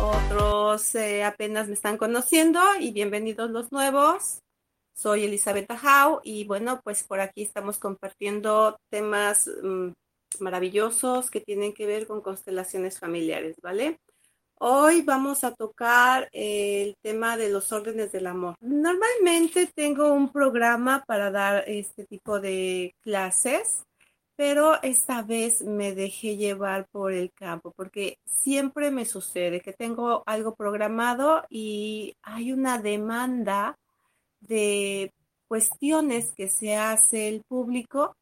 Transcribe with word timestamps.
Otros 0.00 0.94
eh, 0.94 1.24
apenas 1.24 1.68
me 1.68 1.74
están 1.74 1.98
conociendo 1.98 2.60
y 2.78 2.92
bienvenidos 2.92 3.50
los 3.50 3.70
nuevos. 3.70 4.40
Soy 4.94 5.24
Elizabeth 5.24 5.66
Tajau 5.66 6.20
y 6.24 6.44
bueno, 6.44 6.80
pues 6.82 7.04
por 7.04 7.20
aquí 7.20 7.42
estamos 7.42 7.78
compartiendo 7.78 8.78
temas 8.90 9.50
mm, 9.62 9.90
maravillosos 10.40 11.30
que 11.30 11.40
tienen 11.40 11.74
que 11.74 11.86
ver 11.86 12.06
con 12.06 12.22
constelaciones 12.22 12.98
familiares, 12.98 13.56
¿vale? 13.62 13.98
Hoy 14.58 15.02
vamos 15.02 15.44
a 15.44 15.54
tocar 15.54 16.28
el 16.32 16.96
tema 17.02 17.36
de 17.36 17.50
los 17.50 17.72
órdenes 17.72 18.12
del 18.12 18.26
amor. 18.26 18.56
Normalmente 18.60 19.66
tengo 19.74 20.12
un 20.12 20.30
programa 20.32 21.02
para 21.06 21.30
dar 21.30 21.64
este 21.66 22.04
tipo 22.06 22.40
de 22.40 22.94
clases, 23.00 23.84
pero 24.40 24.82
esta 24.82 25.20
vez 25.20 25.60
me 25.60 25.94
dejé 25.94 26.38
llevar 26.38 26.88
por 26.88 27.12
el 27.12 27.30
campo 27.30 27.74
porque 27.76 28.16
siempre 28.24 28.90
me 28.90 29.04
sucede 29.04 29.60
que 29.60 29.74
tengo 29.74 30.22
algo 30.24 30.54
programado 30.54 31.44
y 31.50 32.16
hay 32.22 32.50
una 32.50 32.78
demanda 32.78 33.76
de 34.40 35.12
cuestiones 35.46 36.32
que 36.34 36.48
se 36.48 36.74
hace 36.74 37.28
el 37.28 37.42
público 37.42 38.16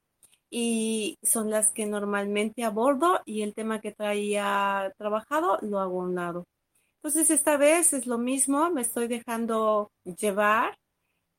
y 0.51 1.19
son 1.23 1.51
las 1.51 1.71
que 1.71 1.87
normalmente 1.87 2.65
abordo 2.65 3.21
y 3.25 3.43
el 3.43 3.55
tema 3.55 3.81
que 3.81 3.93
traía 3.93 4.93
trabajado 4.99 5.59
lo 5.63 5.79
hago 5.79 6.01
a 6.01 6.05
un 6.05 6.17
lado. 6.17 6.47
Entonces 6.97 7.31
esta 7.31 7.57
vez 7.57 7.93
es 7.93 8.09
lo 8.09 8.19
mismo, 8.19 8.71
me 8.71 8.83
estoy 8.83 9.07
dejando 9.07 9.93
llevar 10.03 10.77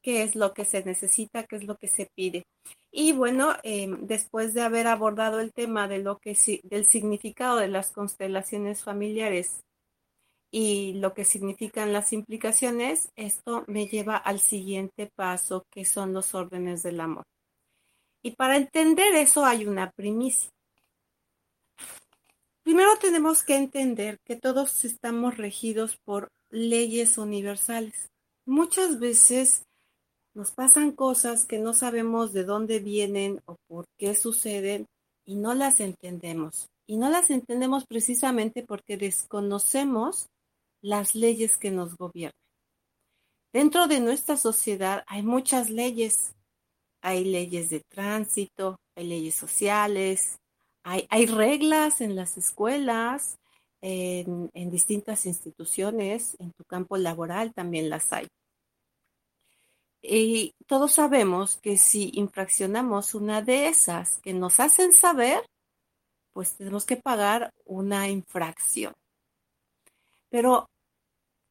qué 0.01 0.23
es 0.23 0.35
lo 0.35 0.53
que 0.53 0.65
se 0.65 0.83
necesita, 0.83 1.43
qué 1.43 1.57
es 1.57 1.63
lo 1.63 1.77
que 1.77 1.87
se 1.87 2.07
pide. 2.15 2.45
Y 2.91 3.13
bueno, 3.13 3.55
em, 3.63 4.07
después 4.07 4.53
de 4.53 4.61
haber 4.61 4.87
abordado 4.87 5.39
el 5.39 5.53
tema 5.53 5.87
de 5.87 5.99
lo 5.99 6.17
que 6.19 6.37
del 6.63 6.85
significado 6.85 7.57
de 7.57 7.67
las 7.67 7.91
constelaciones 7.91 8.83
familiares 8.83 9.61
y 10.51 10.93
lo 10.93 11.13
que 11.13 11.25
significan 11.25 11.93
las 11.93 12.11
implicaciones, 12.13 13.09
esto 13.15 13.63
me 13.67 13.87
lleva 13.87 14.17
al 14.17 14.39
siguiente 14.39 15.11
paso, 15.15 15.65
que 15.71 15.85
son 15.85 16.13
los 16.13 16.33
órdenes 16.33 16.81
del 16.83 16.99
amor. 17.01 17.25
Y 18.23 18.31
para 18.31 18.57
entender 18.57 19.15
eso 19.15 19.45
hay 19.45 19.65
una 19.65 19.91
primicia. 19.91 20.49
Primero 22.63 22.97
tenemos 22.99 23.43
que 23.43 23.55
entender 23.55 24.19
que 24.25 24.35
todos 24.35 24.85
estamos 24.85 25.37
regidos 25.37 25.97
por 26.03 26.29
leyes 26.49 27.17
universales. 27.17 28.09
Muchas 28.45 28.99
veces 28.99 29.63
nos 30.33 30.51
pasan 30.51 30.91
cosas 30.91 31.45
que 31.45 31.59
no 31.59 31.73
sabemos 31.73 32.33
de 32.33 32.43
dónde 32.43 32.79
vienen 32.79 33.41
o 33.45 33.55
por 33.67 33.85
qué 33.97 34.15
suceden 34.15 34.85
y 35.25 35.35
no 35.35 35.53
las 35.53 35.79
entendemos. 35.79 36.69
Y 36.87 36.97
no 36.97 37.09
las 37.09 37.29
entendemos 37.29 37.85
precisamente 37.85 38.63
porque 38.63 38.97
desconocemos 38.97 40.27
las 40.81 41.13
leyes 41.13 41.57
que 41.57 41.71
nos 41.71 41.95
gobiernan. 41.97 42.33
Dentro 43.53 43.87
de 43.87 43.99
nuestra 43.99 44.37
sociedad 44.37 45.03
hay 45.07 45.23
muchas 45.23 45.69
leyes 45.69 46.33
hay 47.01 47.23
leyes 47.23 47.69
de 47.69 47.81
tránsito, 47.81 48.79
hay 48.95 49.07
leyes 49.07 49.35
sociales, 49.35 50.39
hay, 50.83 51.07
hay 51.09 51.25
reglas 51.25 52.01
en 52.01 52.15
las 52.15 52.37
escuelas, 52.37 53.37
en, 53.81 54.49
en 54.53 54.69
distintas 54.69 55.25
instituciones, 55.25 56.35
en 56.39 56.51
tu 56.51 56.63
campo 56.65 56.97
laboral 56.97 57.53
también 57.53 57.89
las 57.89 58.11
hay. 58.11 58.27
Y 60.01 60.53
todos 60.67 60.93
sabemos 60.93 61.57
que 61.57 61.77
si 61.77 62.11
infraccionamos 62.13 63.15
una 63.15 63.41
de 63.41 63.67
esas 63.67 64.17
que 64.19 64.33
nos 64.33 64.59
hacen 64.59 64.93
saber, 64.93 65.45
pues 66.31 66.55
tenemos 66.55 66.85
que 66.85 66.95
pagar 66.95 67.51
una 67.65 68.07
infracción. 68.07 68.93
Pero, 70.29 70.69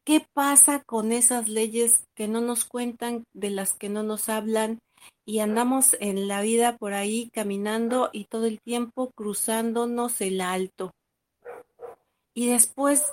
¿qué 0.03 0.25
pasa 0.33 0.83
con 0.83 1.11
esas 1.11 1.47
leyes 1.47 2.05
que 2.15 2.27
no 2.27 2.41
nos 2.41 2.65
cuentan, 2.65 3.23
de 3.33 3.51
las 3.51 3.73
que 3.73 3.89
no 3.89 4.03
nos 4.03 4.29
hablan 4.29 4.79
y 5.25 5.39
andamos 5.39 5.95
en 5.99 6.27
la 6.27 6.41
vida 6.41 6.77
por 6.77 6.93
ahí 6.93 7.29
caminando 7.33 8.09
y 8.11 8.25
todo 8.25 8.45
el 8.45 8.59
tiempo 8.59 9.11
cruzándonos 9.11 10.21
el 10.21 10.41
alto. 10.41 10.91
Y 12.33 12.49
después, 12.49 13.05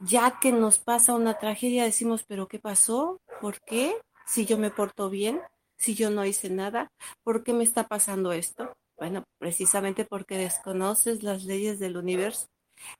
ya 0.00 0.38
que 0.40 0.52
nos 0.52 0.78
pasa 0.78 1.14
una 1.14 1.38
tragedia, 1.38 1.84
decimos, 1.84 2.24
pero 2.26 2.46
¿qué 2.46 2.58
pasó? 2.58 3.18
¿Por 3.40 3.60
qué? 3.62 3.96
Si 4.26 4.46
yo 4.46 4.58
me 4.58 4.70
porto 4.70 5.10
bien, 5.10 5.40
si 5.76 5.94
yo 5.94 6.10
no 6.10 6.24
hice 6.24 6.50
nada, 6.50 6.92
¿por 7.22 7.44
qué 7.44 7.52
me 7.52 7.64
está 7.64 7.88
pasando 7.88 8.32
esto? 8.32 8.76
Bueno, 8.96 9.24
precisamente 9.38 10.04
porque 10.04 10.38
desconoces 10.38 11.22
las 11.22 11.44
leyes 11.44 11.78
del 11.78 11.96
universo 11.96 12.46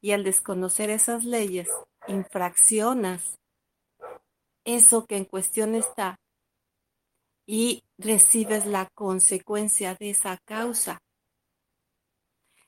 y 0.00 0.12
al 0.12 0.24
desconocer 0.24 0.90
esas 0.90 1.24
leyes, 1.24 1.68
infraccionas 2.08 3.38
eso 4.64 5.06
que 5.06 5.16
en 5.16 5.24
cuestión 5.24 5.74
está 5.74 6.18
y 7.46 7.84
recibes 7.98 8.66
la 8.66 8.88
consecuencia 8.94 9.94
de 9.94 10.10
esa 10.10 10.38
causa. 10.44 11.02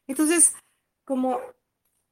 Entonces, 0.06 0.54
como, 1.04 1.40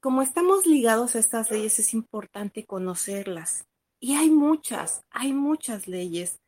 como 0.00 0.22
estamos 0.22 0.66
ligados 0.66 1.15
a 1.15 1.19
estas 1.19 1.50
leyes, 1.50 1.78
es 1.78 1.93
importante 1.94 2.65
conocerlas. 2.65 3.66
Y 4.04 4.16
hay 4.16 4.28
muchas, 4.28 5.03
hay 5.09 5.32
muchas 5.32 5.88
leyes. 5.88 6.38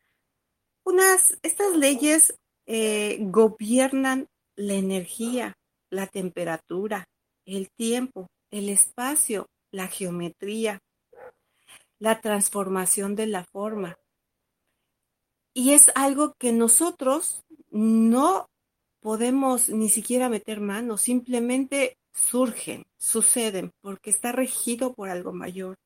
Unas, 0.85 1.39
estas 1.43 1.75
leyes 1.75 2.35
eh, 2.67 3.17
gobiernan 3.19 4.27
la 4.57 4.75
energía, 4.75 5.55
la 5.89 6.07
temperatura, 6.07 7.07
el 7.47 7.71
tiempo, 7.71 8.27
el 8.51 8.69
espacio, 8.69 9.47
la 9.73 9.89
geometría, 9.89 10.81
la 11.99 12.21
transformación 12.21 13.17
de 13.17 13.27
la 13.27 13.45
forma, 13.45 13.97
y 15.55 15.73
es 15.73 15.91
algo 15.95 16.35
que 16.39 16.53
nosotros 16.53 17.41
no 17.71 18.51
podemos 19.01 19.71
ni 19.71 19.89
siquiera 19.89 20.29
meter 20.29 20.61
manos, 20.61 21.01
simplemente 21.01 21.97
surgen, 22.13 22.85
suceden, 22.99 23.73
porque 23.81 24.11
está 24.11 24.33
regido 24.33 24.93
por 24.93 25.09
algo 25.09 25.33
mayor. 25.33 25.79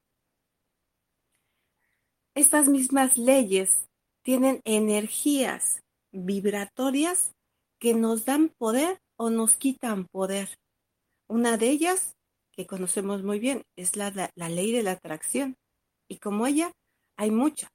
Estas 2.34 2.68
mismas 2.68 3.18
leyes 3.18 3.88
tienen 4.22 4.60
energías 4.64 5.82
vibratorias 6.12 7.32
que 7.78 7.94
nos 7.94 8.24
dan 8.24 8.50
poder 8.58 8.98
o 9.16 9.30
nos 9.30 9.56
quitan 9.56 10.06
poder. 10.06 10.48
Una 11.28 11.56
de 11.56 11.70
ellas, 11.70 12.16
que 12.52 12.66
conocemos 12.66 13.22
muy 13.22 13.38
bien, 13.38 13.62
es 13.76 13.96
la, 13.96 14.30
la 14.34 14.48
ley 14.48 14.72
de 14.72 14.82
la 14.82 14.92
atracción. 14.92 15.56
Y 16.08 16.18
como 16.18 16.46
ella, 16.46 16.72
hay 17.16 17.30
muchas 17.30 17.70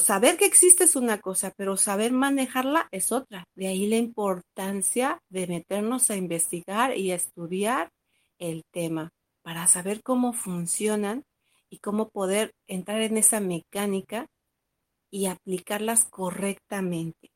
saber 0.00 0.36
que 0.36 0.46
existe 0.46 0.84
es 0.84 0.96
una 0.96 1.20
cosa, 1.20 1.52
pero 1.56 1.76
saber 1.76 2.12
manejarla 2.12 2.88
es 2.90 3.12
otra. 3.12 3.44
De 3.54 3.68
ahí 3.68 3.86
la 3.86 3.96
importancia 3.96 5.20
de 5.28 5.46
meternos 5.46 6.10
a 6.10 6.16
investigar 6.16 6.96
y 6.96 7.12
estudiar 7.12 7.90
el 8.38 8.64
tema 8.72 9.10
para 9.42 9.68
saber 9.68 10.02
cómo 10.02 10.32
funcionan 10.32 11.22
y 11.70 11.78
cómo 11.78 12.10
poder 12.10 12.52
entrar 12.66 13.00
en 13.00 13.16
esa 13.16 13.40
mecánica 13.40 14.26
y 15.10 15.26
aplicarlas 15.26 16.04
correctamente. 16.04 17.30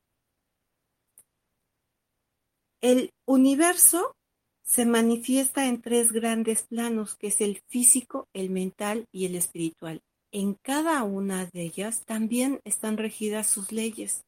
El 2.81 3.09
universo 3.25 4.15
se 4.63 4.85
manifiesta 4.85 5.67
en 5.67 5.81
tres 5.81 6.11
grandes 6.11 6.63
planos, 6.63 7.15
que 7.15 7.27
es 7.27 7.41
el 7.41 7.61
físico, 7.67 8.27
el 8.33 8.49
mental 8.49 9.05
y 9.11 9.25
el 9.25 9.35
espiritual 9.35 10.01
en 10.35 10.55
cada 10.55 11.01
una 11.03 11.45
de 11.45 11.61
ellas 11.61 12.03
también 12.03 12.59
están 12.65 12.97
regidas 12.97 13.47
sus 13.47 13.71
leyes. 13.71 14.25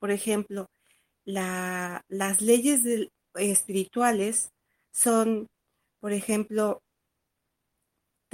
Por 0.00 0.10
ejemplo, 0.10 0.66
las 1.24 2.40
leyes 2.40 2.80
espirituales 3.34 4.50
son, 4.92 5.46
por 6.00 6.12
ejemplo, 6.12 6.82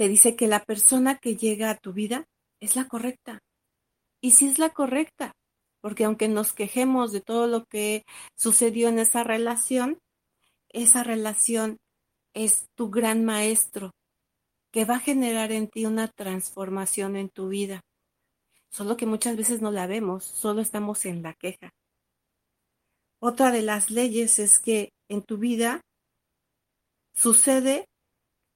te 0.01 0.07
dice 0.07 0.35
que 0.35 0.47
la 0.47 0.65
persona 0.65 1.19
que 1.19 1.35
llega 1.35 1.69
a 1.69 1.77
tu 1.77 1.93
vida 1.93 2.25
es 2.59 2.75
la 2.75 2.87
correcta. 2.87 3.43
Y 4.19 4.31
si 4.31 4.47
es 4.47 4.57
la 4.57 4.71
correcta, 4.71 5.33
porque 5.79 6.05
aunque 6.05 6.27
nos 6.27 6.53
quejemos 6.53 7.11
de 7.11 7.21
todo 7.21 7.45
lo 7.45 7.65
que 7.65 8.03
sucedió 8.35 8.89
en 8.89 8.97
esa 8.97 9.23
relación, 9.23 9.99
esa 10.69 11.03
relación 11.03 11.77
es 12.33 12.65
tu 12.73 12.89
gran 12.89 13.23
maestro 13.25 13.91
que 14.71 14.85
va 14.85 14.95
a 14.95 14.99
generar 14.99 15.51
en 15.51 15.67
ti 15.67 15.85
una 15.85 16.07
transformación 16.07 17.15
en 17.15 17.29
tu 17.29 17.49
vida. 17.49 17.81
Solo 18.71 18.97
que 18.97 19.05
muchas 19.05 19.37
veces 19.37 19.61
no 19.61 19.69
la 19.69 19.85
vemos, 19.85 20.25
solo 20.25 20.61
estamos 20.61 21.05
en 21.05 21.21
la 21.21 21.35
queja. 21.35 21.69
Otra 23.19 23.51
de 23.51 23.61
las 23.61 23.91
leyes 23.91 24.39
es 24.39 24.57
que 24.57 24.89
en 25.09 25.21
tu 25.21 25.37
vida 25.37 25.79
sucede 27.13 27.85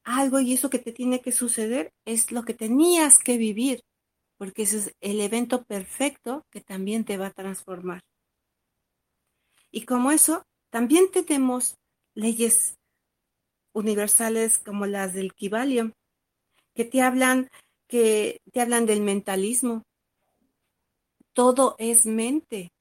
algo 0.06 0.40
y 0.40 0.54
eso 0.54 0.70
que 0.70 0.80
te 0.80 0.94
tiene 0.94 1.22
que 1.22 1.32
suceder 1.32 1.92
es 2.06 2.32
lo 2.32 2.44
que 2.44 2.54
tenías 2.54 3.20
que 3.20 3.38
vivir, 3.38 3.82
porque 4.38 4.64
ese 4.64 4.78
es 4.78 4.96
el 5.02 5.20
evento 5.20 5.64
perfecto 5.66 6.46
que 6.52 6.62
también 6.62 7.04
te 7.04 7.18
va 7.18 7.28
a 7.28 7.34
transformar. 7.34 8.02
Y 9.72 9.82
como 9.86 10.12
eso, 10.12 10.44
también 10.70 11.12
tenemos 11.12 11.76
leyes 12.14 12.78
universales 13.74 14.60
como 14.60 14.86
las 14.86 15.14
del 15.14 15.34
Kibalium, 15.34 15.92
que 16.74 16.86
te 16.86 17.02
hablan 17.02 17.50
que 17.88 18.42
te 18.52 18.62
hablan 18.62 18.86
del 18.86 19.02
mentalismo. 19.02 19.84
Todo 21.34 21.76
es 21.78 22.06
mente, 22.06 22.72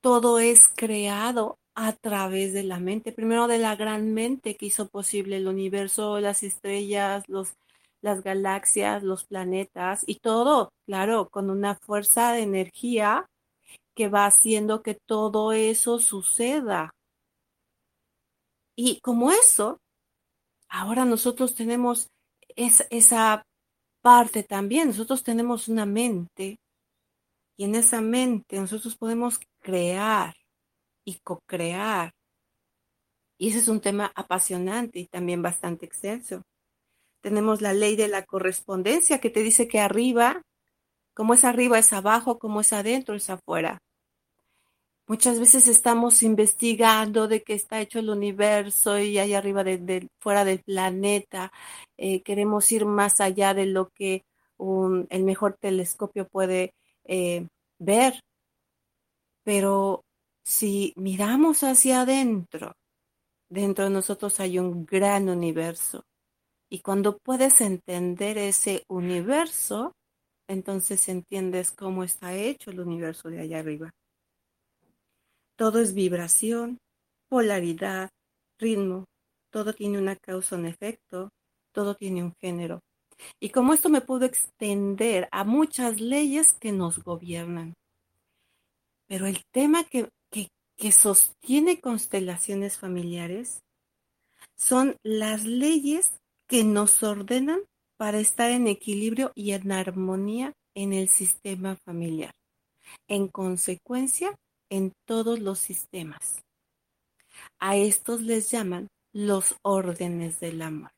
todo 0.00 0.38
es 0.38 0.68
creado 0.68 1.57
a 1.80 1.92
través 1.92 2.52
de 2.52 2.64
la 2.64 2.80
mente, 2.80 3.12
primero 3.12 3.46
de 3.46 3.58
la 3.58 3.76
gran 3.76 4.12
mente 4.12 4.56
que 4.56 4.66
hizo 4.66 4.88
posible 4.88 5.36
el 5.36 5.46
universo, 5.46 6.18
las 6.18 6.42
estrellas, 6.42 7.22
los, 7.28 7.52
las 8.02 8.24
galaxias, 8.24 9.04
los 9.04 9.24
planetas 9.24 10.02
y 10.04 10.16
todo, 10.16 10.72
claro, 10.86 11.28
con 11.30 11.50
una 11.50 11.76
fuerza 11.76 12.32
de 12.32 12.42
energía 12.42 13.26
que 13.94 14.08
va 14.08 14.26
haciendo 14.26 14.82
que 14.82 14.96
todo 15.06 15.52
eso 15.52 16.00
suceda. 16.00 16.90
Y 18.74 18.98
como 19.00 19.30
eso, 19.30 19.78
ahora 20.68 21.04
nosotros 21.04 21.54
tenemos 21.54 22.08
esa 22.56 23.44
parte 24.02 24.42
también, 24.42 24.88
nosotros 24.88 25.22
tenemos 25.22 25.68
una 25.68 25.86
mente 25.86 26.58
y 27.56 27.64
en 27.64 27.76
esa 27.76 28.00
mente 28.00 28.58
nosotros 28.58 28.96
podemos 28.96 29.38
crear 29.60 30.34
y 31.08 31.20
co-crear. 31.24 32.12
Y 33.38 33.48
ese 33.48 33.60
es 33.60 33.68
un 33.68 33.80
tema 33.80 34.12
apasionante 34.14 34.98
y 34.98 35.06
también 35.06 35.40
bastante 35.42 35.86
extenso. 35.86 36.42
Tenemos 37.22 37.62
la 37.62 37.72
ley 37.72 37.96
de 37.96 38.08
la 38.08 38.24
correspondencia 38.24 39.18
que 39.18 39.30
te 39.30 39.42
dice 39.42 39.68
que 39.68 39.80
arriba, 39.80 40.42
como 41.14 41.32
es 41.34 41.44
arriba 41.44 41.78
es 41.78 41.92
abajo, 41.94 42.38
como 42.38 42.60
es 42.60 42.74
adentro 42.74 43.14
es 43.14 43.30
afuera. 43.30 43.78
Muchas 45.06 45.40
veces 45.40 45.66
estamos 45.66 46.22
investigando 46.22 47.26
de 47.26 47.42
qué 47.42 47.54
está 47.54 47.80
hecho 47.80 48.00
el 48.00 48.10
universo 48.10 48.98
y 48.98 49.18
allá 49.18 49.38
arriba, 49.38 49.64
de, 49.64 50.08
fuera 50.20 50.44
del 50.44 50.60
planeta. 50.62 51.50
Eh, 51.96 52.22
queremos 52.22 52.70
ir 52.70 52.84
más 52.84 53.22
allá 53.22 53.54
de 53.54 53.64
lo 53.64 53.88
que 53.88 54.24
el 55.10 55.24
mejor 55.24 55.56
telescopio 55.58 56.28
puede 56.28 56.74
eh, 57.04 57.46
ver. 57.78 58.20
Pero 59.44 60.04
si 60.48 60.94
miramos 60.96 61.62
hacia 61.62 62.00
adentro, 62.00 62.72
dentro 63.50 63.84
de 63.84 63.90
nosotros 63.90 64.40
hay 64.40 64.58
un 64.58 64.86
gran 64.86 65.28
universo. 65.28 66.06
Y 66.70 66.80
cuando 66.80 67.18
puedes 67.18 67.60
entender 67.60 68.38
ese 68.38 68.82
universo, 68.88 69.92
entonces 70.48 71.06
entiendes 71.10 71.70
cómo 71.70 72.02
está 72.02 72.34
hecho 72.34 72.70
el 72.70 72.80
universo 72.80 73.28
de 73.28 73.42
allá 73.42 73.58
arriba. 73.58 73.90
Todo 75.54 75.80
es 75.80 75.92
vibración, 75.92 76.78
polaridad, 77.28 78.08
ritmo, 78.58 79.04
todo 79.50 79.74
tiene 79.74 79.98
una 79.98 80.16
causa, 80.16 80.56
un 80.56 80.64
efecto, 80.64 81.28
todo 81.72 81.94
tiene 81.94 82.22
un 82.22 82.32
género. 82.40 82.80
Y 83.38 83.50
como 83.50 83.74
esto 83.74 83.90
me 83.90 84.00
puedo 84.00 84.24
extender 84.24 85.28
a 85.30 85.44
muchas 85.44 86.00
leyes 86.00 86.54
que 86.54 86.72
nos 86.72 87.04
gobiernan. 87.04 87.74
Pero 89.06 89.26
el 89.26 89.42
tema 89.52 89.84
que 89.84 90.08
que 90.78 90.92
sostiene 90.92 91.80
constelaciones 91.80 92.78
familiares 92.78 93.64
son 94.56 94.96
las 95.02 95.44
leyes 95.44 96.12
que 96.46 96.64
nos 96.64 97.02
ordenan 97.02 97.60
para 97.96 98.20
estar 98.20 98.50
en 98.52 98.68
equilibrio 98.68 99.32
y 99.34 99.52
en 99.52 99.72
armonía 99.72 100.52
en 100.74 100.92
el 100.92 101.08
sistema 101.08 101.76
familiar. 101.84 102.30
En 103.08 103.26
consecuencia, 103.26 104.34
en 104.70 104.92
todos 105.04 105.40
los 105.40 105.58
sistemas. 105.58 106.40
A 107.58 107.76
estos 107.76 108.22
les 108.22 108.50
llaman 108.50 108.86
los 109.12 109.56
órdenes 109.62 110.38
del 110.38 110.62
amor. 110.62 110.90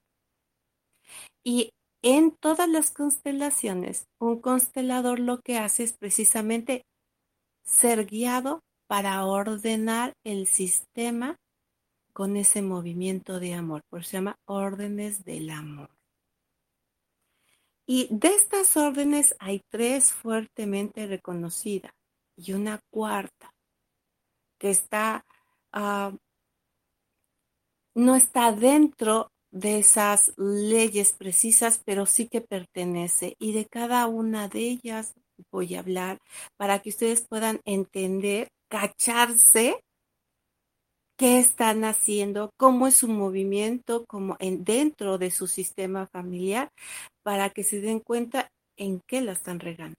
Y 1.42 1.70
en 2.02 2.32
todas 2.32 2.68
las 2.68 2.90
constelaciones, 2.90 4.04
un 4.20 4.40
constelador 4.40 5.20
lo 5.20 5.40
que 5.40 5.56
hace 5.56 5.84
es 5.84 5.94
precisamente 5.98 6.82
ser 7.64 8.04
guiado 8.04 8.60
para 8.90 9.24
ordenar 9.24 10.14
el 10.24 10.48
sistema 10.48 11.36
con 12.12 12.36
ese 12.36 12.60
movimiento 12.60 13.38
de 13.38 13.54
amor, 13.54 13.82
por 13.88 14.00
eso 14.00 14.10
se 14.10 14.16
llama 14.16 14.36
órdenes 14.46 15.24
del 15.24 15.50
amor. 15.50 15.90
Y 17.86 18.08
de 18.10 18.34
estas 18.34 18.76
órdenes 18.76 19.36
hay 19.38 19.62
tres 19.70 20.12
fuertemente 20.12 21.06
reconocidas 21.06 21.92
y 22.36 22.52
una 22.52 22.80
cuarta 22.90 23.54
que 24.58 24.70
está, 24.70 25.24
ah, 25.70 26.12
no 27.94 28.16
está 28.16 28.50
dentro 28.50 29.30
de 29.52 29.78
esas 29.78 30.32
leyes 30.36 31.12
precisas, 31.12 31.80
pero 31.84 32.06
sí 32.06 32.26
que 32.26 32.40
pertenece. 32.40 33.36
Y 33.38 33.52
de 33.52 33.66
cada 33.66 34.08
una 34.08 34.48
de 34.48 34.62
ellas 34.62 35.14
voy 35.52 35.76
a 35.76 35.78
hablar 35.78 36.18
para 36.56 36.80
que 36.80 36.88
ustedes 36.88 37.24
puedan 37.28 37.60
entender 37.64 38.48
cacharse 38.70 39.82
qué 41.18 41.38
están 41.38 41.84
haciendo, 41.84 42.50
cómo 42.56 42.86
es 42.86 42.94
su 42.94 43.08
movimiento, 43.08 44.06
como 44.06 44.36
en, 44.38 44.64
dentro 44.64 45.18
de 45.18 45.30
su 45.30 45.46
sistema 45.48 46.06
familiar, 46.06 46.70
para 47.22 47.50
que 47.50 47.62
se 47.62 47.80
den 47.80 48.00
cuenta 48.00 48.50
en 48.78 49.02
qué 49.06 49.20
la 49.20 49.32
están 49.32 49.60
regando, 49.60 49.96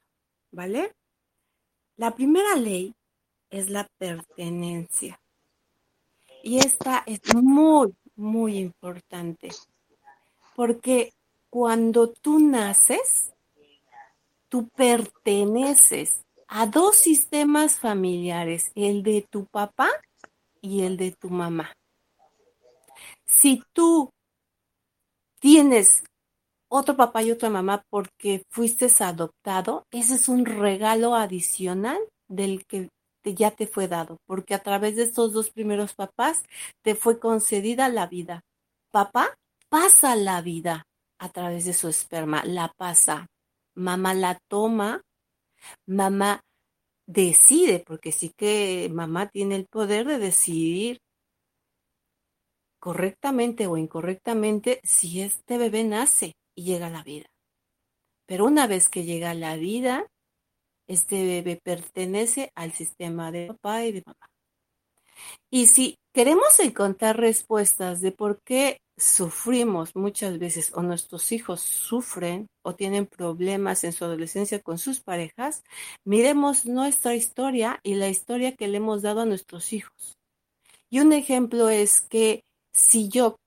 ¿vale? 0.52 0.94
La 1.98 2.16
primera 2.16 2.56
ley 2.56 2.96
es 3.52 3.70
la 3.70 3.86
pertenencia. 4.00 5.20
Y 6.42 6.58
esta 6.58 7.04
es 7.06 7.20
muy, 7.36 7.94
muy 8.16 8.58
importante, 8.58 9.50
porque 10.56 11.12
cuando 11.52 12.10
tú 12.10 12.40
naces, 12.40 13.32
tú 14.50 14.68
perteneces 14.70 16.24
a 16.54 16.66
dos 16.66 16.98
sistemas 16.98 17.80
familiares, 17.80 18.74
el 18.76 19.04
de 19.04 19.26
tu 19.30 19.46
papá 19.46 19.90
y 20.62 20.82
el 20.82 20.98
de 20.98 21.14
tu 21.14 21.30
mamá. 21.30 21.72
Si 23.26 23.64
tú 23.72 24.10
tienes 25.40 26.04
otro 26.70 26.98
papá 26.98 27.24
y 27.24 27.32
otra 27.32 27.50
mamá 27.50 27.84
porque 27.90 28.44
fuiste 28.50 28.88
adoptado, 29.00 29.86
ese 29.92 30.16
es 30.16 30.28
un 30.28 30.46
regalo 30.46 31.16
adicional 31.16 31.98
del 32.28 32.66
que 32.66 32.90
ya 33.24 33.52
te 33.52 33.66
fue 33.66 33.88
dado, 33.88 34.18
porque 34.26 34.54
a 34.54 34.60
través 34.60 34.98
de 34.98 35.04
estos 35.04 35.32
dos 35.32 35.52
primeros 35.52 35.94
papás 35.94 36.44
te 36.82 36.96
fue 36.96 37.18
concedida 37.18 37.88
la 37.88 38.08
vida. 38.08 38.42
Papá 38.92 39.36
pasa 39.70 40.18
la 40.18 40.42
vida 40.42 40.84
a 41.18 41.30
través 41.30 41.64
de 41.64 41.72
su 41.72 41.88
esperma, 41.88 42.44
la 42.44 42.74
pasa. 42.76 43.28
Mamá 43.74 44.14
la 44.14 44.38
toma 44.50 45.02
mamá 45.86 46.42
decide, 47.08 47.80
porque 47.80 48.12
sí 48.12 48.32
que 48.36 48.90
mamá 48.94 49.30
tiene 49.30 49.56
el 49.56 49.68
poder 49.68 50.08
de 50.08 50.18
decidir 50.18 51.00
correctamente 52.80 53.68
o 53.68 53.78
incorrectamente 53.78 54.82
si 54.84 55.22
este 55.22 55.58
bebé 55.58 55.84
nace 55.84 56.34
y 56.56 56.64
llega 56.64 56.88
a 56.88 56.90
la 56.90 57.04
vida. 57.04 57.28
Pero 58.26 58.46
una 58.46 58.66
vez 58.66 58.90
que 58.90 59.04
llega 59.04 59.32
a 59.32 59.36
la 59.36 59.56
vida, 59.56 60.08
este 60.88 61.26
bebé 61.26 61.60
pertenece 61.62 62.52
al 62.56 62.72
sistema 62.72 63.32
de 63.32 63.48
papá 63.48 63.86
y 63.86 63.92
de 63.92 64.04
mamá. 64.06 64.28
Y 65.52 65.68
si 65.68 65.98
queremos 66.14 66.60
encontrar 66.60 67.18
respuestas 67.18 68.02
de 68.02 68.12
por 68.12 68.42
qué 68.44 68.80
sufrimos 68.98 69.96
muchas 69.96 70.38
veces 70.38 70.72
o 70.76 70.84
nuestros 70.84 71.32
hijos 71.32 71.62
sufren 71.62 72.48
o 72.64 72.76
tienen 72.76 73.08
problemas 73.08 73.84
en 73.84 73.94
su 73.94 74.06
adolescencia 74.06 74.62
con 74.62 74.78
sus 74.78 75.02
parejas, 75.02 75.64
miremos 76.06 76.66
nuestra 76.66 77.16
historia 77.16 77.80
y 77.84 77.96
la 77.96 78.10
historia 78.10 78.56
que 78.56 78.68
le 78.68 78.78
hemos 78.78 79.02
dado 79.02 79.22
a 79.22 79.26
nuestros 79.26 79.74
hijos. 79.74 80.18
Y 80.90 81.00
un 81.00 81.14
ejemplo 81.14 81.70
es 81.70 82.02
que 82.02 82.42
si 82.74 83.10
yo 83.10 83.38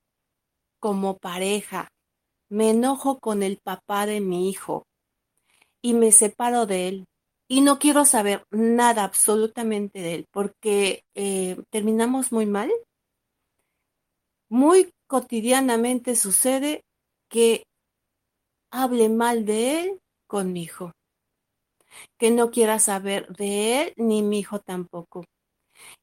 como 0.79 1.17
pareja 1.17 1.87
me 2.49 2.71
enojo 2.71 3.19
con 3.19 3.43
el 3.43 3.59
papá 3.63 4.05
de 4.05 4.19
mi 4.19 4.49
hijo 4.49 4.83
y 5.81 5.93
me 5.93 6.11
separo 6.11 6.65
de 6.65 6.87
él 6.87 7.05
y 7.47 7.61
no 7.61 7.77
quiero 7.79 8.05
saber 8.05 8.43
nada 8.51 9.03
absolutamente 9.03 9.99
de 9.99 10.15
él 10.15 10.25
porque 10.31 11.03
eh, 11.13 11.57
terminamos 11.69 12.31
muy 12.31 12.45
mal, 12.45 12.71
muy 14.49 14.91
cotidianamente 15.07 16.15
sucede 16.15 16.83
que 17.29 17.63
hable 18.71 19.09
mal 19.09 19.45
de 19.45 19.81
él 19.81 19.99
con 20.27 20.53
mi 20.53 20.63
hijo, 20.63 20.91
que 22.17 22.31
no 22.31 22.49
quiera 22.51 22.79
saber 22.79 23.27
de 23.35 23.81
él 23.81 23.93
ni 23.97 24.21
mi 24.21 24.39
hijo 24.39 24.59
tampoco. 24.59 25.23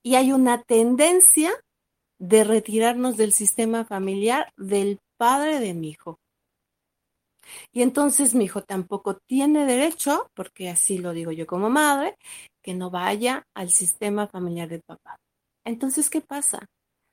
Y 0.03 0.15
hay 0.15 0.33
una 0.33 0.63
tendencia 0.63 1.53
de 2.19 2.45
retirarnos 2.45 3.17
del 3.17 3.33
sistema 3.33 3.85
familiar 3.85 4.53
del 4.57 5.01
padre 5.17 5.59
de 5.59 5.75
mi 5.75 5.91
hijo. 5.91 6.19
Y 7.73 7.83
entonces 7.83 8.35
mi 8.35 8.45
hijo 8.45 8.63
tampoco 8.63 9.17
tiene 9.27 9.67
derecho, 9.67 10.29
porque 10.35 10.71
así 10.71 10.99
lo 10.99 11.13
digo 11.13 11.33
yo 11.33 11.47
como 11.47 11.71
madre, 11.71 12.17
que 12.63 12.75
no 12.75 12.91
vaya 12.91 13.45
al 13.55 13.71
sistema 13.71 14.27
familiar 14.27 14.69
del 14.69 14.83
papá. 14.83 15.17
Entonces, 15.65 16.11
¿qué 16.11 16.21
pasa? 16.21 16.67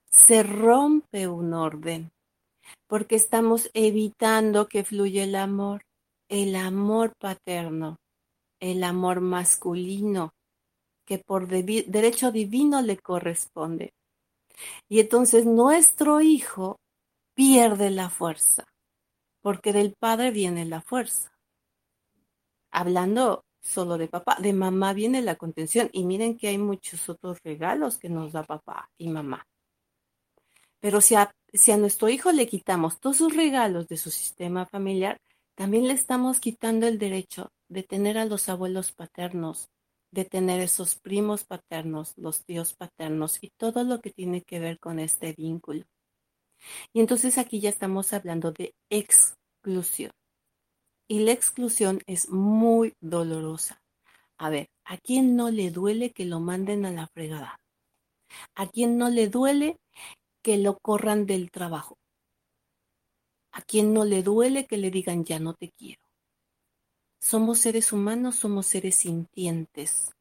Se 0.10 0.44
rompe 0.44 1.28
un 1.28 1.54
orden, 1.54 2.12
porque 2.88 3.16
estamos 3.16 3.70
evitando 3.74 4.68
que 4.68 4.84
fluya 4.84 5.24
el 5.24 5.36
amor, 5.36 5.82
el 6.30 6.56
amor 6.56 7.14
paterno, 7.20 7.98
el 8.60 8.84
amor 8.84 9.22
masculino, 9.22 10.32
que 11.06 11.18
por 11.18 11.48
derecho 11.48 12.32
divino 12.32 12.82
le 12.82 12.98
corresponde. 12.98 13.94
Y 14.88 15.00
entonces 15.00 15.46
nuestro 15.46 16.22
hijo 16.22 16.78
pierde 17.36 17.90
la 17.90 18.10
fuerza, 18.10 18.66
porque 19.42 19.74
del 19.74 19.94
padre 19.94 20.32
viene 20.32 20.66
la 20.66 20.82
fuerza. 20.82 21.32
Hablando 22.72 23.46
solo 23.62 23.98
de 23.98 24.08
papá, 24.08 24.38
de 24.40 24.54
mamá 24.54 24.94
viene 24.94 25.22
la 25.22 25.36
contención. 25.36 25.90
Y 25.92 26.06
miren 26.06 26.38
que 26.38 26.48
hay 26.48 26.58
muchos 26.58 27.10
otros 27.10 27.40
regalos 27.44 27.98
que 27.98 28.10
nos 28.10 28.34
da 28.34 28.44
papá 28.44 28.90
y 28.98 29.10
mamá. 29.10 29.46
Pero 30.80 31.02
si 31.02 31.16
a, 31.16 31.32
si 31.54 31.72
a 31.72 31.78
nuestro 31.78 32.10
hijo 32.10 32.32
le 32.32 32.48
quitamos 32.48 33.00
todos 33.00 33.18
sus 33.18 33.36
regalos 33.36 33.88
de 33.88 33.98
su 33.98 34.12
sistema 34.12 34.66
familiar, 34.66 35.20
también 35.56 35.88
le 35.88 35.94
estamos 35.94 36.40
quitando 36.40 36.88
el 36.88 36.98
derecho 36.98 37.52
de 37.68 37.84
tener 37.84 38.18
a 38.18 38.26
los 38.26 38.48
abuelos 38.48 38.94
paternos, 38.94 39.70
de 40.12 40.26
tener 40.26 40.62
esos 40.62 40.96
primos 40.96 41.44
paternos, 41.44 42.14
los 42.18 42.46
tíos 42.46 42.74
paternos 42.74 43.38
y 43.42 43.50
todo 43.50 43.84
lo 43.84 44.00
que 44.00 44.12
tiene 44.12 44.42
que 44.42 44.60
ver 44.60 44.80
con 44.80 45.00
este 45.00 45.34
vínculo. 45.34 45.84
Y 46.94 47.00
entonces 47.00 47.38
aquí 47.38 47.60
ya 47.60 47.70
estamos 47.70 48.14
hablando 48.14 48.52
de 48.52 48.74
exclusión. 48.90 50.12
Y 51.08 51.20
la 51.20 51.32
exclusión 51.32 52.02
es 52.06 52.30
muy 52.30 52.94
dolorosa. 53.02 53.82
A 54.38 54.50
ver, 54.50 54.68
¿a 54.86 54.98
quién 54.98 55.36
no 55.36 55.50
le 55.50 55.72
duele 55.72 56.12
que 56.12 56.26
lo 56.26 56.40
manden 56.40 56.86
a 56.86 56.92
la 56.92 57.08
fregada? 57.08 57.60
¿A 58.56 58.68
quién 58.68 58.98
no 58.98 59.10
le 59.10 59.28
duele 59.28 59.78
que 60.44 60.58
lo 60.58 60.78
corran 60.80 61.26
del 61.26 61.52
trabajo? 61.52 61.98
¿A 63.52 63.62
quién 63.62 63.94
no 63.94 64.06
le 64.06 64.24
duele 64.24 64.68
que 64.68 64.78
le 64.78 64.92
digan 64.92 65.26
ya 65.26 65.40
no 65.40 65.54
te 65.56 65.72
quiero? 65.72 66.02
Somos 67.20 67.60
seres 67.60 67.92
humanos, 67.92 68.36
somos 68.36 68.68
seres 68.68 68.96
sintientes, 68.96 70.12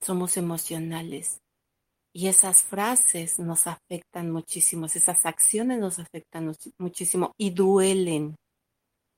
somos 0.00 0.36
emocionales. 0.36 1.40
Y 2.16 2.28
esas 2.28 2.62
frases 2.62 3.38
nos 3.38 3.66
afectan 3.66 4.30
muchísimo, 4.30 4.86
esas 4.86 5.26
acciones 5.26 5.78
nos 5.78 5.98
afectan 5.98 6.50
muchísimo 6.78 7.32
y 7.38 7.50
duelen. 7.50 8.36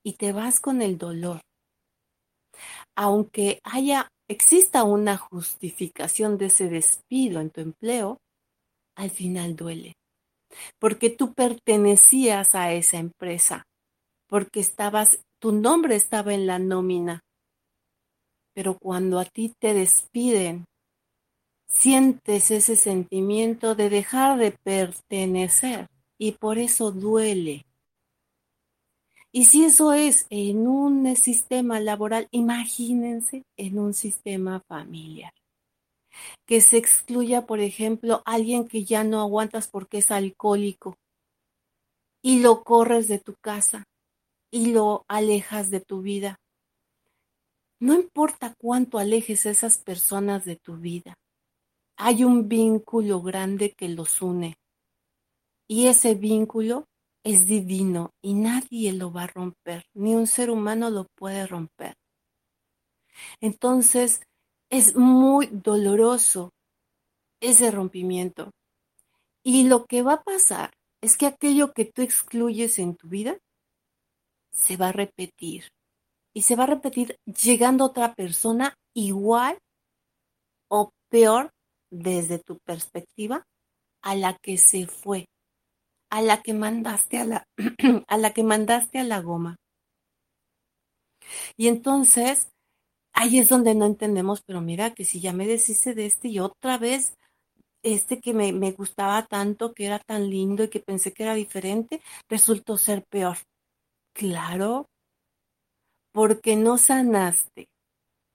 Y 0.04 0.14
te 0.14 0.32
vas 0.32 0.58
con 0.58 0.82
el 0.82 0.98
dolor. 0.98 1.40
Aunque 2.96 3.60
haya, 3.62 4.08
exista 4.28 4.82
una 4.82 5.16
justificación 5.16 6.38
de 6.38 6.46
ese 6.46 6.68
despido 6.68 7.40
en 7.40 7.50
tu 7.50 7.60
empleo, 7.60 8.18
al 8.96 9.10
final 9.10 9.54
duele. 9.54 9.92
Porque 10.80 11.08
tú 11.08 11.34
pertenecías 11.34 12.56
a 12.56 12.72
esa 12.72 12.98
empresa, 12.98 13.62
porque 14.28 14.58
estabas 14.58 15.20
tu 15.40 15.52
nombre 15.52 15.94
estaba 15.94 16.34
en 16.34 16.48
la 16.48 16.58
nómina. 16.58 17.20
Pero 18.56 18.76
cuando 18.76 19.20
a 19.20 19.24
ti 19.24 19.54
te 19.60 19.72
despiden, 19.72 20.64
sientes 21.68 22.50
ese 22.50 22.76
sentimiento 22.76 23.74
de 23.74 23.90
dejar 23.90 24.38
de 24.38 24.52
pertenecer 24.52 25.88
y 26.18 26.32
por 26.32 26.58
eso 26.58 26.90
duele. 26.90 27.64
Y 29.30 29.44
si 29.44 29.64
eso 29.64 29.92
es 29.92 30.26
en 30.30 30.66
un 30.66 31.14
sistema 31.14 31.80
laboral, 31.80 32.28
imagínense 32.30 33.44
en 33.56 33.78
un 33.78 33.92
sistema 33.92 34.60
familiar. 34.66 35.32
Que 36.46 36.60
se 36.60 36.78
excluya, 36.78 37.46
por 37.46 37.60
ejemplo, 37.60 38.22
alguien 38.24 38.66
que 38.66 38.84
ya 38.84 39.04
no 39.04 39.20
aguantas 39.20 39.68
porque 39.68 39.98
es 39.98 40.10
alcohólico 40.10 40.96
y 42.22 42.40
lo 42.40 42.64
corres 42.64 43.06
de 43.06 43.18
tu 43.18 43.34
casa 43.40 43.84
y 44.50 44.72
lo 44.72 45.04
alejas 45.08 45.70
de 45.70 45.80
tu 45.80 46.00
vida. 46.00 46.40
No 47.80 47.94
importa 47.94 48.54
cuánto 48.58 48.98
alejes 48.98 49.46
a 49.46 49.50
esas 49.50 49.78
personas 49.78 50.44
de 50.44 50.56
tu 50.56 50.78
vida, 50.78 51.16
hay 51.98 52.22
un 52.24 52.48
vínculo 52.48 53.20
grande 53.20 53.74
que 53.74 53.88
los 53.88 54.22
une. 54.22 54.56
Y 55.66 55.88
ese 55.88 56.14
vínculo 56.14 56.86
es 57.24 57.46
divino 57.46 58.14
y 58.22 58.34
nadie 58.34 58.92
lo 58.92 59.12
va 59.12 59.24
a 59.24 59.26
romper, 59.26 59.84
ni 59.94 60.14
un 60.14 60.28
ser 60.28 60.50
humano 60.50 60.90
lo 60.90 61.08
puede 61.16 61.46
romper. 61.46 61.94
Entonces, 63.40 64.22
es 64.70 64.94
muy 64.94 65.48
doloroso 65.48 66.52
ese 67.40 67.70
rompimiento. 67.72 68.52
Y 69.42 69.66
lo 69.66 69.84
que 69.86 70.02
va 70.02 70.14
a 70.14 70.22
pasar 70.22 70.72
es 71.00 71.16
que 71.16 71.26
aquello 71.26 71.72
que 71.72 71.84
tú 71.84 72.02
excluyes 72.02 72.78
en 72.78 72.94
tu 72.94 73.08
vida 73.08 73.38
se 74.52 74.76
va 74.76 74.88
a 74.88 74.92
repetir. 74.92 75.68
Y 76.32 76.42
se 76.42 76.54
va 76.54 76.64
a 76.64 76.68
repetir 76.68 77.16
llegando 77.24 77.86
otra 77.86 78.14
persona 78.14 78.76
igual 78.94 79.58
o 80.68 80.92
peor 81.08 81.50
desde 81.90 82.38
tu 82.38 82.58
perspectiva 82.64 83.44
a 84.02 84.14
la 84.14 84.36
que 84.42 84.58
se 84.58 84.86
fue, 84.86 85.26
a 86.10 86.22
la 86.22 86.42
que 86.42 86.54
mandaste 86.54 87.18
a 87.18 87.24
la, 87.24 87.44
a 88.08 88.18
la 88.18 88.32
que 88.32 88.42
mandaste 88.42 88.98
a 88.98 89.04
la 89.04 89.20
goma. 89.20 89.56
Y 91.56 91.68
entonces, 91.68 92.48
ahí 93.12 93.38
es 93.38 93.48
donde 93.48 93.74
no 93.74 93.86
entendemos, 93.86 94.42
pero 94.46 94.60
mira 94.60 94.94
que 94.94 95.04
si 95.04 95.20
ya 95.20 95.32
me 95.32 95.46
deshice 95.46 95.94
de 95.94 96.06
este 96.06 96.28
y 96.28 96.38
otra 96.38 96.78
vez 96.78 97.14
este 97.82 98.20
que 98.20 98.34
me, 98.34 98.52
me 98.52 98.72
gustaba 98.72 99.26
tanto, 99.26 99.72
que 99.72 99.86
era 99.86 99.98
tan 99.98 100.30
lindo 100.30 100.64
y 100.64 100.68
que 100.68 100.80
pensé 100.80 101.12
que 101.12 101.24
era 101.24 101.34
diferente, 101.34 102.00
resultó 102.28 102.76
ser 102.76 103.04
peor. 103.08 103.38
Claro, 104.14 104.86
porque 106.12 106.56
no 106.56 106.78
sanaste 106.78 107.68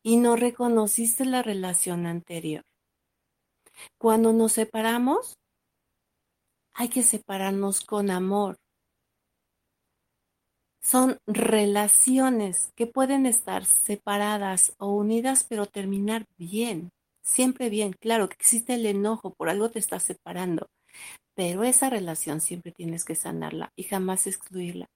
y 0.04 0.18
no 0.18 0.36
reconociste 0.36 1.26
la 1.26 1.42
relación 1.42 2.06
anterior. 2.06 2.64
Cuando 3.98 4.34
nos 4.34 4.54
separamos, 4.54 5.34
hay 6.74 6.90
que 6.90 7.04
separarnos 7.04 7.82
con 7.82 8.10
amor. 8.10 8.58
Son 10.82 11.18
relaciones 11.26 12.72
que 12.76 12.88
pueden 12.88 13.26
estar 13.26 13.64
separadas 13.66 14.74
o 14.80 14.92
unidas, 14.92 15.46
pero 15.48 15.66
terminar 15.66 16.26
bien, 16.38 16.92
siempre 17.24 17.70
bien. 17.70 17.94
Claro 17.94 18.28
que 18.28 18.36
existe 18.36 18.74
el 18.74 18.86
enojo, 18.86 19.34
por 19.34 19.50
algo 19.50 19.70
te 19.70 19.80
estás 19.80 20.04
separando, 20.04 20.68
pero 21.36 21.64
esa 21.64 21.90
relación 21.90 22.42
siempre 22.42 22.72
tienes 22.72 23.06
que 23.06 23.16
sanarla 23.16 23.72
y 23.78 23.84
jamás 23.84 24.28
excluirla. 24.28 24.88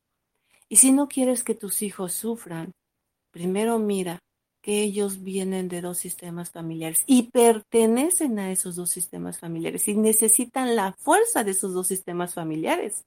Y 0.67 0.77
si 0.77 0.91
no 0.91 1.07
quieres 1.07 1.43
que 1.43 1.55
tus 1.55 1.81
hijos 1.81 2.13
sufran, 2.13 2.73
primero 3.31 3.79
mira 3.79 4.19
que 4.67 4.81
ellos 4.81 5.23
vienen 5.23 5.69
de 5.69 5.79
dos 5.79 5.97
sistemas 5.97 6.51
familiares 6.51 7.01
y 7.07 7.31
pertenecen 7.31 8.37
a 8.37 8.51
esos 8.51 8.75
dos 8.75 8.89
sistemas 8.89 9.39
familiares 9.39 9.87
y 9.87 9.95
necesitan 9.95 10.75
la 10.75 10.91
fuerza 10.91 11.45
de 11.45 11.51
esos 11.51 11.73
dos 11.73 11.87
sistemas 11.87 12.33
familiares 12.33 13.05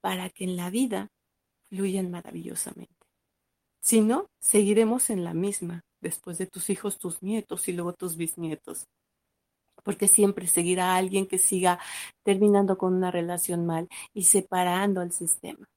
para 0.00 0.30
que 0.30 0.44
en 0.44 0.54
la 0.54 0.70
vida 0.70 1.08
fluyan 1.68 2.12
maravillosamente. 2.12 2.94
Si 3.80 4.02
no, 4.02 4.30
seguiremos 4.38 5.10
en 5.10 5.24
la 5.24 5.34
misma, 5.34 5.82
después 6.00 6.38
de 6.38 6.46
tus 6.46 6.70
hijos, 6.70 7.00
tus 7.00 7.24
nietos 7.24 7.66
y 7.66 7.72
luego 7.72 7.92
tus 7.92 8.16
bisnietos. 8.16 8.86
Porque 9.82 10.06
siempre 10.06 10.46
seguirá 10.46 10.94
alguien 10.94 11.26
que 11.26 11.38
siga 11.38 11.80
terminando 12.22 12.78
con 12.78 12.94
una 12.94 13.10
relación 13.10 13.66
mal 13.66 13.88
y 14.14 14.22
separando 14.26 15.00
al 15.00 15.10
sistema. 15.10 15.68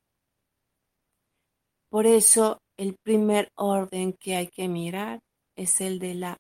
Por 1.92 2.08
eso 2.08 2.60
el 2.78 2.96
primer 3.04 3.50
orden 3.58 4.14
que 4.14 4.38
hay 4.38 4.48
que 4.48 4.70
mirar 4.70 5.20
es 5.58 5.82
el 5.82 6.00
de 6.00 6.16
la 6.16 6.38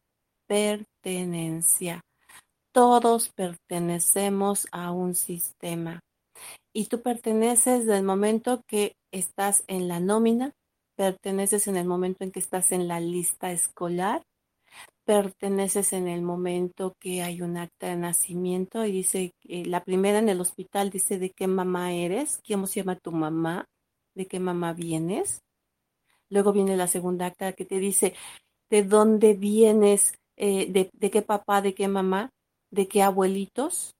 pertenencia. 0.47 1.99
Todos 2.73 3.29
pertenecemos 3.35 4.65
a 4.71 4.93
un 4.93 5.13
sistema 5.13 5.99
y 6.73 6.85
tú 6.85 7.01
perteneces 7.01 7.85
del 7.85 8.03
momento 8.03 8.61
que 8.65 8.93
estás 9.11 9.65
en 9.67 9.89
la 9.89 9.99
nómina, 9.99 10.53
perteneces 10.95 11.67
en 11.67 11.75
el 11.75 11.85
momento 11.85 12.23
en 12.23 12.31
que 12.31 12.39
estás 12.39 12.71
en 12.71 12.87
la 12.87 13.01
lista 13.01 13.51
escolar, 13.51 14.23
perteneces 15.05 15.91
en 15.91 16.07
el 16.07 16.21
momento 16.21 16.93
que 17.01 17.23
hay 17.23 17.41
un 17.41 17.57
acta 17.57 17.87
de 17.87 17.97
nacimiento 17.97 18.85
y 18.85 18.93
dice, 18.93 19.31
la 19.43 19.83
primera 19.83 20.19
en 20.19 20.29
el 20.29 20.39
hospital 20.39 20.91
dice 20.91 21.19
de 21.19 21.31
qué 21.31 21.47
mamá 21.47 21.91
eres, 21.91 22.39
cómo 22.47 22.67
se 22.67 22.79
llama 22.79 22.95
tu 22.95 23.11
mamá, 23.11 23.65
de 24.21 24.27
qué 24.27 24.39
mamá 24.39 24.73
vienes. 24.73 25.41
Luego 26.29 26.53
viene 26.53 26.77
la 26.77 26.87
segunda 26.87 27.25
acta 27.25 27.53
que 27.53 27.65
te 27.65 27.79
dice 27.79 28.13
de 28.69 28.83
dónde 28.83 29.33
vienes, 29.33 30.13
eh, 30.37 30.71
de, 30.71 30.89
de 30.93 31.11
qué 31.11 31.21
papá, 31.21 31.61
de 31.61 31.73
qué 31.73 31.87
mamá, 31.87 32.29
de 32.71 32.87
qué 32.87 33.01
abuelitos, 33.01 33.95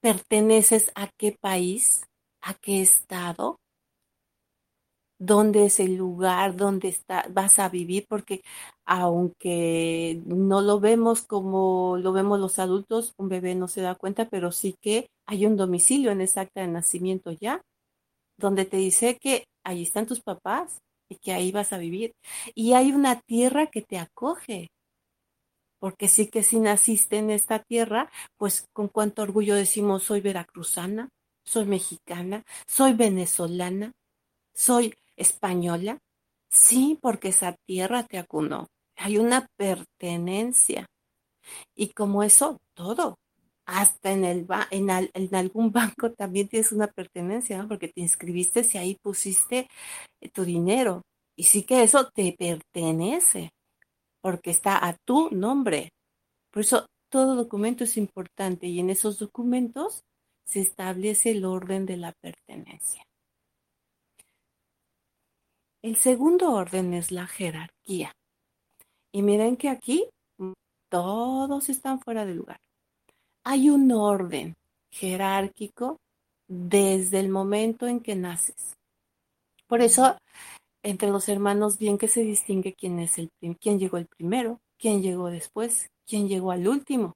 perteneces 0.00 0.92
a 0.94 1.10
qué 1.18 1.36
país, 1.40 2.04
a 2.40 2.54
qué 2.54 2.80
estado, 2.80 3.58
dónde 5.18 5.66
es 5.66 5.80
el 5.80 5.96
lugar 5.96 6.56
donde 6.56 6.88
está, 6.88 7.26
vas 7.30 7.58
a 7.58 7.68
vivir, 7.68 8.06
porque 8.08 8.40
aunque 8.86 10.22
no 10.24 10.62
lo 10.62 10.80
vemos 10.80 11.22
como 11.22 11.98
lo 11.98 12.12
vemos 12.12 12.40
los 12.40 12.58
adultos, 12.58 13.12
un 13.18 13.28
bebé 13.28 13.54
no 13.54 13.68
se 13.68 13.82
da 13.82 13.94
cuenta, 13.94 14.28
pero 14.30 14.50
sí 14.50 14.74
que 14.80 15.08
hay 15.26 15.44
un 15.44 15.56
domicilio 15.56 16.10
en 16.10 16.22
esa 16.22 16.42
acta 16.42 16.62
de 16.62 16.68
nacimiento 16.68 17.32
ya, 17.32 17.60
donde 18.40 18.64
te 18.64 18.78
dice 18.78 19.18
que 19.20 19.44
ahí 19.64 19.82
están 19.82 20.06
tus 20.06 20.20
papás 20.20 20.78
y 21.08 21.16
que 21.16 21.32
ahí 21.32 21.52
vas 21.52 21.72
a 21.72 21.78
vivir. 21.78 22.12
Y 22.54 22.72
hay 22.72 22.92
una 22.92 23.20
tierra 23.20 23.68
que 23.68 23.82
te 23.82 23.98
acoge, 23.98 24.68
porque 25.78 26.08
sí 26.08 26.28
que 26.28 26.42
si 26.42 26.60
naciste 26.60 27.18
en 27.18 27.30
esta 27.30 27.60
tierra, 27.60 28.10
pues 28.36 28.64
con 28.72 28.88
cuánto 28.88 29.22
orgullo 29.22 29.54
decimos 29.54 30.04
soy 30.04 30.20
veracruzana, 30.20 31.08
soy 31.44 31.66
mexicana, 31.66 32.44
soy 32.66 32.92
venezolana, 32.92 33.92
soy 34.54 34.94
española. 35.16 35.98
Sí, 36.50 36.98
porque 37.00 37.28
esa 37.28 37.56
tierra 37.66 38.04
te 38.04 38.18
acunó. 38.18 38.66
Hay 38.96 39.18
una 39.18 39.46
pertenencia. 39.56 40.86
Y 41.74 41.92
como 41.92 42.22
eso, 42.22 42.58
todo. 42.74 43.16
Hasta 43.72 44.10
en, 44.12 44.24
el 44.24 44.46
en, 44.70 44.90
en 44.90 45.34
algún 45.34 45.70
banco 45.72 46.12
también 46.12 46.48
tienes 46.48 46.72
una 46.72 46.88
pertenencia, 46.88 47.64
porque 47.68 47.88
te 47.88 48.00
inscribiste 48.00 48.66
y 48.72 48.78
ahí 48.78 48.96
pusiste 49.02 49.68
eh, 50.20 50.28
tu 50.30 50.44
dinero. 50.44 51.02
Y 51.36 51.44
sí 51.44 51.62
que 51.62 51.82
eso 51.82 52.08
te 52.10 52.34
pertenece 52.38 53.50
porque 54.20 54.50
está 54.50 54.86
a 54.86 54.96
tu 55.06 55.30
nombre. 55.30 55.90
Por 56.52 56.62
eso 56.62 56.86
todo 57.10 57.36
documento 57.36 57.84
es 57.84 57.96
importante 57.96 58.66
y 58.66 58.80
en 58.80 58.90
esos 58.90 59.18
documentos 59.18 60.02
se 60.44 60.60
establece 60.60 61.30
el 61.30 61.44
orden 61.44 61.86
de 61.86 61.96
la 61.96 62.12
pertenencia. 62.20 63.04
El 65.82 65.96
segundo 65.96 66.52
orden 66.52 66.92
es 66.92 67.10
la 67.10 67.26
jerarquía. 67.26 68.12
Y 69.12 69.22
miren 69.22 69.56
que 69.56 69.68
aquí 69.68 70.08
todos 70.90 71.68
están 71.68 72.00
fuera 72.00 72.26
de 72.26 72.34
lugar. 72.34 72.60
Hay 73.44 73.70
un 73.70 73.90
orden 73.92 74.54
jerárquico 74.90 75.98
desde 76.48 77.20
el 77.20 77.28
momento 77.28 77.86
en 77.86 78.00
que 78.00 78.14
naces. 78.16 78.74
Por 79.66 79.80
eso 79.80 80.16
entre 80.82 81.10
los 81.10 81.28
hermanos 81.28 81.78
bien 81.78 81.98
que 81.98 82.08
se 82.08 82.22
distingue 82.22 82.74
quién 82.74 82.98
es 82.98 83.18
el 83.18 83.30
quién 83.60 83.78
llegó 83.78 83.98
el 83.98 84.06
primero, 84.06 84.60
quién 84.78 85.02
llegó 85.02 85.30
después, 85.30 85.88
quién 86.06 86.28
llegó 86.28 86.50
al 86.50 86.66
último. 86.68 87.14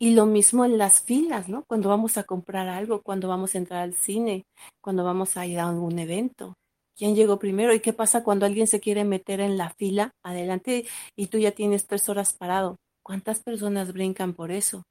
Y 0.00 0.14
lo 0.14 0.26
mismo 0.26 0.64
en 0.64 0.78
las 0.78 1.02
filas, 1.02 1.48
¿no? 1.48 1.64
Cuando 1.66 1.88
vamos 1.88 2.18
a 2.18 2.22
comprar 2.22 2.68
algo, 2.68 3.02
cuando 3.02 3.28
vamos 3.28 3.54
a 3.54 3.58
entrar 3.58 3.82
al 3.82 3.94
cine, 3.94 4.44
cuando 4.80 5.04
vamos 5.04 5.36
a 5.36 5.44
ir 5.46 5.58
a 5.58 5.68
algún 5.68 5.98
evento. 5.98 6.54
¿Quién 6.96 7.14
llegó 7.16 7.38
primero? 7.38 7.74
¿Y 7.74 7.80
qué 7.80 7.92
pasa 7.92 8.22
cuando 8.22 8.46
alguien 8.46 8.66
se 8.68 8.80
quiere 8.80 9.04
meter 9.04 9.40
en 9.40 9.56
la 9.56 9.70
fila 9.70 10.12
adelante 10.24 10.86
y 11.16 11.26
tú 11.28 11.38
ya 11.38 11.52
tienes 11.52 11.86
tres 11.86 12.08
horas 12.08 12.32
parado? 12.32 12.76
¿Cuántas 13.08 13.40
personas 13.40 13.94
brincan 13.94 14.34
por 14.34 14.50
eso? 14.50 14.82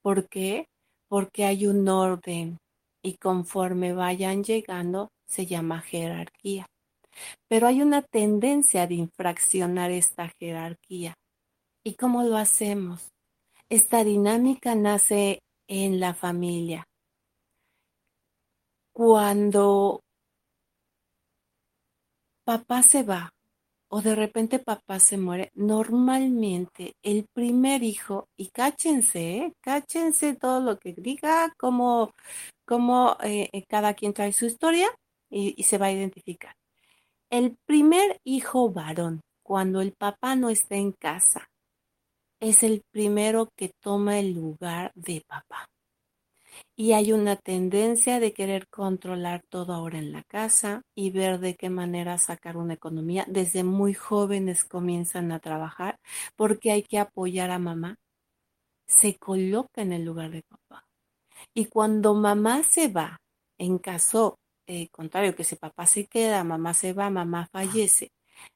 ¿Por 0.00 0.26
qué? 0.30 0.68
Porque 1.06 1.44
hay 1.44 1.66
un 1.66 1.86
orden 1.86 2.56
y 3.02 3.18
conforme 3.18 3.92
vayan 3.92 4.42
llegando, 4.42 5.10
se 5.26 5.44
llama 5.44 5.82
jerarquía. 5.82 6.64
Pero 7.48 7.66
hay 7.66 7.82
una 7.82 8.00
tendencia 8.00 8.86
de 8.86 8.94
infraccionar 8.94 9.90
esta 9.90 10.32
jerarquía. 10.40 11.12
¿Y 11.84 11.96
cómo 11.96 12.22
lo 12.22 12.38
hacemos? 12.38 13.10
Esta 13.68 14.02
dinámica 14.02 14.74
nace 14.74 15.40
en 15.68 16.00
la 16.00 16.14
familia. 16.14 16.84
Cuando 18.94 20.00
papá 22.46 22.82
se 22.82 23.02
va 23.02 23.28
o 23.94 24.00
de 24.00 24.14
repente 24.14 24.58
papá 24.58 24.98
se 24.98 25.18
muere, 25.18 25.50
normalmente 25.54 26.94
el 27.02 27.26
primer 27.34 27.82
hijo, 27.82 28.26
y 28.38 28.48
cáchense, 28.48 29.36
¿eh? 29.36 29.52
cáchense 29.60 30.34
todo 30.34 30.60
lo 30.60 30.78
que 30.78 30.94
diga, 30.96 31.52
como, 31.58 32.14
como 32.64 33.18
eh, 33.22 33.50
cada 33.68 33.92
quien 33.92 34.14
trae 34.14 34.32
su 34.32 34.46
historia, 34.46 34.88
y, 35.28 35.62
se 35.64 35.76
va 35.76 35.86
a 35.86 35.92
identificar. 35.92 36.54
El 37.30 37.56
primer 37.66 38.18
hijo 38.24 38.70
varón, 38.70 39.20
cuando 39.42 39.82
el 39.82 39.92
papá 39.92 40.36
no 40.36 40.48
está 40.48 40.76
en 40.76 40.92
casa, 40.92 41.50
es 42.40 42.62
el 42.62 42.82
primero 42.92 43.48
que 43.56 43.72
toma 43.82 44.18
el 44.18 44.32
lugar 44.32 44.92
de 44.94 45.22
papá. 45.26 45.66
Y 46.76 46.92
hay 46.92 47.12
una 47.12 47.36
tendencia 47.36 48.20
de 48.20 48.32
querer 48.32 48.68
controlar 48.68 49.42
todo 49.48 49.72
ahora 49.72 49.98
en 49.98 50.12
la 50.12 50.22
casa 50.24 50.82
y 50.94 51.10
ver 51.10 51.38
de 51.40 51.56
qué 51.56 51.70
manera 51.70 52.18
sacar 52.18 52.56
una 52.56 52.74
economía. 52.74 53.24
Desde 53.28 53.64
muy 53.64 53.94
jóvenes 53.94 54.64
comienzan 54.64 55.32
a 55.32 55.40
trabajar 55.40 55.98
porque 56.36 56.72
hay 56.72 56.82
que 56.82 56.98
apoyar 56.98 57.50
a 57.50 57.58
mamá. 57.58 57.96
Se 58.86 59.16
coloca 59.16 59.82
en 59.82 59.92
el 59.92 60.04
lugar 60.04 60.30
de 60.30 60.42
papá. 60.42 60.86
Y 61.54 61.66
cuando 61.66 62.14
mamá 62.14 62.62
se 62.62 62.88
va, 62.88 63.20
en 63.58 63.78
caso 63.78 64.38
eh, 64.66 64.88
contrario, 64.90 65.34
que 65.34 65.44
si 65.44 65.56
papá 65.56 65.86
se 65.86 66.06
queda, 66.06 66.44
mamá 66.44 66.72
se 66.74 66.92
va, 66.92 67.10
mamá 67.10 67.48
fallece, 67.52 68.12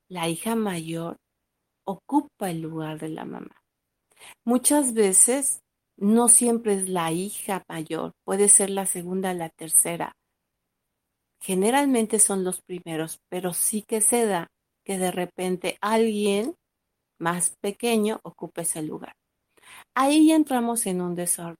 la 0.09 0.28
hija 0.28 0.54
mayor 0.54 1.16
ocupa 1.85 2.50
el 2.50 2.61
lugar 2.62 2.98
de 2.98 3.09
la 3.11 3.24
mamá. 3.24 3.62
Muchas 4.44 4.94
veces 4.94 5.61
no 5.96 6.28
siempre 6.28 6.74
es 6.74 6.88
la 6.88 7.12
hija 7.12 7.62
mayor, 7.68 8.12
puede 8.24 8.48
ser 8.48 8.70
la 8.70 8.87
segunda, 8.87 9.35
la 9.35 9.48
tercera. 9.48 10.12
Generalmente 11.40 12.18
son 12.18 12.44
los 12.44 12.61
primeros, 12.62 13.18
pero 13.28 13.52
sí 13.52 13.82
que 13.82 14.00
se 14.00 14.26
da 14.26 14.48
que 14.85 14.98
de 14.98 15.11
repente 15.11 15.76
alguien 15.80 16.54
más 17.18 17.54
pequeño 17.61 18.20
ocupe 18.22 18.62
ese 18.62 18.82
lugar. 18.82 19.14
Ahí 19.94 20.32
entramos 20.32 20.87
en 20.87 21.00
un 21.00 21.14
desorden 21.14 21.56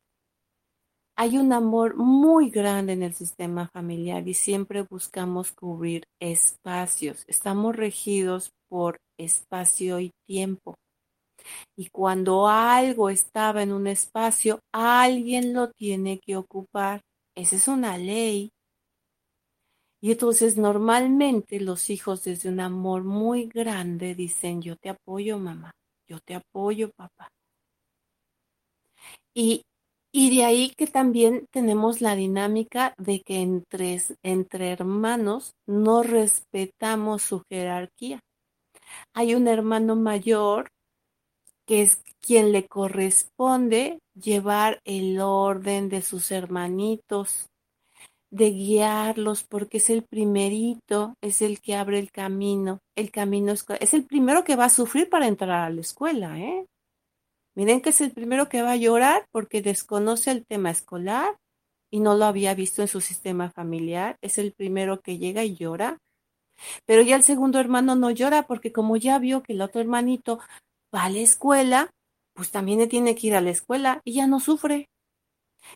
hay 1.18 1.38
un 1.38 1.55
amor 1.55 1.96
muy 1.96 2.51
grande 2.51 2.92
en 2.92 3.03
el 3.03 3.14
sistema 3.14 3.70
familiar 3.72 4.29
y 4.29 4.35
siempre 4.35 4.83
buscamos 4.83 5.51
cubrir 5.51 6.05
espacios. 6.20 7.25
Estamos 7.27 7.75
regidos 7.75 8.51
por 8.68 8.99
espacio 9.18 9.99
y 9.99 10.11
tiempo. 10.27 10.75
Y 11.76 11.88
cuando 11.90 12.48
algo 12.48 13.11
estaba 13.11 13.62
en 13.62 13.72
un 13.72 13.87
espacio, 13.87 14.61
alguien 14.72 15.52
lo 15.54 15.70
tiene 15.70 16.18
que 16.18 16.37
ocupar. 16.37 17.02
Esa 17.35 17.56
es 17.56 17.68
una 17.68 17.98
ley. 17.98 18.50
Y 20.00 20.12
entonces 20.12 20.56
normalmente 20.56 21.61
los 21.61 21.90
hijos 21.90 22.24
desde 22.24 22.48
un 22.48 22.61
amor 22.61 23.04
muy 23.04 23.46
grande 23.46 24.14
dicen, 24.14 24.62
yo 24.62 24.76
te 24.76 24.90
apoyo 24.90 25.38
mamá, 25.38 25.72
yo 26.09 26.18
te 26.20 26.35
apoyo 26.35 26.90
papá. 26.96 27.28
Y 29.35 29.62
y 30.18 30.35
de 30.35 30.46
ahí 30.46 30.72
que 30.74 30.87
también 30.87 31.46
tenemos 31.52 32.00
la 32.00 32.16
dinámica 32.16 32.94
de 32.96 33.20
que 33.20 33.42
entre, 33.42 34.00
entre 34.22 34.70
hermanos 34.70 35.52
no 35.66 36.02
respetamos 36.02 37.20
su 37.20 37.42
jerarquía. 37.50 38.20
Hay 39.12 39.35
un 39.35 39.46
hermano 39.46 39.94
mayor 39.94 40.70
que 41.66 41.83
es 41.83 42.02
quien 42.20 42.52
le 42.52 42.66
corresponde 42.66 43.98
llevar 44.14 44.81
el 44.85 45.20
orden 45.20 45.88
de 45.88 46.02
sus 46.02 46.31
hermanitos, 46.31 47.48
de 48.31 48.50
guiarlos, 48.50 49.44
porque 49.44 49.79
es 49.79 49.90
el 49.90 50.02
primerito, 50.02 51.14
es 51.20 51.42
el 51.42 51.61
que 51.61 51.74
abre 51.74 51.98
el 51.98 52.11
camino. 52.11 52.81
El 52.96 53.11
camino 53.11 53.52
es, 53.52 53.64
es 53.81 53.94
el 53.94 54.05
primero 54.05 54.44
que 54.44 54.57
va 54.57 54.66
a 54.66 54.70
sufrir 54.70 55.09
para 55.09 55.26
entrar 55.26 55.64
a 55.64 55.70
la 55.70 55.81
escuela, 55.81 56.38
¿eh? 56.38 56.66
Miren 57.55 57.81
que 57.81 57.90
es 57.90 58.00
el 58.02 58.12
primero 58.12 58.48
que 58.48 58.61
va 58.61 58.72
a 58.72 58.76
llorar 58.76 59.26
porque 59.33 59.62
desconoce 59.62 60.31
el 60.31 60.44
tema 60.44 60.70
escolar 60.70 61.38
y 61.90 62.00
no 62.00 62.14
lo 62.14 62.26
había 62.26 62.55
visto 62.55 62.83
en 62.83 62.88
su 62.88 63.00
sistema 63.00 63.50
familiar. 63.50 64.18
Es 64.20 64.37
el 64.37 64.52
primero 64.52 65.00
que 65.00 65.16
llega 65.16 65.42
y 65.42 65.57
llora. 65.57 65.98
Pero 66.85 67.02
ya 67.02 67.16
el 67.16 67.22
segundo 67.22 67.59
hermano 67.59 67.94
no 67.96 68.11
llora 68.11 68.42
porque 68.42 68.72
como 68.72 68.98
ya 68.98 69.18
vio 69.18 69.42
que 69.42 69.55
el 69.55 69.62
otro 69.62 69.81
hermanito 69.81 70.38
va 70.96 71.04
a 71.04 71.11
la 71.11 71.18
escuela, 71.18 71.90
pues 72.35 72.50
también 72.50 72.88
tiene 72.88 73.14
que 73.14 73.26
ir 73.26 73.35
a 73.35 73.40
la 73.40 73.50
escuela 73.50 74.00
y 74.04 74.14
ya 74.14 74.26
no 74.26 74.40
sufre. 74.40 74.88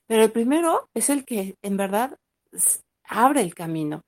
Pero 0.06 0.22
el 0.24 0.32
primero 0.32 0.88
es 0.94 1.10
el 1.10 1.24
que 1.24 1.56
en 1.62 1.76
verdad 1.76 2.16
abre 3.04 3.42
el 3.42 3.54
camino. 3.54 4.02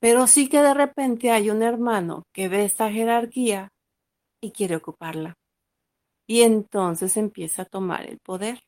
Pero 0.00 0.26
sí 0.26 0.48
que 0.48 0.60
de 0.62 0.74
repente 0.74 1.30
hay 1.30 1.50
un 1.50 1.62
hermano 1.62 2.24
que 2.32 2.48
ve 2.48 2.64
esta 2.64 2.90
jerarquía 2.90 3.68
y 4.40 4.50
quiere 4.50 4.76
ocuparla. 4.76 5.34
Y 6.26 6.42
entonces 6.42 7.16
empieza 7.16 7.62
a 7.62 7.66
tomar 7.66 8.06
el 8.08 8.18
poder. 8.18 8.60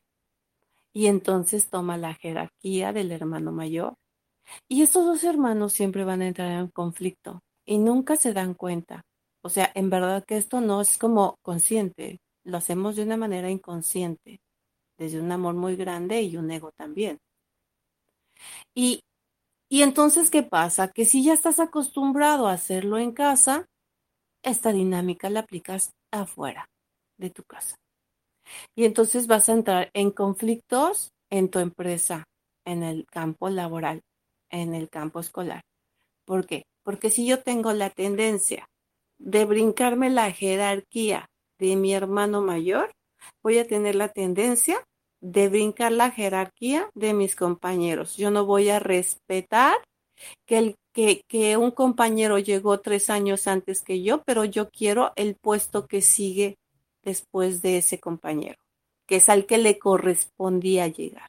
Y 0.93 1.07
entonces 1.07 1.69
toma 1.69 1.97
la 1.97 2.13
jerarquía 2.13 2.93
del 2.93 3.11
hermano 3.11 3.51
mayor. 3.51 3.95
Y 4.69 4.83
estos 4.83 5.05
dos 5.05 5.23
hermanos 5.25 5.73
siempre 5.73 6.05
van 6.05 6.21
a 6.21 6.27
entrar 6.27 6.51
en 6.51 6.69
conflicto 6.69 7.41
y 7.65 7.79
nunca 7.79 8.15
se 8.15 8.31
dan 8.31 8.53
cuenta. 8.53 9.01
O 9.45 9.49
sea, 9.49 9.71
en 9.75 9.91
verdad 9.91 10.25
que 10.25 10.37
esto 10.37 10.59
no 10.59 10.81
es 10.81 10.97
como 10.97 11.37
consciente, 11.43 12.17
lo 12.43 12.57
hacemos 12.57 12.95
de 12.95 13.03
una 13.03 13.15
manera 13.15 13.51
inconsciente, 13.51 14.39
desde 14.97 15.21
un 15.21 15.31
amor 15.31 15.53
muy 15.53 15.75
grande 15.75 16.23
y 16.23 16.35
un 16.35 16.49
ego 16.49 16.71
también. 16.75 17.19
Y, 18.73 19.01
y 19.69 19.83
entonces, 19.83 20.31
¿qué 20.31 20.41
pasa? 20.41 20.87
Que 20.87 21.05
si 21.05 21.23
ya 21.23 21.33
estás 21.33 21.59
acostumbrado 21.59 22.47
a 22.47 22.53
hacerlo 22.53 22.97
en 22.97 23.11
casa, 23.11 23.67
esta 24.43 24.73
dinámica 24.73 25.29
la 25.29 25.41
aplicas 25.41 25.91
afuera 26.11 26.65
de 27.19 27.29
tu 27.29 27.43
casa. 27.43 27.75
Y 28.75 28.85
entonces 28.85 29.27
vas 29.27 29.47
a 29.47 29.53
entrar 29.53 29.91
en 29.93 30.09
conflictos 30.09 31.11
en 31.29 31.51
tu 31.51 31.59
empresa, 31.59 32.23
en 32.65 32.81
el 32.81 33.05
campo 33.05 33.49
laboral, 33.49 34.01
en 34.49 34.73
el 34.73 34.89
campo 34.89 35.19
escolar. 35.19 35.61
¿Por 36.25 36.47
qué? 36.47 36.63
Porque 36.83 37.11
si 37.11 37.27
yo 37.27 37.43
tengo 37.43 37.73
la 37.73 37.91
tendencia 37.91 38.65
de 39.17 39.45
brincarme 39.45 40.09
la 40.09 40.31
jerarquía 40.31 41.29
de 41.57 41.75
mi 41.75 41.93
hermano 41.93 42.41
mayor, 42.41 42.91
voy 43.43 43.59
a 43.59 43.67
tener 43.67 43.95
la 43.95 44.09
tendencia 44.09 44.83
de 45.21 45.49
brincar 45.49 45.91
la 45.91 46.11
jerarquía 46.11 46.89
de 46.93 47.13
mis 47.13 47.35
compañeros. 47.35 48.17
Yo 48.17 48.29
no 48.29 48.45
voy 48.45 48.69
a 48.69 48.79
respetar 48.79 49.75
que, 50.45 50.57
el, 50.57 50.75
que, 50.93 51.57
un 51.57 51.71
compañero 51.71 52.37
llegó 52.39 52.79
tres 52.79 53.09
años 53.09 53.47
antes 53.47 53.81
que 53.81 54.01
yo, 54.03 54.21
pero 54.23 54.45
yo 54.45 54.69
quiero 54.69 55.13
el 55.15 55.35
puesto 55.35 55.87
que 55.87 56.01
sigue 56.01 56.57
después 57.03 57.61
de 57.61 57.77
ese 57.77 57.99
compañero, 57.99 58.57
que 59.07 59.17
es 59.17 59.29
al 59.29 59.45
que 59.45 59.57
le 59.57 59.79
correspondía 59.79 60.87
llegar. 60.87 61.27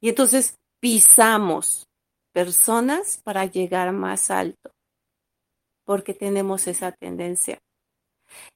Y 0.00 0.08
entonces 0.08 0.56
pisamos 0.80 1.86
personas 2.32 3.20
para 3.22 3.46
llegar 3.46 3.92
más 3.92 4.30
alto, 4.30 4.71
porque 5.84 6.14
tenemos 6.14 6.66
esa 6.66 6.92
tendencia. 6.92 7.58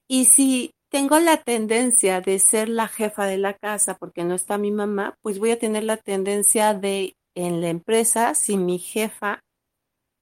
Y 0.07 0.25
si 0.25 0.71
tengo 0.89 1.19
la 1.19 1.37
tendencia 1.37 2.21
de 2.21 2.39
ser 2.39 2.69
la 2.69 2.87
jefa 2.87 3.25
de 3.25 3.37
la 3.37 3.53
casa 3.53 3.95
porque 3.97 4.23
no 4.23 4.35
está 4.35 4.57
mi 4.57 4.71
mamá, 4.71 5.15
pues 5.21 5.39
voy 5.39 5.51
a 5.51 5.59
tener 5.59 5.83
la 5.83 5.97
tendencia 5.97 6.73
de 6.73 7.15
en 7.35 7.61
la 7.61 7.69
empresa, 7.69 8.33
si 8.33 8.57
mi 8.57 8.79
jefa, 8.79 9.41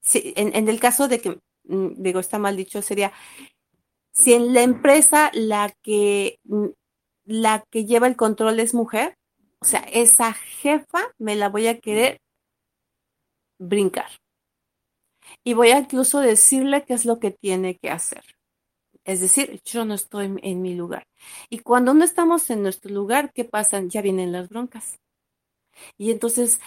si, 0.02 0.34
en, 0.36 0.68
el 0.68 0.78
caso 0.78 1.08
de 1.08 1.20
que, 1.20 1.38
mm, 1.64 2.02
digo, 2.02 2.20
está 2.20 2.38
mal 2.38 2.56
dicho, 2.56 2.82
sería, 2.82 3.12
si 4.12 4.34
en 4.34 4.52
la 4.52 4.62
empresa 4.62 5.30
la 5.32 5.72
que, 5.82 6.38
mm, 6.44 6.66
la 7.24 7.64
que 7.70 7.86
lleva 7.86 8.06
el 8.06 8.16
control 8.16 8.60
es 8.60 8.74
mujer, 8.74 9.14
o 9.60 9.64
sea, 9.64 9.80
esa 9.92 10.34
jefa 10.34 11.10
me 11.18 11.36
la 11.36 11.48
voy 11.48 11.68
a 11.68 11.78
querer 11.78 12.18
brincar. 13.58 14.10
Y 15.44 15.54
voy 15.54 15.70
a 15.70 15.78
incluso 15.78 16.20
decirle 16.20 16.84
qué 16.84 16.94
es 16.94 17.04
lo 17.04 17.18
que 17.18 17.30
tiene 17.30 17.76
que 17.76 17.90
hacer. 17.90 18.22
Es 19.04 19.20
decir, 19.20 19.60
yo 19.64 19.84
no 19.84 19.94
estoy 19.94 20.34
en 20.42 20.62
mi 20.62 20.74
lugar. 20.74 21.06
Y 21.48 21.60
cuando 21.60 21.94
no 21.94 22.04
estamos 22.04 22.50
en 22.50 22.62
nuestro 22.62 22.92
lugar, 22.92 23.32
¿qué 23.32 23.44
pasa? 23.44 23.80
Ya 23.84 24.02
vienen 24.02 24.32
las 24.32 24.48
broncas. 24.48 24.98
Y 25.96 26.10
entonces 26.10 26.60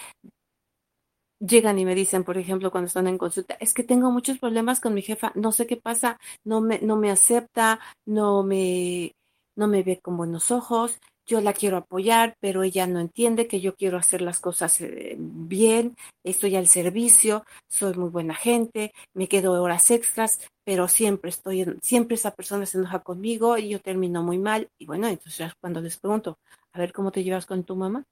llegan 1.40 1.80
y 1.80 1.86
me 1.86 1.96
dicen, 1.96 2.24
por 2.24 2.38
ejemplo, 2.38 2.72
cuando 2.72 2.88
están 2.88 3.08
en 3.08 3.18
consulta, 3.18 3.56
es 3.60 3.74
que 3.74 3.84
tengo 3.84 4.12
muchos 4.12 4.40
problemas 4.40 4.80
con 4.80 4.94
mi 4.94 5.02
jefa, 5.02 5.32
no 5.36 5.52
sé 5.52 5.68
qué 5.68 5.78
pasa, 5.78 6.18
no 6.44 6.62
me, 6.62 6.80
no 6.80 6.98
me 6.98 7.12
acepta, 7.12 7.80
no 8.06 8.44
me, 8.44 9.14
no 9.56 9.68
me 9.68 9.84
ve 9.84 10.00
con 10.02 10.18
buenos 10.18 10.52
ojos, 10.52 11.00
yo 11.30 11.42
la 11.42 11.54
quiero 11.54 11.78
apoyar, 11.78 12.36
pero 12.40 12.64
ella 12.64 12.88
no 12.88 13.00
entiende 13.00 13.48
que 13.48 13.62
yo 13.62 13.76
quiero 13.76 13.98
hacer 13.98 14.22
las 14.22 14.40
cosas 14.40 14.82
eh, 14.82 15.16
bien, 15.20 15.96
estoy 16.24 16.56
al 16.56 16.68
servicio, 16.68 17.46
soy 17.68 17.94
muy 17.94 18.10
buena 18.10 18.34
gente, 18.34 18.94
me 19.14 19.28
quedo 19.28 19.62
horas 19.62 19.92
extras, 19.92 20.40
pero 20.64 20.88
siempre 20.88 21.30
estoy, 21.30 21.78
siempre 21.84 22.16
esa 22.16 22.32
persona 22.32 22.66
se 22.66 22.80
enoja 22.80 23.00
conmigo 23.04 23.58
y 23.60 23.70
yo 23.70 23.80
termino 23.80 24.24
muy 24.24 24.40
mal. 24.40 24.70
Y 24.80 24.88
bueno, 24.88 25.08
entonces 25.08 25.54
cuando 25.62 25.82
les 25.82 26.00
pregunto, 26.00 26.40
a 26.74 26.80
ver 26.80 26.92
cómo 26.94 27.12
te 27.12 27.24
llevas 27.24 27.46
con 27.46 27.64
tu 27.64 27.76
mamá. 27.76 28.04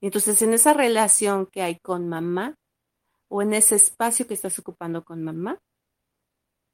entonces 0.00 0.40
en 0.42 0.54
esa 0.54 0.72
relación 0.72 1.46
que 1.46 1.62
hay 1.62 1.76
con 1.78 2.08
mamá 2.08 2.56
o 3.28 3.42
en 3.42 3.52
ese 3.54 3.76
espacio 3.76 4.26
que 4.26 4.34
estás 4.34 4.58
ocupando 4.58 5.04
con 5.04 5.22
mamá, 5.22 5.60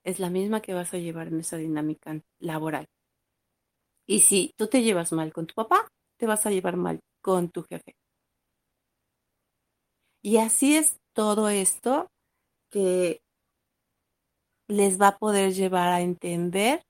es 0.05 0.21
la 0.21 0.31
misma 0.31 0.63
que 0.63 0.75
vas 0.75 0.95
a 0.95 0.99
llevar 0.99 1.29
en 1.29 1.41
esa 1.41 1.57
dinámica 1.57 2.21
laboral. 2.39 2.87
Y 4.11 4.23
si 4.23 4.53
tú 4.57 4.67
te 4.67 4.83
llevas 4.83 5.13
mal 5.13 5.33
con 5.33 5.47
tu 5.47 5.55
papá, 5.55 5.87
te 6.19 6.27
vas 6.27 6.45
a 6.45 6.51
llevar 6.51 6.77
mal 6.77 6.99
con 7.23 7.49
tu 7.49 7.63
jefe. 7.63 7.95
Y 10.21 10.39
así 10.39 10.77
es 10.77 10.97
todo 11.13 11.49
esto 11.49 12.09
que 12.73 13.21
les 14.67 15.01
va 15.01 15.09
a 15.09 15.17
poder 15.17 15.55
llevar 15.55 15.91
a 15.91 16.01
entender 16.01 16.83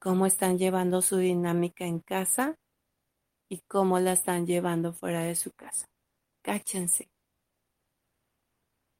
cómo 0.00 0.26
están 0.26 0.58
llevando 0.58 1.02
su 1.02 1.18
dinámica 1.18 1.84
en 1.84 2.00
casa 2.00 2.56
y 3.48 3.60
cómo 3.68 4.00
la 4.00 4.14
están 4.14 4.44
llevando 4.44 4.92
fuera 4.92 5.20
de 5.22 5.36
su 5.36 5.52
casa. 5.52 5.86
Cáchense. 6.42 7.06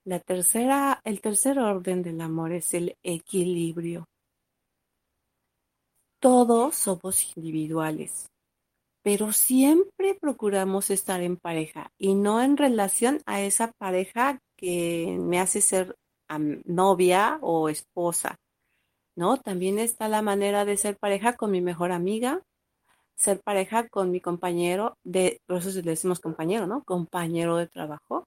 La 0.04 0.20
tercera, 0.20 1.00
el 1.02 1.20
tercer 1.20 1.58
orden 1.58 2.04
del 2.04 2.20
amor 2.20 2.52
es 2.52 2.74
el 2.74 2.96
equilibrio 3.02 4.06
todos 6.20 6.76
somos 6.76 7.36
individuales, 7.36 8.26
pero 9.02 9.32
siempre 9.32 10.16
procuramos 10.20 10.90
estar 10.90 11.22
en 11.22 11.36
pareja 11.36 11.90
y 11.98 12.14
no 12.14 12.42
en 12.42 12.56
relación 12.56 13.20
a 13.26 13.40
esa 13.40 13.72
pareja 13.78 14.38
que 14.56 15.16
me 15.18 15.40
hace 15.40 15.60
ser 15.60 15.96
novia 16.64 17.38
o 17.40 17.68
esposa, 17.68 18.36
¿no? 19.16 19.38
También 19.38 19.78
está 19.78 20.08
la 20.08 20.22
manera 20.22 20.64
de 20.64 20.76
ser 20.76 20.96
pareja 20.98 21.36
con 21.36 21.50
mi 21.50 21.60
mejor 21.60 21.92
amiga, 21.92 22.42
ser 23.16 23.40
pareja 23.42 23.88
con 23.88 24.10
mi 24.10 24.20
compañero 24.20 24.96
de, 25.04 25.40
por 25.46 25.58
eso 25.58 25.70
le 25.70 25.90
decimos 25.90 26.20
compañero, 26.20 26.66
¿no? 26.66 26.84
Compañero 26.84 27.56
de 27.56 27.66
trabajo, 27.66 28.24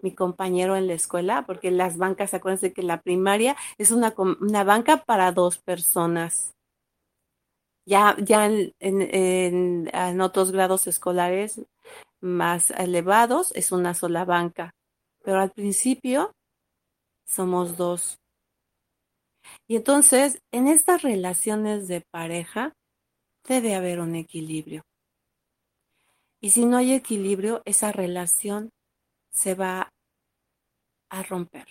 mi 0.00 0.14
compañero 0.14 0.76
en 0.76 0.86
la 0.86 0.94
escuela, 0.94 1.44
porque 1.46 1.70
las 1.70 1.96
bancas, 1.96 2.34
acuérdense 2.34 2.72
que 2.72 2.82
la 2.82 3.00
primaria 3.00 3.56
es 3.78 3.90
una, 3.90 4.14
una 4.40 4.64
banca 4.64 5.04
para 5.04 5.32
dos 5.32 5.58
personas. 5.58 6.52
Ya, 7.84 8.16
ya 8.18 8.46
en, 8.46 8.72
en, 8.80 10.20
otros 10.20 10.52
grados 10.52 10.86
escolares 10.86 11.60
más 12.20 12.70
elevados 12.70 13.50
es 13.56 13.72
una 13.72 13.94
sola 13.94 14.24
banca, 14.24 14.70
pero 15.24 15.40
al 15.40 15.50
principio 15.50 16.32
somos 17.26 17.76
dos. 17.76 18.18
Y 19.66 19.76
entonces, 19.76 20.38
en 20.52 20.68
estas 20.68 21.02
relaciones 21.02 21.88
de 21.88 22.02
pareja, 22.12 22.72
debe 23.48 23.74
haber 23.74 23.98
un 24.00 24.14
equilibrio. 24.14 24.82
Y 26.40 26.50
si 26.50 26.64
no 26.64 26.76
hay 26.76 26.92
equilibrio, 26.92 27.62
esa 27.64 27.90
relación 27.90 28.70
se 29.32 29.54
va 29.54 29.88
a 31.10 31.22
romper. 31.24 31.66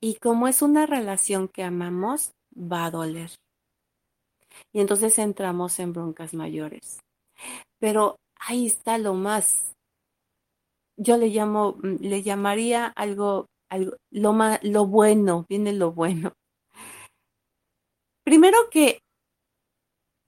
Y 0.00 0.16
como 0.16 0.46
es 0.46 0.62
una 0.62 0.86
relación 0.86 1.48
que 1.48 1.64
amamos, 1.64 2.30
va 2.54 2.84
a 2.84 2.90
doler 2.90 3.30
y 4.72 4.80
entonces 4.80 5.18
entramos 5.18 5.78
en 5.78 5.92
broncas 5.92 6.34
mayores. 6.34 7.00
Pero 7.78 8.16
ahí 8.38 8.66
está 8.66 8.98
lo 8.98 9.14
más, 9.14 9.74
yo 10.96 11.16
le 11.16 11.28
llamo, 11.28 11.76
mm, 11.82 11.96
le 12.00 12.22
llamaría 12.22 12.86
algo, 12.86 13.46
algo 13.70 13.96
lo, 14.10 14.32
más, 14.32 14.62
lo 14.62 14.86
bueno, 14.86 15.46
viene 15.48 15.72
lo 15.72 15.92
bueno. 15.92 16.32
Primero 18.24 18.58
que 18.70 18.98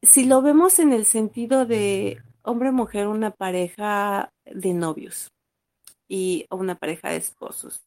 si 0.03 0.25
lo 0.25 0.43
vemos 0.43 0.79
en 0.79 0.93
el 0.93 1.05
sentido 1.05 1.67
de 1.67 2.23
hombre-mujer, 2.43 3.09
una 3.09 3.31
pareja 3.31 4.31
de 4.45 4.73
novios 4.75 5.29
y 6.09 6.47
una 6.51 6.77
pareja 6.77 7.11
de 7.11 7.17
esposos. 7.17 7.83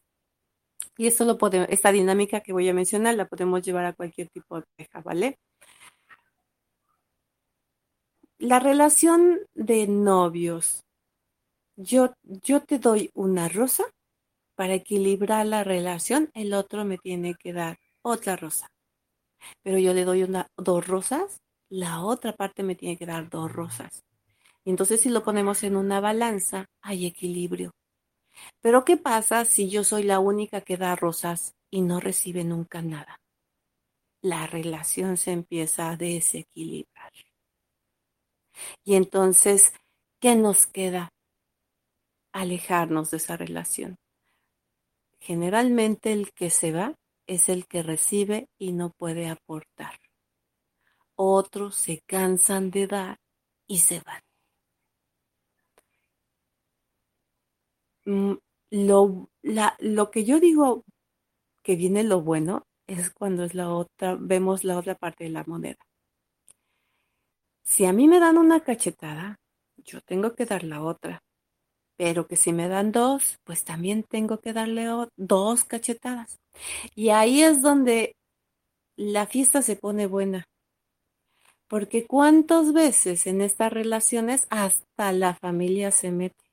Y 0.97 1.07
eso 1.07 1.25
lo 1.25 1.37
podemos, 1.37 1.67
esta 1.69 1.91
dinámica 1.91 2.41
que 2.41 2.53
voy 2.53 2.67
a 2.69 2.73
mencionar 2.73 3.15
la 3.15 3.27
podemos 3.27 3.61
llevar 3.61 3.85
a 3.85 3.93
cualquier 3.93 4.29
tipo 4.29 4.57
de 4.57 4.63
pareja, 4.77 5.01
¿vale? 5.01 5.39
La 8.41 8.59
relación 8.59 9.37
de 9.53 9.85
novios, 9.85 10.83
yo, 11.75 12.13
yo 12.23 12.61
te 12.61 12.79
doy 12.79 13.11
una 13.13 13.47
rosa 13.47 13.83
para 14.55 14.73
equilibrar 14.73 15.45
la 15.45 15.63
relación, 15.63 16.31
el 16.33 16.55
otro 16.55 16.83
me 16.83 16.97
tiene 16.97 17.35
que 17.35 17.53
dar 17.53 17.77
otra 18.01 18.35
rosa. 18.35 18.67
Pero 19.61 19.77
yo 19.77 19.93
le 19.93 20.05
doy 20.05 20.23
una, 20.23 20.47
dos 20.57 20.87
rosas, 20.87 21.37
la 21.69 22.03
otra 22.03 22.35
parte 22.35 22.63
me 22.63 22.73
tiene 22.73 22.97
que 22.97 23.05
dar 23.05 23.29
dos 23.29 23.51
rosas. 23.51 24.03
entonces 24.65 25.01
si 25.01 25.09
lo 25.09 25.23
ponemos 25.23 25.61
en 25.61 25.75
una 25.75 25.99
balanza, 25.99 26.65
hay 26.81 27.05
equilibrio. 27.05 27.71
Pero 28.59 28.83
¿qué 28.85 28.97
pasa 28.97 29.45
si 29.45 29.69
yo 29.69 29.83
soy 29.83 30.01
la 30.01 30.19
única 30.19 30.61
que 30.61 30.77
da 30.77 30.95
rosas 30.95 31.53
y 31.69 31.81
no 31.81 31.99
recibe 31.99 32.43
nunca 32.43 32.81
nada? 32.81 33.17
La 34.23 34.47
relación 34.47 35.17
se 35.17 35.31
empieza 35.31 35.91
a 35.91 35.97
desequilibrar. 35.97 37.11
Y 38.83 38.95
entonces, 38.95 39.73
¿qué 40.19 40.35
nos 40.35 40.67
queda? 40.67 41.09
Alejarnos 42.33 43.11
de 43.11 43.17
esa 43.17 43.37
relación. 43.37 43.97
Generalmente 45.19 46.13
el 46.13 46.31
que 46.33 46.49
se 46.49 46.71
va 46.71 46.95
es 47.27 47.49
el 47.49 47.67
que 47.67 47.83
recibe 47.83 48.47
y 48.57 48.73
no 48.73 48.91
puede 48.91 49.29
aportar. 49.29 49.99
Otros 51.15 51.75
se 51.75 52.01
cansan 52.07 52.71
de 52.71 52.87
dar 52.87 53.17
y 53.67 53.79
se 53.79 54.01
van. 54.01 54.21
Mm, 58.05 58.33
lo, 58.71 59.29
lo 59.79 60.11
que 60.11 60.25
yo 60.25 60.39
digo 60.39 60.83
que 61.63 61.75
viene 61.75 62.03
lo 62.03 62.21
bueno 62.21 62.65
es 62.87 63.11
cuando 63.11 63.43
es 63.43 63.53
la 63.55 63.69
otra, 63.73 64.17
vemos 64.19 64.63
la 64.63 64.77
otra 64.77 64.95
parte 64.95 65.25
de 65.25 65.29
la 65.31 65.43
moneda. 65.45 65.77
Si 67.71 67.85
a 67.85 67.93
mí 67.93 68.09
me 68.09 68.19
dan 68.19 68.37
una 68.37 68.59
cachetada, 68.59 69.39
yo 69.77 70.01
tengo 70.01 70.35
que 70.35 70.45
dar 70.45 70.65
la 70.65 70.83
otra. 70.83 71.23
Pero 71.95 72.27
que 72.27 72.35
si 72.35 72.51
me 72.51 72.67
dan 72.67 72.91
dos, 72.91 73.39
pues 73.45 73.63
también 73.63 74.03
tengo 74.03 74.41
que 74.41 74.51
darle 74.51 74.87
dos 75.15 75.63
cachetadas. 75.63 76.37
Y 76.95 77.11
ahí 77.11 77.41
es 77.41 77.61
donde 77.61 78.17
la 78.97 79.25
fiesta 79.25 79.61
se 79.61 79.77
pone 79.77 80.05
buena. 80.05 80.43
Porque 81.69 82.05
cuántas 82.05 82.73
veces 82.73 83.25
en 83.25 83.39
estas 83.39 83.71
relaciones 83.71 84.47
hasta 84.49 85.13
la 85.13 85.33
familia 85.35 85.91
se 85.91 86.11
mete 86.11 86.43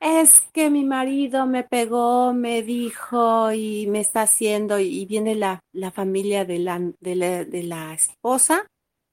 es 0.00 0.40
que 0.54 0.70
mi 0.70 0.84
marido 0.86 1.44
me 1.44 1.64
pegó, 1.64 2.32
me 2.32 2.62
dijo 2.62 3.52
y 3.52 3.86
me 3.88 4.00
está 4.00 4.22
haciendo 4.22 4.78
y 4.78 5.04
viene 5.04 5.34
la, 5.34 5.60
familia 5.92 6.46
de 6.46 6.58
la, 6.58 6.80
de, 7.00 7.16
la, 7.16 7.44
de 7.44 7.62
la 7.64 7.92
esposa 7.92 8.66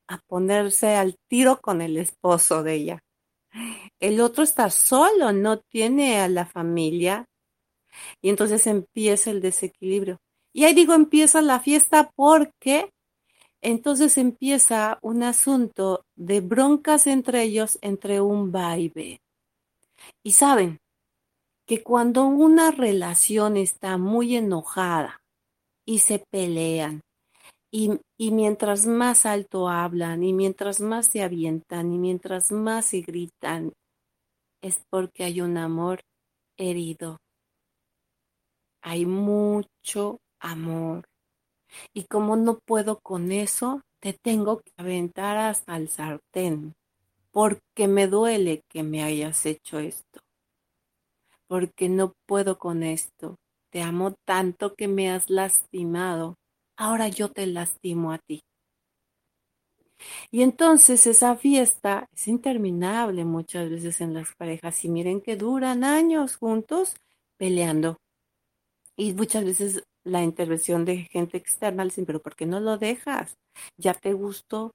a 0.07 0.19
ponerse 0.27 0.95
al 0.95 1.17
tiro 1.27 1.59
con 1.61 1.81
el 1.81 1.97
esposo 1.97 2.63
de 2.63 2.73
ella. 2.73 3.03
El 3.99 4.19
otro 4.21 4.43
está 4.43 4.69
solo, 4.69 5.31
no 5.31 5.59
tiene 5.59 6.19
a 6.19 6.27
la 6.27 6.45
familia 6.45 7.25
y 8.21 8.29
entonces 8.29 8.67
empieza 8.67 9.31
el 9.31 9.41
desequilibrio. 9.41 10.19
Y 10.53 10.65
ahí 10.65 10.73
digo, 10.73 10.93
empieza 10.93 11.41
la 11.41 11.59
fiesta 11.59 12.11
porque 12.15 12.91
entonces 13.61 14.17
empieza 14.17 14.99
un 15.01 15.23
asunto 15.23 16.05
de 16.15 16.41
broncas 16.41 17.07
entre 17.07 17.43
ellos, 17.43 17.79
entre 17.81 18.21
un 18.21 18.51
baile. 18.51 19.21
Y 20.23 20.33
saben 20.33 20.79
que 21.65 21.81
cuando 21.81 22.25
una 22.25 22.71
relación 22.71 23.57
está 23.57 23.97
muy 23.97 24.35
enojada 24.35 25.21
y 25.83 25.99
se 25.99 26.19
pelean, 26.19 27.01
y, 28.17 28.31
mientras 28.31 28.85
más 28.85 29.25
alto 29.25 29.67
hablan, 29.67 30.23
y 30.23 30.31
mientras 30.31 30.79
más 30.79 31.07
se 31.07 31.21
avientan, 31.23 31.91
y 31.91 31.97
mientras 31.97 32.53
más 32.53 32.85
se 32.85 33.01
gritan, 33.01 33.73
es 34.61 34.79
porque 34.89 35.25
hay 35.25 35.41
un 35.41 35.57
amor 35.57 35.99
herido. 36.57 37.17
Hay 38.81 39.05
mucho 39.05 40.19
amor. 40.39 41.03
Y 41.93 42.05
como 42.05 42.37
no 42.37 42.59
puedo 42.65 42.99
con 43.01 43.33
eso, 43.33 43.81
te 43.99 44.13
tengo 44.13 44.59
que 44.59 44.71
aventar 44.77 45.35
hasta 45.37 45.75
el 45.75 45.89
sartén 45.89 46.73
porque 47.31 47.89
me 47.89 48.07
duele 48.07 48.61
que 48.69 48.83
me 48.83 49.03
hayas 49.03 49.45
hecho 49.45 49.79
esto, 49.79 50.21
porque 51.47 51.89
no 51.89 52.13
puedo 52.25 52.57
con 52.57 52.83
esto. 52.83 53.35
Te 53.69 53.81
amo 53.81 54.13
tanto 54.25 54.75
que 54.75 54.87
me 54.87 55.11
has 55.11 55.29
lastimado, 55.29 56.35
ahora 56.77 57.07
yo 57.07 57.29
te 57.29 57.47
lastimo 57.47 58.11
a 58.11 58.19
ti. 58.19 58.41
Y 60.31 60.41
entonces 60.41 61.07
esa 61.07 61.35
fiesta 61.35 62.07
es 62.13 62.27
interminable 62.27 63.25
muchas 63.25 63.69
veces 63.69 64.01
en 64.01 64.13
las 64.13 64.33
parejas 64.35 64.83
y 64.85 64.89
miren 64.89 65.21
que 65.21 65.37
duran 65.37 65.83
años 65.83 66.35
juntos 66.37 66.95
peleando. 67.37 67.97
Y 68.97 69.13
muchas 69.13 69.43
veces 69.45 69.83
la 70.03 70.23
intervención 70.23 70.85
de 70.85 71.07
gente 71.11 71.37
externa 71.37 71.83
le 71.83 71.89
dicen, 71.89 72.05
pero 72.05 72.21
¿por 72.21 72.35
qué 72.35 72.45
no 72.45 72.59
lo 72.59 72.77
dejas? 72.77 73.35
Ya 73.77 73.93
te 73.93 74.13
gustó, 74.13 74.71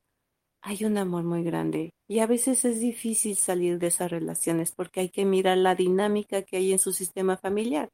hay 0.62 0.84
un 0.84 0.98
amor 0.98 1.24
muy 1.24 1.42
grande 1.42 1.90
y 2.08 2.20
a 2.20 2.26
veces 2.26 2.64
es 2.64 2.80
difícil 2.80 3.36
salir 3.36 3.78
de 3.78 3.88
esas 3.88 4.10
relaciones 4.10 4.72
porque 4.72 5.00
hay 5.00 5.08
que 5.10 5.24
mirar 5.24 5.58
la 5.58 5.74
dinámica 5.74 6.42
que 6.42 6.58
hay 6.58 6.72
en 6.72 6.78
su 6.78 6.92
sistema 6.92 7.36
familiar. 7.36 7.88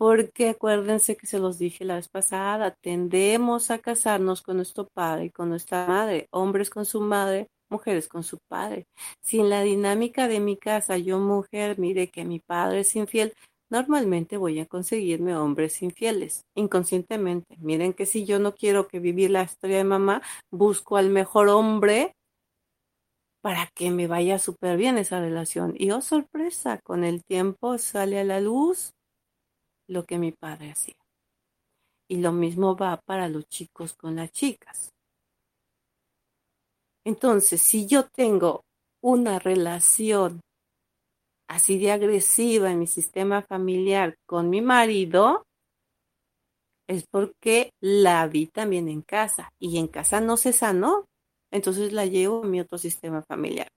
Porque 0.00 0.48
acuérdense 0.48 1.14
que 1.14 1.26
se 1.26 1.38
los 1.38 1.58
dije 1.58 1.84
la 1.84 1.96
vez 1.96 2.08
pasada, 2.08 2.74
tendemos 2.80 3.70
a 3.70 3.80
casarnos 3.80 4.40
con 4.40 4.56
nuestro 4.56 4.88
padre 4.88 5.26
y 5.26 5.30
con 5.30 5.50
nuestra 5.50 5.86
madre, 5.86 6.26
hombres 6.30 6.70
con 6.70 6.86
su 6.86 7.02
madre, 7.02 7.48
mujeres 7.68 8.08
con 8.08 8.22
su 8.22 8.38
padre. 8.48 8.86
Si 9.20 9.40
en 9.40 9.50
la 9.50 9.60
dinámica 9.60 10.26
de 10.26 10.40
mi 10.40 10.56
casa 10.56 10.96
yo 10.96 11.18
mujer 11.18 11.78
mire 11.78 12.08
que 12.08 12.24
mi 12.24 12.40
padre 12.40 12.80
es 12.80 12.96
infiel, 12.96 13.34
Normalmente 13.72 14.36
voy 14.36 14.58
a 14.58 14.66
conseguirme 14.66 15.36
hombres 15.36 15.80
infieles, 15.80 16.44
inconscientemente. 16.56 17.56
Miren 17.60 17.92
que 17.92 18.04
si 18.04 18.24
yo 18.24 18.40
no 18.40 18.52
quiero 18.52 18.88
que 18.88 18.98
vivir 18.98 19.30
la 19.30 19.44
historia 19.44 19.76
de 19.76 19.84
mamá, 19.84 20.22
busco 20.50 20.96
al 20.96 21.08
mejor 21.08 21.48
hombre 21.48 22.16
para 23.42 23.68
que 23.76 23.92
me 23.92 24.08
vaya 24.08 24.40
súper 24.40 24.76
bien 24.76 24.98
esa 24.98 25.20
relación. 25.20 25.74
Y 25.76 25.92
oh 25.92 26.00
sorpresa, 26.00 26.80
con 26.82 27.04
el 27.04 27.22
tiempo 27.22 27.78
sale 27.78 28.18
a 28.18 28.24
la 28.24 28.40
luz 28.40 28.90
lo 29.90 30.04
que 30.04 30.18
mi 30.18 30.32
padre 30.32 30.70
hacía. 30.70 30.94
Y 32.08 32.18
lo 32.18 32.32
mismo 32.32 32.76
va 32.76 33.00
para 33.04 33.28
los 33.28 33.46
chicos 33.48 33.94
con 33.94 34.16
las 34.16 34.30
chicas. 34.32 34.90
Entonces, 37.04 37.60
si 37.60 37.86
yo 37.86 38.08
tengo 38.08 38.62
una 39.02 39.38
relación 39.38 40.40
así 41.48 41.78
de 41.78 41.90
agresiva 41.90 42.70
en 42.70 42.78
mi 42.78 42.86
sistema 42.86 43.42
familiar 43.42 44.14
con 44.26 44.50
mi 44.50 44.60
marido, 44.60 45.44
es 46.88 47.04
porque 47.10 47.70
la 47.80 48.26
vi 48.28 48.46
también 48.46 48.88
en 48.88 49.02
casa 49.02 49.50
y 49.58 49.78
en 49.78 49.88
casa 49.88 50.20
no 50.20 50.36
se 50.36 50.52
sanó, 50.52 51.06
entonces 51.50 51.92
la 51.92 52.06
llevo 52.06 52.44
a 52.44 52.46
mi 52.46 52.60
otro 52.60 52.78
sistema 52.78 53.22
familiar. 53.22 53.68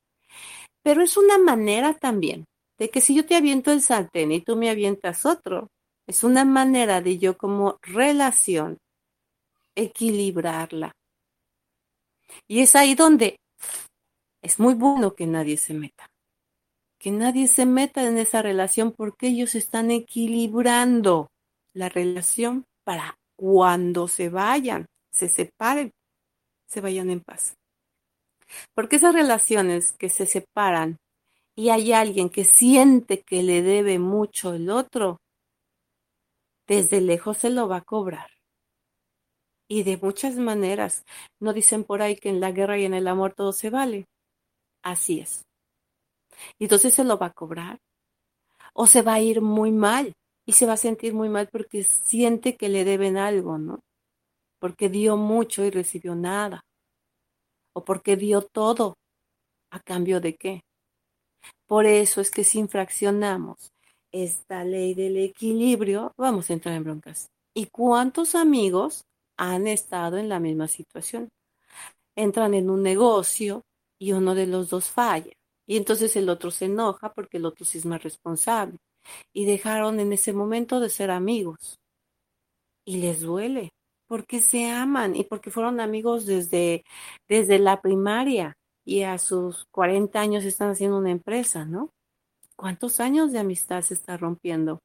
Pero 0.84 1.02
es 1.02 1.18
una 1.18 1.38
manera 1.38 1.94
también 1.94 2.46
de 2.78 2.90
que 2.90 3.02
si 3.02 3.16
yo 3.16 3.26
te 3.26 3.36
aviento 3.36 3.72
el 3.72 3.82
sartén 3.82 4.32
y 4.32 4.42
tú 4.42 4.56
me 4.56 4.70
avientas 4.70 5.26
otro, 5.26 5.70
es 6.14 6.24
una 6.24 6.46
manera 6.46 7.02
de 7.02 7.18
yo 7.18 7.38
como 7.38 7.80
relación 7.82 8.78
equilibrarla. 9.76 10.92
Y 12.48 12.62
es 12.62 12.76
ahí 12.76 12.96
donde 12.96 13.38
es 14.42 14.60
muy 14.60 14.74
bueno 14.76 15.16
que 15.16 15.26
nadie 15.26 15.58
se 15.58 15.74
meta 15.74 16.14
que 17.04 17.12
nadie 17.12 17.50
se 17.50 17.66
meta 17.66 18.08
en 18.08 18.18
esa 18.18 18.42
relación 18.42 18.94
porque 18.94 19.28
ellos 19.28 19.56
están 19.56 19.92
equilibrando 19.92 21.28
la 21.74 21.90
relación 21.90 22.64
para 22.86 23.18
cuando 23.36 24.08
se 24.08 24.30
vayan, 24.30 24.86
se 25.12 25.28
separen, 25.28 25.92
se 26.66 26.80
vayan 26.80 27.10
en 27.10 27.20
paz. 27.20 27.56
Porque 28.74 28.96
esas 28.96 29.14
relaciones 29.14 29.92
que 29.92 30.08
se 30.08 30.26
separan 30.26 30.96
y 31.58 31.72
hay 31.72 31.92
alguien 31.92 32.30
que 32.30 32.46
siente 32.46 33.22
que 33.22 33.44
le 33.44 33.62
debe 33.62 34.00
mucho 34.00 34.54
el 34.54 34.70
otro, 34.70 35.20
desde 36.68 37.02
lejos 37.02 37.38
se 37.38 37.50
lo 37.50 37.68
va 37.68 37.78
a 37.78 37.84
cobrar. 37.84 38.30
Y 39.68 39.84
de 39.84 39.98
muchas 39.98 40.36
maneras, 40.36 41.04
no 41.40 41.54
dicen 41.54 41.84
por 41.84 42.02
ahí 42.02 42.16
que 42.16 42.30
en 42.30 42.40
la 42.40 42.52
guerra 42.52 42.78
y 42.78 42.86
en 42.86 42.94
el 42.94 43.08
amor 43.08 43.34
todo 43.34 43.54
se 43.54 43.70
vale. 43.70 44.06
Así 44.84 45.20
es. 45.20 45.46
Y 46.60 46.66
entonces 46.66 46.94
se 46.94 47.04
lo 47.04 47.18
va 47.18 47.28
a 47.28 47.34
cobrar. 47.34 47.80
O 48.74 48.88
se 48.88 49.02
va 49.02 49.16
a 49.16 49.22
ir 49.22 49.42
muy 49.42 49.72
mal 49.72 50.14
y 50.46 50.54
se 50.54 50.66
va 50.66 50.74
a 50.74 50.78
sentir 50.78 51.14
muy 51.14 51.30
mal 51.30 51.48
porque 51.52 51.84
siente 51.84 52.58
que 52.58 52.70
le 52.70 52.84
deben 52.84 53.18
algo, 53.18 53.58
¿no? 53.58 53.80
Porque 54.60 54.90
dio 54.90 55.18
mucho 55.18 55.64
y 55.64 55.70
recibió 55.70 56.16
nada. 56.16 56.62
O 57.74 57.84
porque 57.84 58.16
dio 58.16 58.42
todo. 58.42 58.96
¿A 59.72 59.80
cambio 59.80 60.22
de 60.22 60.36
qué? 60.36 60.62
Por 61.68 61.86
eso 61.86 62.22
es 62.22 62.30
que 62.30 62.44
si 62.44 62.60
infraccionamos 62.60 63.73
esta 64.14 64.64
ley 64.64 64.94
del 64.94 65.18
equilibrio, 65.18 66.14
vamos 66.18 66.50
a 66.50 66.54
entrar 66.54 66.76
en 66.76 66.84
broncas. 66.84 67.28
¿Y 67.54 67.66
cuántos 67.66 68.36
amigos 68.36 69.02
han 69.38 69.68
estado 69.68 70.18
en 70.18 70.30
la 70.30 70.40
misma 70.40 70.68
situación? 70.68 71.30
Entran 72.16 72.54
en 72.54 72.70
un 72.70 72.84
negocio 72.84 73.64
y 74.00 74.14
uno 74.14 74.36
de 74.36 74.48
los 74.48 74.70
dos 74.70 74.90
falla 74.90 75.34
y 75.66 75.78
entonces 75.78 76.16
el 76.16 76.30
otro 76.30 76.52
se 76.52 76.66
enoja 76.66 77.14
porque 77.14 77.38
el 77.38 77.46
otro 77.46 77.66
sí 77.66 77.78
es 77.78 77.86
más 77.86 78.04
responsable. 78.04 78.78
Y 79.34 79.46
dejaron 79.46 80.00
en 80.00 80.14
ese 80.14 80.34
momento 80.34 80.80
de 80.80 80.90
ser 80.90 81.12
amigos. 81.12 81.80
Y 82.86 82.98
les 82.98 83.22
duele, 83.22 83.70
porque 84.08 84.42
se 84.42 84.66
aman 84.70 85.16
y 85.16 85.24
porque 85.24 85.52
fueron 85.52 85.80
amigos 85.80 86.26
desde, 86.26 86.84
desde 87.30 87.60
la 87.60 87.82
primaria 87.82 88.58
y 88.86 89.04
a 89.04 89.18
sus 89.18 89.66
40 89.72 90.20
años 90.20 90.44
están 90.44 90.72
haciendo 90.72 90.98
una 90.98 91.12
empresa, 91.12 91.66
¿no? 91.66 91.90
¿Cuántos 92.56 93.00
años 93.00 93.32
de 93.32 93.40
amistad 93.40 93.82
se 93.82 93.94
está 93.94 94.18
rompiendo? 94.18 94.80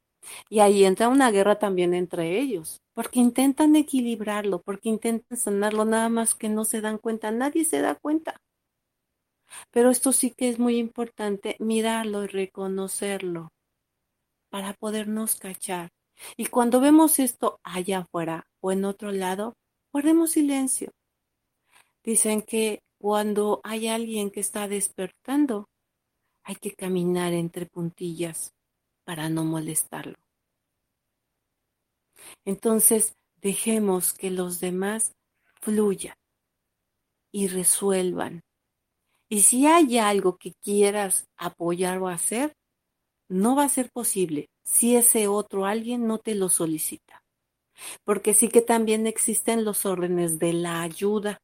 Y 0.48 0.60
ahí 0.60 0.84
entra 0.84 1.08
una 1.08 1.30
guerra 1.30 1.58
también 1.58 1.94
entre 1.94 2.38
ellos, 2.38 2.80
porque 2.94 3.20
intentan 3.20 3.76
equilibrarlo, 3.76 4.62
porque 4.62 4.88
intentan 4.88 5.38
sanarlo, 5.38 5.84
nada 5.84 6.08
más 6.08 6.34
que 6.34 6.48
no 6.48 6.64
se 6.64 6.80
dan 6.80 6.98
cuenta, 6.98 7.30
nadie 7.30 7.64
se 7.64 7.80
da 7.80 7.94
cuenta. 7.94 8.40
Pero 9.70 9.90
esto 9.90 10.12
sí 10.12 10.32
que 10.36 10.48
es 10.48 10.58
muy 10.58 10.76
importante, 10.76 11.56
mirarlo 11.58 12.24
y 12.24 12.26
reconocerlo 12.26 13.48
para 14.50 14.74
podernos 14.74 15.36
cachar. 15.36 15.90
Y 16.36 16.46
cuando 16.46 16.80
vemos 16.80 17.18
esto 17.18 17.60
allá 17.62 18.00
afuera 18.00 18.46
o 18.60 18.72
en 18.72 18.84
otro 18.84 19.12
lado, 19.12 19.54
guardemos 19.92 20.32
silencio. 20.32 20.90
Dicen 22.02 22.42
que 22.42 22.80
cuando 22.98 23.60
hay 23.64 23.88
alguien 23.88 24.30
que 24.30 24.40
está 24.40 24.66
despertando, 24.66 25.66
hay 26.48 26.56
que 26.56 26.72
caminar 26.72 27.34
entre 27.34 27.66
puntillas 27.66 28.54
para 29.04 29.28
no 29.28 29.44
molestarlo. 29.44 30.16
Entonces, 32.46 33.12
dejemos 33.36 34.14
que 34.14 34.30
los 34.30 34.58
demás 34.58 35.12
fluyan 35.60 36.16
y 37.30 37.48
resuelvan. 37.48 38.40
Y 39.28 39.42
si 39.42 39.66
hay 39.66 39.98
algo 39.98 40.38
que 40.38 40.54
quieras 40.62 41.28
apoyar 41.36 41.98
o 41.98 42.08
hacer, 42.08 42.54
no 43.28 43.54
va 43.54 43.64
a 43.64 43.68
ser 43.68 43.90
posible 43.90 44.48
si 44.64 44.96
ese 44.96 45.28
otro 45.28 45.66
alguien 45.66 46.06
no 46.06 46.16
te 46.16 46.34
lo 46.34 46.48
solicita. 46.48 47.22
Porque 48.04 48.32
sí 48.32 48.48
que 48.48 48.62
también 48.62 49.06
existen 49.06 49.66
los 49.66 49.84
órdenes 49.84 50.38
de 50.38 50.54
la 50.54 50.80
ayuda, 50.80 51.42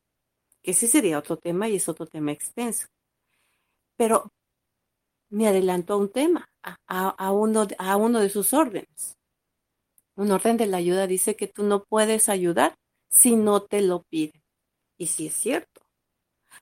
que 0.62 0.70
ese 0.70 0.88
sería 0.88 1.18
otro 1.18 1.36
tema 1.36 1.68
y 1.68 1.76
es 1.76 1.90
otro 1.90 2.06
tema 2.06 2.32
extenso. 2.32 2.86
Pero 3.98 4.32
me 5.34 5.48
adelanto 5.48 5.94
a 5.94 5.96
un 5.96 6.10
tema, 6.10 6.48
a, 6.86 7.32
uno, 7.32 7.66
a 7.78 7.96
uno 7.96 8.20
de 8.20 8.30
sus 8.30 8.54
órdenes. 8.54 9.16
Un 10.16 10.30
orden 10.30 10.56
de 10.56 10.66
la 10.66 10.76
ayuda 10.76 11.08
dice 11.08 11.34
que 11.34 11.48
tú 11.48 11.64
no 11.64 11.82
puedes 11.82 12.28
ayudar 12.28 12.76
si 13.10 13.34
no 13.34 13.60
te 13.60 13.82
lo 13.82 14.04
piden. 14.04 14.40
Y 14.96 15.08
sí 15.08 15.26
es 15.26 15.34
cierto. 15.34 15.82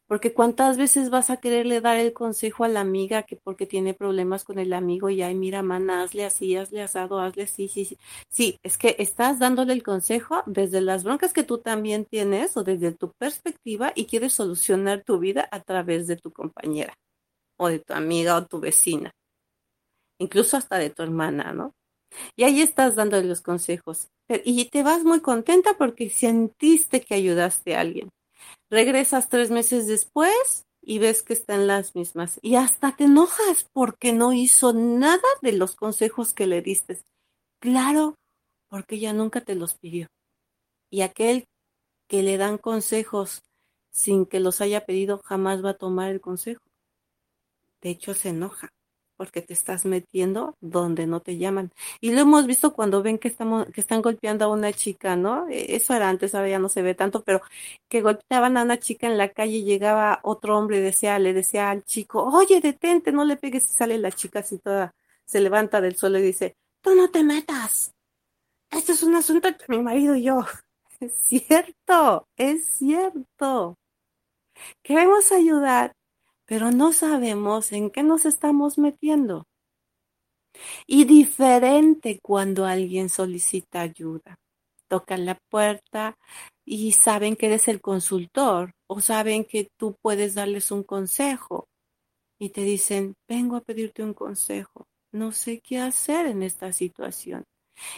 Porque 0.06 0.32
cuántas 0.32 0.78
veces 0.78 1.10
vas 1.10 1.28
a 1.28 1.36
quererle 1.36 1.82
dar 1.82 1.98
el 1.98 2.14
consejo 2.14 2.64
a 2.64 2.68
la 2.68 2.80
amiga 2.80 3.24
que 3.24 3.36
porque 3.36 3.66
tiene 3.66 3.92
problemas 3.92 4.42
con 4.42 4.58
el 4.58 4.72
amigo 4.72 5.10
y 5.10 5.20
ay, 5.20 5.34
mira, 5.34 5.62
mana, 5.62 6.02
hazle 6.02 6.24
así, 6.24 6.56
hazle 6.56 6.80
asado, 6.80 7.20
hazle 7.20 7.42
así, 7.42 7.68
sí, 7.68 7.84
sí. 7.84 7.98
Sí, 8.30 8.58
es 8.62 8.78
que 8.78 8.96
estás 8.98 9.38
dándole 9.38 9.74
el 9.74 9.82
consejo 9.82 10.42
desde 10.46 10.80
las 10.80 11.04
broncas 11.04 11.34
que 11.34 11.42
tú 11.42 11.58
también 11.58 12.06
tienes 12.06 12.56
o 12.56 12.64
desde 12.64 12.92
tu 12.92 13.12
perspectiva 13.18 13.92
y 13.94 14.06
quieres 14.06 14.32
solucionar 14.32 15.04
tu 15.04 15.18
vida 15.18 15.46
a 15.50 15.60
través 15.60 16.06
de 16.06 16.16
tu 16.16 16.32
compañera 16.32 16.94
o 17.58 17.68
de 17.68 17.78
tu 17.78 17.92
amiga 17.94 18.36
o 18.36 18.46
tu 18.46 18.60
vecina. 18.60 19.12
Incluso 20.18 20.56
hasta 20.56 20.78
de 20.78 20.90
tu 20.90 21.02
hermana, 21.02 21.52
¿no? 21.52 21.72
Y 22.36 22.44
ahí 22.44 22.60
estás 22.60 22.94
dándole 22.94 23.24
los 23.24 23.40
consejos. 23.40 24.08
Y 24.44 24.66
te 24.66 24.82
vas 24.82 25.04
muy 25.04 25.20
contenta 25.20 25.76
porque 25.76 26.10
sentiste 26.10 27.00
que 27.00 27.14
ayudaste 27.14 27.74
a 27.74 27.80
alguien. 27.80 28.10
Regresas 28.70 29.28
tres 29.28 29.50
meses 29.50 29.86
después 29.86 30.64
y 30.80 30.98
ves 30.98 31.22
que 31.22 31.32
están 31.32 31.66
las 31.66 31.94
mismas. 31.94 32.38
Y 32.42 32.56
hasta 32.56 32.96
te 32.96 33.04
enojas 33.04 33.68
porque 33.72 34.12
no 34.12 34.32
hizo 34.32 34.72
nada 34.72 35.22
de 35.40 35.52
los 35.52 35.76
consejos 35.76 36.32
que 36.32 36.46
le 36.46 36.62
diste. 36.62 36.98
Claro, 37.60 38.16
porque 38.68 38.96
ella 38.96 39.12
nunca 39.12 39.40
te 39.40 39.54
los 39.54 39.74
pidió. 39.74 40.08
Y 40.90 41.02
aquel 41.02 41.46
que 42.08 42.22
le 42.22 42.36
dan 42.36 42.58
consejos 42.58 43.42
sin 43.92 44.26
que 44.26 44.40
los 44.40 44.60
haya 44.60 44.84
pedido 44.84 45.20
jamás 45.24 45.64
va 45.64 45.70
a 45.70 45.78
tomar 45.78 46.10
el 46.10 46.20
consejo. 46.20 46.62
De 47.82 47.90
hecho, 47.90 48.14
se 48.14 48.30
enoja 48.30 48.72
porque 49.16 49.42
te 49.42 49.52
estás 49.52 49.84
metiendo 49.84 50.56
donde 50.60 51.06
no 51.06 51.20
te 51.20 51.38
llaman. 51.38 51.70
Y 52.00 52.12
lo 52.12 52.22
hemos 52.22 52.46
visto 52.46 52.72
cuando 52.74 53.02
ven 53.02 53.18
que 53.18 53.28
estamos, 53.28 53.66
que 53.72 53.80
están 53.80 54.02
golpeando 54.02 54.44
a 54.44 54.48
una 54.48 54.72
chica, 54.72 55.16
¿no? 55.16 55.48
E, 55.48 55.76
eso 55.76 55.94
era 55.94 56.08
antes, 56.08 56.34
ahora 56.34 56.48
ya 56.48 56.58
no 56.58 56.68
se 56.68 56.82
ve 56.82 56.94
tanto, 56.94 57.22
pero 57.22 57.40
que 57.88 58.02
golpeaban 58.02 58.56
a 58.56 58.64
una 58.64 58.78
chica 58.80 59.06
en 59.06 59.18
la 59.18 59.28
calle 59.28 59.58
y 59.58 59.64
llegaba 59.64 60.20
otro 60.24 60.58
hombre 60.58 60.78
y 60.78 60.80
decía, 60.80 61.18
le 61.20 61.32
decía 61.34 61.70
al 61.70 61.84
chico, 61.84 62.24
oye, 62.24 62.60
detente, 62.60 63.12
no 63.12 63.24
le 63.24 63.36
pegues, 63.36 63.64
y 63.64 63.74
sale 63.74 63.98
la 63.98 64.10
chica 64.10 64.40
así 64.40 64.58
toda, 64.58 64.92
se 65.24 65.40
levanta 65.40 65.80
del 65.80 65.96
suelo 65.96 66.18
y 66.18 66.22
dice, 66.22 66.56
tú 66.80 66.94
no 66.94 67.10
te 67.10 67.22
metas. 67.22 67.92
Este 68.70 68.92
es 68.92 69.02
un 69.04 69.14
asunto 69.14 69.48
entre 69.48 69.66
mi 69.68 69.82
marido 69.82 70.16
y 70.16 70.24
yo. 70.24 70.40
Es 71.00 71.14
cierto, 71.14 72.28
es 72.36 72.64
cierto. 72.64 73.76
Queremos 74.82 75.32
ayudar, 75.32 75.92
pero 76.52 76.70
no 76.70 76.92
sabemos 76.92 77.72
en 77.72 77.88
qué 77.88 78.02
nos 78.02 78.26
estamos 78.26 78.76
metiendo. 78.76 79.46
Y 80.86 81.06
diferente 81.06 82.18
cuando 82.22 82.66
alguien 82.66 83.08
solicita 83.08 83.80
ayuda. 83.80 84.36
Tocan 84.86 85.24
la 85.24 85.38
puerta 85.48 86.18
y 86.66 86.92
saben 86.92 87.36
que 87.36 87.46
eres 87.46 87.68
el 87.68 87.80
consultor 87.80 88.72
o 88.86 89.00
saben 89.00 89.46
que 89.46 89.70
tú 89.78 89.96
puedes 90.02 90.34
darles 90.34 90.70
un 90.70 90.82
consejo 90.82 91.68
y 92.38 92.50
te 92.50 92.64
dicen, 92.64 93.14
vengo 93.26 93.56
a 93.56 93.62
pedirte 93.62 94.02
un 94.02 94.12
consejo, 94.12 94.84
no 95.10 95.32
sé 95.32 95.58
qué 95.64 95.78
hacer 95.78 96.26
en 96.26 96.42
esta 96.42 96.70
situación. 96.74 97.44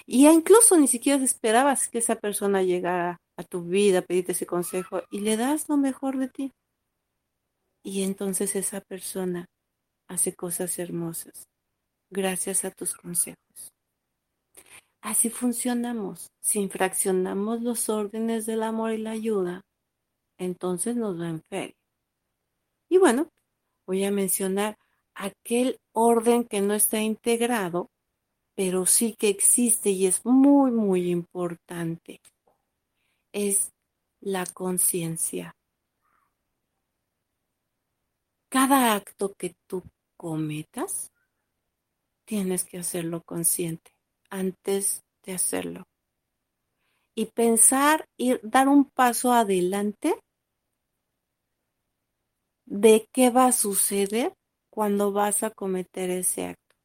Y 0.07 0.29
incluso 0.29 0.79
ni 0.79 0.87
siquiera 0.87 1.25
esperabas 1.25 1.89
que 1.89 1.99
esa 1.99 2.15
persona 2.15 2.63
llegara 2.63 3.19
a 3.37 3.43
tu 3.43 3.65
vida 3.65 3.99
a 3.99 4.03
pedirte 4.03 4.31
ese 4.31 4.47
consejo 4.47 5.03
y 5.11 5.23
le 5.23 5.37
das 5.37 5.69
lo 5.69 5.77
mejor 5.77 6.19
de 6.19 6.29
ti. 6.29 6.53
Y 7.85 8.03
entonces 8.03 8.57
esa 8.57 8.81
persona 8.81 9.47
hace 10.09 10.35
cosas 10.35 10.79
hermosas 10.79 11.45
gracias 12.11 12.65
a 12.65 12.71
tus 12.71 12.95
consejos. 12.95 13.39
Así 15.03 15.29
funcionamos. 15.29 16.29
Si 16.41 16.61
infraccionamos 16.61 17.61
los 17.61 17.91
órdenes 17.91 18.47
del 18.47 18.63
amor 18.63 18.93
y 18.93 18.99
la 18.99 19.11
ayuda, 19.11 19.61
entonces 20.39 20.97
nos 20.97 21.21
va 21.21 21.29
en 21.29 21.43
feria. 21.43 21.77
Y 22.89 22.97
bueno, 22.97 23.29
voy 23.87 24.05
a 24.05 24.11
mencionar 24.11 24.79
aquel 25.15 25.79
orden 25.93 26.45
que 26.45 26.63
no 26.63 26.73
está 26.73 27.01
integrado, 27.03 27.91
pero 28.55 28.87
sí 28.87 29.15
que 29.15 29.29
existe 29.29 29.91
y 29.91 30.07
es 30.07 30.25
muy, 30.25 30.71
muy 30.71 31.11
importante. 31.11 32.23
Es 33.33 33.73
la 34.21 34.47
conciencia 34.47 35.55
cada 38.55 38.95
acto 38.95 39.35
que 39.35 39.57
tú 39.67 39.83
cometas, 40.17 41.11
tienes 42.25 42.63
que 42.63 42.79
hacerlo 42.79 43.21
consciente 43.25 43.91
antes 44.31 45.03
de 45.25 45.33
hacerlo. 45.33 45.89
Y 47.17 47.27
pensar 47.27 48.09
y 48.17 48.39
dar 48.47 48.69
un 48.69 48.85
paso 48.85 49.33
adelante 49.33 50.15
de 52.65 53.09
qué 53.13 53.31
va 53.31 53.47
a 53.47 53.53
suceder 53.53 54.37
cuando 54.71 55.11
vas 55.11 55.43
a 55.43 55.51
cometer 55.51 56.11
ese 56.11 56.47
acto. 56.47 56.77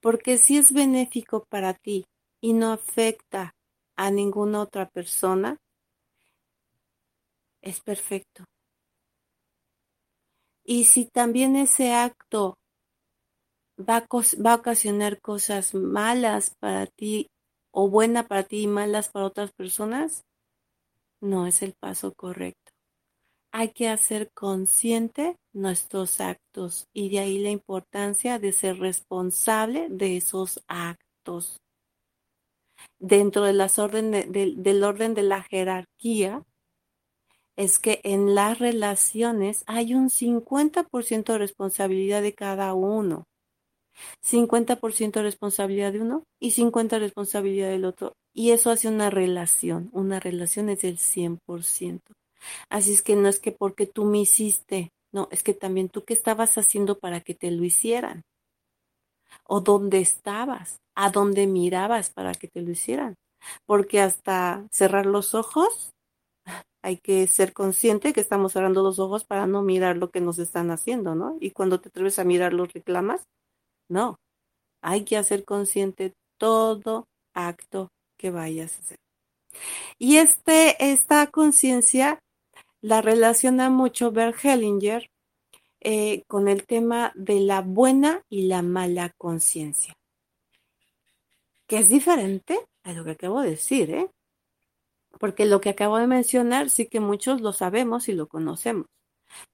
Porque 0.00 0.38
si 0.38 0.56
es 0.56 0.72
benéfico 0.72 1.44
para 1.50 1.74
ti 1.74 2.06
y 2.40 2.54
no 2.54 2.72
afecta 2.72 3.54
a 3.94 4.10
ninguna 4.10 4.62
otra 4.62 4.88
persona, 4.88 5.58
es 7.60 7.82
perfecto. 7.82 8.46
Y 10.70 10.84
si 10.84 11.04
también 11.06 11.56
ese 11.56 11.92
acto 11.94 12.56
va 13.76 13.96
a, 13.96 14.06
va 14.06 14.54
ocasionar 14.54 15.20
cosas 15.20 15.74
malas 15.74 16.54
para 16.60 16.86
ti 16.86 17.26
o 17.72 17.88
buena 17.88 18.28
para 18.28 18.44
ti 18.44 18.62
y 18.62 18.66
malas 18.68 19.08
para 19.08 19.26
otras 19.26 19.50
personas, 19.50 20.22
no 21.20 21.48
es 21.48 21.62
el 21.62 21.74
paso 21.74 22.14
correcto. 22.14 22.70
Hay 23.52 23.72
que 23.72 23.88
hacer 23.88 24.30
consciente 24.32 25.34
nuestros 25.52 26.20
actos 26.20 26.86
y 26.92 27.08
de 27.08 27.18
ahí 27.18 27.40
la 27.40 27.50
importancia 27.50 28.38
de 28.38 28.52
ser 28.52 28.78
responsable 28.78 29.88
de 29.90 30.18
esos 30.18 30.62
actos. 30.68 31.56
Dentro 33.00 33.42
de 33.42 33.54
las 33.54 33.74
del 33.74 34.84
orden 34.84 35.14
de 35.14 35.22
la 35.22 35.42
jerarquía, 35.42 36.44
es 37.56 37.78
que 37.78 38.00
en 38.04 38.34
las 38.34 38.58
relaciones 38.58 39.64
hay 39.66 39.94
un 39.94 40.10
50% 40.10 41.32
de 41.32 41.38
responsabilidad 41.38 42.22
de 42.22 42.34
cada 42.34 42.74
uno. 42.74 43.24
50% 44.22 45.12
de 45.12 45.22
responsabilidad 45.22 45.92
de 45.92 46.00
uno 46.00 46.24
y 46.40 46.52
50% 46.52 46.98
responsabilidad 46.98 47.68
del 47.68 47.84
otro. 47.84 48.14
Y 48.32 48.52
eso 48.52 48.70
hace 48.70 48.88
una 48.88 49.10
relación. 49.10 49.90
Una 49.92 50.20
relación 50.20 50.68
es 50.68 50.82
del 50.82 50.98
100%. 50.98 52.00
Así 52.70 52.92
es 52.92 53.02
que 53.02 53.16
no 53.16 53.28
es 53.28 53.40
que 53.40 53.52
porque 53.52 53.86
tú 53.86 54.04
me 54.04 54.18
hiciste, 54.20 54.90
no, 55.12 55.28
es 55.30 55.42
que 55.42 55.54
también 55.54 55.88
tú 55.88 56.04
qué 56.04 56.14
estabas 56.14 56.56
haciendo 56.56 56.98
para 56.98 57.20
que 57.20 57.34
te 57.34 57.50
lo 57.50 57.64
hicieran. 57.64 58.22
O 59.44 59.60
dónde 59.60 60.00
estabas, 60.00 60.78
a 60.96 61.10
dónde 61.10 61.46
mirabas 61.46 62.10
para 62.10 62.32
que 62.34 62.48
te 62.48 62.62
lo 62.62 62.70
hicieran. 62.70 63.16
Porque 63.66 64.00
hasta 64.00 64.66
cerrar 64.70 65.06
los 65.06 65.34
ojos 65.34 65.90
hay 66.82 66.98
que 66.98 67.26
ser 67.28 67.52
consciente 67.52 68.12
que 68.12 68.20
estamos 68.20 68.52
cerrando 68.52 68.82
los 68.82 68.98
ojos 68.98 69.24
para 69.24 69.46
no 69.46 69.62
mirar 69.62 69.96
lo 69.96 70.10
que 70.10 70.20
nos 70.20 70.38
están 70.38 70.70
haciendo, 70.70 71.14
¿no? 71.14 71.36
Y 71.40 71.50
cuando 71.52 71.80
te 71.80 71.88
atreves 71.90 72.18
a 72.18 72.24
mirar 72.24 72.52
los 72.52 72.72
reclamas, 72.72 73.22
No, 73.88 74.16
hay 74.82 75.04
que 75.04 75.16
hacer 75.18 75.44
consciente 75.44 76.14
todo 76.38 77.08
acto 77.34 77.90
que 78.18 78.30
vayas 78.30 78.76
a 78.76 78.80
hacer. 78.80 78.98
Y 79.98 80.16
este, 80.18 80.76
esta 80.92 81.26
conciencia 81.28 82.20
la 82.80 83.02
relaciona 83.02 83.70
mucho 83.70 84.10
Bert 84.12 84.36
Hellinger 84.44 85.10
eh, 85.80 86.24
con 86.28 86.48
el 86.48 86.66
tema 86.66 87.12
de 87.14 87.40
la 87.40 87.62
buena 87.62 88.22
y 88.28 88.48
la 88.48 88.62
mala 88.62 89.12
conciencia, 89.18 89.94
que 91.66 91.78
es 91.78 91.88
diferente 91.88 92.66
a 92.84 92.92
lo 92.92 93.04
que 93.04 93.12
acabo 93.12 93.40
de 93.40 93.50
decir, 93.50 93.90
¿eh? 93.90 94.10
Porque 95.20 95.44
lo 95.44 95.60
que 95.60 95.68
acabo 95.68 95.98
de 95.98 96.06
mencionar 96.06 96.70
sí 96.70 96.88
que 96.88 96.98
muchos 96.98 97.42
lo 97.42 97.52
sabemos 97.52 98.08
y 98.08 98.14
lo 98.14 98.26
conocemos. 98.26 98.86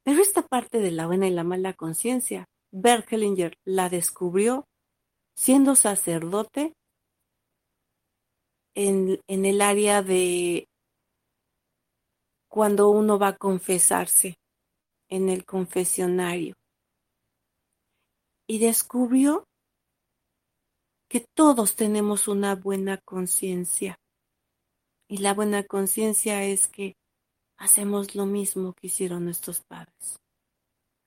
Pero 0.04 0.22
esta 0.22 0.42
parte 0.42 0.78
de 0.78 0.92
la 0.92 1.06
buena 1.06 1.26
y 1.26 1.30
la 1.30 1.44
mala 1.44 1.74
conciencia, 1.74 2.46
Bert 2.72 3.12
Hellinger 3.12 3.54
la 3.64 3.90
descubrió 3.90 4.64
siendo 5.36 5.74
sacerdote 5.74 6.72
en, 8.74 9.20
el 9.26 9.60
área 9.60 10.02
de 10.02 10.68
cuando 12.48 12.90
uno 12.90 13.18
va 13.18 13.28
a 13.28 13.36
confesarse 13.36 14.36
en 15.08 15.28
el 15.28 15.44
confesionario. 15.44 16.54
Y 18.48 18.60
descubrió 18.60 19.44
que 21.08 21.24
todos 21.34 21.74
tenemos 21.76 22.28
una 22.28 22.54
buena 22.54 22.98
conciencia. 23.04 23.96
Y 25.08 25.18
la 25.18 25.34
buena 25.34 25.62
conciencia 25.62 26.44
es 26.44 26.66
que 26.68 26.96
hacemos 27.56 28.14
lo 28.14 28.26
mismo 28.26 28.74
que 28.74 28.88
hicieron 28.88 29.24
nuestros 29.24 29.60
padres. 29.60 30.16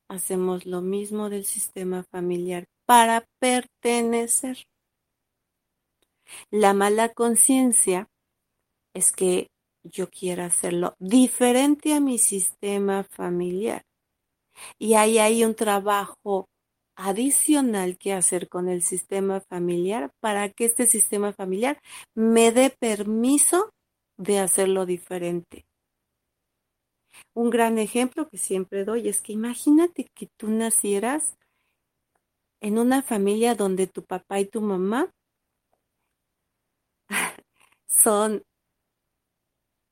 Hacemos 0.07 0.65
lo 0.65 0.81
mismo 0.81 1.29
del 1.29 1.45
sistema 1.45 2.03
familiar 2.03 2.65
para 2.85 3.25
pertenecer. 3.39 4.65
La 6.49 6.73
mala 6.73 7.09
conciencia 7.09 8.07
es 8.93 9.11
que 9.11 9.47
yo 9.83 10.09
quiero 10.09 10.43
hacerlo 10.43 10.95
diferente 10.99 11.93
a 11.93 11.99
mi 11.99 12.17
sistema 12.17 13.03
familiar. 13.03 13.83
Y 14.77 14.93
ahí 14.95 15.19
hay 15.19 15.43
un 15.43 15.55
trabajo 15.55 16.47
adicional 16.95 17.97
que 17.97 18.13
hacer 18.13 18.49
con 18.49 18.67
el 18.67 18.81
sistema 18.81 19.39
familiar 19.41 20.11
para 20.19 20.49
que 20.49 20.65
este 20.65 20.85
sistema 20.85 21.31
familiar 21.31 21.79
me 22.13 22.51
dé 22.51 22.69
permiso 22.69 23.71
de 24.19 24.37
hacerlo 24.39 24.85
diferente. 24.85 25.65
Un 27.33 27.49
gran 27.49 27.77
ejemplo 27.77 28.27
que 28.27 28.37
siempre 28.37 28.83
doy 28.83 29.07
es 29.07 29.21
que 29.21 29.31
imagínate 29.31 30.05
que 30.13 30.27
tú 30.37 30.49
nacieras 30.49 31.37
en 32.61 32.77
una 32.77 33.01
familia 33.01 33.55
donde 33.55 33.87
tu 33.87 34.03
papá 34.03 34.41
y 34.41 34.45
tu 34.45 34.59
mamá 34.59 35.09
son, 37.87 38.43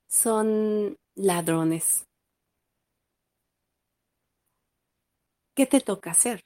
son 0.10 0.98
ladrones. 1.16 2.06
¿Qué 5.56 5.66
te 5.66 5.80
toca 5.80 6.12
hacer? 6.12 6.42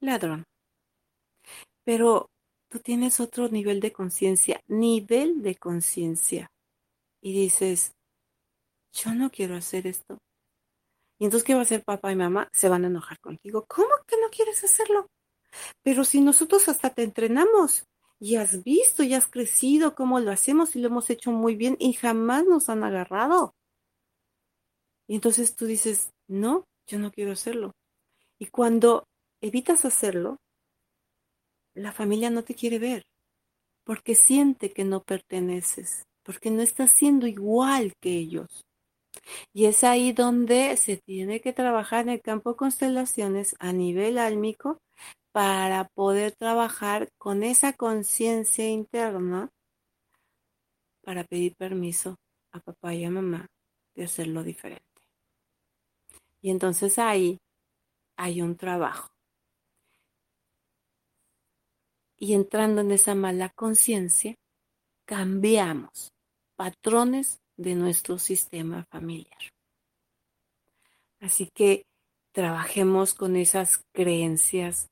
Ladrón. 0.00 0.44
Pero 1.84 2.30
tú 2.70 2.78
tienes 2.78 3.20
otro 3.20 3.48
nivel 3.48 3.80
de 3.80 3.92
conciencia, 3.92 4.62
nivel 4.68 5.42
de 5.42 5.56
conciencia. 5.56 6.50
Y 7.20 7.32
dices, 7.32 7.92
yo 8.92 9.12
no 9.14 9.30
quiero 9.30 9.56
hacer 9.56 9.86
esto. 9.86 10.18
Y 11.18 11.24
entonces, 11.24 11.44
¿qué 11.46 11.54
va 11.54 11.60
a 11.60 11.64
hacer 11.64 11.84
papá 11.84 12.12
y 12.12 12.16
mamá? 12.16 12.48
Se 12.52 12.68
van 12.68 12.84
a 12.84 12.86
enojar 12.86 13.18
contigo. 13.20 13.66
¿Cómo 13.68 13.90
que 14.06 14.16
no 14.16 14.30
quieres 14.30 14.64
hacerlo? 14.64 15.06
Pero 15.82 16.04
si 16.04 16.20
nosotros 16.20 16.68
hasta 16.68 16.90
te 16.90 17.02
entrenamos 17.02 17.84
y 18.18 18.36
has 18.36 18.62
visto 18.62 19.02
y 19.02 19.14
has 19.14 19.26
crecido 19.26 19.94
cómo 19.94 20.20
lo 20.20 20.30
hacemos 20.30 20.76
y 20.76 20.80
lo 20.80 20.88
hemos 20.88 21.10
hecho 21.10 21.32
muy 21.32 21.56
bien 21.56 21.76
y 21.78 21.92
jamás 21.92 22.44
nos 22.46 22.68
han 22.68 22.84
agarrado. 22.84 23.52
Y 25.08 25.16
entonces 25.16 25.56
tú 25.56 25.66
dices, 25.66 26.12
no, 26.28 26.64
yo 26.86 26.98
no 26.98 27.10
quiero 27.10 27.32
hacerlo. 27.32 27.72
Y 28.38 28.46
cuando 28.46 29.08
evitas 29.40 29.84
hacerlo, 29.84 30.38
la 31.82 31.92
familia 31.92 32.30
no 32.30 32.44
te 32.44 32.54
quiere 32.54 32.78
ver 32.78 33.02
porque 33.84 34.14
siente 34.14 34.72
que 34.72 34.84
no 34.84 35.02
perteneces, 35.02 36.04
porque 36.22 36.50
no 36.50 36.62
estás 36.62 36.90
siendo 36.90 37.26
igual 37.26 37.94
que 38.00 38.12
ellos. 38.18 38.62
Y 39.52 39.64
es 39.64 39.82
ahí 39.82 40.12
donde 40.12 40.76
se 40.76 40.96
tiene 40.96 41.40
que 41.40 41.52
trabajar 41.52 42.02
en 42.02 42.10
el 42.10 42.20
campo 42.20 42.56
constelaciones 42.56 43.56
a 43.58 43.72
nivel 43.72 44.18
álmico 44.18 44.78
para 45.32 45.88
poder 45.94 46.32
trabajar 46.38 47.08
con 47.18 47.42
esa 47.42 47.72
conciencia 47.72 48.68
interna 48.68 49.50
para 51.02 51.24
pedir 51.24 51.54
permiso 51.56 52.16
a 52.52 52.60
papá 52.60 52.94
y 52.94 53.04
a 53.04 53.10
mamá 53.10 53.46
de 53.96 54.04
hacerlo 54.04 54.44
diferente. 54.44 54.84
Y 56.42 56.50
entonces 56.50 56.98
ahí 56.98 57.38
hay 58.16 58.42
un 58.42 58.56
trabajo. 58.56 59.09
Y 62.20 62.34
entrando 62.34 62.82
en 62.82 62.92
esa 62.92 63.14
mala 63.14 63.48
conciencia, 63.48 64.36
cambiamos 65.06 66.12
patrones 66.54 67.40
de 67.56 67.74
nuestro 67.74 68.18
sistema 68.18 68.84
familiar. 68.90 69.40
Así 71.18 71.48
que 71.54 71.82
trabajemos 72.32 73.14
con 73.14 73.36
esas 73.36 73.82
creencias 73.92 74.90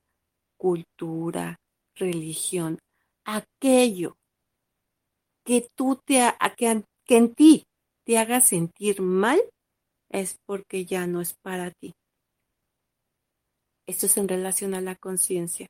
cultura, 0.59 1.55
religión, 1.95 2.79
aquello 3.23 4.17
que 5.45 5.67
tú 5.75 5.99
te 6.05 6.19
que, 6.57 6.83
que 7.05 7.17
en 7.17 7.33
ti 7.33 7.63
te 8.03 8.17
haga 8.17 8.41
sentir 8.41 9.01
mal 9.01 9.39
es 10.09 10.37
porque 10.45 10.85
ya 10.85 11.07
no 11.07 11.21
es 11.21 11.33
para 11.41 11.71
ti. 11.71 11.93
Esto 13.87 14.05
es 14.05 14.17
en 14.17 14.27
relación 14.27 14.75
a 14.75 14.81
la 14.81 14.95
conciencia. 14.95 15.67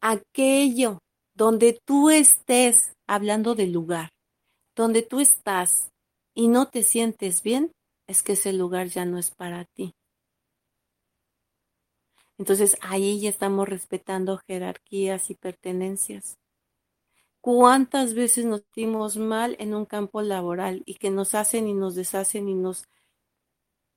Aquello 0.00 0.98
donde 1.34 1.78
tú 1.84 2.10
estés, 2.10 2.92
hablando 3.06 3.54
del 3.54 3.72
lugar, 3.72 4.10
donde 4.74 5.02
tú 5.02 5.20
estás 5.20 5.90
y 6.34 6.48
no 6.48 6.68
te 6.68 6.82
sientes 6.82 7.42
bien, 7.42 7.72
es 8.06 8.22
que 8.22 8.32
ese 8.32 8.52
lugar 8.52 8.88
ya 8.88 9.04
no 9.04 9.18
es 9.18 9.30
para 9.30 9.64
ti. 9.64 9.94
Entonces 12.38 12.76
ahí 12.82 13.20
ya 13.20 13.30
estamos 13.30 13.68
respetando 13.68 14.40
jerarquías 14.46 15.30
y 15.30 15.34
pertenencias. 15.34 16.38
¿Cuántas 17.40 18.14
veces 18.14 18.44
nos 18.44 18.62
sentimos 18.62 19.16
mal 19.16 19.56
en 19.58 19.74
un 19.74 19.86
campo 19.86 20.20
laboral 20.20 20.82
y 20.84 20.94
que 20.94 21.10
nos 21.10 21.34
hacen 21.34 21.68
y 21.68 21.74
nos 21.74 21.94
deshacen 21.94 22.48
y 22.48 22.54
nos, 22.54 22.84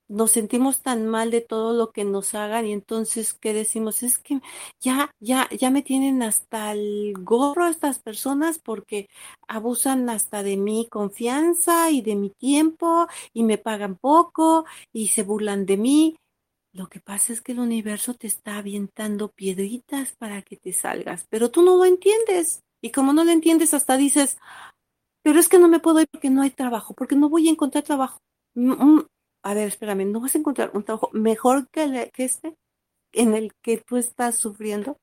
nos 0.10 0.32
sentimos 0.32 0.82
tan 0.82 1.08
mal 1.08 1.32
de 1.32 1.42
todo 1.42 1.74
lo 1.74 1.92
que 1.92 2.04
nos 2.04 2.36
hagan 2.36 2.66
y 2.66 2.74
entonces 2.74 3.34
qué 3.34 3.54
decimos 3.54 4.04
es 4.04 4.20
que 4.20 4.42
ya 4.80 5.12
ya 5.20 5.48
ya 5.52 5.70
me 5.70 5.84
tienen 5.84 6.24
hasta 6.24 6.74
el 6.74 7.14
gorro 7.20 7.68
estas 7.68 8.00
personas 8.00 8.60
porque 8.60 9.08
abusan 9.48 10.10
hasta 10.10 10.44
de 10.44 10.58
mi 10.58 10.88
confianza 10.90 11.92
y 11.92 12.02
de 12.02 12.16
mi 12.16 12.32
tiempo 12.32 13.08
y 13.34 13.44
me 13.44 13.58
pagan 13.58 13.96
poco 13.96 14.66
y 14.92 15.10
se 15.10 15.24
burlan 15.24 15.66
de 15.66 15.78
mí 15.78 16.16
lo 16.72 16.88
que 16.88 17.00
pasa 17.00 17.34
es 17.34 17.42
que 17.42 17.54
el 17.54 17.60
universo 17.60 18.14
te 18.14 18.28
está 18.28 18.58
avientando 18.58 19.30
piedritas 19.30 20.16
para 20.16 20.44
que 20.44 20.56
te 20.56 20.72
salgas, 20.72 21.26
pero 21.30 21.50
tú 21.50 21.64
no 21.64 21.78
lo 21.78 21.86
entiendes. 21.86 22.62
Y 22.82 22.92
como 22.92 23.12
no 23.12 23.24
lo 23.24 23.32
entiendes, 23.32 23.74
hasta 23.74 23.98
dices, 23.98 24.38
pero 25.24 25.40
es 25.40 25.50
que 25.50 25.58
no 25.60 25.68
me 25.68 25.80
puedo 25.80 26.02
ir 26.02 26.08
porque 26.12 26.30
no 26.30 26.42
hay 26.44 26.52
trabajo, 26.52 26.94
porque 26.94 27.16
no 27.16 27.30
voy 27.30 27.48
a 27.48 27.52
encontrar 27.52 27.84
trabajo. 27.84 28.20
A 29.44 29.54
ver, 29.54 29.68
espérame, 29.68 30.06
¿no 30.06 30.20
vas 30.20 30.36
a 30.36 30.38
encontrar 30.40 30.72
un 30.74 30.84
trabajo 30.84 31.10
mejor 31.14 31.70
que, 31.70 32.12
que 32.14 32.26
este 32.26 32.56
en 33.14 33.34
el 33.36 33.54
que 33.62 33.78
tú 33.78 33.98
estás 33.98 34.36
sufriendo? 34.38 34.98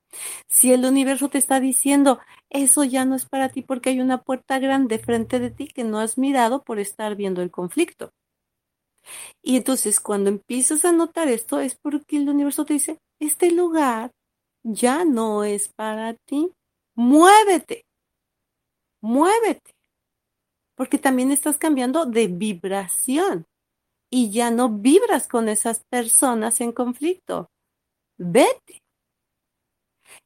Si 0.49 0.72
el 0.72 0.84
universo 0.84 1.28
te 1.30 1.39
está 1.39 1.61
diciendo, 1.61 2.20
eso 2.51 2.84
ya 2.84 3.05
no 3.05 3.16
es 3.16 3.26
para 3.26 3.49
ti 3.51 3.62
porque 3.62 3.91
hay 3.91 4.01
una 4.01 4.22
puerta 4.22 4.59
grande 4.59 4.99
frente 4.99 5.41
de 5.41 5.51
ti 5.51 5.68
que 5.68 5.84
no 5.84 5.99
has 6.01 6.18
mirado 6.18 6.64
por 6.64 6.78
estar 6.78 7.16
viendo 7.16 7.43
el 7.43 7.51
conflicto. 7.51 8.12
Y 9.43 9.57
entonces 9.57 10.01
cuando 10.01 10.30
empiezas 10.30 10.84
a 10.84 10.93
notar 10.93 11.28
esto 11.28 11.61
es 11.61 11.76
porque 11.76 12.16
el 12.18 12.28
universo 12.28 12.64
te 12.64 12.74
dice, 12.74 12.99
este 13.20 13.51
lugar 13.51 14.12
ya 14.62 15.05
no 15.05 15.45
es 15.45 15.68
para 15.68 16.14
ti. 16.14 16.53
Muévete. 16.95 17.84
Muévete. 19.01 19.72
Porque 20.74 20.99
también 20.99 21.30
estás 21.30 21.59
cambiando 21.59 22.07
de 22.07 22.28
vibración 22.28 23.47
y 24.11 24.31
ya 24.31 24.51
no 24.51 24.69
vibras 24.69 25.29
con 25.29 25.49
esas 25.49 25.85
personas 25.91 26.61
en 26.61 26.73
conflicto. 26.73 27.51
Vete. 28.19 28.83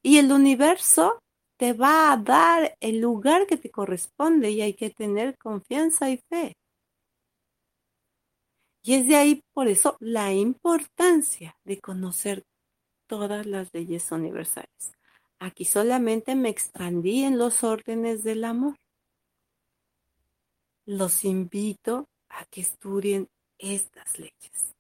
Y 0.03 0.19
el 0.19 0.33
universo 0.33 1.19
te 1.59 1.73
va 1.73 2.13
a 2.13 2.17
dar 2.17 2.77
el 2.81 3.01
lugar 3.01 3.47
que 3.47 3.57
te 3.57 3.71
corresponde 3.71 4.51
y 4.51 4.63
hay 4.63 4.75
que 4.75 4.91
tener 4.91 5.37
confianza 5.39 6.11
y 6.11 6.19
fe. 6.29 6.55
Y 8.83 8.95
es 8.95 9.07
de 9.07 9.17
ahí 9.17 9.43
por 9.53 9.69
eso 9.69 9.97
la 10.01 10.33
importancia 10.33 11.55
de 11.65 11.81
conocer 11.81 12.45
todas 13.07 13.45
las 13.45 13.69
leyes 13.75 14.11
universales. 14.11 14.93
Aquí 15.39 15.65
solamente 15.65 16.35
me 16.35 16.49
expandí 16.49 17.25
en 17.25 17.39
los 17.39 17.65
órdenes 17.65 18.23
del 18.23 18.45
amor. 18.45 18.77
Los 20.87 21.25
invito 21.25 22.07
a 22.31 22.45
que 22.47 22.61
estudien 22.61 23.29
estas 23.61 24.19
leyes 24.19 24.75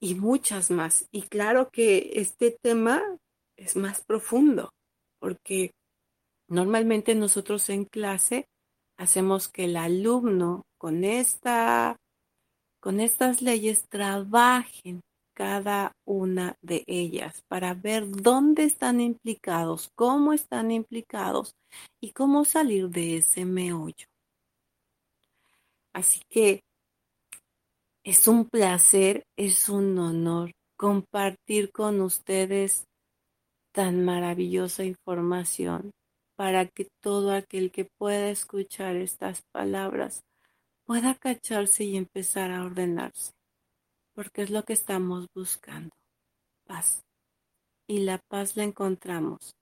y 0.00 0.14
muchas 0.14 0.70
más. 0.70 1.06
Y 1.10 1.22
claro 1.22 1.70
que 1.70 2.12
este 2.14 2.56
tema 2.62 3.02
es 3.56 3.76
más 3.76 4.02
profundo 4.04 4.70
porque 5.18 5.72
normalmente 6.48 7.14
nosotros 7.14 7.68
en 7.70 7.84
clase 7.84 8.46
hacemos 8.96 9.48
que 9.48 9.64
el 9.64 9.76
alumno 9.76 10.64
con 10.78 11.04
esta 11.04 11.96
con 12.80 13.00
estas 13.00 13.42
leyes 13.42 13.88
trabajen 13.88 15.00
cada 15.34 15.92
una 16.04 16.56
de 16.62 16.84
ellas 16.86 17.42
para 17.48 17.74
ver 17.74 18.08
dónde 18.08 18.64
están 18.64 19.00
implicados, 19.00 19.90
cómo 19.94 20.32
están 20.32 20.70
implicados 20.70 21.54
y 22.00 22.12
cómo 22.12 22.44
salir 22.44 22.88
de 22.88 23.18
ese 23.18 23.44
meollo. 23.44 24.06
Así 25.92 26.20
que 26.28 26.62
es 28.08 28.26
un 28.26 28.48
placer, 28.48 29.26
es 29.36 29.68
un 29.68 29.98
honor 29.98 30.52
compartir 30.78 31.70
con 31.72 32.00
ustedes 32.00 32.86
tan 33.70 34.02
maravillosa 34.02 34.82
información 34.84 35.90
para 36.34 36.66
que 36.66 36.88
todo 37.02 37.32
aquel 37.32 37.70
que 37.70 37.84
pueda 37.98 38.30
escuchar 38.30 38.96
estas 38.96 39.42
palabras 39.52 40.22
pueda 40.86 41.16
cacharse 41.16 41.84
y 41.84 41.98
empezar 41.98 42.50
a 42.50 42.64
ordenarse 42.64 43.32
porque 44.14 44.40
es 44.40 44.48
lo 44.48 44.64
que 44.64 44.72
estamos 44.72 45.26
buscando, 45.34 45.94
paz. 46.64 47.02
Y 47.86 48.00
la 48.00 48.22
paz 48.30 48.56
la 48.56 48.64
encontramos 48.64 49.54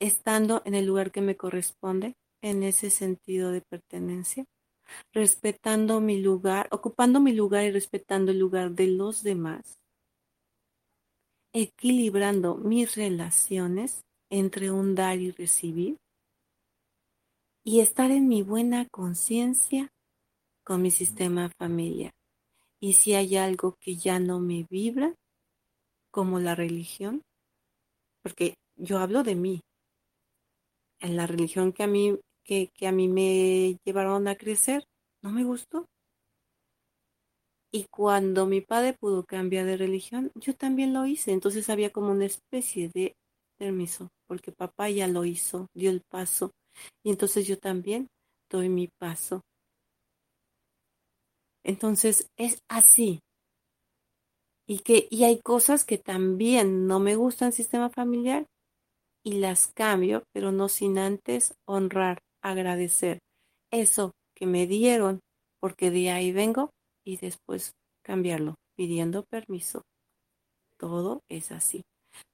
estando 0.00 0.60
en 0.66 0.74
el 0.74 0.84
lugar 0.84 1.12
que 1.12 1.22
me 1.22 1.36
corresponde, 1.38 2.14
en 2.42 2.62
ese 2.62 2.90
sentido 2.90 3.52
de 3.52 3.62
pertenencia, 3.62 4.44
respetando 5.12 6.00
mi 6.00 6.20
lugar, 6.20 6.68
ocupando 6.70 7.20
mi 7.20 7.32
lugar 7.32 7.64
y 7.64 7.70
respetando 7.70 8.32
el 8.32 8.38
lugar 8.38 8.72
de 8.72 8.88
los 8.88 9.22
demás, 9.22 9.78
equilibrando 11.52 12.56
mis 12.56 12.94
relaciones 12.96 14.02
entre 14.30 14.70
un 14.70 14.94
dar 14.94 15.18
y 15.18 15.30
recibir, 15.30 15.96
y 17.64 17.80
estar 17.80 18.10
en 18.10 18.28
mi 18.28 18.42
buena 18.42 18.88
conciencia 18.90 19.90
con 20.64 20.82
mi 20.82 20.90
sistema 20.90 21.50
familiar. 21.58 22.12
Y 22.80 22.94
si 22.94 23.14
hay 23.14 23.36
algo 23.36 23.76
que 23.80 23.96
ya 23.96 24.18
no 24.18 24.40
me 24.40 24.66
vibra, 24.68 25.14
como 26.10 26.40
la 26.40 26.54
religión, 26.54 27.22
porque 28.22 28.54
yo 28.76 28.98
hablo 28.98 29.22
de 29.22 29.34
mí, 29.34 29.60
en 31.00 31.16
la 31.16 31.26
religión 31.26 31.72
que 31.72 31.82
a 31.82 31.86
mí, 31.86 32.18
que, 32.44 32.70
que 32.74 32.86
a 32.86 32.92
mí 32.92 33.08
me 33.08 33.78
llevaron 33.84 34.28
a 34.28 34.36
crecer, 34.36 34.84
no 35.22 35.30
me 35.30 35.44
gustó. 35.44 35.86
Y 37.74 37.86
cuando 37.90 38.46
mi 38.46 38.60
padre 38.60 38.94
pudo 38.98 39.24
cambiar 39.24 39.64
de 39.64 39.78
religión, 39.78 40.30
yo 40.34 40.54
también 40.54 40.92
lo 40.92 41.06
hice. 41.06 41.32
Entonces 41.32 41.70
había 41.70 41.90
como 41.90 42.10
una 42.10 42.26
especie 42.26 42.90
de 42.92 43.14
permiso, 43.58 44.08
porque 44.26 44.52
papá 44.52 44.90
ya 44.90 45.08
lo 45.08 45.24
hizo, 45.24 45.68
dio 45.74 45.90
el 45.90 46.02
paso. 46.10 46.50
Y 47.02 47.10
entonces 47.10 47.46
yo 47.46 47.58
también 47.58 48.08
doy 48.50 48.68
mi 48.68 48.88
paso. 48.98 49.40
Entonces 51.64 52.26
es 52.36 52.58
así. 52.68 53.20
Y 54.66 54.80
que 54.80 55.08
y 55.10 55.24
hay 55.24 55.40
cosas 55.40 55.84
que 55.84 55.98
también 55.98 56.86
no 56.86 57.00
me 57.00 57.16
gustan 57.16 57.52
sistema 57.52 57.90
familiar 57.90 58.46
y 59.24 59.34
las 59.34 59.68
cambio, 59.68 60.24
pero 60.32 60.52
no 60.52 60.68
sin 60.68 60.98
antes 60.98 61.54
honrar, 61.66 62.18
agradecer 62.42 63.18
eso 63.70 64.12
que 64.34 64.46
me 64.46 64.66
dieron, 64.66 65.20
porque 65.60 65.90
de 65.90 66.10
ahí 66.10 66.32
vengo 66.32 66.70
y 67.04 67.16
después 67.16 67.72
cambiarlo, 68.04 68.56
pidiendo 68.76 69.24
permiso. 69.24 69.82
Todo 70.76 71.20
es 71.28 71.52
así. 71.52 71.82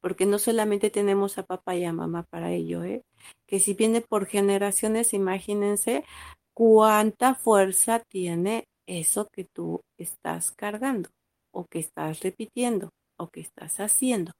Porque 0.01 0.27
no 0.27 0.39
solamente 0.39 0.91
tenemos 0.91 1.39
a 1.39 1.45
papá 1.45 1.77
y 1.77 1.85
a 1.85 1.93
mamá 1.93 2.25
para 2.31 2.51
ello, 2.51 2.83
¿eh? 2.83 3.03
que 3.47 3.61
si 3.61 3.75
viene 3.75 4.01
por 4.01 4.27
generaciones, 4.27 5.15
imagínense 5.15 6.05
cuánta 6.53 7.35
fuerza 7.35 8.01
tiene 8.11 8.65
eso 8.87 9.29
que 9.33 9.45
tú 9.45 9.83
estás 9.99 10.51
cargando 10.51 11.11
o 11.53 11.67
que 11.67 11.79
estás 11.79 12.21
repitiendo 12.21 12.91
o 13.17 13.29
que 13.29 13.41
estás 13.41 13.79
haciendo. 13.81 14.33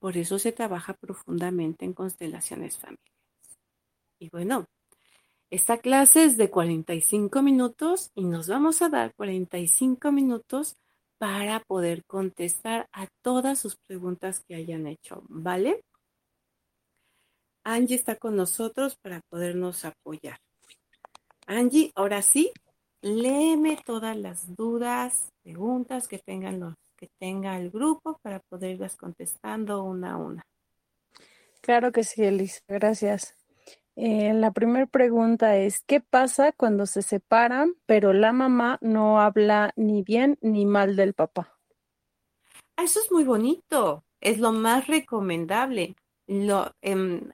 Por 0.00 0.16
eso 0.16 0.38
se 0.38 0.52
trabaja 0.52 0.94
profundamente 0.94 1.84
en 1.84 1.92
constelaciones 1.92 2.78
familiares. 2.78 3.19
Y 4.20 4.28
bueno, 4.28 4.66
esta 5.50 5.78
clase 5.78 6.24
es 6.24 6.36
de 6.36 6.50
45 6.50 7.42
minutos 7.42 8.10
y 8.14 8.24
nos 8.24 8.48
vamos 8.48 8.82
a 8.82 8.90
dar 8.90 9.14
45 9.14 10.12
minutos 10.12 10.76
para 11.18 11.60
poder 11.60 12.04
contestar 12.04 12.86
a 12.92 13.08
todas 13.22 13.58
sus 13.58 13.76
preguntas 13.86 14.44
que 14.46 14.54
hayan 14.54 14.86
hecho, 14.86 15.24
¿vale? 15.28 15.82
Angie 17.64 17.96
está 17.96 18.16
con 18.16 18.36
nosotros 18.36 18.96
para 19.02 19.20
podernos 19.28 19.84
apoyar. 19.84 20.38
Angie, 21.46 21.92
ahora 21.94 22.22
sí, 22.22 22.52
léeme 23.00 23.78
todas 23.84 24.16
las 24.16 24.54
dudas, 24.54 25.30
preguntas 25.42 26.08
que 26.08 26.18
tengan 26.18 26.60
los 26.60 26.74
que 26.96 27.08
tenga 27.18 27.56
el 27.56 27.70
grupo 27.70 28.18
para 28.20 28.40
poderlas 28.40 28.94
contestando 28.96 29.82
una 29.82 30.12
a 30.12 30.16
una. 30.18 30.42
Claro 31.62 31.92
que 31.92 32.04
sí, 32.04 32.22
Elisa, 32.22 32.60
gracias. 32.68 33.39
Eh, 34.02 34.32
la 34.32 34.50
primera 34.50 34.86
pregunta 34.86 35.58
es, 35.58 35.84
¿qué 35.86 36.00
pasa 36.00 36.52
cuando 36.52 36.86
se 36.86 37.02
separan, 37.02 37.74
pero 37.84 38.14
la 38.14 38.32
mamá 38.32 38.78
no 38.80 39.20
habla 39.20 39.74
ni 39.76 40.02
bien 40.02 40.38
ni 40.40 40.64
mal 40.64 40.96
del 40.96 41.12
papá? 41.12 41.58
Ah, 42.78 42.84
eso 42.84 42.98
es 43.00 43.12
muy 43.12 43.24
bonito, 43.24 44.02
es 44.22 44.38
lo 44.38 44.52
más 44.52 44.86
recomendable. 44.86 45.96
Lo, 46.26 46.72
em, 46.80 47.30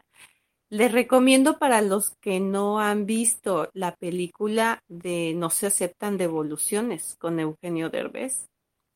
les 0.69 0.91
recomiendo 0.91 1.61
para 1.61 1.83
los 1.83 2.17
que 2.21 2.41
no 2.41 2.81
han 2.81 3.07
visto 3.07 3.71
la 3.73 3.95
película 3.95 4.83
de 4.89 5.35
No 5.37 5.51
se 5.51 5.69
aceptan 5.69 6.17
devoluciones 6.17 7.15
con 7.21 7.39
Eugenio 7.39 7.91
Derbez 7.91 8.49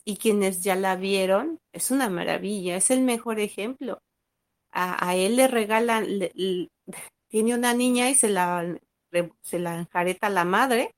y 0.05 0.16
quienes 0.16 0.64
ya 0.64 0.75
la 0.75 0.97
vieron, 0.97 1.61
es 1.73 1.93
una 1.93 2.11
maravilla, 2.11 2.75
es 2.75 2.91
el 2.91 3.03
mejor 3.03 3.39
ejemplo. 3.39 4.01
A, 4.73 5.14
él 5.14 5.37
le 5.37 5.47
regalan, 5.47 6.07
tiene 7.31 7.55
una 7.55 7.74
niña 7.74 8.11
y 8.11 8.14
se 8.16 8.28
la, 8.28 8.76
se 9.41 9.59
la 9.61 9.78
enjareta 9.78 10.28
la 10.28 10.45
madre, 10.45 10.95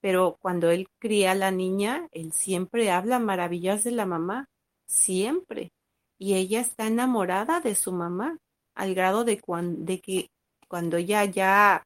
pero 0.00 0.38
cuando 0.40 0.70
él 0.70 0.88
cría 0.98 1.32
a 1.32 1.34
la 1.34 1.50
niña, 1.50 2.08
él 2.12 2.32
siempre 2.32 2.90
habla 2.90 3.18
maravillas 3.18 3.84
de 3.84 3.92
la 3.92 4.06
mamá, 4.06 4.48
siempre. 4.86 5.72
Y 6.18 6.34
ella 6.34 6.60
está 6.60 6.86
enamorada 6.86 7.60
de 7.60 7.74
su 7.74 7.92
mamá 7.92 8.38
al 8.74 8.94
grado 8.94 9.24
de, 9.24 9.40
de 9.78 10.00
que 10.00 10.30
cuando 10.68 10.98
ya, 10.98 11.24
ya, 11.26 11.84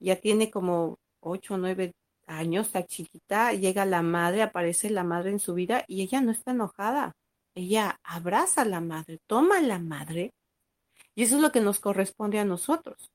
ya 0.00 0.16
tiene 0.16 0.50
como 0.50 0.98
ocho 1.20 1.54
o 1.54 1.58
nueve 1.58 1.92
años, 2.26 2.68
está 2.68 2.86
chiquita, 2.86 3.52
llega 3.52 3.84
la 3.84 4.02
madre, 4.02 4.42
aparece 4.42 4.90
la 4.90 5.04
madre 5.04 5.30
en 5.32 5.38
su 5.38 5.54
vida 5.54 5.84
y 5.86 6.02
ella 6.02 6.20
no 6.22 6.30
está 6.30 6.52
enojada. 6.52 7.12
Ella 7.54 8.00
abraza 8.04 8.62
a 8.62 8.64
la 8.64 8.80
madre, 8.80 9.18
toma 9.26 9.58
a 9.58 9.62
la 9.62 9.78
madre 9.78 10.32
y 11.14 11.24
eso 11.24 11.36
es 11.36 11.42
lo 11.42 11.52
que 11.52 11.60
nos 11.60 11.80
corresponde 11.80 12.38
a 12.38 12.44
nosotros. 12.44 13.10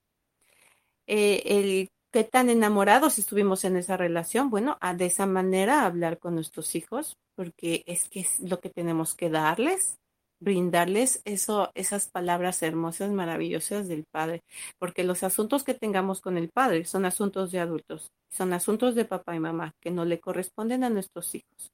Eh, 1.07 1.43
el 1.45 1.89
qué 2.11 2.23
tan 2.23 2.49
enamorados 2.49 3.17
estuvimos 3.19 3.65
en 3.65 3.75
esa 3.77 3.97
relación, 3.97 4.49
bueno, 4.49 4.77
a, 4.81 4.93
de 4.93 5.05
esa 5.07 5.25
manera 5.25 5.85
hablar 5.85 6.19
con 6.19 6.35
nuestros 6.35 6.75
hijos, 6.75 7.17
porque 7.35 7.83
es 7.87 8.07
que 8.09 8.21
es 8.21 8.39
lo 8.39 8.59
que 8.59 8.69
tenemos 8.69 9.15
que 9.15 9.29
darles, 9.29 9.97
brindarles 10.39 11.21
eso, 11.25 11.71
esas 11.73 12.09
palabras 12.09 12.61
hermosas, 12.61 13.11
maravillosas 13.11 13.87
del 13.87 14.05
Padre, 14.11 14.41
porque 14.77 15.03
los 15.03 15.23
asuntos 15.23 15.63
que 15.63 15.73
tengamos 15.73 16.21
con 16.21 16.37
el 16.37 16.49
Padre 16.49 16.85
son 16.85 17.05
asuntos 17.05 17.51
de 17.51 17.59
adultos, 17.59 18.11
son 18.29 18.53
asuntos 18.53 18.93
de 18.95 19.05
papá 19.05 19.35
y 19.35 19.39
mamá 19.39 19.71
que 19.81 19.89
no 19.91 20.05
le 20.05 20.19
corresponden 20.19 20.83
a 20.83 20.89
nuestros 20.89 21.33
hijos. 21.35 21.71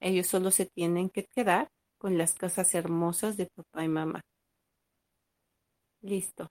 Ellos 0.00 0.26
solo 0.26 0.50
se 0.50 0.66
tienen 0.66 1.10
que 1.10 1.24
quedar 1.26 1.68
con 1.98 2.18
las 2.18 2.34
cosas 2.34 2.74
hermosas 2.74 3.36
de 3.36 3.46
papá 3.46 3.84
y 3.84 3.88
mamá. 3.88 4.20
Listo. 6.02 6.50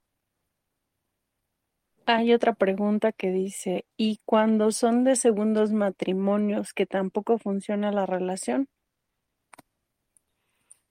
Hay 2.10 2.32
otra 2.34 2.54
pregunta 2.54 3.12
que 3.12 3.32
dice, 3.32 3.86
¿y 3.98 4.22
cuando 4.24 4.72
son 4.72 5.04
de 5.04 5.18
segundos 5.18 5.74
matrimonios 5.74 6.72
que 6.74 6.86
tampoco 6.86 7.38
funciona 7.38 7.92
la 7.92 8.06
relación? 8.06 8.70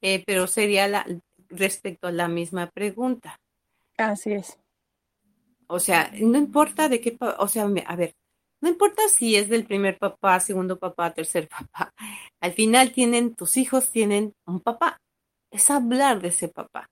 Eh, 0.02 0.22
pero 0.26 0.46
sería 0.46 0.86
la, 0.88 1.06
respecto 1.48 2.08
a 2.08 2.12
la 2.12 2.28
misma 2.28 2.70
pregunta. 2.70 3.40
Así 3.96 4.32
es. 4.32 4.58
O 5.68 5.80
sea, 5.80 6.12
no 6.20 6.36
importa 6.36 6.90
de 6.90 7.00
qué, 7.00 7.16
o 7.38 7.48
sea, 7.48 7.64
a 7.64 7.96
ver, 7.96 8.12
no 8.60 8.68
importa 8.68 9.08
si 9.08 9.36
es 9.36 9.48
del 9.48 9.64
primer 9.64 9.96
papá, 9.96 10.38
segundo 10.40 10.78
papá, 10.78 11.14
tercer 11.14 11.48
papá. 11.72 11.94
Al 12.42 12.52
final 12.52 12.92
tienen, 12.92 13.34
tus 13.34 13.56
hijos 13.56 13.90
tienen 13.90 14.34
un 14.44 14.60
papá. 14.60 14.98
Es 15.50 15.70
hablar 15.70 16.20
de 16.20 16.28
ese 16.28 16.48
papá. 16.48 16.90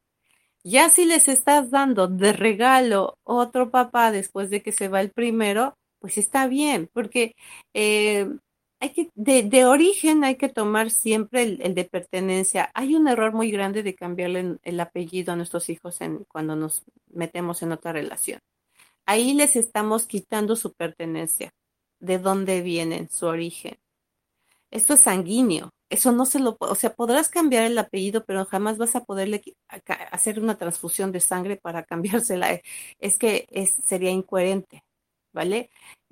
Ya 0.65 0.89
si 0.89 1.05
les 1.05 1.29
estás 1.29 1.71
dando 1.71 2.09
de 2.09 2.33
regalo 2.33 3.19
otro 3.23 3.71
papá 3.71 4.11
después 4.11 4.49
de 4.49 4.63
que 4.63 4.73
se 4.73 4.89
va 4.89 5.03
el 5.03 5.11
primero, 5.11 5.77
pues 5.99 6.17
está 6.17 6.47
bien, 6.49 6.89
porque 6.93 7.35
eh, 7.75 8.29
de, 9.15 9.65
origen 9.67 10.25
hay 10.25 10.37
que 10.37 10.49
tomar 10.49 10.91
siempre 10.91 11.43
el, 11.43 11.75
de 11.75 11.85
pertenencia. 11.85 12.71
Hay 12.75 12.95
un 12.95 13.09
error 13.09 13.33
muy 13.33 13.51
grande 13.51 13.83
de 13.83 13.95
cambiarle 13.95 14.57
el 14.63 14.81
apellido 14.81 15.33
a 15.33 15.37
nuestros 15.37 15.69
hijos 15.69 15.99
cuando 16.29 16.57
nos 16.57 16.85
metemos 17.09 17.63
en 17.63 17.73
otra 17.73 17.93
relación. 17.93 18.41
Ahí 19.07 19.35
les 19.35 19.57
estamos 19.57 20.07
quitando 20.07 20.57
su 20.57 20.73
pertenencia, 20.73 21.51
de 22.01 22.19
dónde 22.19 22.63
vienen, 22.63 23.11
su 23.11 23.27
origen. 23.27 23.77
Esto 24.71 24.95
es 24.95 25.01
sanguíneo, 25.01 25.71
eso 25.91 26.13
no 26.13 26.27
se 26.27 26.41
lo, 26.41 26.57
o 26.61 26.75
sea, 26.75 26.95
podrás 26.95 27.29
cambiar 27.29 27.65
el 27.65 27.79
apellido, 27.79 28.25
pero 28.25 28.45
jamás 28.47 28.79
vas 28.79 28.97
a 28.97 29.05
poderle 29.05 29.43
hacer 30.11 30.41
una 30.41 30.57
transfusión 30.57 31.13
de 31.13 31.21
sangre 31.21 31.57
para 31.57 31.85
cambiársela. 31.85 32.61
Es 33.01 33.19
que 33.19 33.47
es, 33.51 33.75
sería 33.87 34.11
incoherente, 34.11 34.85
¿vale? 35.33 35.71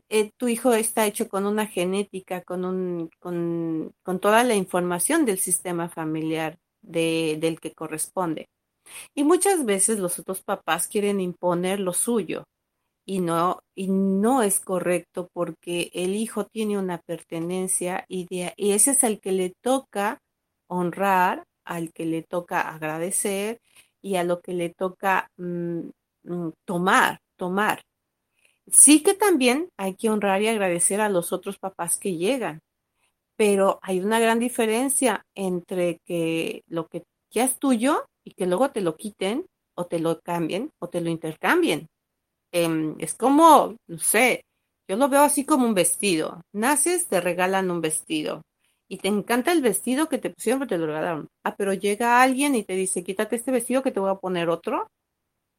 Eh, 0.08 0.30
tu 0.36 0.48
hijo 0.48 0.74
está 0.74 1.06
hecho 1.06 1.28
con 1.28 1.46
una 1.46 1.66
genética, 1.66 2.42
con, 2.42 2.64
un, 2.64 3.10
con, 3.18 3.94
con 4.02 4.20
toda 4.20 4.44
la 4.44 4.54
información 4.54 5.24
del 5.24 5.38
sistema 5.38 5.88
familiar 5.88 6.58
de, 6.82 7.38
del 7.40 7.60
que 7.60 7.72
corresponde. 7.72 8.48
Y 9.14 9.24
muchas 9.24 9.64
veces 9.64 9.98
los 10.00 10.18
otros 10.18 10.42
papás 10.42 10.88
quieren 10.88 11.20
imponer 11.20 11.80
lo 11.80 11.92
suyo 11.94 12.44
y 13.06 13.20
no, 13.20 13.60
y 13.74 13.88
no 13.88 14.42
es 14.42 14.60
correcto 14.60 15.28
porque 15.32 15.90
el 15.94 16.14
hijo 16.14 16.46
tiene 16.46 16.78
una 16.78 16.98
pertenencia 16.98 18.04
y, 18.08 18.26
y 18.56 18.72
ese 18.72 18.92
es 18.92 19.04
al 19.04 19.20
que 19.20 19.32
le 19.32 19.52
toca 19.62 20.18
honrar, 20.68 21.44
al 21.64 21.92
que 21.92 22.06
le 22.06 22.22
toca 22.22 22.60
agradecer 22.62 23.60
y 24.02 24.16
a 24.16 24.24
lo 24.24 24.40
que 24.40 24.52
le 24.54 24.70
toca 24.70 25.28
mm, 25.36 25.88
mm, 26.24 26.50
tomar, 26.64 27.18
tomar. 27.36 27.82
Sí 28.68 29.02
que 29.02 29.14
también 29.14 29.68
hay 29.76 29.94
que 29.96 30.10
honrar 30.10 30.42
y 30.42 30.48
agradecer 30.48 31.00
a 31.00 31.08
los 31.08 31.32
otros 31.32 31.58
papás 31.58 31.98
que 31.98 32.16
llegan, 32.16 32.60
pero 33.36 33.78
hay 33.82 34.00
una 34.00 34.20
gran 34.20 34.38
diferencia 34.38 35.24
entre 35.34 36.00
que 36.06 36.62
lo 36.68 36.88
que 36.88 37.04
ya 37.30 37.44
es 37.44 37.58
tuyo 37.58 38.04
y 38.24 38.34
que 38.34 38.46
luego 38.46 38.70
te 38.70 38.80
lo 38.82 38.96
quiten 38.96 39.46
o 39.76 39.86
te 39.86 39.98
lo 40.00 40.20
cambien 40.20 40.70
o 40.80 40.88
te 40.88 41.00
lo 41.00 41.10
intercambien. 41.10 41.88
Em, 42.52 42.96
es 42.98 43.14
como, 43.14 43.76
no 43.88 43.98
sé, 43.98 44.42
yo 44.88 44.96
lo 44.96 45.08
veo 45.08 45.22
así 45.22 45.44
como 45.46 45.66
un 45.66 45.74
vestido. 45.74 46.42
Naces, 46.52 47.08
te 47.08 47.20
regalan 47.20 47.70
un 47.70 47.80
vestido 47.80 48.42
y 48.88 48.98
te 48.98 49.08
encanta 49.08 49.52
el 49.52 49.62
vestido 49.62 50.08
que 50.08 50.18
te 50.18 50.30
pusieron, 50.30 50.60
pero 50.60 50.68
te 50.70 50.78
lo 50.78 50.86
regalaron. 50.86 51.28
Ah, 51.44 51.56
pero 51.56 51.72
llega 51.72 52.22
alguien 52.22 52.54
y 52.54 52.64
te 52.64 52.74
dice, 52.74 53.02
quítate 53.04 53.36
este 53.36 53.52
vestido 53.52 53.82
que 53.82 53.90
te 53.92 54.00
voy 54.00 54.10
a 54.10 54.16
poner 54.16 54.48
otro. 54.50 54.88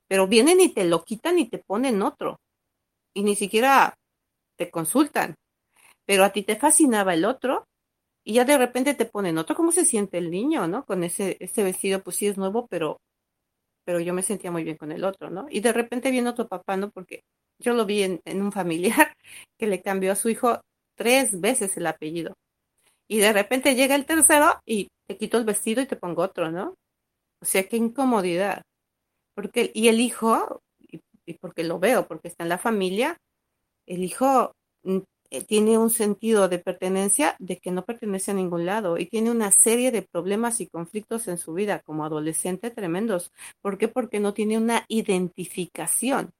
Pero 0.09 0.27
vienen 0.27 0.61
y 0.61 0.69
te 0.73 0.85
lo 0.85 1.03
quitan 1.03 1.39
y 1.39 1.49
te 1.49 1.59
ponen 1.59 2.01
otro 2.01 2.37
y 3.13 3.23
ni 3.23 3.35
siquiera 3.35 3.95
te 4.57 4.71
consultan. 4.71 5.35
Pero 6.05 6.23
a 6.25 6.31
ti 6.31 6.43
te 6.43 6.55
fascinaba 6.57 7.13
el 7.13 7.25
otro 7.25 7.65
y 8.25 8.35
ya 8.35 8.45
de 8.45 8.57
repente 8.57 8.93
te 8.95 9.05
ponen 9.05 9.37
otro. 9.39 9.55
¿Cómo 9.55 9.71
se 9.71 9.85
siente 9.85 10.17
el 10.19 10.31
niño, 10.31 10.67
no? 10.67 10.85
Con 10.85 11.03
ese, 11.03 11.37
ese 11.39 11.63
vestido, 11.63 12.01
pues 12.03 12.17
sí 12.17 12.27
es 12.27 12.37
nuevo, 12.37 12.67
pero, 12.69 12.99
pero 13.85 13.99
yo 13.99 14.13
me 14.13 14.23
sentía 14.23 14.51
muy 14.51 14.63
bien 14.63 14.77
con 14.77 14.91
el 14.91 15.03
otro, 15.03 15.29
¿no? 15.29 15.47
Y 15.49 15.59
de 15.59 15.73
repente 15.73 16.11
viene 16.11 16.29
otro 16.29 16.47
papá, 16.47 16.77
¿no? 16.77 16.91
Porque 16.91 17.21
yo 17.59 17.73
lo 17.73 17.85
vi 17.85 18.03
en, 18.03 18.21
un 18.41 18.51
familiar 18.51 19.13
que 19.59 19.67
le 19.67 19.81
cambió 19.81 20.11
a 20.11 20.15
su 20.15 20.29
hijo 20.29 20.61
tres 20.95 21.39
veces 21.39 21.75
el 21.77 21.87
apellido. 21.87 22.33
Y 23.07 23.19
de 23.19 23.33
repente 23.33 23.75
llega 23.75 23.95
el 23.95 24.05
tercero 24.05 24.59
y 24.65 24.87
te 25.07 25.17
quito 25.17 25.37
el 25.37 25.45
vestido 25.45 25.81
y 25.81 25.85
te 25.85 25.97
pongo 25.97 26.23
otro, 26.23 26.51
¿no? 26.51 26.75
O 27.41 27.45
sea, 27.45 27.67
qué 27.67 27.77
incomodidad. 27.77 28.61
Porque, 29.35 29.71
y 29.73 29.87
el 29.89 29.99
hijo, 29.99 30.61
y 31.25 31.33
porque 31.39 31.63
lo 31.63 31.79
veo, 31.79 32.07
porque 32.07 32.29
está 32.29 32.43
en 32.43 32.49
la 32.49 32.57
familia, 32.57 33.17
el 33.85 34.03
hijo 34.03 34.53
mm, 34.83 34.99
tiene 35.41 35.77
un 35.77 35.89
sentido 35.89 36.47
de 36.47 36.59
pertenencia 36.59 37.35
de 37.39 37.57
que 37.57 37.71
no 37.71 37.85
pertenece 37.85 38.31
a 38.31 38.35
ningún 38.35 38.65
lado 38.65 38.97
y 38.97 39.07
tiene 39.07 39.31
una 39.31 39.51
serie 39.51 39.91
de 39.91 40.03
problemas 40.03 40.61
y 40.61 40.67
conflictos 40.67 41.27
en 41.27 41.37
su 41.37 41.53
vida 41.53 41.79
como 41.79 42.05
adolescente 42.05 42.71
tremendos. 42.71 43.31
¿Por 43.61 43.77
qué? 43.77 43.87
Porque 43.87 44.19
no 44.19 44.33
tiene 44.33 44.57
una 44.57 44.85
identificación. 44.87 46.31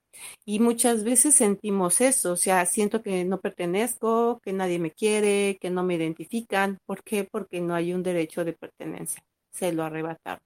Y 0.46 0.60
muchas 0.60 1.04
veces 1.04 1.36
sentimos 1.36 2.00
eso, 2.02 2.34
o 2.34 2.36
sea, 2.36 2.66
siento 2.68 3.02
que 3.02 3.26
no 3.26 3.42
pertenezco, 3.42 4.40
que 4.44 4.54
nadie 4.54 4.78
me 4.78 4.92
quiere, 4.92 5.58
que 5.60 5.72
no 5.72 5.84
me 5.84 5.96
identifican. 5.96 6.78
¿Por 6.86 7.04
qué? 7.04 7.24
Porque 7.24 7.62
no 7.62 7.74
hay 7.74 7.94
un 7.94 8.04
derecho 8.04 8.46
de 8.46 8.54
pertenencia. 8.54 9.24
Se 9.52 9.74
lo 9.74 9.84
arrebataron. 9.84 10.44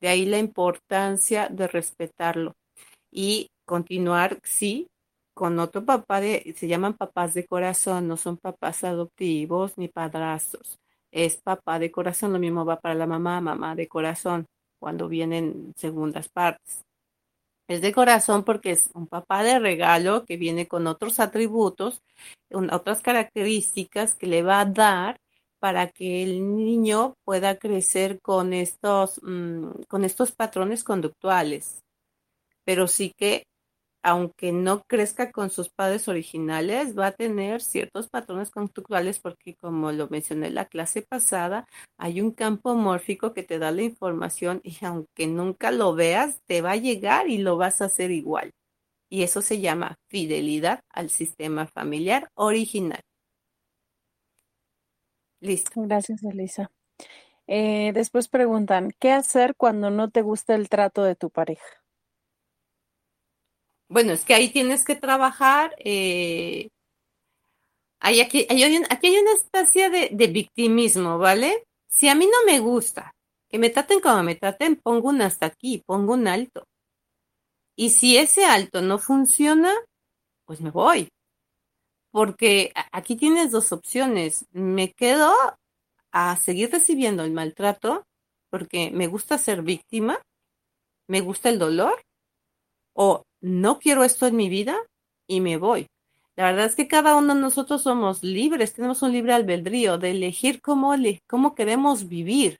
De 0.00 0.08
ahí 0.08 0.24
la 0.26 0.38
importancia 0.38 1.48
de 1.50 1.66
respetarlo 1.66 2.54
y 3.10 3.50
continuar, 3.64 4.38
sí, 4.44 4.88
con 5.36 5.58
otro 5.58 5.84
papá 5.84 6.22
de, 6.22 6.54
se 6.56 6.66
llaman 6.66 6.94
papás 6.94 7.34
de 7.34 7.44
corazón, 7.46 8.08
no 8.08 8.16
son 8.16 8.38
papás 8.38 8.84
adoptivos 8.84 9.76
ni 9.76 9.86
padrastros. 9.88 10.78
Es 11.12 11.36
papá 11.36 11.78
de 11.78 11.90
corazón, 11.90 12.32
lo 12.32 12.38
mismo 12.38 12.64
va 12.64 12.80
para 12.80 12.94
la 12.94 13.06
mamá, 13.06 13.42
mamá 13.42 13.74
de 13.74 13.86
corazón, 13.86 14.46
cuando 14.80 15.08
vienen 15.08 15.74
segundas 15.76 16.30
partes. 16.30 16.86
Es 17.68 17.82
de 17.82 17.92
corazón 17.92 18.44
porque 18.44 18.70
es 18.70 18.88
un 18.94 19.08
papá 19.08 19.42
de 19.42 19.58
regalo 19.58 20.24
que 20.24 20.38
viene 20.38 20.66
con 20.68 20.86
otros 20.86 21.20
atributos, 21.20 22.00
otras 22.72 23.02
características 23.02 24.14
que 24.14 24.28
le 24.28 24.42
va 24.42 24.60
a 24.60 24.64
dar 24.64 25.18
para 25.58 25.88
que 25.88 26.22
el 26.22 26.56
niño 26.56 27.12
pueda 27.24 27.58
crecer 27.58 28.20
con 28.22 28.54
estos, 28.54 29.20
mm, 29.22 29.82
con 29.86 30.04
estos 30.04 30.32
patrones 30.32 30.82
conductuales 30.82 31.82
pero 32.66 32.88
sí 32.88 33.12
que 33.16 33.44
aunque 34.02 34.52
no 34.52 34.82
crezca 34.86 35.32
con 35.32 35.50
sus 35.50 35.68
padres 35.68 36.08
originales, 36.08 36.96
va 36.96 37.08
a 37.08 37.12
tener 37.12 37.60
ciertos 37.60 38.08
patrones 38.08 38.50
conductuales 38.50 39.18
porque, 39.18 39.56
como 39.60 39.92
lo 39.92 40.08
mencioné 40.08 40.48
en 40.48 40.54
la 40.54 40.66
clase 40.66 41.02
pasada, 41.02 41.66
hay 41.98 42.20
un 42.20 42.30
campo 42.30 42.74
mórfico 42.74 43.32
que 43.34 43.42
te 43.42 43.58
da 43.58 43.70
la 43.72 43.82
información 43.82 44.60
y 44.62 44.76
aunque 44.84 45.26
nunca 45.26 45.70
lo 45.70 45.94
veas, 45.94 46.40
te 46.46 46.62
va 46.62 46.72
a 46.72 46.76
llegar 46.76 47.28
y 47.28 47.38
lo 47.38 47.56
vas 47.56 47.80
a 47.82 47.86
hacer 47.86 48.10
igual. 48.10 48.52
Y 49.08 49.22
eso 49.22 49.42
se 49.42 49.60
llama 49.60 49.96
fidelidad 50.08 50.80
al 50.92 51.10
sistema 51.10 51.66
familiar 51.66 52.28
original. 52.34 53.00
Listo. 55.40 55.82
Gracias, 55.82 56.22
Elisa. 56.24 56.70
Eh, 57.46 57.92
después 57.94 58.28
preguntan, 58.28 58.92
¿qué 58.98 59.12
hacer 59.12 59.54
cuando 59.56 59.90
no 59.90 60.10
te 60.10 60.22
gusta 60.22 60.54
el 60.54 60.68
trato 60.68 61.04
de 61.04 61.14
tu 61.16 61.30
pareja? 61.30 61.85
Bueno, 63.88 64.12
es 64.12 64.24
que 64.24 64.34
ahí 64.34 64.48
tienes 64.48 64.84
que 64.84 64.96
trabajar. 64.96 65.74
Eh, 65.78 66.68
aquí, 68.00 68.46
hay, 68.48 68.62
aquí 68.90 69.18
una 69.18 69.32
especie 69.32 69.90
de 69.90 70.26
victimismo, 70.26 71.18
¿vale? 71.18 71.64
Si 71.88 72.08
a 72.08 72.14
mí 72.14 72.26
no 72.26 72.52
me 72.52 72.60
gusta 72.60 73.12
que 73.48 73.58
me 73.58 73.70
traten 73.70 74.00
como 74.00 74.22
me 74.22 74.34
traten, 74.34 74.76
pongo 74.76 75.08
un 75.08 75.22
hasta 75.22 75.46
aquí, 75.46 75.82
pongo 75.86 76.14
un 76.14 76.28
alto. 76.28 76.64
Y 77.76 77.90
si 77.90 78.16
ese 78.16 78.44
alto 78.44 78.80
no 78.82 78.98
funciona, 78.98 79.72
pues 80.46 80.60
me 80.60 80.70
voy. 80.70 81.08
Porque 82.10 82.72
aquí 82.92 83.16
tienes 83.16 83.50
dos 83.50 83.72
opciones. 83.72 84.46
Me 84.52 84.92
quedo 84.92 85.32
a 86.12 86.36
seguir 86.36 86.70
recibiendo 86.70 87.24
el 87.24 87.32
maltrato 87.32 88.04
porque 88.50 88.90
me 88.90 89.06
gusta 89.06 89.38
ser 89.38 89.62
víctima, 89.62 90.22
me 91.08 91.20
gusta 91.20 91.50
el 91.50 91.58
dolor, 91.58 92.00
o 92.94 93.22
no 93.40 93.78
quiero 93.78 94.04
esto 94.04 94.26
en 94.26 94.36
mi 94.36 94.48
vida 94.48 94.76
y 95.26 95.40
me 95.40 95.56
voy. 95.56 95.86
La 96.36 96.44
verdad 96.44 96.66
es 96.66 96.74
que 96.74 96.88
cada 96.88 97.16
uno 97.16 97.34
de 97.34 97.40
nosotros 97.40 97.82
somos 97.82 98.22
libres, 98.22 98.74
tenemos 98.74 99.02
un 99.02 99.12
libre 99.12 99.32
albedrío 99.32 99.96
de 99.96 100.10
elegir 100.10 100.60
cómo, 100.60 100.94
cómo 101.26 101.54
queremos 101.54 102.08
vivir, 102.08 102.58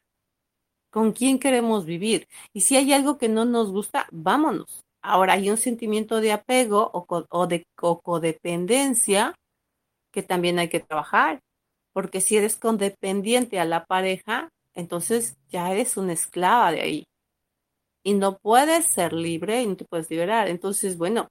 con 0.91 1.13
quién 1.13 1.39
queremos 1.39 1.85
vivir. 1.85 2.27
Y 2.55 2.63
si 2.63 2.77
hay 2.77 2.95
algo 2.95 3.19
que 3.19 3.29
no 3.29 3.45
nos 3.45 3.71
gusta, 3.71 4.07
vámonos. 4.13 4.83
Ahora 5.03 5.35
hay 5.35 5.51
un 5.51 5.59
sentimiento 5.59 6.21
de 6.21 6.33
apego 6.33 6.91
o, 6.93 7.47
de 7.47 7.67
codependencia 7.75 9.35
que 10.11 10.23
también 10.23 10.59
hay 10.59 10.69
que 10.69 10.81
trabajar, 10.81 11.41
porque 11.93 12.23
si 12.23 12.37
eres 12.39 12.57
condependiente 12.57 13.61
a 13.61 13.67
la 13.67 13.85
pareja, 13.85 14.49
entonces 14.75 15.37
ya 15.51 15.71
eres 15.71 15.99
una 15.99 16.15
esclava 16.15 16.73
de 16.73 16.81
ahí 16.81 17.05
y 18.07 18.15
no 18.15 18.39
puedes 18.39 18.87
ser 18.87 19.13
libre 19.13 19.63
y 19.63 19.67
no 19.67 19.77
te 19.77 19.85
puedes 19.85 20.09
liberar. 20.09 20.47
Entonces, 20.47 20.97
bueno, 20.97 21.29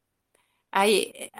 hay, 0.71 1.31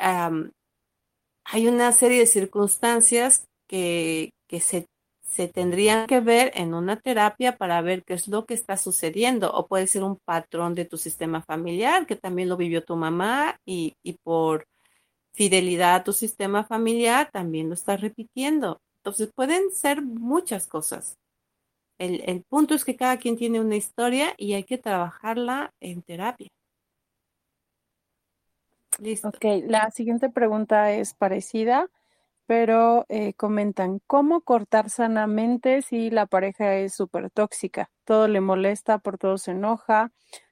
hay 1.43 1.67
una 1.67 1.91
serie 1.91 2.19
de 2.19 2.25
circunstancias 2.25 3.45
que, 3.67 4.31
que 4.47 4.61
se, 4.61 4.88
se, 5.27 5.49
tendrían 5.49 6.07
que 6.07 6.21
ver 6.21 6.53
en 6.55 6.73
una 6.73 6.95
terapia 7.01 7.57
para 7.57 7.81
ver 7.81 8.05
qué 8.05 8.13
es 8.13 8.29
lo 8.29 8.45
que 8.45 8.53
está 8.53 8.77
sucediendo. 8.77 9.51
O 9.51 9.67
puede 9.67 9.88
ser 9.88 10.03
un 10.03 10.17
patrón 10.23 10.73
de 10.73 10.86
tu 10.86 10.95
sistema 10.97 11.41
familiar, 11.41 12.05
que 12.05 12.15
también 12.15 12.47
lo 12.47 12.55
vivió 12.55 12.86
tu 12.86 12.95
mamá 12.95 13.57
y, 13.65 13.93
y 14.03 14.13
por 14.13 14.65
fidelidad 15.33 15.95
a 15.95 16.03
tu 16.05 16.13
sistema 16.13 16.63
familiar 16.63 17.29
también 17.29 17.67
lo 17.67 17.73
estás 17.73 17.99
repitiendo. 17.99 18.79
Entonces 18.99 19.31
pueden 19.36 19.69
ser 19.71 20.01
muchas 20.01 20.65
cosas. 20.65 21.17
El, 21.97 22.21
el 22.25 22.43
punto 22.43 22.73
es 22.73 22.83
que 22.83 22.95
cada 22.95 23.17
quien 23.17 23.37
tiene 23.37 23.59
una 23.59 23.75
historia 23.75 24.33
y 24.37 24.53
hay 24.53 24.63
que 24.63 24.77
trabajarla 24.77 25.73
en 25.79 26.01
terapia. 26.01 26.49
Listo. 28.99 29.29
Ok, 29.29 29.45
la 29.67 29.91
siguiente 29.91 30.29
pregunta 30.29 30.91
es 30.93 31.13
parecida, 31.13 31.89
pero 32.45 33.05
eh, 33.09 33.33
comentan, 33.33 33.99
¿cómo 34.07 34.41
cortar 34.41 34.89
sanamente 34.89 35.81
si 35.81 36.09
la 36.09 36.25
pareja 36.25 36.75
es 36.75 36.93
súper 36.93 37.29
tóxica? 37.29 37.89
Todo 38.03 38.27
le 38.27 38.39
molesta, 38.39 38.99
por 38.99 39.17
todo 39.17 39.37
se 39.37 39.51
enoja, 39.51 40.11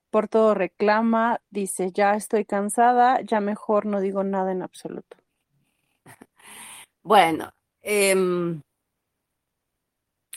por 0.09 0.27
todo 0.27 0.53
reclama, 0.53 1.39
dice, 1.49 1.91
ya 1.91 2.15
estoy 2.15 2.45
cansada, 2.45 3.21
ya 3.21 3.39
mejor 3.39 3.85
no 3.85 3.99
digo 4.01 4.23
nada 4.23 4.51
en 4.51 4.61
absoluto. 4.61 5.17
Bueno, 7.05 7.51
em, 7.81 8.61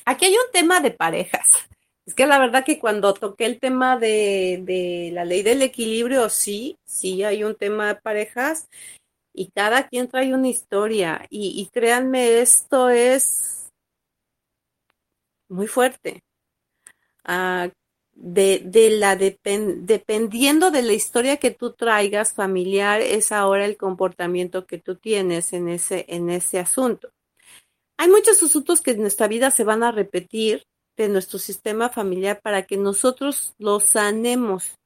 aquí 0.06 0.24
hay 0.26 0.32
un 0.32 0.50
tema 0.52 0.80
de 0.80 0.92
parejas. 0.92 1.68
Es 2.06 2.14
que 2.14 2.26
la 2.26 2.38
verdad 2.38 2.64
que 2.64 2.78
cuando 2.78 3.12
toqué 3.14 3.46
el 3.46 3.58
tema 3.58 3.98
de, 3.98 5.10
la 5.12 5.24
ley 5.24 5.42
del 5.42 5.60
equilibrio, 5.62 6.30
sí, 6.30 6.78
sí 6.86 7.24
hay 7.24 7.42
un 7.42 7.56
tema 7.56 7.88
de 7.88 7.94
parejas 7.96 8.68
y 9.34 9.50
cada 9.50 9.88
quien 9.88 10.08
trae 10.08 10.32
una 10.32 10.48
historia 10.48 11.26
y, 11.28 11.68
créanme, 11.72 12.38
esto 12.38 12.88
es 12.90 13.70
muy 15.48 15.66
fuerte. 15.66 16.22
Ah, 17.24 17.68
de, 18.14 18.62
la 18.98 19.16
dependiendo 19.16 20.70
de 20.70 20.82
la 20.82 20.92
historia 20.92 21.38
que 21.38 21.50
tú 21.50 21.72
traigas 21.72 22.32
familiar, 22.32 23.00
es 23.00 23.32
ahora 23.32 23.64
el 23.64 23.76
comportamiento 23.76 24.64
que 24.64 24.78
tú 24.78 24.94
tienes 24.94 25.52
en 25.52 25.68
ese, 25.68 26.06
en 26.08 26.30
ese 26.30 26.60
asunto. 26.60 27.10
Hay 27.98 28.08
muchos 28.08 28.42
asuntos 28.42 28.80
que 28.80 28.92
en 28.92 29.00
nuestra 29.00 29.28
vida 29.28 29.50
se 29.50 29.64
van 29.64 29.82
a 29.82 29.92
repetir 29.92 30.64
de 30.96 31.08
nuestro 31.08 31.38
sistema 31.38 31.88
familiar 31.88 32.40
para 32.42 32.62
que 32.62 32.76
nosotros 32.76 33.54
lo 33.58 33.80
sanemos. 33.80 34.76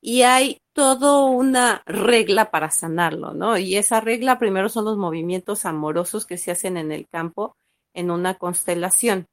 Y 0.00 0.22
hay 0.22 0.58
toda 0.72 1.24
una 1.24 1.82
regla 1.84 2.50
para 2.50 2.70
sanarlo, 2.70 3.34
¿no? 3.34 3.58
Y 3.58 3.76
esa 3.76 4.00
regla 4.00 4.38
primero 4.38 4.68
son 4.70 4.86
los 4.86 4.96
movimientos 4.96 5.66
amorosos 5.66 6.24
que 6.24 6.38
se 6.38 6.50
hacen 6.50 6.78
en 6.78 6.90
el 6.90 7.06
campo 7.08 7.54
en 7.92 8.10
una 8.10 8.34
constelación. 8.34 9.26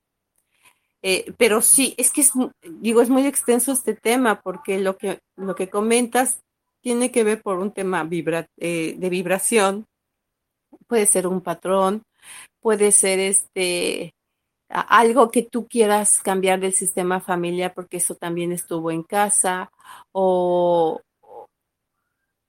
Eh, 1.02 1.34
pero 1.38 1.62
sí, 1.62 1.94
es 1.98 2.12
que 2.12 2.22
es, 2.22 2.32
digo, 2.82 3.02
es 3.02 3.10
muy 3.10 3.26
extenso 3.26 3.72
este 3.72 3.94
tema 3.94 4.42
porque 4.42 4.80
lo 4.80 4.98
que, 4.98 5.20
lo 5.38 5.56
que 5.56 5.70
comentas 5.70 6.42
tiene 6.82 7.12
que 7.12 7.24
ver 7.24 7.42
por 7.42 7.60
un 7.60 7.72
tema 7.72 8.08
eh, 8.12 8.96
de 8.98 9.10
vibración, 9.10 9.86
puede 10.88 11.06
ser 11.06 11.28
un 11.28 11.42
patrón, 11.42 12.04
puede 12.60 12.92
ser 12.92 13.20
este 13.20 14.14
algo 14.70 15.32
que 15.32 15.44
tú 15.44 15.68
quieras 15.68 16.20
cambiar 16.20 16.60
del 16.60 16.74
sistema 16.74 17.22
familiar 17.22 17.74
porque 17.74 17.98
eso 17.98 18.16
también 18.16 18.52
estuvo 18.52 18.92
en 18.92 19.04
casa 19.04 19.72
o, 20.12 21.02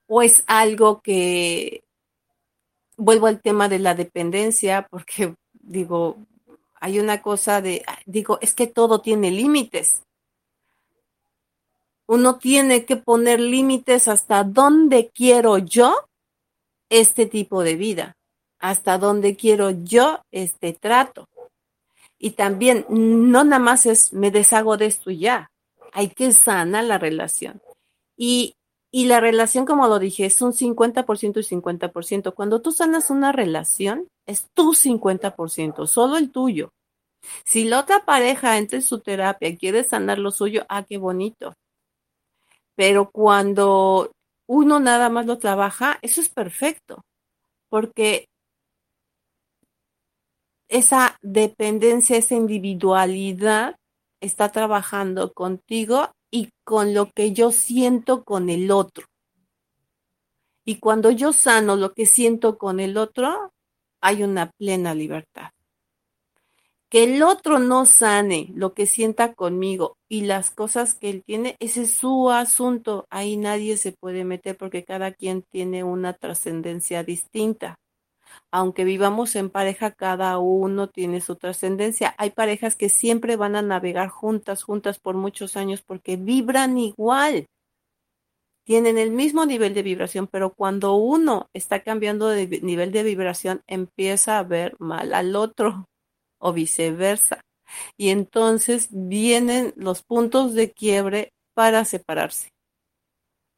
o 0.09 0.23
es 0.23 0.43
algo 0.49 1.01
que 1.01 1.85
vuelvo 2.97 3.29
al 3.29 3.41
tema 3.41 3.69
de 3.69 3.79
la 3.79 3.95
dependencia 3.95 4.87
porque 4.91 5.35
digo, 5.53 6.17
hay 6.81 6.99
una 6.99 7.23
cosa 7.23 7.61
de, 7.61 7.85
digo, 8.07 8.39
es 8.41 8.55
que 8.55 8.67
todo 8.67 9.01
tiene 9.01 9.31
límites. 9.31 10.03
Uno 12.07 12.39
tiene 12.39 12.85
que 12.85 12.97
poner 12.97 13.39
límites 13.41 14.09
hasta 14.09 14.43
dónde 14.45 15.11
quiero 15.15 15.59
yo 15.59 15.95
este 16.89 17.27
tipo 17.27 17.63
de 17.63 17.77
vida, 17.77 18.17
hasta 18.59 18.99
dónde 18.99 19.37
quiero 19.37 19.71
yo 19.71 20.21
este 20.31 20.73
trato. 20.73 21.27
Y 22.19 22.31
también, 22.31 22.85
no 22.89 23.45
nada 23.45 23.61
más 23.61 23.87
es 23.87 24.13
me 24.13 24.31
deshago 24.31 24.77
de 24.77 24.87
esto 24.87 25.11
ya. 25.11 25.51
Hay 25.93 26.09
que 26.09 26.33
sanar 26.33 26.85
la 26.85 26.99
relación. 26.99 27.61
Y, 28.17 28.55
y 28.91 29.07
la 29.07 29.21
relación, 29.21 29.65
como 29.65 29.87
lo 29.87 29.99
dije, 29.99 30.27
es 30.27 30.43
un 30.43 30.53
50% 30.53 31.39
y 31.39 31.43
50%. 31.45 32.35
Cuando 32.35 32.61
tú 32.61 32.73
sanas 32.73 33.11
una 33.11 33.33
relación, 33.33 34.09
es 34.27 34.49
tu 34.55 34.75
50%, 34.75 35.87
solo 35.87 36.17
el 36.17 36.31
tuyo. 36.31 36.71
Si 37.45 37.65
la 37.65 37.81
otra 37.81 38.05
pareja 38.05 38.59
entra 38.59 38.79
en 38.79 38.83
su 38.83 39.01
terapia 39.01 39.49
y 39.49 39.57
quiere 39.57 39.85
sanar 39.85 40.19
lo 40.19 40.31
suyo, 40.31 40.65
ah, 40.69 40.85
qué 40.85 40.99
bonito. 40.99 41.55
Pero 42.75 43.11
cuando 43.11 44.13
uno 44.47 44.81
nada 44.81 45.09
más 45.09 45.27
lo 45.27 45.39
trabaja, 45.39 45.99
eso 46.03 46.21
es 46.21 46.29
perfecto, 46.29 47.05
porque 47.69 48.27
esa 50.69 51.19
dependencia, 51.23 52.17
esa 52.17 52.35
individualidad 52.35 53.77
está 54.21 54.51
trabajando 54.51 55.33
contigo 55.33 56.11
y 56.31 56.51
con 56.65 56.95
lo 56.95 57.11
que 57.11 57.33
yo 57.33 57.51
siento 57.51 58.25
con 58.25 58.51
el 58.51 58.71
otro. 58.71 59.07
Y 60.65 60.79
cuando 60.79 61.11
yo 61.11 61.33
sano 61.33 61.77
lo 61.77 61.95
que 61.95 62.05
siento 62.05 62.59
con 62.59 62.81
el 62.81 62.99
otro, 62.99 63.53
hay 64.03 64.23
una 64.23 64.51
plena 64.51 64.95
libertad. 64.95 65.51
Que 66.91 67.05
el 67.05 67.23
otro 67.23 67.59
no 67.59 67.85
sane 67.85 68.51
lo 68.55 68.75
que 68.75 68.87
sienta 68.87 69.35
conmigo 69.35 69.97
y 70.09 70.23
las 70.23 70.51
cosas 70.51 70.95
que 70.95 71.11
él 71.11 71.23
tiene, 71.25 71.57
ese 71.59 71.83
es 71.83 71.93
su 71.93 72.31
asunto. 72.31 73.07
Ahí 73.11 73.37
nadie 73.37 73.77
se 73.77 73.93
puede 73.93 74.25
meter 74.25 74.57
porque 74.57 74.85
cada 74.85 75.13
quien 75.13 75.43
tiene 75.43 75.85
una 75.85 76.15
trascendencia 76.15 77.03
distinta 77.03 77.79
aunque 78.51 78.85
vivamos 78.85 79.37
en 79.37 79.51
pareja, 79.51 79.91
cada 79.91 80.39
uno 80.39 80.89
tiene 80.89 81.21
su 81.21 81.37
trascendencia. 81.37 82.15
Hay 82.19 82.31
parejas 82.31 82.77
que 82.77 82.89
siempre 82.89 83.37
van 83.37 83.57
a 83.57 83.63
navegar 83.63 84.09
juntas, 84.09 84.63
juntas 84.63 84.99
por 84.99 85.15
muchos 85.15 85.57
años 85.57 85.83
porque 85.83 86.17
vibran 86.17 86.79
igual. 86.79 87.47
Tienen 88.65 88.99
el 88.99 89.11
mismo 89.11 89.47
nivel 89.47 89.75
de 89.75 89.83
vibración, 89.83 90.27
pero 90.27 90.53
cuando 90.53 90.95
uno 90.95 91.49
está 91.55 91.83
cambiando 91.83 92.29
de 92.29 92.61
nivel 92.63 92.93
de 92.93 93.03
vibración, 93.03 93.63
empieza 93.67 94.39
a 94.39 94.43
ver 94.43 94.77
mal 94.79 95.15
al 95.15 95.37
otro 95.37 95.87
o 96.39 96.53
viceversa. 96.53 97.41
Y 97.97 98.11
entonces 98.11 98.89
vienen 98.91 99.73
los 99.77 100.03
puntos 100.03 100.55
de 100.55 100.73
quiebre 100.73 101.33
para 101.55 101.85
separarse. 101.85 102.51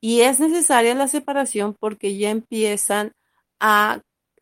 Y 0.01 0.23
es 0.23 0.41
necesaria 0.41 0.95
la 0.95 1.09
separación 1.09 1.77
porque 1.79 2.17
ya 2.17 2.31
empiezan 2.31 3.13
a 3.61 4.01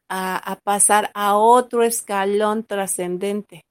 a, 0.08 0.58
pasar 0.64 1.10
a 1.14 1.36
otro 1.36 1.82
escalón 1.82 2.64
trascendente. 2.64 3.64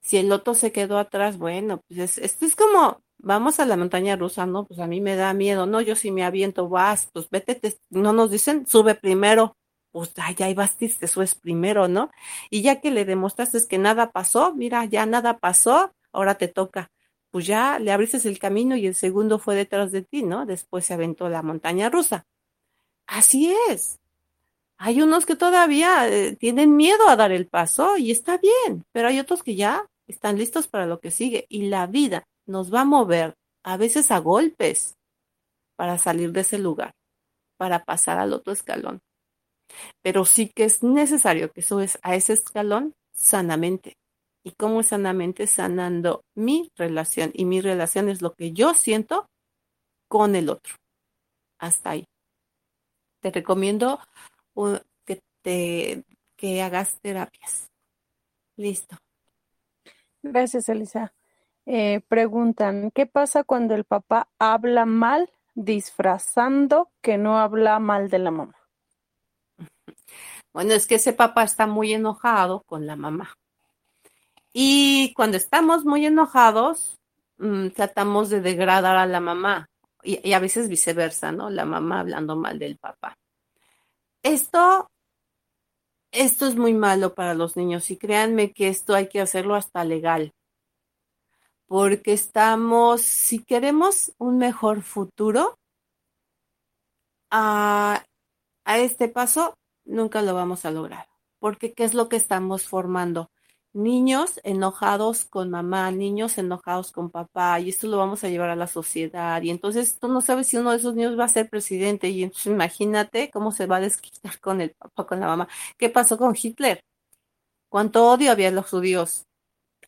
Si 0.00 0.16
el 0.16 0.32
otro 0.32 0.54
se 0.54 0.72
quedó 0.72 0.98
atrás, 0.98 1.38
bueno, 1.38 1.82
pues 1.88 2.18
esto 2.18 2.46
es 2.46 2.56
como, 2.56 3.02
vamos 3.18 3.60
a 3.60 3.66
la 3.66 3.76
montaña 3.76 4.16
rusa, 4.16 4.46
¿no? 4.46 4.66
Pues 4.66 4.80
a 4.80 4.86
mí 4.86 5.00
me 5.00 5.16
da 5.16 5.34
miedo, 5.34 5.66
no, 5.66 5.80
yo 5.80 5.94
si 5.96 6.10
me 6.10 6.24
aviento, 6.24 6.68
vas, 6.68 7.08
pues 7.12 7.28
vete, 7.30 7.78
no 7.90 8.12
nos 8.12 8.30
dicen, 8.30 8.66
sube 8.66 8.94
primero, 8.94 9.56
pues 9.92 10.12
ay, 10.16 10.34
ya 10.34 10.52
vas, 10.54 10.76
te 10.76 11.06
subes 11.06 11.34
primero, 11.34 11.88
¿no? 11.88 12.10
Y 12.50 12.62
ya 12.62 12.80
que 12.80 12.90
le 12.90 13.04
demostraste 13.04 13.58
que 13.68 13.78
nada 13.78 14.10
pasó, 14.12 14.54
mira, 14.54 14.84
ya 14.84 15.06
nada 15.06 15.38
pasó, 15.38 15.92
ahora 16.12 16.36
te 16.36 16.48
toca. 16.48 16.90
Pues 17.30 17.46
ya 17.46 17.78
le 17.78 17.92
abriste 17.92 18.16
el 18.28 18.38
camino 18.38 18.76
y 18.76 18.86
el 18.86 18.94
segundo 18.94 19.38
fue 19.38 19.54
detrás 19.54 19.92
de 19.92 20.02
ti, 20.02 20.22
¿no? 20.22 20.46
Después 20.46 20.84
se 20.84 20.94
aventó 20.94 21.28
la 21.28 21.42
montaña 21.42 21.88
rusa. 21.90 22.26
Así 23.06 23.54
es. 23.70 24.00
Hay 24.82 25.02
unos 25.02 25.26
que 25.26 25.36
todavía 25.36 26.08
eh, 26.08 26.36
tienen 26.36 26.74
miedo 26.74 27.06
a 27.10 27.14
dar 27.14 27.32
el 27.32 27.46
paso 27.46 27.98
y 27.98 28.10
está 28.10 28.38
bien, 28.38 28.86
pero 28.92 29.08
hay 29.08 29.20
otros 29.20 29.42
que 29.42 29.54
ya 29.54 29.86
están 30.06 30.38
listos 30.38 30.68
para 30.68 30.86
lo 30.86 31.00
que 31.00 31.10
sigue 31.10 31.44
y 31.50 31.68
la 31.68 31.86
vida 31.86 32.24
nos 32.46 32.72
va 32.72 32.80
a 32.80 32.86
mover 32.86 33.34
a 33.62 33.76
veces 33.76 34.10
a 34.10 34.20
golpes 34.20 34.96
para 35.76 35.98
salir 35.98 36.32
de 36.32 36.40
ese 36.40 36.58
lugar, 36.58 36.92
para 37.58 37.84
pasar 37.84 38.18
al 38.18 38.32
otro 38.32 38.54
escalón. 38.54 39.00
Pero 40.00 40.24
sí 40.24 40.48
que 40.48 40.64
es 40.64 40.82
necesario 40.82 41.52
que 41.52 41.60
subes 41.60 41.98
a 42.00 42.14
ese 42.14 42.32
escalón 42.32 42.94
sanamente. 43.12 43.98
¿Y 44.42 44.52
cómo 44.52 44.82
sanamente? 44.82 45.46
Sanando 45.46 46.22
mi 46.34 46.70
relación. 46.74 47.32
Y 47.34 47.44
mi 47.44 47.60
relación 47.60 48.08
es 48.08 48.22
lo 48.22 48.32
que 48.32 48.52
yo 48.52 48.72
siento 48.72 49.26
con 50.08 50.36
el 50.36 50.48
otro. 50.48 50.74
Hasta 51.58 51.90
ahí. 51.90 52.04
Te 53.20 53.30
recomiendo 53.30 54.00
que 55.04 55.20
te 55.42 56.04
que 56.36 56.62
hagas 56.62 56.98
terapias. 57.00 57.70
Listo. 58.56 58.96
Gracias, 60.22 60.68
Elisa. 60.68 61.12
Eh, 61.66 62.00
preguntan, 62.08 62.90
¿qué 62.90 63.06
pasa 63.06 63.44
cuando 63.44 63.74
el 63.74 63.84
papá 63.84 64.28
habla 64.38 64.86
mal 64.86 65.30
disfrazando 65.54 66.90
que 67.02 67.18
no 67.18 67.38
habla 67.38 67.78
mal 67.78 68.08
de 68.08 68.18
la 68.18 68.30
mamá? 68.30 68.56
Bueno, 70.52 70.72
es 70.72 70.86
que 70.86 70.96
ese 70.96 71.12
papá 71.12 71.44
está 71.44 71.66
muy 71.66 71.92
enojado 71.92 72.62
con 72.62 72.86
la 72.86 72.96
mamá. 72.96 73.34
Y 74.52 75.12
cuando 75.14 75.36
estamos 75.36 75.84
muy 75.84 76.06
enojados, 76.06 76.98
mm, 77.38 77.68
tratamos 77.68 78.30
de 78.30 78.40
degradar 78.40 78.96
a 78.96 79.06
la 79.06 79.20
mamá. 79.20 79.66
y, 80.02 80.32
a 80.32 80.38
veces 80.38 80.70
viceversa, 80.70 81.30
¿no? 81.30 81.50
La 81.50 81.66
mamá 81.66 82.00
hablando 82.00 82.34
mal 82.34 82.58
del 82.58 82.78
papá. 82.78 83.18
Esto 84.22 84.90
esto 86.12 86.46
es 86.46 86.56
muy 86.56 86.74
malo 86.74 87.14
para 87.14 87.34
los 87.34 87.56
niños 87.56 87.90
y 87.90 87.96
créanme 87.96 88.52
que 88.52 88.68
esto 88.68 88.94
hay 88.94 89.08
que 89.08 89.20
hacerlo 89.20 89.54
hasta 89.54 89.84
legal. 89.84 90.32
Porque 91.66 92.12
estamos, 92.12 93.02
si 93.02 93.44
queremos 93.44 94.12
un 94.18 94.38
mejor 94.38 94.82
futuro, 94.82 95.56
a, 97.30 98.04
a 98.64 98.78
este 98.78 99.08
paso 99.08 99.54
nunca 99.84 100.20
lo 100.22 100.34
vamos 100.34 100.64
a 100.64 100.72
lograr. 100.72 101.06
Porque 101.38 101.72
¿qué 101.72 101.84
es 101.84 101.94
lo 101.94 102.08
que 102.08 102.16
estamos 102.16 102.66
formando? 102.66 103.30
Niños 103.72 104.40
enojados 104.44 105.24
con 105.24 105.50
mamá, 105.50 105.90
niños 105.90 106.38
enojados 106.38 106.92
con 106.92 107.10
papá, 107.10 107.60
y 107.60 107.70
esto 107.70 107.86
lo 107.86 107.98
vamos 107.98 108.24
a 108.24 108.28
llevar 108.28 108.50
a 108.50 108.56
la 108.56 108.66
sociedad. 108.66 109.40
Y 109.42 109.50
entonces 109.50 109.98
tú 109.98 110.08
no 110.08 110.20
sabes 110.20 110.48
si 110.48 110.56
uno 110.56 110.72
de 110.72 110.78
esos 110.78 110.94
niños 110.94 111.18
va 111.18 111.24
a 111.24 111.28
ser 111.28 111.48
presidente, 111.48 112.08
y 112.08 112.24
entonces 112.24 112.46
imagínate 112.52 113.30
cómo 113.30 113.52
se 113.52 113.66
va 113.66 113.76
a 113.76 113.80
desquitar 113.80 114.40
con 114.40 114.60
el 114.60 114.70
papá, 114.70 115.06
con 115.06 115.20
la 115.20 115.26
mamá. 115.26 115.48
¿Qué 115.78 115.88
pasó 115.90 116.18
con 116.18 116.34
Hitler? 116.40 116.80
¿Cuánto 117.68 118.10
odio 118.10 118.32
había 118.32 118.50
los 118.50 118.68
judíos? 118.68 119.24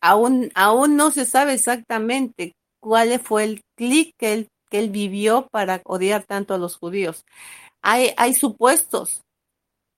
Aún, 0.01 0.51
aún 0.55 0.95
no 0.95 1.11
se 1.11 1.25
sabe 1.25 1.53
exactamente 1.53 2.53
cuál 2.81 3.19
fue 3.19 3.43
el 3.45 3.61
clic 3.75 4.13
que 4.17 4.33
él, 4.33 4.47
que 4.69 4.79
él 4.79 4.89
vivió 4.89 5.47
para 5.51 5.81
odiar 5.85 6.23
tanto 6.25 6.53
a 6.53 6.57
los 6.57 6.77
judíos. 6.77 7.25
Hay, 7.81 8.13
hay 8.17 8.33
supuestos, 8.33 9.23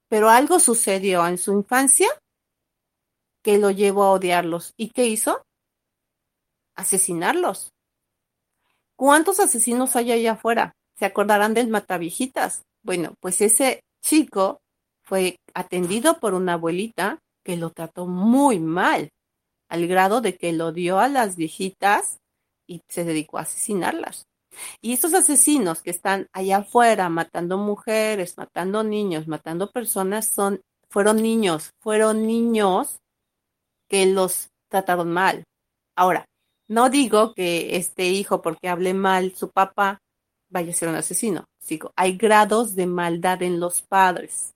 pero 0.09 0.29
algo 0.29 0.59
sucedió 0.59 1.25
en 1.27 1.37
su 1.37 1.53
infancia 1.53 2.07
que 3.45 3.59
lo 3.59 3.69
llevó 3.69 4.05
a 4.05 4.11
odiarlos. 4.11 4.73
¿Y 4.75 4.89
qué 4.89 5.05
hizo? 5.05 5.43
Asesinarlos. 6.75 7.73
¿Cuántos 8.95 9.39
asesinos 9.39 9.95
hay 9.95 10.11
allá 10.11 10.31
afuera? 10.31 10.73
¿Se 10.97 11.05
acordarán 11.05 11.53
del 11.53 11.67
Matavijitas? 11.67 12.63
Bueno, 12.81 13.13
pues 13.19 13.41
ese 13.41 13.81
chico 14.01 14.61
fue 15.03 15.35
atendido 15.53 16.19
por 16.19 16.33
una 16.33 16.53
abuelita 16.53 17.19
que 17.43 17.55
lo 17.55 17.69
trató 17.69 18.07
muy 18.07 18.59
mal, 18.59 19.09
al 19.69 19.85
grado 19.85 20.21
de 20.21 20.37
que 20.37 20.51
lo 20.51 20.71
dio 20.71 20.97
a 20.97 21.07
las 21.07 21.35
viejitas 21.35 22.17
y 22.65 22.81
se 22.89 23.03
dedicó 23.03 23.37
a 23.37 23.41
asesinarlas. 23.41 24.25
Y 24.81 24.93
estos 24.93 25.13
asesinos 25.13 25.83
que 25.83 25.91
están 25.91 26.29
allá 26.33 26.57
afuera 26.57 27.09
matando 27.09 27.59
mujeres, 27.59 28.39
matando 28.39 28.83
niños, 28.83 29.27
matando 29.27 29.69
personas, 29.69 30.33
son, 30.33 30.61
fueron 30.89 31.21
niños, 31.21 31.69
fueron 31.79 32.25
niños 32.25 33.01
que 33.87 34.05
los 34.05 34.49
trataron 34.69 35.11
mal. 35.11 35.43
Ahora, 35.95 36.25
no 36.67 36.89
digo 36.89 37.33
que 37.33 37.75
este 37.77 38.07
hijo, 38.07 38.41
porque 38.41 38.69
hable 38.69 38.93
mal 38.93 39.35
su 39.35 39.51
papá, 39.51 39.99
vaya 40.49 40.71
a 40.71 40.75
ser 40.75 40.89
un 40.89 40.95
asesino. 40.95 41.45
Digo, 41.67 41.91
hay 41.95 42.17
grados 42.17 42.75
de 42.75 42.87
maldad 42.87 43.41
en 43.43 43.59
los 43.59 43.81
padres. 43.81 44.53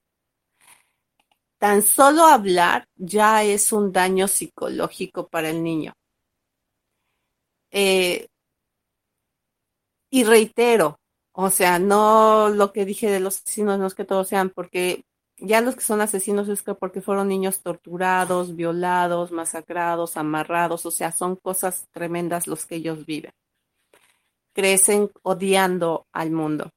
Tan 1.59 1.81
solo 1.81 2.25
hablar 2.25 2.85
ya 2.95 3.43
es 3.43 3.71
un 3.73 3.91
daño 3.91 4.27
psicológico 4.27 5.27
para 5.27 5.49
el 5.49 5.61
niño. 5.61 5.93
Eh, 7.71 8.27
y 10.09 10.23
reitero, 10.23 10.97
o 11.33 11.49
sea, 11.49 11.79
no 11.79 12.49
lo 12.49 12.71
que 12.73 12.85
dije 12.85 13.09
de 13.11 13.19
los 13.19 13.37
asesinos, 13.37 13.77
no 13.77 13.87
es 13.87 13.95
que 13.95 14.05
todos 14.05 14.27
sean, 14.27 14.49
porque 14.49 15.03
ya 15.41 15.61
los 15.61 15.75
que 15.75 15.81
son 15.81 16.01
asesinos 16.01 16.47
es 16.49 16.61
que 16.61 16.73
porque 16.73 17.01
fueron 17.01 17.27
niños 17.27 17.61
torturados, 17.61 18.55
violados, 18.55 19.31
masacrados, 19.31 20.17
amarrados, 20.17 20.85
o 20.85 20.91
sea, 20.91 21.11
son 21.11 21.35
cosas 21.35 21.87
tremendas 21.91 22.47
los 22.47 22.65
que 22.65 22.75
ellos 22.75 23.05
viven. 23.05 23.31
Crecen 24.53 25.09
odiando 25.23 26.07
al 26.11 26.31
mundo, 26.31 26.69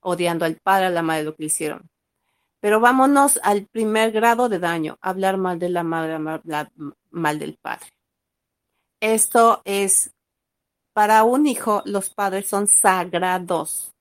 odiando 0.00 0.44
al 0.44 0.56
padre, 0.56 0.86
a 0.86 0.90
la 0.90 1.02
madre, 1.02 1.24
lo 1.24 1.34
que 1.34 1.46
hicieron. 1.46 1.88
Pero 2.60 2.78
vámonos 2.78 3.40
al 3.42 3.66
primer 3.66 4.12
grado 4.12 4.48
de 4.48 4.58
daño, 4.58 4.96
hablar 5.00 5.36
mal 5.36 5.58
de 5.58 5.68
la 5.68 5.82
madre, 5.82 6.14
hablar 6.14 6.70
mal 7.10 7.38
del 7.38 7.56
padre. 7.60 7.88
Esto 9.00 9.62
es, 9.64 10.12
para 10.92 11.24
un 11.24 11.48
hijo, 11.48 11.82
los 11.86 12.10
padres 12.10 12.48
son 12.48 12.68
sagrados. 12.68 13.92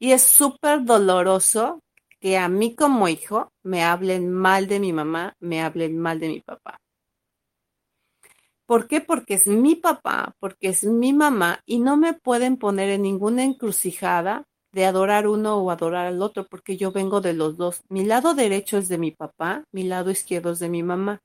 Y 0.00 0.12
es 0.12 0.22
súper 0.22 0.84
doloroso 0.84 1.80
que 2.20 2.38
a 2.38 2.48
mí 2.48 2.74
como 2.74 3.08
hijo 3.08 3.52
me 3.62 3.84
hablen 3.84 4.32
mal 4.32 4.66
de 4.68 4.80
mi 4.80 4.92
mamá, 4.92 5.34
me 5.40 5.62
hablen 5.62 5.98
mal 5.98 6.20
de 6.20 6.28
mi 6.28 6.40
papá. 6.40 6.78
¿Por 8.66 8.88
qué? 8.88 9.00
Porque 9.00 9.34
es 9.34 9.46
mi 9.46 9.76
papá, 9.76 10.34
porque 10.40 10.68
es 10.68 10.84
mi 10.84 11.12
mamá 11.12 11.60
y 11.66 11.78
no 11.78 11.96
me 11.96 12.14
pueden 12.14 12.56
poner 12.56 12.90
en 12.90 13.02
ninguna 13.02 13.44
encrucijada 13.44 14.44
de 14.72 14.84
adorar 14.84 15.28
uno 15.28 15.56
o 15.56 15.70
adorar 15.70 16.06
al 16.06 16.20
otro, 16.20 16.46
porque 16.48 16.76
yo 16.76 16.90
vengo 16.92 17.20
de 17.20 17.32
los 17.32 17.56
dos. 17.56 17.80
Mi 17.88 18.04
lado 18.04 18.34
derecho 18.34 18.76
es 18.76 18.88
de 18.88 18.98
mi 18.98 19.12
papá, 19.12 19.64
mi 19.72 19.84
lado 19.84 20.10
izquierdo 20.10 20.50
es 20.52 20.58
de 20.58 20.68
mi 20.68 20.82
mamá. 20.82 21.20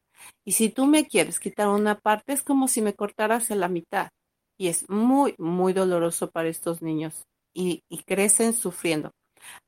Y 0.46 0.52
si 0.54 0.70
tú 0.70 0.86
me 0.86 1.08
quieres 1.08 1.39
quitar 1.39 1.68
una 1.68 1.96
parte, 2.00 2.34
es 2.34 2.44
como 2.44 2.68
si 2.68 2.82
me 2.82 2.94
cortaras 2.94 3.50
a 3.52 3.56
la 3.56 3.68
mitad. 3.68 4.10
Y 4.58 4.68
es 4.68 4.88
muy, 4.89 5.34
muy 5.39 5.74
doloroso 5.74 6.30
para 6.30 6.48
estos 6.50 6.82
niños 6.84 7.24
y, 7.54 7.82
y 7.89 8.04
crecen 8.04 8.54
sufriendo. 8.54 9.12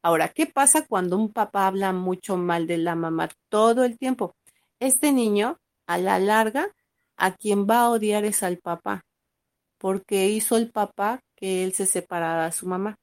Ahora, 0.01 0.29
¿qué 0.29 0.45
pasa 0.45 0.85
cuando 0.85 1.17
un 1.17 1.31
papá 1.31 1.67
habla 1.67 1.93
mucho 1.93 2.37
mal 2.37 2.67
de 2.67 2.77
la 2.77 2.95
mamá 2.95 3.29
todo 3.49 3.83
el 3.83 3.97
tiempo? 3.97 4.35
Este 4.79 5.11
niño, 5.11 5.57
a 5.87 5.97
la 5.97 6.19
larga, 6.19 6.73
a 7.17 7.35
quien 7.35 7.67
va 7.67 7.81
a 7.81 7.89
odiar 7.89 8.25
es 8.25 8.43
al 8.43 8.57
papá, 8.57 9.05
porque 9.77 10.29
hizo 10.29 10.57
el 10.57 10.71
papá 10.71 11.21
que 11.35 11.63
él 11.63 11.73
se 11.73 11.85
separara 11.85 12.45
de 12.45 12.51
su 12.51 12.67
mamá. 12.67 12.97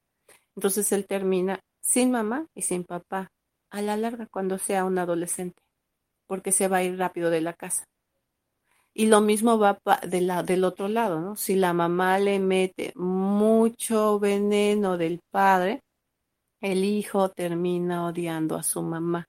Entonces 0.55 0.91
él 0.91 1.05
termina 1.07 1.59
sin 1.81 2.11
mamá 2.11 2.47
y 2.53 2.63
sin 2.63 2.83
papá, 2.83 3.31
a 3.69 3.81
la 3.81 3.97
larga 3.97 4.27
cuando 4.27 4.57
sea 4.57 4.85
un 4.85 4.97
adolescente, 4.97 5.61
porque 6.27 6.51
se 6.51 6.67
va 6.67 6.77
a 6.77 6.83
ir 6.83 6.97
rápido 6.97 7.29
de 7.29 7.41
la 7.41 7.53
casa. 7.53 7.85
Y 8.93 9.07
lo 9.07 9.21
mismo 9.21 9.57
va 9.57 9.79
de 10.05 10.21
la, 10.21 10.43
del 10.43 10.65
otro 10.65 10.89
lado, 10.89 11.21
¿no? 11.21 11.35
Si 11.37 11.55
la 11.55 11.71
mamá 11.71 12.19
le 12.19 12.39
mete 12.39 12.91
mucho 12.95 14.19
veneno 14.19 14.97
del 14.97 15.21
padre, 15.31 15.81
el 16.61 16.85
hijo 16.85 17.29
termina 17.29 18.05
odiando 18.05 18.55
a 18.55 18.63
su 18.63 18.81
mamá 18.81 19.27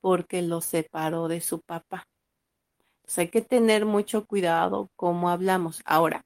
porque 0.00 0.42
lo 0.42 0.60
separó 0.60 1.26
de 1.26 1.40
su 1.40 1.60
papá. 1.60 2.06
Entonces 2.98 3.18
hay 3.18 3.28
que 3.28 3.42
tener 3.42 3.86
mucho 3.86 4.26
cuidado 4.26 4.90
cómo 4.94 5.30
hablamos. 5.30 5.80
Ahora, 5.84 6.24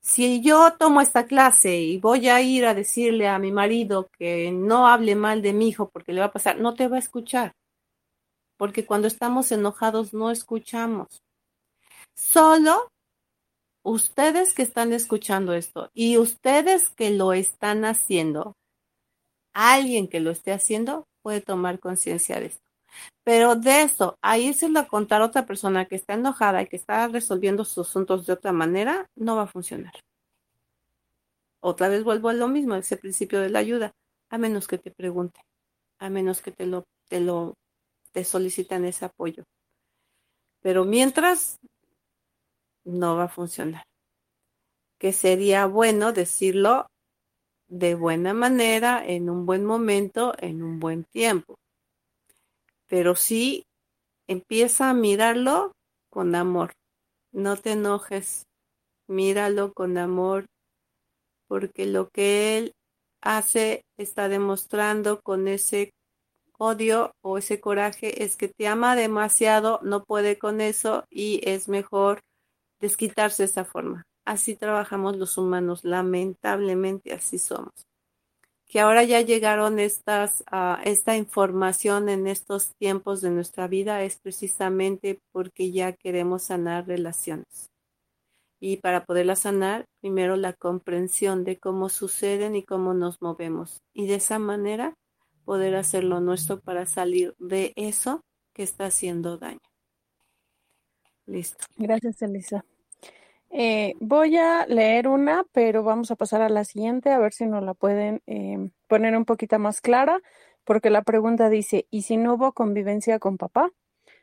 si 0.00 0.40
yo 0.40 0.72
tomo 0.78 1.00
esta 1.00 1.26
clase 1.26 1.80
y 1.80 1.98
voy 1.98 2.28
a 2.28 2.40
ir 2.40 2.66
a 2.66 2.74
decirle 2.74 3.28
a 3.28 3.38
mi 3.38 3.52
marido 3.52 4.08
que 4.18 4.50
no 4.52 4.88
hable 4.88 5.14
mal 5.14 5.42
de 5.42 5.52
mi 5.52 5.68
hijo 5.68 5.90
porque 5.90 6.12
le 6.12 6.20
va 6.20 6.26
a 6.26 6.32
pasar, 6.32 6.58
no 6.58 6.74
te 6.74 6.88
va 6.88 6.96
a 6.96 7.00
escuchar. 7.00 7.54
Porque 8.56 8.86
cuando 8.86 9.08
estamos 9.08 9.52
enojados 9.52 10.12
no 10.12 10.30
escuchamos. 10.30 11.22
Solo 12.14 12.90
ustedes 13.82 14.54
que 14.54 14.62
están 14.62 14.92
escuchando 14.92 15.54
esto 15.54 15.90
y 15.94 16.18
ustedes 16.18 16.90
que 16.90 17.10
lo 17.10 17.32
están 17.32 17.84
haciendo, 17.84 18.56
alguien 19.52 20.08
que 20.08 20.20
lo 20.20 20.30
esté 20.30 20.52
haciendo 20.52 21.06
puede 21.22 21.40
tomar 21.40 21.78
conciencia 21.80 22.40
de 22.40 22.46
esto. 22.46 22.70
Pero 23.24 23.54
de 23.54 23.82
eso, 23.82 24.18
a 24.22 24.38
irse 24.38 24.66
a 24.76 24.88
contar 24.88 25.22
a 25.22 25.26
otra 25.26 25.46
persona 25.46 25.86
que 25.86 25.96
está 25.96 26.14
enojada 26.14 26.62
y 26.62 26.66
que 26.66 26.76
está 26.76 27.06
resolviendo 27.08 27.64
sus 27.64 27.88
asuntos 27.88 28.26
de 28.26 28.32
otra 28.32 28.52
manera, 28.52 29.06
no 29.16 29.36
va 29.36 29.42
a 29.42 29.46
funcionar. 29.46 29.92
Otra 31.62 31.88
vez 31.88 32.04
vuelvo 32.04 32.30
a 32.30 32.32
lo 32.32 32.48
mismo, 32.48 32.74
ese 32.74 32.96
principio 32.96 33.40
de 33.40 33.50
la 33.50 33.58
ayuda, 33.58 33.92
a 34.30 34.38
menos 34.38 34.66
que 34.66 34.78
te 34.78 34.90
pregunte, 34.90 35.40
a 35.98 36.08
menos 36.08 36.40
que 36.40 36.50
te 36.50 36.66
lo, 36.66 36.84
te 37.08 37.20
lo, 37.20 37.54
te 38.12 38.24
solicitan 38.24 38.84
ese 38.84 39.04
apoyo. 39.04 39.44
Pero 40.62 40.84
mientras, 40.84 41.58
no 42.84 43.16
va 43.16 43.24
a 43.24 43.28
funcionar. 43.28 43.84
Que 44.98 45.12
sería 45.12 45.66
bueno 45.66 46.12
decirlo 46.12 46.86
de 47.70 47.94
buena 47.94 48.34
manera, 48.34 49.02
en 49.06 49.30
un 49.30 49.46
buen 49.46 49.64
momento, 49.64 50.34
en 50.38 50.62
un 50.62 50.80
buen 50.80 51.04
tiempo. 51.04 51.54
Pero 52.88 53.14
sí 53.14 53.64
empieza 54.26 54.90
a 54.90 54.94
mirarlo 54.94 55.72
con 56.10 56.34
amor. 56.34 56.72
No 57.32 57.56
te 57.56 57.72
enojes, 57.72 58.44
míralo 59.06 59.72
con 59.72 59.98
amor, 59.98 60.46
porque 61.46 61.86
lo 61.86 62.08
que 62.08 62.58
él 62.58 62.72
hace 63.22 63.82
está 63.96 64.28
demostrando 64.28 65.20
con 65.22 65.46
ese 65.46 65.92
odio 66.58 67.12
o 67.22 67.38
ese 67.38 67.60
coraje 67.60 68.24
es 68.24 68.36
que 68.36 68.48
te 68.48 68.66
ama 68.66 68.96
demasiado, 68.96 69.78
no 69.82 70.02
puede 70.04 70.38
con 70.38 70.60
eso 70.60 71.04
y 71.08 71.40
es 71.44 71.68
mejor 71.68 72.20
desquitarse 72.80 73.44
de 73.44 73.48
esa 73.48 73.64
forma. 73.64 74.09
Así 74.24 74.56
trabajamos 74.56 75.16
los 75.16 75.38
humanos, 75.38 75.84
lamentablemente 75.84 77.12
así 77.12 77.38
somos. 77.38 77.86
Que 78.66 78.80
ahora 78.80 79.02
ya 79.02 79.20
llegaron 79.20 79.78
estas, 79.78 80.44
uh, 80.52 80.80
esta 80.84 81.16
información 81.16 82.08
en 82.08 82.26
estos 82.26 82.74
tiempos 82.76 83.20
de 83.20 83.30
nuestra 83.30 83.66
vida 83.66 84.04
es 84.04 84.18
precisamente 84.18 85.20
porque 85.32 85.72
ya 85.72 85.92
queremos 85.92 86.44
sanar 86.44 86.86
relaciones. 86.86 87.70
Y 88.60 88.76
para 88.76 89.04
poderla 89.04 89.36
sanar, 89.36 89.86
primero 90.00 90.36
la 90.36 90.52
comprensión 90.52 91.44
de 91.44 91.58
cómo 91.58 91.88
suceden 91.88 92.54
y 92.54 92.62
cómo 92.62 92.94
nos 92.94 93.22
movemos. 93.22 93.82
Y 93.92 94.06
de 94.06 94.16
esa 94.16 94.38
manera 94.38 94.94
poder 95.44 95.74
hacer 95.74 96.04
lo 96.04 96.20
nuestro 96.20 96.60
para 96.60 96.86
salir 96.86 97.34
de 97.38 97.72
eso 97.74 98.20
que 98.52 98.62
está 98.62 98.86
haciendo 98.86 99.38
daño. 99.38 99.58
Listo. 101.26 101.64
Gracias, 101.76 102.22
Elisa. 102.22 102.64
Eh, 103.50 103.94
voy 104.00 104.36
a 104.36 104.66
leer 104.66 105.08
una, 105.08 105.44
pero 105.52 105.82
vamos 105.82 106.10
a 106.10 106.16
pasar 106.16 106.40
a 106.40 106.48
la 106.48 106.64
siguiente, 106.64 107.10
a 107.10 107.18
ver 107.18 107.32
si 107.32 107.46
nos 107.46 107.64
la 107.64 107.74
pueden 107.74 108.22
eh, 108.26 108.70
poner 108.86 109.16
un 109.16 109.24
poquito 109.24 109.58
más 109.58 109.80
clara, 109.80 110.20
porque 110.64 110.90
la 110.90 111.02
pregunta 111.02 111.48
dice, 111.50 111.86
¿y 111.90 112.02
si 112.02 112.16
no 112.16 112.34
hubo 112.34 112.52
convivencia 112.52 113.18
con 113.18 113.38
papá? 113.38 113.72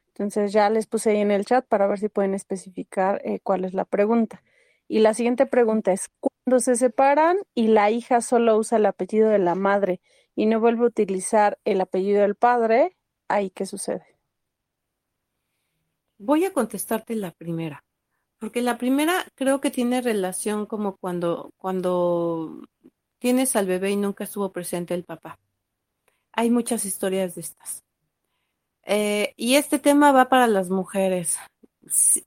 Entonces 0.10 0.52
ya 0.54 0.70
les 0.70 0.88
puse 0.88 1.12
ahí 1.12 1.18
en 1.18 1.32
el 1.32 1.46
chat 1.46 1.66
para 1.68 1.88
ver 1.88 2.00
si 2.00 2.10
pueden 2.10 2.34
especificar 2.34 3.22
eh, 3.24 3.40
cuál 3.44 3.66
es 3.66 3.74
la 3.74 3.86
pregunta. 3.86 4.42
Y 4.88 5.00
la 5.00 5.14
siguiente 5.14 5.46
pregunta 5.46 5.92
es, 5.92 6.10
cuando 6.20 6.60
se 6.62 6.76
separan 6.76 7.38
y 7.54 7.68
la 7.68 7.92
hija 7.92 8.22
solo 8.22 8.58
usa 8.58 8.78
el 8.78 8.86
apellido 8.86 9.30
de 9.30 9.40
la 9.40 9.56
madre 9.56 10.00
y 10.36 10.46
no 10.46 10.60
vuelve 10.62 10.86
a 10.86 10.88
utilizar 10.88 11.60
el 11.66 11.82
apellido 11.82 12.22
del 12.22 12.36
padre, 12.36 12.96
¿ahí 13.28 13.50
qué 13.50 13.66
sucede? 13.66 14.06
Voy 16.18 16.46
a 16.46 16.54
contestarte 16.54 17.14
la 17.16 17.32
primera, 17.32 17.84
porque 18.40 18.62
la 18.62 18.78
primera 18.78 19.26
creo 19.36 19.62
que 19.62 19.72
tiene 19.72 20.02
relación 20.02 20.66
como 20.66 20.98
cuando, 20.98 21.52
cuando 21.58 22.62
tienes 23.20 23.56
al 23.56 23.66
bebé 23.66 23.92
y 23.92 23.96
nunca 23.96 24.24
estuvo 24.24 24.52
presente 24.52 24.94
el 24.94 25.04
papá. 25.04 25.40
Hay 26.34 26.50
muchas 26.50 26.86
historias 26.86 27.36
de 27.36 27.42
estas. 27.42 27.84
Eh, 28.84 29.34
y 29.36 29.56
este 29.56 29.80
tema 29.80 30.12
va 30.12 30.30
para 30.30 30.48
las 30.48 30.70
mujeres. 30.70 31.38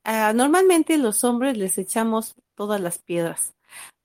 Ah, 0.05 0.33
normalmente 0.33 0.99
los 0.99 1.25
hombres 1.25 1.57
les 1.57 1.79
echamos 1.79 2.35
todas 2.55 2.81
las 2.81 2.99
piedras, 2.99 3.55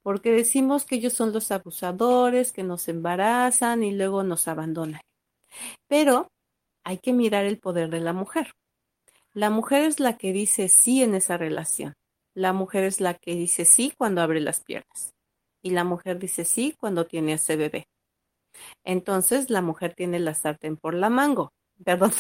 porque 0.03 0.31
decimos 0.31 0.85
que 0.85 0.95
ellos 0.95 1.13
son 1.13 1.33
los 1.33 1.51
abusadores, 1.51 2.51
que 2.51 2.63
nos 2.63 2.87
embarazan 2.87 3.83
y 3.83 3.91
luego 3.93 4.23
nos 4.23 4.47
abandonan. 4.47 5.01
Pero 5.87 6.29
hay 6.83 6.99
que 6.99 7.13
mirar 7.13 7.45
el 7.45 7.59
poder 7.59 7.89
de 7.89 7.99
la 8.01 8.13
mujer. 8.13 8.53
La 9.35 9.49
mujer 9.49 9.83
es 9.83 9.99
la 9.99 10.17
que 10.17 10.31
dice 10.31 10.69
sí 10.69 11.03
en 11.03 11.13
esa 11.13 11.35
relación. 11.35 11.93
La 12.33 12.53
mujer 12.53 12.85
es 12.85 13.01
la 13.01 13.15
que 13.15 13.35
dice 13.35 13.65
sí 13.65 13.91
cuando 13.97 14.21
abre 14.21 14.39
las 14.39 14.63
piernas. 14.63 15.11
Y 15.61 15.71
la 15.71 15.83
mujer 15.83 16.19
dice 16.19 16.45
sí 16.45 16.73
cuando 16.79 17.05
tiene 17.05 17.33
ese 17.33 17.57
bebé. 17.57 17.83
Entonces 18.85 19.49
la 19.49 19.61
mujer 19.61 19.93
tiene 19.93 20.19
la 20.19 20.35
sartén 20.35 20.77
por 20.77 20.93
la 20.93 21.09
mango. 21.09 21.51
Perdón. 21.83 22.13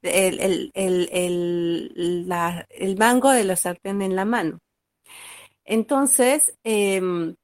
el, 0.00 0.70
el, 0.74 2.96
mango 2.96 3.30
de 3.30 3.44
la 3.44 3.56
sartén 3.56 4.00
en 4.00 4.16
la 4.16 4.24
mano. 4.24 4.60
Entonces, 5.66 6.54
em, 6.64 7.34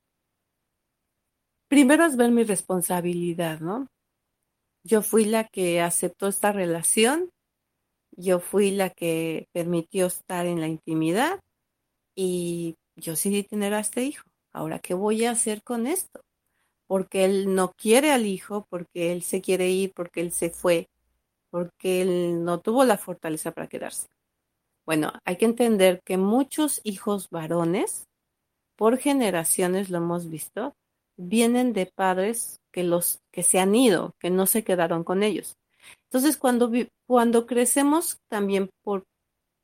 primero 1.69 2.07
es 2.07 2.17
ver 2.17 2.31
mi 2.31 2.45
responsabilidad, 2.45 3.61
¿no? 3.61 3.89
Yo 4.85 5.03
fui 5.03 5.27
la 5.27 5.45
que 5.45 5.83
aceptó 5.83 6.29
esta 6.29 6.53
relación 6.53 7.29
yo 8.21 8.41
fui 8.41 8.71
la 8.71 8.91
que 8.91 9.49
permitió 9.53 10.07
estar 10.07 10.47
en 10.47 10.61
la 10.61 10.69
intimidad 10.69 11.41
y 12.15 12.77
yo 12.97 13.13
decidí 13.13 13.43
tener 13.43 13.75
a 13.75 13.81
este 13.81 14.03
hijo. 14.03 14.25
Ahora, 14.53 14.79
¿qué 14.79 14.95
voy 14.95 15.25
a 15.25 15.31
hacer 15.31 15.63
con 15.63 15.87
esto? 15.87 16.21
Porque 16.87 17.25
él 17.25 17.55
no 17.55 17.73
quiere 17.73 18.11
al 18.11 18.27
hijo, 18.27 18.67
porque 18.69 19.13
él 19.13 19.23
se 19.23 19.41
quiere 19.41 19.71
ir, 19.71 19.93
porque 19.95 20.21
él 20.21 20.33
se 20.33 20.51
fue, 20.51 20.89
porque 21.51 22.03
él 22.03 22.45
no 22.45 22.61
tuvo 22.61 22.85
la 22.85 22.99
fortaleza 22.99 23.53
para 23.53 23.69
quedarse. 23.69 24.09
Bueno, 24.85 25.13
hay 25.25 25.37
que 25.37 25.45
entender 25.45 26.01
que 26.05 26.17
muchos 26.17 26.81
hijos 26.85 27.29
varones, 27.31 28.09
por 28.77 28.99
generaciones 28.99 29.89
lo 29.91 29.99
hemos 29.99 30.29
visto, 30.29 30.75
vienen 31.17 31.73
de 31.73 31.87
padres 31.87 32.61
que 32.73 32.83
los 32.83 33.21
que 33.31 33.43
se 33.43 33.61
han 33.61 33.75
ido, 33.75 34.15
que 34.19 34.31
no 34.31 34.47
se 34.47 34.65
quedaron 34.65 35.05
con 35.05 35.23
ellos. 35.23 35.55
Entonces, 36.05 36.37
cuando, 36.37 36.71
cuando 37.07 37.47
crecemos 37.47 38.19
también 38.29 38.71
por, 38.83 39.05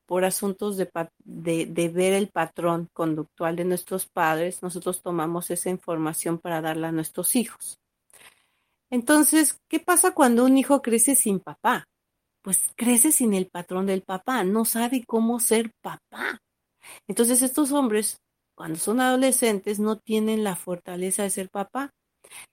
por 0.07 0.25
asuntos 0.25 0.77
de, 0.77 0.89
de, 1.25 1.89
ver 1.89 2.13
el 2.13 2.29
patrón 2.29 2.89
conductual 2.93 3.57
de 3.57 3.65
nuestros 3.65 4.07
padres, 4.07 4.63
nosotros 4.63 5.03
tomamos 5.03 5.51
esa 5.51 5.71
información 5.71 6.39
para 6.39 6.61
darla 6.61 6.89
a 6.89 6.93
nuestros 6.93 7.35
hijos. 7.37 7.81
Entonces, 8.91 9.59
¿qué 9.69 9.81
pasa 9.81 10.15
cuando 10.15 10.45
un 10.45 10.57
hijo 10.57 10.81
crece 10.81 11.17
sin 11.17 11.41
papá? 11.41 11.85
Pues 12.43 12.71
crece 12.77 13.11
sin 13.11 13.35
el 13.35 13.49
patrón 13.49 13.87
del 13.87 14.03
papá, 14.03 14.45
no 14.45 14.65
sabe 14.65 15.05
cómo 15.05 15.41
ser 15.41 15.73
papá. 15.83 16.39
Entonces, 17.09 17.43
estos 17.43 17.73
hombres, 17.73 18.21
cuando 18.55 18.79
son 18.79 19.01
adolescentes, 19.01 19.81
no 19.81 19.99
tienen 19.99 20.45
la 20.45 20.55
fortaleza 20.55 21.25
de 21.25 21.31
ser 21.31 21.51
papá 21.51 21.91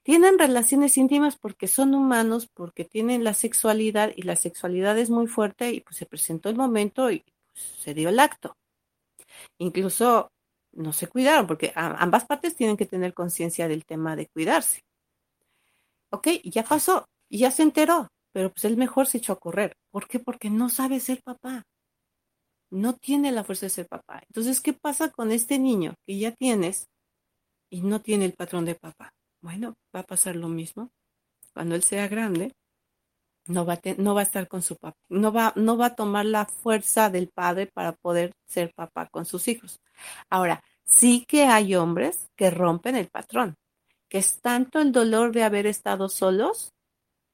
tienen 0.02 0.38
relaciones 0.38 0.96
íntimas 0.96 1.36
porque 1.36 1.68
son 1.68 1.94
humanos, 1.94 2.48
porque 2.52 2.84
tienen 2.84 3.24
la 3.24 3.34
sexualidad 3.34 4.12
y 4.16 4.22
la 4.22 4.36
sexualidad 4.36 4.98
es 4.98 5.10
muy 5.10 5.26
fuerte 5.26 5.72
y 5.72 5.80
pues 5.80 5.96
se 5.96 6.06
presentó 6.06 6.48
el 6.48 6.56
momento 6.56 7.10
y 7.10 7.24
pues, 7.52 7.64
se 7.80 7.94
dio 7.94 8.08
el 8.08 8.20
acto. 8.20 8.56
Incluso 9.58 10.30
no 10.72 10.92
se 10.92 11.06
cuidaron 11.06 11.46
porque 11.46 11.72
ambas 11.74 12.24
partes 12.26 12.56
tienen 12.56 12.76
que 12.76 12.86
tener 12.86 13.14
conciencia 13.14 13.68
del 13.68 13.84
tema 13.84 14.16
de 14.16 14.28
cuidarse. 14.28 14.80
Ok, 16.10 16.28
ya 16.44 16.64
pasó, 16.64 17.06
ya 17.30 17.50
se 17.50 17.62
enteró, 17.62 18.08
pero 18.32 18.50
pues 18.52 18.64
el 18.64 18.76
mejor 18.76 19.06
se 19.06 19.18
echó 19.18 19.32
a 19.32 19.40
correr. 19.40 19.74
¿Por 19.90 20.06
qué? 20.06 20.18
Porque 20.20 20.50
no 20.50 20.68
sabe 20.68 21.00
ser 21.00 21.22
papá. 21.22 21.64
No 22.70 22.94
tiene 22.94 23.32
la 23.32 23.44
fuerza 23.44 23.66
de 23.66 23.70
ser 23.70 23.86
papá. 23.88 24.22
Entonces, 24.28 24.60
¿qué 24.60 24.72
pasa 24.72 25.10
con 25.10 25.30
este 25.32 25.58
niño 25.58 25.94
que 26.06 26.18
ya 26.18 26.32
tienes 26.32 26.86
y 27.70 27.82
no 27.82 28.00
tiene 28.00 28.24
el 28.24 28.34
patrón 28.34 28.64
de 28.64 28.74
papá? 28.74 29.10
Bueno, 29.44 29.76
va 29.94 30.00
a 30.00 30.04
pasar 30.04 30.36
lo 30.36 30.48
mismo. 30.48 30.90
Cuando 31.52 31.74
él 31.74 31.82
sea 31.82 32.08
grande, 32.08 32.54
no 33.46 33.66
va, 33.66 33.74
a 33.74 33.80
no 33.98 34.14
va 34.14 34.20
a 34.20 34.22
estar 34.22 34.48
con 34.48 34.62
su 34.62 34.74
papá, 34.76 34.96
no 35.10 35.34
va, 35.34 35.52
no 35.54 35.76
va 35.76 35.86
a 35.88 35.94
tomar 35.94 36.24
la 36.24 36.46
fuerza 36.46 37.10
del 37.10 37.28
padre 37.28 37.66
para 37.66 37.92
poder 37.92 38.32
ser 38.46 38.72
papá 38.74 39.06
con 39.10 39.26
sus 39.26 39.46
hijos. 39.48 39.80
Ahora, 40.30 40.64
sí 40.86 41.26
que 41.28 41.44
hay 41.44 41.74
hombres 41.74 42.30
que 42.36 42.50
rompen 42.50 42.96
el 42.96 43.08
patrón, 43.08 43.56
que 44.08 44.16
es 44.16 44.40
tanto 44.40 44.80
el 44.80 44.92
dolor 44.92 45.32
de 45.32 45.42
haber 45.42 45.66
estado 45.66 46.08
solos, 46.08 46.72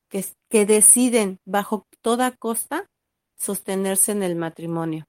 que, 0.08 0.24
que 0.48 0.66
deciden 0.66 1.38
bajo 1.44 1.86
toda 2.02 2.32
costa 2.32 2.86
sostenerse 3.36 4.10
en 4.10 4.24
el 4.24 4.34
matrimonio. 4.34 5.04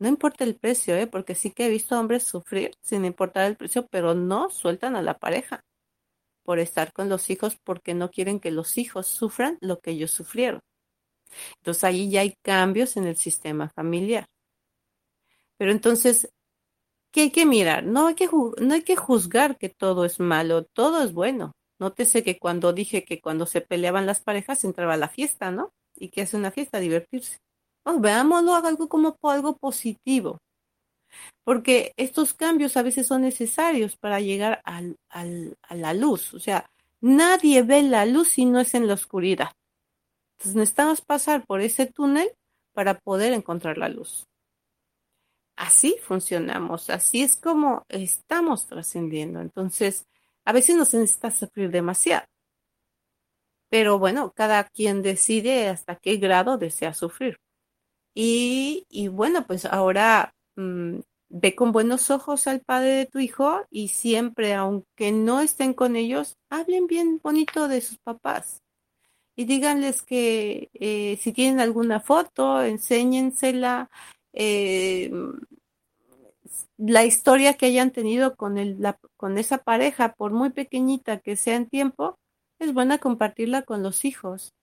No 0.00 0.08
importa 0.08 0.42
el 0.42 0.56
precio, 0.56 0.96
¿eh? 0.96 1.06
porque 1.06 1.36
sí 1.36 1.52
que 1.52 1.66
he 1.66 1.70
visto 1.70 1.96
hombres 1.96 2.24
sufrir 2.24 2.72
sin 2.82 3.04
importar 3.04 3.46
el 3.46 3.56
precio, 3.56 3.86
pero 3.88 4.16
no 4.16 4.50
sueltan 4.50 4.96
a 4.96 5.02
la 5.02 5.16
pareja 5.16 5.62
por 6.44 6.58
estar 6.58 6.92
con 6.92 7.08
los 7.08 7.30
hijos 7.30 7.56
porque 7.64 7.94
no 7.94 8.10
quieren 8.10 8.40
que 8.40 8.50
los 8.50 8.78
hijos 8.78 9.06
sufran 9.06 9.58
lo 9.60 9.80
que 9.80 9.92
ellos 9.92 10.10
sufrieron. 10.10 10.60
Entonces 11.56 11.84
ahí 11.84 12.10
ya 12.10 12.20
hay 12.20 12.34
cambios 12.42 12.96
en 12.96 13.06
el 13.06 13.16
sistema 13.16 13.70
familiar. 13.70 14.26
Pero 15.56 15.72
entonces, 15.72 16.28
¿qué 17.12 17.22
hay 17.22 17.30
que 17.30 17.46
mirar? 17.46 17.84
No 17.84 18.08
hay 18.08 18.14
que, 18.14 18.28
no 18.28 18.74
hay 18.74 18.82
que 18.82 18.96
juzgar 18.96 19.58
que 19.58 19.68
todo 19.68 20.04
es 20.04 20.20
malo, 20.20 20.64
todo 20.64 21.02
es 21.02 21.12
bueno. 21.12 21.52
Nótese 21.78 22.22
que 22.22 22.38
cuando 22.38 22.72
dije 22.72 23.04
que 23.04 23.20
cuando 23.20 23.46
se 23.46 23.60
peleaban 23.60 24.06
las 24.06 24.20
parejas 24.20 24.64
entraba 24.64 24.94
a 24.94 24.96
la 24.98 25.08
fiesta, 25.08 25.50
¿no? 25.50 25.72
¿Y 25.96 26.10
qué 26.10 26.22
hace 26.22 26.36
una 26.36 26.50
fiesta? 26.50 26.78
Divertirse. 26.78 27.38
Oh, 27.84 27.98
veámoslo 28.00 28.54
algo 28.54 28.88
como 28.88 29.16
algo 29.22 29.56
positivo 29.56 30.38
porque 31.44 31.92
estos 31.96 32.34
cambios 32.34 32.76
a 32.76 32.82
veces 32.82 33.06
son 33.06 33.22
necesarios 33.22 33.96
para 33.96 34.20
llegar 34.20 34.62
a 34.64 35.74
la 35.74 35.94
luz. 35.94 36.32
O 36.34 36.38
sea, 36.38 36.70
nadie 37.00 37.62
ve 37.62 37.82
la 37.82 38.06
luz 38.06 38.28
si 38.28 38.44
no 38.46 38.60
es 38.60 38.74
en 38.74 38.86
la 38.86 38.94
oscuridad. 38.94 39.50
Entonces 40.36 40.56
necesitamos 40.56 41.00
pasar 41.02 41.44
por 41.46 41.60
ese 41.60 41.86
túnel 41.86 42.30
para 42.72 42.98
poder 42.98 43.32
encontrar 43.32 43.78
la 43.78 43.88
luz. 43.88 44.26
Así 45.56 45.96
funcionamos, 46.02 46.90
así 46.90 47.22
es 47.22 47.36
como 47.36 47.84
estamos 47.88 48.66
trascendiendo. 48.66 49.40
Entonces, 49.40 50.06
a 50.44 50.52
veces 50.52 50.76
nos 50.76 50.92
necesita 50.92 51.30
sufrir 51.30 51.70
demasiado. 51.70 52.26
Pero 53.68 53.98
bueno, 53.98 54.32
cada 54.32 54.64
quien 54.64 55.02
decide 55.02 55.68
hasta 55.68 55.96
qué 55.96 56.16
grado 56.16 56.58
desea 56.58 56.94
sufrir. 56.94 57.38
Y 58.14 59.08
bueno, 59.12 59.46
pues 59.46 59.64
ahora 59.64 60.34
mm, 60.56 61.00
ve 61.28 61.54
con 61.54 61.72
buenos 61.72 62.10
ojos 62.10 62.46
al 62.46 62.60
padre 62.60 62.90
de 62.90 63.06
tu 63.06 63.18
hijo 63.18 63.62
y 63.70 63.88
siempre, 63.88 64.54
aunque 64.54 65.12
no 65.12 65.40
estén 65.40 65.74
con 65.74 65.96
ellos, 65.96 66.36
hablen 66.50 66.86
bien 66.86 67.20
bonito 67.22 67.68
de 67.68 67.80
sus 67.80 67.98
papás. 67.98 68.62
Y 69.36 69.46
díganles 69.46 70.02
que 70.02 70.70
eh, 70.74 71.18
si 71.20 71.32
tienen 71.32 71.60
alguna 71.60 72.00
foto, 72.00 72.62
enséñensela. 72.62 73.90
Eh, 74.32 75.10
la 76.76 77.04
historia 77.04 77.54
que 77.54 77.66
hayan 77.66 77.90
tenido 77.90 78.36
con, 78.36 78.58
el, 78.58 78.78
con 79.16 79.38
esa 79.38 79.58
pareja, 79.58 80.14
por 80.14 80.32
muy 80.32 80.50
pequeñita 80.50 81.18
que 81.18 81.36
sea 81.36 81.56
en 81.56 81.68
tiempo, 81.68 82.18
es 82.58 82.72
buena 82.72 82.98
compartirla 82.98 83.62
con 83.62 83.82
los 83.82 84.04
hijos 84.04 84.54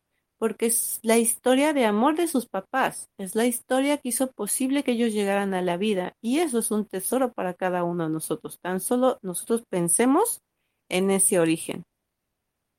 porque 0.41 0.65
es 0.65 0.99
la 1.03 1.19
historia 1.19 1.71
de 1.71 1.85
amor 1.85 2.15
de 2.15 2.25
sus 2.27 2.47
papás, 2.47 3.11
es 3.19 3.35
la 3.35 3.45
historia 3.45 3.99
que 3.99 4.09
hizo 4.09 4.31
posible 4.31 4.83
que 4.83 4.93
ellos 4.93 5.13
llegaran 5.13 5.53
a 5.53 5.61
la 5.61 5.77
vida 5.77 6.15
y 6.19 6.39
eso 6.39 6.57
es 6.57 6.71
un 6.71 6.87
tesoro 6.87 7.31
para 7.31 7.53
cada 7.53 7.83
uno 7.83 8.05
de 8.05 8.09
nosotros. 8.09 8.57
Tan 8.59 8.79
solo 8.79 9.19
nosotros 9.21 9.63
pensemos 9.69 10.41
en 10.89 11.11
ese 11.11 11.39
origen 11.39 11.83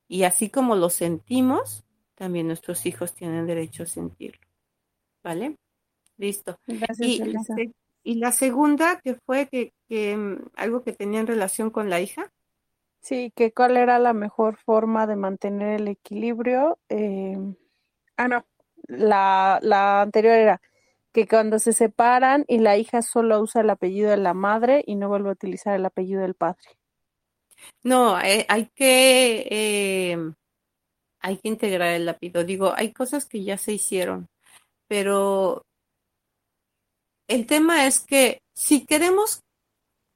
Y 0.09 0.23
así 0.23 0.49
como 0.49 0.75
lo 0.75 0.89
sentimos, 0.89 1.85
también 2.15 2.47
nuestros 2.47 2.85
hijos 2.85 3.13
tienen 3.13 3.47
derecho 3.47 3.83
a 3.83 3.85
sentirlo. 3.85 4.45
¿Vale? 5.23 5.55
Listo. 6.17 6.59
Gracias, 6.67 7.07
y, 7.07 7.21
Elisa. 7.21 7.55
y 8.03 8.15
la 8.15 8.33
segunda, 8.33 8.99
que 8.99 9.15
fue 9.25 9.47
que, 9.47 9.71
que 9.87 10.17
mm, 10.17 10.49
algo 10.55 10.83
que 10.83 10.91
tenía 10.91 11.21
en 11.21 11.27
relación 11.27 11.69
con 11.69 11.89
la 11.89 12.01
hija. 12.01 12.29
Sí, 13.03 13.33
que 13.35 13.51
cuál 13.51 13.75
era 13.75 13.99
la 13.99 14.13
mejor 14.13 14.55
forma 14.55 15.05
de 15.07 15.17
mantener 15.17 15.81
el 15.81 15.89
equilibrio. 15.89 16.79
Eh, 16.87 17.37
ah, 18.15 18.29
no, 18.29 18.45
la, 18.87 19.59
la 19.61 20.01
anterior 20.01 20.33
era 20.35 20.61
que 21.11 21.27
cuando 21.27 21.59
se 21.59 21.73
separan 21.73 22.45
y 22.47 22.59
la 22.59 22.77
hija 22.77 23.01
solo 23.01 23.41
usa 23.41 23.59
el 23.59 23.69
apellido 23.69 24.09
de 24.09 24.17
la 24.17 24.33
madre 24.33 24.85
y 24.87 24.95
no 24.95 25.09
vuelve 25.09 25.27
a 25.29 25.33
utilizar 25.33 25.75
el 25.75 25.85
apellido 25.85 26.21
del 26.21 26.33
padre. 26.33 26.63
No, 27.83 28.21
eh, 28.21 28.45
hay 28.47 28.69
que 28.73 29.47
eh, 29.51 30.17
hay 31.19 31.37
que 31.39 31.49
integrar 31.49 31.89
el 31.89 32.07
apellido. 32.07 32.45
Digo, 32.45 32.73
hay 32.73 32.93
cosas 32.93 33.25
que 33.25 33.43
ya 33.43 33.57
se 33.57 33.73
hicieron, 33.73 34.29
pero 34.87 35.65
el 37.27 37.45
tema 37.47 37.85
es 37.85 37.99
que 37.99 38.39
si 38.55 38.85
queremos 38.85 39.41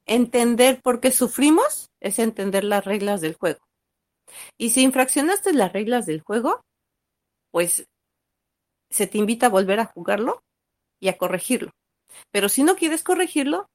entender 0.05 0.81
por 0.81 1.01
qué 1.01 1.11
sufrimos, 1.11 1.86
es 1.99 2.19
entender 2.19 2.63
las 2.63 2.85
reglas 2.85 3.21
del 3.21 3.35
juego. 3.35 3.59
Y 4.57 4.71
si 4.71 4.81
infraccionaste 4.81 5.53
las 5.53 5.71
reglas 5.73 6.05
del 6.05 6.21
juego, 6.21 6.61
pues 7.51 7.87
se 8.89 9.07
te 9.07 9.17
invita 9.17 9.47
a 9.47 9.49
volver 9.49 9.79
a 9.79 9.85
jugarlo 9.85 10.43
y 10.99 11.09
a 11.09 11.17
corregirlo. 11.17 11.71
Pero 12.31 12.49
si 12.49 12.63
no 12.63 12.75
quieres 12.75 13.03
corregirlo, 13.03 13.67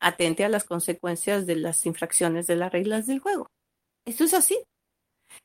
atente 0.00 0.44
a 0.44 0.48
las 0.48 0.64
consecuencias 0.64 1.46
de 1.46 1.56
las 1.56 1.84
infracciones 1.86 2.46
de 2.46 2.56
las 2.56 2.72
reglas 2.72 3.06
del 3.06 3.20
juego. 3.20 3.48
Esto 4.04 4.24
es 4.24 4.34
así. 4.34 4.58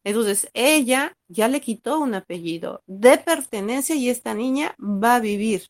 Entonces, 0.03 0.49
ella 0.53 1.13
ya 1.27 1.47
le 1.47 1.61
quitó 1.61 1.99
un 1.99 2.13
apellido 2.13 2.82
de 2.86 3.17
pertenencia 3.17 3.95
y 3.95 4.09
esta 4.09 4.34
niña 4.34 4.75
va 4.80 5.15
a 5.15 5.19
vivir 5.19 5.67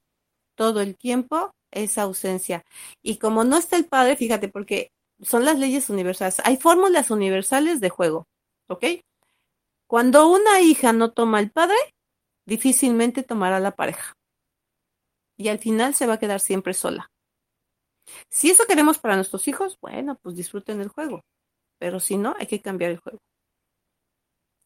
todo 0.55 0.81
el 0.81 0.97
tiempo 0.97 1.51
esa 1.71 2.03
ausencia. 2.03 2.63
Y 3.01 3.17
como 3.17 3.43
no 3.43 3.57
está 3.57 3.77
el 3.77 3.85
padre, 3.85 4.15
fíjate, 4.15 4.49
porque 4.49 4.91
son 5.21 5.45
las 5.45 5.59
leyes 5.59 5.89
universales. 5.89 6.41
Hay 6.43 6.57
fórmulas 6.57 7.11
universales 7.11 7.79
de 7.79 7.89
juego, 7.89 8.27
¿ok? 8.67 8.85
Cuando 9.87 10.29
una 10.29 10.61
hija 10.61 10.93
no 10.93 11.11
toma 11.11 11.39
el 11.39 11.51
padre, 11.51 11.77
difícilmente 12.45 13.23
tomará 13.23 13.59
la 13.59 13.75
pareja. 13.75 14.13
Y 15.37 15.47
al 15.47 15.59
final 15.59 15.95
se 15.95 16.05
va 16.05 16.15
a 16.15 16.19
quedar 16.19 16.39
siempre 16.39 16.73
sola. 16.73 17.09
Si 18.29 18.49
eso 18.49 18.65
queremos 18.67 18.99
para 18.99 19.15
nuestros 19.15 19.47
hijos, 19.47 19.77
bueno, 19.81 20.19
pues 20.21 20.35
disfruten 20.35 20.81
el 20.81 20.89
juego. 20.89 21.21
Pero 21.77 21.99
si 21.99 22.17
no, 22.17 22.35
hay 22.37 22.47
que 22.47 22.61
cambiar 22.61 22.91
el 22.91 22.99
juego. 22.99 23.19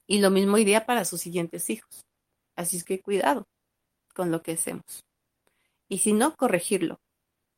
Y 0.08 0.20
lo 0.20 0.30
mismo 0.30 0.58
iría 0.58 0.86
para 0.86 1.06
sus 1.06 1.22
siguientes 1.22 1.70
hijos. 1.70 2.06
Así 2.56 2.78
es 2.78 2.84
que 2.84 3.02
cuidado 3.02 3.48
con 4.14 4.32
lo 4.32 4.42
que 4.42 4.54
hacemos. 4.54 5.06
Y 5.88 6.00
si 6.00 6.14
no, 6.14 6.36
corregirlo. 6.36 7.00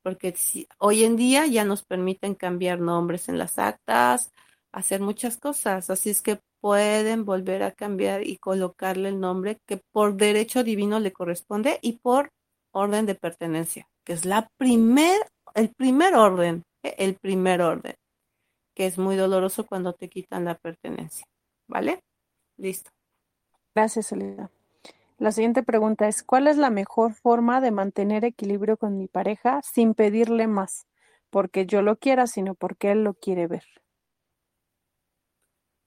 Porque 0.05 0.35
si, 0.37 0.67
hoy 0.77 1.03
en 1.03 1.15
día 1.15 1.47
ya 1.47 1.65
nos 1.65 1.83
permiten 1.83 2.35
cambiar 2.35 2.79
nombres 2.79 3.27
en 3.27 3.39
las 3.39 3.57
actas, 3.57 4.31
hacer 4.71 5.01
muchas 5.01 5.37
cosas. 5.37 5.89
Así 5.89 6.11
es 6.11 6.21
que 6.21 6.39
pueden 6.61 7.25
volver 7.25 7.63
a 7.63 7.71
cambiar 7.71 8.21
y 8.21 8.37
colocarle 8.37 9.09
el 9.09 9.19
nombre 9.19 9.57
que 9.65 9.81
por 9.91 10.15
derecho 10.15 10.63
divino 10.63 10.99
le 10.99 11.11
corresponde 11.11 11.79
y 11.81 11.93
por 11.93 12.29
orden 12.69 13.07
de 13.07 13.15
pertenencia, 13.15 13.87
que 14.03 14.13
es 14.13 14.25
la 14.25 14.47
primer, 14.57 15.19
el 15.55 15.73
primer 15.73 16.13
orden, 16.13 16.61
¿eh? 16.83 16.93
el 16.99 17.15
primer 17.15 17.63
orden, 17.63 17.95
que 18.75 18.85
es 18.85 18.99
muy 18.99 19.15
doloroso 19.15 19.65
cuando 19.65 19.93
te 19.93 20.07
quitan 20.07 20.45
la 20.45 20.53
pertenencia. 20.53 21.25
¿Vale? 21.67 21.99
Listo. 22.57 22.91
Gracias, 23.73 24.11
Elisa. 24.11 24.51
La 25.17 25.31
siguiente 25.31 25.63
pregunta 25.63 26.09
es, 26.09 26.23
¿cuál 26.23 26.47
es 26.47 26.57
la 26.57 26.69
mejor 26.69 27.13
forma 27.13 27.61
de 27.61 27.71
mantener 27.71 28.25
equilibrio 28.25 28.75
con 28.75 28.97
mi 28.97 29.07
pareja 29.07 29.61
sin 29.63 29.93
pedirle 29.93 30.47
más? 30.47 30.87
Porque 31.29 31.65
yo 31.65 31.81
lo 31.81 31.97
quiera, 31.97 32.27
sino 32.27 32.53
porque 32.53 32.91
él 32.91 33.05
lo 33.05 33.13
quiere 33.13 33.47
ver. 33.47 33.63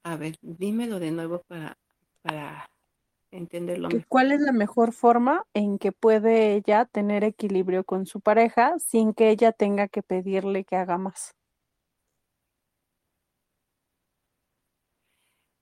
A 0.03 0.17
ver, 0.17 0.37
dímelo 0.41 0.99
de 0.99 1.11
nuevo 1.11 1.43
para, 1.47 1.77
para 2.23 2.71
entenderlo 3.31 3.89
mejor. 3.89 4.07
¿Cuál 4.09 4.33
es 4.33 4.41
la 4.41 4.53
mejor 4.53 4.93
forma 4.93 5.45
en 5.53 5.79
que 5.79 5.93
puede 5.93 6.55
ella 6.55 6.87
tener 6.87 7.23
equilibrio 7.23 7.85
con 7.85 8.07
su 8.07 8.23
pareja 8.23 8.79
sin 8.79 9.13
que 9.13 9.29
ella 9.29 9.53
tenga 9.53 9.89
que 9.89 10.03
pedirle 10.03 10.65
que 10.65 10.77
haga 10.77 10.97
más? 10.97 11.35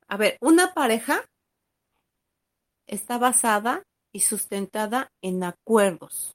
A 0.08 0.16
ver, 0.16 0.38
una 0.40 0.72
pareja 0.72 1.24
está 2.86 3.18
basada 3.18 3.82
y 4.12 4.20
sustentada 4.20 5.08
en 5.22 5.44
acuerdos. 5.44 6.32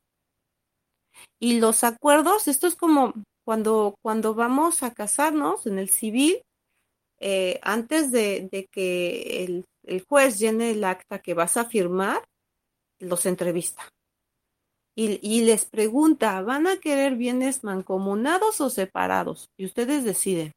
Y 1.40 1.60
los 1.60 1.84
acuerdos, 1.84 2.48
esto 2.48 2.68
es 2.68 2.76
como 2.76 3.14
cuando, 3.46 3.96
cuando 4.02 4.34
vamos 4.34 4.84
a 4.84 4.94
casarnos 4.94 5.66
en 5.66 5.80
el 5.80 5.90
civil, 5.90 6.42
eh, 7.20 7.60
antes 7.62 8.12
de, 8.12 8.50
de 8.52 8.68
que 8.72 9.44
el, 9.44 9.66
el 9.84 10.04
juez 10.08 10.40
llene 10.40 10.72
el 10.72 10.84
acta 10.84 11.20
que 11.20 11.34
vas 11.34 11.58
a 11.58 11.66
firmar, 11.66 12.24
los 13.00 13.26
entrevista. 13.26 13.90
Y, 14.96 15.20
y 15.22 15.44
les 15.46 15.66
pregunta, 15.66 16.42
¿van 16.42 16.68
a 16.68 16.78
querer 16.78 17.16
bienes 17.16 17.64
mancomunados 17.64 18.60
o 18.62 18.70
separados? 18.70 19.50
Y 19.58 19.66
ustedes 19.66 20.04
deciden, 20.04 20.52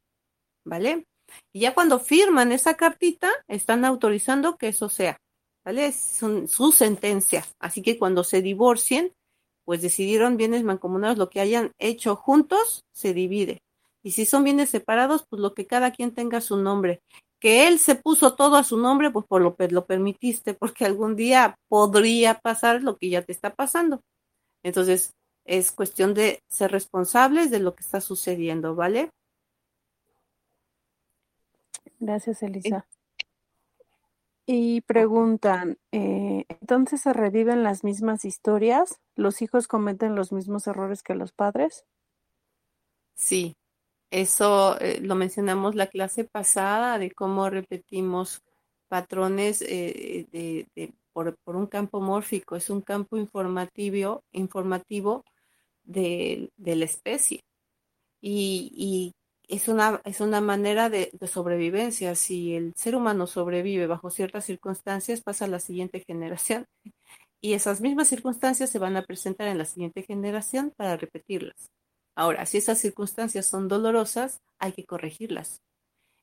¿vale? 0.65 1.05
Y 1.53 1.61
ya 1.61 1.73
cuando 1.73 1.99
firman 1.99 2.51
esa 2.51 2.75
cartita, 2.75 3.31
están 3.47 3.85
autorizando 3.85 4.57
que 4.57 4.67
eso 4.69 4.89
sea, 4.89 5.17
¿vale? 5.65 5.91
Son 5.91 6.47
sus 6.47 6.75
sentencias. 6.75 7.55
Así 7.59 7.81
que 7.81 7.97
cuando 7.97 8.23
se 8.23 8.41
divorcien, 8.41 9.11
pues 9.65 9.81
decidieron 9.81 10.37
bienes 10.37 10.63
mancomunados, 10.63 11.17
lo 11.17 11.29
que 11.29 11.41
hayan 11.41 11.71
hecho 11.79 12.15
juntos 12.15 12.85
se 12.93 13.13
divide. 13.13 13.63
Y 14.03 14.11
si 14.11 14.27
son 14.27 14.43
bienes 14.43 14.69
separados, 14.69 15.25
pues 15.27 15.41
lo 15.41 15.55
que 15.55 15.65
cada 15.65 15.91
quien 15.91 16.13
tenga 16.13 16.39
su 16.39 16.57
nombre. 16.57 17.01
Que 17.39 17.67
él 17.67 17.79
se 17.79 17.95
puso 17.95 18.35
todo 18.35 18.55
a 18.55 18.63
su 18.63 18.77
nombre, 18.77 19.09
pues 19.09 19.25
por 19.25 19.41
lo, 19.41 19.55
lo 19.57 19.85
permitiste, 19.85 20.53
porque 20.53 20.85
algún 20.85 21.15
día 21.15 21.57
podría 21.67 22.35
pasar 22.35 22.83
lo 22.83 22.97
que 22.97 23.09
ya 23.09 23.23
te 23.23 23.31
está 23.31 23.55
pasando. 23.55 24.01
Entonces, 24.63 25.15
es 25.45 25.71
cuestión 25.71 26.13
de 26.13 26.43
ser 26.47 26.71
responsables 26.71 27.49
de 27.49 27.59
lo 27.59 27.75
que 27.75 27.83
está 27.83 28.01
sucediendo, 28.01 28.75
¿vale? 28.75 29.09
Gracias, 31.99 32.43
Elisa. 32.43 32.85
Y 34.47 34.81
preguntan, 34.81 35.79
eh, 35.91 36.45
¿entonces 36.49 37.01
se 37.01 37.13
reviven 37.13 37.63
las 37.63 37.83
mismas 37.83 38.25
historias? 38.25 38.99
¿Los 39.15 39.41
hijos 39.41 39.67
cometen 39.67 40.15
los 40.15 40.31
mismos 40.31 40.67
errores 40.67 41.01
que 41.01 41.15
los 41.15 41.31
padres? 41.31 41.85
Sí, 43.15 43.55
eso 44.11 44.79
eh, 44.79 44.99
lo 45.01 45.15
mencionamos 45.15 45.73
la 45.73 45.87
clase 45.87 46.25
pasada 46.25 46.99
de 46.99 47.11
cómo 47.11 47.49
repetimos 47.49 48.43
patrones 48.87 49.63
eh, 49.63 50.27
de, 50.31 50.67
de, 50.75 50.93
por, 51.11 51.35
por, 51.43 51.55
un 51.55 51.65
campo 51.65 51.99
mórfico, 52.01 52.55
es 52.55 52.69
un 52.69 52.81
campo 52.81 53.17
informativo, 53.17 54.23
informativo 54.31 55.23
de, 55.83 56.51
de 56.57 56.75
la 56.75 56.85
especie. 56.85 57.41
Y, 58.21 58.71
y 58.75 59.14
es 59.49 59.67
una, 59.67 60.01
es 60.05 60.21
una 60.21 60.41
manera 60.41 60.89
de, 60.89 61.11
sobrevivencia. 61.27 62.15
Si 62.15 62.55
el 62.55 62.73
ser 62.75 62.95
humano 62.95 63.27
sobrevive 63.27 63.87
bajo 63.87 64.09
ciertas 64.09 64.45
circunstancias, 64.45 65.21
pasa 65.21 65.45
a 65.45 65.47
la 65.47 65.59
siguiente 65.59 66.03
generación. 66.05 66.65
Y 67.41 67.53
esas 67.53 67.79
mismas 67.79 68.07
circunstancias 68.07 68.71
se 68.71 68.79
van 68.79 68.97
a 68.97 69.03
presentar 69.03 69.47
en 69.47 69.59
la 69.59 69.65
siguiente 69.65 70.01
generación 70.01 70.73
para 70.75 70.97
repetirlas. 70.97 71.69
Ahora, 72.15 72.47
si 72.47 72.57
esas 72.57 72.79
circunstancias 72.79 73.45
son 73.45 73.67
dolorosas, 73.67 74.41
hay 74.57 74.71
que 74.71 74.83
corregirlas. 74.83 75.61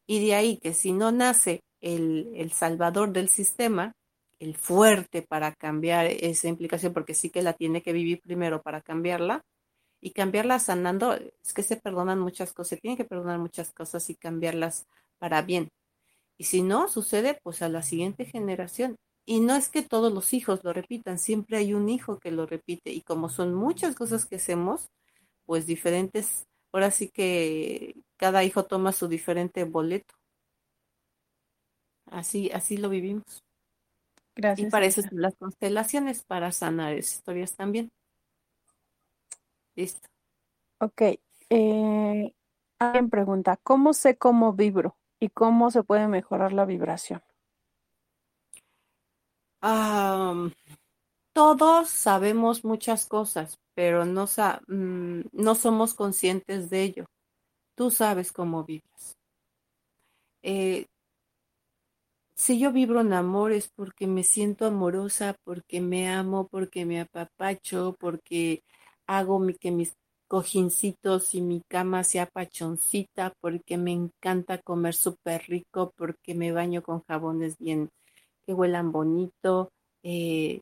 Y 0.09 0.27
de 0.27 0.35
ahí 0.35 0.57
que 0.57 0.75
si 0.75 0.91
no 0.91 1.13
nace 1.13 1.63
el, 1.81 2.33
el 2.35 2.51
salvador 2.51 3.13
del 3.13 3.29
sistema, 3.29 3.93
el 4.41 4.57
fuerte 4.57 5.23
para 5.23 5.55
cambiar 5.55 6.07
esa 6.07 6.49
implicación, 6.49 6.93
porque 6.93 7.15
sí 7.15 7.31
que 7.31 7.43
la 7.43 7.53
tiene 7.53 7.83
que 7.83 7.93
vivir 7.93 8.21
primero 8.21 8.61
para 8.61 8.81
cambiarla, 8.81 9.45
y 10.03 10.11
cambiarla 10.11 10.59
sanando, 10.59 11.15
es 11.15 11.55
que 11.55 11.63
se 11.63 11.77
perdonan 11.77 12.19
muchas 12.19 12.53
cosas, 12.53 12.71
se 12.71 12.77
tienen 12.79 12.99
que 12.99 13.05
perdonar 13.05 13.39
muchas 13.39 13.73
cosas 13.73 14.11
y 14.11 14.17
cambiarlas 14.17 14.87
para 15.19 15.43
bien. 15.43 15.69
Y 16.37 16.45
si 16.45 16.63
no, 16.63 16.89
sucede 16.89 17.39
pues 17.45 17.63
a 17.63 17.69
la 17.69 17.83
siguiente 17.83 18.25
generación. 18.25 18.97
Y 19.25 19.39
no 19.41 19.55
es 19.55 19.69
que 19.69 19.83
todos 19.83 20.13
los 20.13 20.35
hijos 20.35 20.65
lo 20.65 20.73
repitan, 20.73 21.21
siempre 21.21 21.57
hay 21.59 21.73
un 21.73 21.89
hijo 21.89 22.19
que 22.19 22.33
lo 22.33 22.47
repite. 22.47 22.91
Y 22.91 23.03
como 23.03 23.29
son 23.29 23.55
muchas 23.55 23.95
cosas 23.95 24.27
que 24.27 24.37
hacemos, 24.37 24.89
pues 25.47 25.67
diferentes, 25.67 26.47
ahora 26.73 26.91
sí 26.91 27.09
que 27.09 27.95
cada 28.17 28.43
hijo 28.43 28.65
toma 28.65 28.91
su 28.91 29.07
diferente 29.07 29.63
boleto. 29.63 30.15
Así, 32.07 32.51
así 32.51 32.77
lo 32.77 32.89
vivimos. 32.89 33.45
Gracias. 34.35 34.67
Y 34.67 34.71
para 34.71 34.87
eso 34.87 35.03
son 35.03 35.21
las 35.21 35.37
constelaciones, 35.37 36.25
para 36.25 36.51
sanar 36.51 36.95
esas 36.95 37.17
historias 37.19 37.55
también. 37.55 37.93
Listo. 39.75 40.09
Ok. 40.79 41.03
Eh, 41.51 42.35
alguien 42.79 43.11
pregunta, 43.11 43.59
¿cómo 43.63 43.93
sé 43.93 44.17
cómo 44.17 44.53
vibro 44.53 44.97
y 45.21 45.29
cómo 45.29 45.71
se 45.71 45.83
puede 45.83 46.09
mejorar 46.09 46.53
la 46.53 46.65
vibración? 46.65 47.23
todos 51.33 51.89
sabemos 51.89 52.65
muchas 52.65 53.07
cosas, 53.07 53.57
pero 53.75 54.05
no, 54.05 54.27
mm, 54.67 55.21
no 55.33 55.55
somos 55.55 55.95
conscientes 55.95 56.69
de 56.69 56.83
ello. 56.83 57.07
Tú 57.77 57.91
sabes 57.93 58.33
cómo 58.33 58.65
vives. 58.65 59.17
Eh, 60.43 60.87
si 62.35 62.59
yo 62.59 62.73
vibro 62.73 63.01
en 63.01 63.13
amor 63.13 63.53
es 63.53 63.69
porque 63.69 64.07
me 64.07 64.25
siento 64.25 64.67
amorosa, 64.67 65.37
porque 65.45 65.81
me 65.81 66.09
amo, 66.09 66.49
porque 66.49 66.85
me 66.85 67.01
apapacho, 67.01 67.97
porque 68.01 68.65
hago 69.07 69.41
que 69.61 69.71
mis 69.71 69.95
cojincitos 70.29 71.35
y 71.35 71.43
mi 71.43 71.61
cama 71.69 72.05
sea 72.05 72.27
pachoncita, 72.27 73.35
porque 73.41 73.77
me 73.77 73.93
encanta 73.93 74.59
comer 74.59 74.95
súper 74.95 75.43
rico, 75.47 75.93
porque 75.97 76.35
me 76.35 76.53
baño 76.53 76.83
con 76.83 77.03
jabones 77.05 77.59
bien 77.59 77.91
que 78.47 78.55
huelan 78.55 78.93
bonito, 78.93 79.71
eh, 80.03 80.61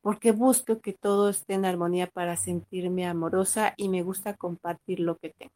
porque 0.00 0.32
busco 0.32 0.80
que 0.80 0.92
todo 0.92 1.28
esté 1.28 1.54
en 1.54 1.64
armonía 1.64 2.06
para 2.06 2.36
sentirme 2.36 3.06
amorosa 3.06 3.74
y 3.76 3.88
me 3.88 4.02
gusta 4.02 4.34
compartir 4.34 5.00
lo 5.00 5.16
que 5.16 5.30
tengo. 5.30 5.52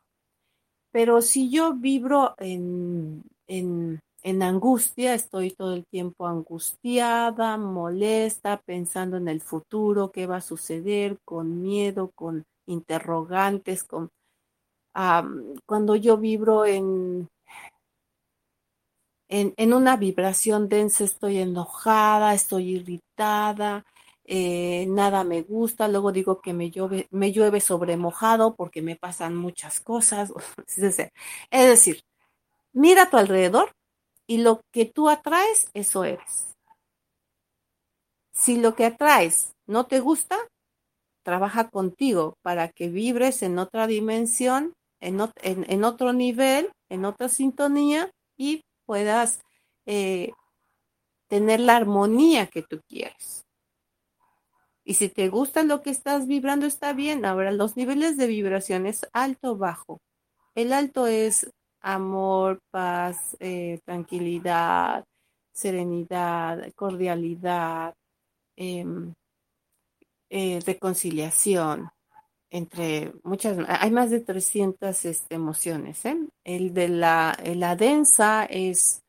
Pero 0.90 1.20
si 1.22 1.50
yo 1.50 1.74
vibro 1.74 2.34
en, 2.38 3.22
en, 3.46 4.00
en 4.28 4.42
angustia, 4.42 5.14
estoy 5.14 5.52
todo 5.52 5.74
el 5.74 5.86
tiempo 5.86 6.26
angustiada, 6.26 7.56
molesta, 7.56 8.60
pensando 8.60 9.16
en 9.16 9.28
el 9.28 9.40
futuro, 9.40 10.12
qué 10.12 10.26
va 10.26 10.36
a 10.36 10.40
suceder, 10.42 11.18
con 11.24 11.62
miedo, 11.62 12.10
con 12.14 12.44
interrogantes, 12.66 13.84
con 13.84 14.10
cuando 15.64 15.94
yo 15.96 16.16
vibro 16.18 16.66
en, 16.66 17.28
en, 19.28 19.72
una 19.72 19.96
vibración 19.96 20.68
densa, 20.68 21.04
estoy 21.04 21.38
enojada, 21.38 22.34
estoy 22.34 22.70
irritada, 22.76 23.86
eh, 24.24 24.86
nada 24.88 25.24
me 25.24 25.42
gusta, 25.42 25.88
luego 25.88 26.10
digo 26.12 26.40
que 26.40 26.52
me 26.52 26.70
llueve, 26.70 27.08
me 27.12 27.60
sobre 27.60 27.96
mojado 27.96 28.56
porque 28.56 28.82
me 28.82 28.96
pasan 28.96 29.36
muchas 29.36 29.80
cosas. 29.80 30.32
es 30.66 31.68
decir, 31.68 32.02
mira 32.72 33.04
a 33.04 33.10
tu 33.10 33.16
alrededor 33.18 33.77
y 34.28 34.38
lo 34.38 34.60
que 34.70 34.84
tú 34.84 35.08
atraes, 35.08 35.70
eso 35.74 36.04
eres. 36.04 36.54
Si 38.30 38.60
lo 38.60 38.76
que 38.76 38.84
atraes 38.84 39.54
no 39.66 39.86
te 39.86 39.98
gusta, 39.98 40.36
trabaja 41.24 41.70
contigo 41.70 42.36
para 42.42 42.68
que 42.68 42.88
vibres 42.88 43.42
en 43.42 43.58
otra 43.58 43.86
dimensión, 43.86 44.74
en, 45.00 45.18
en, 45.42 45.84
otro 45.84 46.12
nivel, 46.12 46.70
en 46.90 47.04
otra 47.04 47.28
sintonía 47.28 48.10
y 48.36 48.62
puedas 48.84 49.40
eh, 49.86 50.32
tener 51.28 51.60
la 51.60 51.76
armonía 51.76 52.48
que 52.48 52.62
tú 52.62 52.80
quieres. 52.86 53.46
Y 54.84 54.94
si 54.94 55.08
te 55.08 55.28
gusta 55.28 55.62
lo 55.62 55.82
que 55.82 55.90
estás 55.90 56.26
vibrando, 56.26 56.66
está 56.66 56.92
bien. 56.92 57.24
Ahora, 57.24 57.50
los 57.50 57.76
niveles 57.76 58.16
de 58.16 58.26
vibración 58.26 58.86
es 58.86 59.06
alto, 59.12 59.56
bajo. 59.56 60.00
El 60.54 60.72
alto 60.72 61.06
es 61.06 61.50
amor, 61.80 62.60
paz, 62.70 63.36
eh, 63.40 63.80
tranquilidad, 63.84 65.04
serenidad, 65.52 66.72
cordialidad, 66.74 67.94
em, 68.56 69.14
eh, 70.30 70.60
reconciliación, 70.66 71.90
entre 72.50 73.12
muchas, 73.24 73.58
hay 73.68 73.90
más 73.90 74.10
de 74.10 74.20
300 74.20 75.04
este, 75.04 75.34
emociones. 75.34 76.04
¿eh? 76.04 76.16
El 76.44 76.72
de 76.74 76.88
la, 76.88 77.36
densa 77.78 78.44
es 78.44 79.02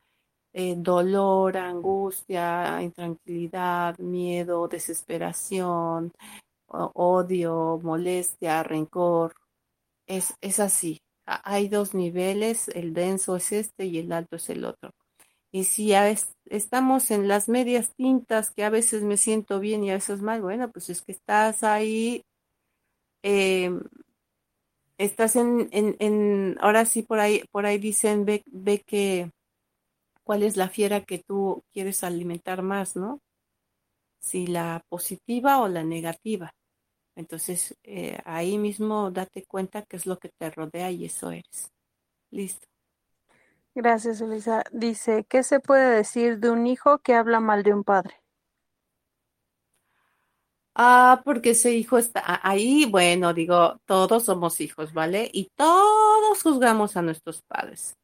dolor, 0.77 1.57
angustia, 1.57 2.81
intranquilidad, 2.81 3.97
miedo, 3.99 4.67
desesperación, 4.67 6.11
odio, 6.67 7.79
molestia, 7.81 8.63
rencor. 8.63 9.33
Es, 10.07 10.33
es 10.41 10.59
así. 10.59 10.99
Hay 11.43 11.69
dos 11.69 11.93
niveles, 11.93 12.69
el 12.69 12.93
denso 12.93 13.35
es 13.35 13.51
este 13.51 13.85
y 13.85 13.99
el 13.99 14.11
alto 14.11 14.37
es 14.37 14.49
el 14.49 14.65
otro. 14.65 14.93
Y 15.51 15.65
si 15.65 15.93
estamos 16.45 17.11
en 17.11 17.27
las 17.27 17.49
medias 17.49 17.93
tintas, 17.95 18.51
que 18.51 18.63
a 18.63 18.69
veces 18.69 19.03
me 19.03 19.17
siento 19.17 19.59
bien 19.59 19.83
y 19.83 19.91
a 19.91 19.95
veces 19.95 20.21
mal, 20.21 20.41
bueno, 20.41 20.71
pues 20.71 20.89
es 20.89 21.01
que 21.01 21.11
estás 21.11 21.63
ahí, 21.63 22.23
em, 23.23 23.81
estás 24.97 25.35
en, 25.35 25.69
en, 25.71 25.95
en, 25.99 26.57
ahora 26.61 26.85
sí 26.85 27.03
por 27.03 27.19
ahí, 27.19 27.43
por 27.51 27.65
ahí 27.65 27.77
dicen, 27.79 28.25
ve, 28.25 28.43
ve 28.47 28.81
que 28.85 29.31
cuál 30.23 30.43
es 30.43 30.57
la 30.57 30.69
fiera 30.69 31.03
que 31.05 31.19
tú 31.19 31.63
quieres 31.71 32.03
alimentar 32.03 32.61
más, 32.61 32.95
¿no? 32.95 33.21
Si 34.21 34.47
la 34.47 34.85
positiva 34.89 35.61
o 35.61 35.67
la 35.67 35.83
negativa. 35.83 36.53
Entonces, 37.19 37.75
eh, 37.83 38.17
ahí 38.23 38.57
mismo 38.57 39.11
date 39.11 39.43
cuenta 39.43 39.81
qué 39.81 39.97
es 39.97 40.05
lo 40.05 40.17
que 40.17 40.29
te 40.29 40.49
rodea 40.51 40.89
y 40.89 41.03
eso 41.03 41.31
eres. 41.31 41.69
Listo. 42.31 42.65
Gracias, 43.75 44.21
Elisa. 44.21 44.63
Dice, 44.71 45.25
¿qué 45.27 45.43
se 45.43 45.59
puede 45.59 45.97
decir 45.97 46.39
de 46.39 46.49
un 46.49 46.65
hijo 46.65 46.99
que 46.99 47.15
habla 47.15 47.41
mal 47.41 47.63
de 47.63 47.73
un 47.73 47.83
padre? 47.83 48.15
Ah, 50.73 51.21
porque 51.25 51.49
ese 51.49 51.73
hijo 51.73 51.97
está 51.97 52.39
ahí, 52.41 52.85
bueno, 52.85 53.33
digo, 53.33 53.81
todos 53.85 54.23
somos 54.23 54.61
hijos, 54.61 54.93
¿vale? 54.93 55.29
Y 55.33 55.49
todos 55.57 56.41
juzgamos 56.41 56.95
a 56.95 57.01
nuestros 57.01 57.41
padres. 57.41 57.97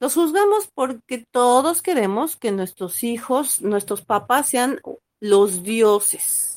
Los 0.00 0.14
juzgamos 0.14 0.68
porque 0.74 1.24
todos 1.30 1.82
queremos 1.82 2.36
que 2.36 2.50
nuestros 2.50 3.04
hijos, 3.04 3.62
nuestros 3.62 4.04
papás 4.04 4.48
sean 4.48 4.80
los 5.20 5.62
dioses. 5.62 6.55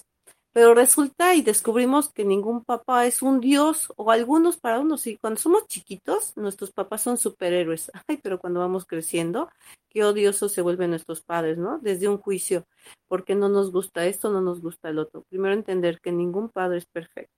Pero 0.59 0.73
resulta 0.73 1.35
y 1.35 1.41
descubrimos 1.41 2.11
que 2.11 2.25
ningún 2.25 2.65
papá 2.65 3.05
es 3.05 3.21
un 3.21 3.39
dios 3.39 3.93
o 3.95 4.11
algunos 4.11 4.57
para 4.57 4.81
unos 4.81 4.99
sí. 4.99 5.17
Cuando 5.21 5.39
somos 5.39 5.65
chiquitos, 5.67 6.35
nuestros 6.35 6.73
papás 6.73 7.01
son 7.01 7.15
superhéroes. 7.15 7.89
Ay, 8.09 8.17
pero 8.21 8.41
cuando 8.41 8.59
vamos 8.59 8.85
creciendo, 8.85 9.49
qué 9.87 10.03
odiosos 10.03 10.51
se 10.51 10.61
vuelven 10.61 10.89
nuestros 10.89 11.21
padres, 11.21 11.57
¿no? 11.57 11.79
Desde 11.79 12.09
un 12.09 12.17
juicio, 12.17 12.65
porque 13.07 13.35
no 13.35 13.47
nos 13.47 13.71
gusta 13.71 14.05
esto, 14.05 14.31
no 14.31 14.41
nos 14.41 14.59
gusta 14.59 14.89
el 14.89 14.99
otro. 14.99 15.23
Primero 15.29 15.53
entender 15.53 16.01
que 16.01 16.11
ningún 16.11 16.49
padre 16.49 16.79
es 16.79 16.87
perfecto, 16.87 17.31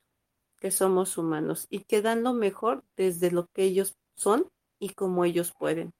que 0.59 0.71
somos 0.71 1.15
humanos 1.15 1.67
y 1.69 1.83
que 1.83 2.01
dan 2.01 2.23
lo 2.23 2.33
mejor 2.33 2.83
desde 2.97 3.29
lo 3.29 3.45
que 3.53 3.65
ellos 3.65 3.93
son 4.15 4.47
y 4.79 4.95
como 4.95 5.25
ellos 5.25 5.53
pueden. 5.59 5.91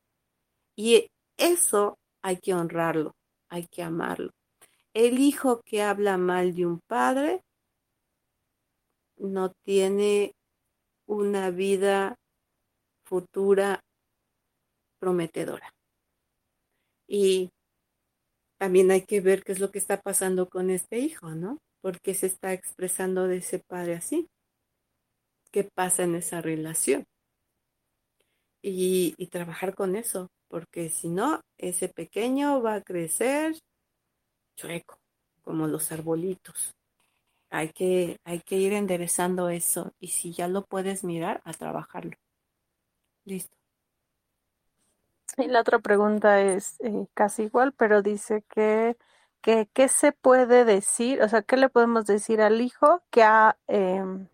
Y 0.76 1.06
eso 1.38 2.00
hay 2.24 2.38
que 2.38 2.56
honrarlo, 2.56 3.12
hay 3.48 3.68
que 3.68 3.84
amarlo. 3.84 4.32
El 4.94 5.20
hijo 5.20 5.62
que 5.62 5.82
habla 5.82 6.18
mal 6.18 6.54
de 6.54 6.66
un 6.66 6.80
padre 6.88 7.42
no 9.18 9.52
tiene 9.64 10.34
una 11.08 11.50
vida 11.52 12.16
futura 13.06 13.82
prometedora. 15.00 15.74
Y 17.08 17.50
también 18.58 18.92
hay 18.92 19.06
que 19.06 19.22
ver 19.22 19.44
qué 19.44 19.52
es 19.52 19.60
lo 19.60 19.72
que 19.72 19.80
está 19.80 20.02
pasando 20.02 20.50
con 20.50 20.70
este 20.70 21.00
hijo, 21.00 21.36
¿no? 21.36 21.58
¿Por 21.82 22.00
qué 22.00 22.14
se 22.14 22.28
está 22.28 22.54
expresando 22.54 23.28
de 23.28 23.38
ese 23.38 23.60
padre 23.60 23.96
así? 23.96 24.28
¿Qué 25.52 25.64
pasa 25.64 26.04
en 26.04 26.16
esa 26.16 26.42
relación? 26.42 27.06
y, 28.62 29.28
trabajar 29.28 29.76
con 29.76 29.96
eso, 29.96 30.30
porque 30.48 30.90
si 30.90 31.10
no, 31.10 31.42
ese 31.58 31.90
pequeño 31.90 32.62
va 32.62 32.76
a 32.76 32.82
crecer 32.82 33.56
chueco, 34.56 35.00
como 35.44 35.68
los 35.68 35.92
arbolitos. 35.92 36.76
Hay 37.50 37.70
que, 37.70 38.20
hay 38.24 38.40
que 38.40 38.56
ir 38.56 38.74
enderezando 38.74 39.50
eso 39.50 39.94
y 40.00 40.08
si 40.08 40.32
ya 40.34 40.48
lo 40.48 40.66
puedes 40.66 41.04
mirar, 41.04 41.42
a 41.44 41.54
trabajarlo. 41.54 42.18
Listo. 43.26 43.56
Y 45.38 45.48
la 45.48 45.62
otra 45.62 45.80
pregunta 45.80 46.42
es 46.42 46.80
eh, 46.82 47.08
casi 47.14 47.44
igual, 47.44 47.74
pero 47.74 48.02
dice 48.02 48.44
que, 48.50 48.98
que, 49.42 49.70
¿qué 49.74 49.88
se 49.88 50.12
puede 50.12 50.66
decir? 50.66 51.22
O 51.22 51.30
sea, 51.30 51.42
¿qué 51.42 51.58
le 51.58 51.70
podemos 51.70 52.06
decir 52.06 52.42
al 52.42 52.62
hijo 52.62 53.04
que, 53.10 53.24
ha, 53.24 53.58
em, 53.68 54.28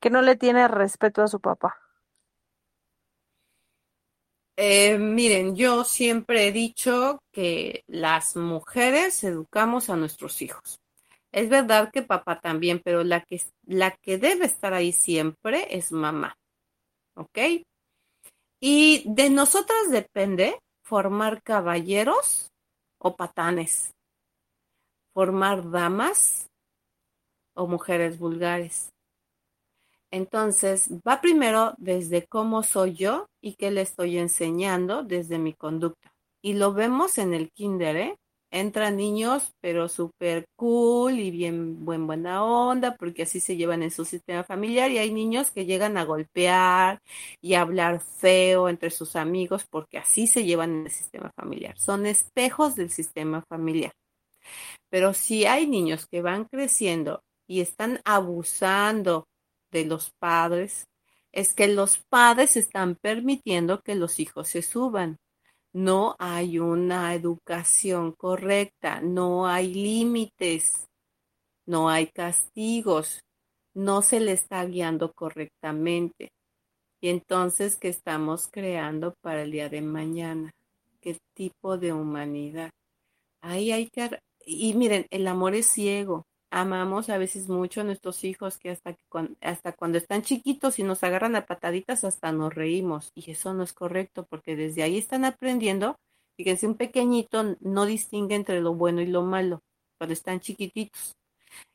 que 0.00 0.10
no 0.10 0.22
le 0.22 0.36
tiene 0.36 0.68
respeto 0.68 1.22
a 1.22 1.28
su 1.28 1.40
papá? 1.40 1.87
Eh, 4.60 4.98
miren, 4.98 5.54
yo 5.54 5.84
siempre 5.84 6.48
he 6.48 6.52
dicho 6.52 7.22
que 7.30 7.84
las 7.86 8.34
mujeres 8.34 9.22
educamos 9.22 9.88
a 9.88 9.94
nuestros 9.94 10.42
hijos. 10.42 10.80
Es 11.30 11.48
verdad 11.48 11.92
que 11.92 12.02
papá 12.02 12.40
también, 12.40 12.80
pero 12.84 13.04
la 13.04 13.20
que, 13.20 13.40
la 13.66 13.92
que 13.92 14.18
debe 14.18 14.46
estar 14.46 14.74
ahí 14.74 14.90
siempre 14.90 15.76
es 15.76 15.92
mamá. 15.92 16.36
¿Ok? 17.14 17.38
Y 18.58 19.04
de 19.06 19.30
nosotras 19.30 19.92
depende 19.92 20.58
formar 20.82 21.40
caballeros 21.44 22.50
o 22.98 23.14
patanes, 23.14 23.94
formar 25.14 25.70
damas 25.70 26.48
o 27.54 27.68
mujeres 27.68 28.18
vulgares. 28.18 28.90
Entonces, 30.10 30.90
va 31.06 31.20
primero 31.20 31.74
desde 31.78 32.26
cómo 32.26 32.62
soy 32.62 32.94
yo 32.94 33.26
y 33.42 33.54
qué 33.54 33.70
le 33.70 33.82
estoy 33.82 34.18
enseñando 34.18 35.02
desde 35.02 35.38
mi 35.38 35.52
conducta. 35.54 36.12
Y 36.42 36.54
lo 36.54 36.72
vemos 36.72 37.18
en 37.18 37.34
el 37.34 37.50
kinder, 37.50 37.96
¿eh? 37.96 38.16
entran 38.50 38.96
niños, 38.96 39.52
pero 39.60 39.88
súper 39.88 40.46
cool 40.56 41.18
y 41.18 41.30
bien 41.30 41.84
buen, 41.84 42.06
buena 42.06 42.44
onda, 42.44 42.96
porque 42.96 43.22
así 43.22 43.40
se 43.40 43.56
llevan 43.56 43.82
en 43.82 43.90
su 43.90 44.04
sistema 44.04 44.44
familiar. 44.44 44.90
Y 44.90 44.98
hay 44.98 45.12
niños 45.12 45.50
que 45.50 45.66
llegan 45.66 45.96
a 45.96 46.04
golpear 46.04 47.00
y 47.40 47.54
hablar 47.54 48.00
feo 48.00 48.68
entre 48.68 48.90
sus 48.90 49.16
amigos, 49.16 49.66
porque 49.68 49.98
así 49.98 50.26
se 50.26 50.44
llevan 50.44 50.70
en 50.70 50.84
el 50.86 50.90
sistema 50.90 51.30
familiar. 51.36 51.78
Son 51.78 52.06
espejos 52.06 52.76
del 52.76 52.90
sistema 52.90 53.42
familiar. 53.48 53.92
Pero 54.90 55.12
si 55.14 55.44
hay 55.44 55.66
niños 55.66 56.06
que 56.06 56.22
van 56.22 56.44
creciendo 56.44 57.22
y 57.46 57.60
están 57.60 58.00
abusando 58.04 59.26
de 59.70 59.84
los 59.84 60.10
padres, 60.18 60.86
es 61.32 61.54
que 61.54 61.68
los 61.68 61.98
padres 61.98 62.56
están 62.56 62.96
permitiendo 62.96 63.82
que 63.82 63.94
los 63.94 64.20
hijos 64.20 64.48
se 64.48 64.62
suban 64.62 65.18
no 65.72 66.16
hay 66.18 66.58
una 66.58 67.14
educación 67.14 68.12
correcta, 68.12 69.00
no 69.00 69.46
hay 69.46 69.72
límites, 69.74 70.88
no 71.66 71.88
hay 71.90 72.06
castigos, 72.08 73.20
no 73.74 74.02
se 74.02 74.20
le 74.20 74.32
está 74.32 74.64
guiando 74.64 75.12
correctamente. 75.12 76.32
Y 77.00 77.10
entonces, 77.10 77.76
¿qué 77.76 77.88
estamos 77.88 78.48
creando 78.50 79.14
para 79.20 79.42
el 79.42 79.52
día 79.52 79.68
de 79.68 79.82
mañana? 79.82 80.50
¿Qué 81.00 81.18
tipo 81.34 81.78
de 81.78 81.92
humanidad? 81.92 82.70
Ahí 83.40 83.70
hay 83.70 83.88
que... 83.88 84.18
Y 84.44 84.74
miren, 84.74 85.06
el 85.10 85.28
amor 85.28 85.54
es 85.54 85.66
ciego 85.68 86.24
amamos 86.50 87.10
a 87.10 87.18
veces 87.18 87.48
mucho 87.48 87.80
a 87.80 87.84
nuestros 87.84 88.24
hijos 88.24 88.58
que 88.58 88.70
hasta, 88.70 88.94
que 88.94 89.00
hasta 89.40 89.72
cuando 89.72 89.98
están 89.98 90.22
chiquitos 90.22 90.78
y 90.78 90.82
nos 90.82 91.02
agarran 91.04 91.36
a 91.36 91.46
pataditas 91.46 92.04
hasta 92.04 92.32
nos 92.32 92.54
reímos 92.54 93.12
y 93.14 93.30
eso 93.30 93.54
no 93.54 93.62
es 93.62 93.72
correcto 93.72 94.26
porque 94.28 94.56
desde 94.56 94.82
ahí 94.82 94.98
están 94.98 95.24
aprendiendo. 95.24 95.96
Fíjense, 96.36 96.66
un 96.66 96.76
pequeñito 96.76 97.56
no 97.60 97.84
distingue 97.84 98.34
entre 98.36 98.60
lo 98.60 98.74
bueno 98.74 99.00
y 99.00 99.06
lo 99.06 99.22
malo 99.22 99.60
cuando 99.98 100.12
están 100.12 100.40
chiquititos. 100.40 101.16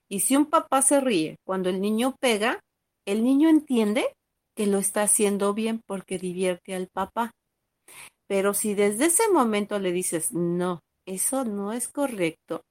Y 0.09 0.21
si 0.21 0.35
un 0.35 0.45
papá 0.45 0.81
se 0.81 1.01
ríe 1.01 1.37
cuando 1.45 1.69
el 1.69 1.81
niño 1.81 2.15
pega, 2.19 2.59
el 3.05 3.23
niño 3.23 3.49
entiende 3.49 4.15
que 4.55 4.67
lo 4.67 4.77
está 4.77 5.03
haciendo 5.03 5.53
bien 5.53 5.81
porque 5.85 6.17
divierte 6.17 6.75
al 6.75 6.87
papá. 6.87 7.31
Pero 8.27 8.53
si 8.53 8.73
desde 8.73 9.05
ese 9.05 9.29
momento 9.31 9.79
le 9.79 9.91
dices, 9.91 10.31
no, 10.31 10.79
eso 11.05 11.43
no 11.45 11.73
es 11.73 11.89
correcto, 11.89 12.61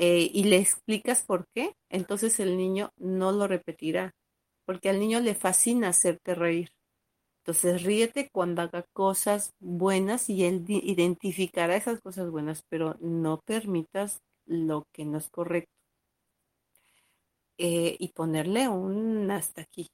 eh, 0.00 0.30
y 0.32 0.44
le 0.44 0.58
explicas 0.58 1.24
por 1.24 1.48
qué, 1.52 1.74
entonces 1.90 2.38
el 2.38 2.56
niño 2.56 2.92
no 2.98 3.32
lo 3.32 3.48
repetirá, 3.48 4.14
porque 4.64 4.88
al 4.90 5.00
niño 5.00 5.18
le 5.18 5.34
fascina 5.34 5.88
hacerte 5.88 6.36
reír. 6.36 6.70
Entonces 7.40 7.82
ríete 7.82 8.30
cuando 8.32 8.62
haga 8.62 8.84
cosas 8.92 9.50
buenas 9.58 10.30
y 10.30 10.44
él 10.44 10.64
identificará 10.68 11.74
esas 11.76 12.00
cosas 12.00 12.30
buenas, 12.30 12.62
pero 12.68 12.96
no 13.00 13.40
permitas 13.44 14.20
lo 14.46 14.86
que 14.92 15.04
no 15.04 15.18
es 15.18 15.28
correcto. 15.30 15.72
Eh, 17.58 17.96
y 17.98 18.12
ponerle 18.12 18.68
un 18.68 19.28
hasta 19.32 19.62
aquí. 19.62 19.88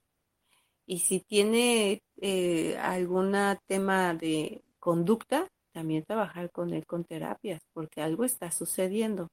Y 0.87 0.99
si 0.99 1.21
tiene 1.21 2.03
eh, 2.21 2.77
algún 2.79 3.35
tema 3.67 4.13
de 4.15 4.63
conducta, 4.79 5.49
también 5.73 6.05
trabajar 6.05 6.51
con 6.51 6.75
él 6.75 6.85
con 6.87 7.05
terapias, 7.05 7.63
porque 7.73 8.03
algo 8.03 8.25
está 8.25 8.51
sucediendo 8.51 9.29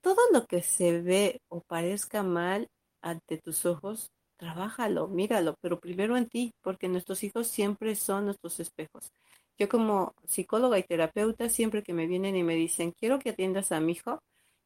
todo 0.00 0.20
lo 0.32 0.46
que 0.46 0.62
se 0.62 1.00
ve 1.00 1.40
o 1.48 1.60
parezca 1.62 2.22
mal 2.22 2.68
ante 3.02 3.38
tus 3.38 3.66
ojos, 3.66 4.10
trabájalo, 4.36 5.08
míralo, 5.08 5.54
pero 5.60 5.80
primero 5.80 6.16
en 6.16 6.28
ti, 6.28 6.52
porque 6.62 6.88
nuestros 6.88 7.22
hijos 7.24 7.46
siempre 7.48 7.94
son 7.94 8.26
nuestros 8.26 8.60
espejos. 8.60 9.12
Yo 9.58 9.68
como 9.68 10.14
psicóloga 10.26 10.78
y 10.78 10.82
terapeuta, 10.82 11.48
siempre 11.50 11.82
que 11.82 11.92
me 11.92 12.06
vienen 12.06 12.36
y 12.36 12.42
me 12.42 12.54
dicen, 12.54 12.92
quiero 12.92 13.18
que 13.18 13.30
atiendas 13.30 13.72
a 13.72 13.80
mi 13.80 13.92
hijo, 13.92 14.20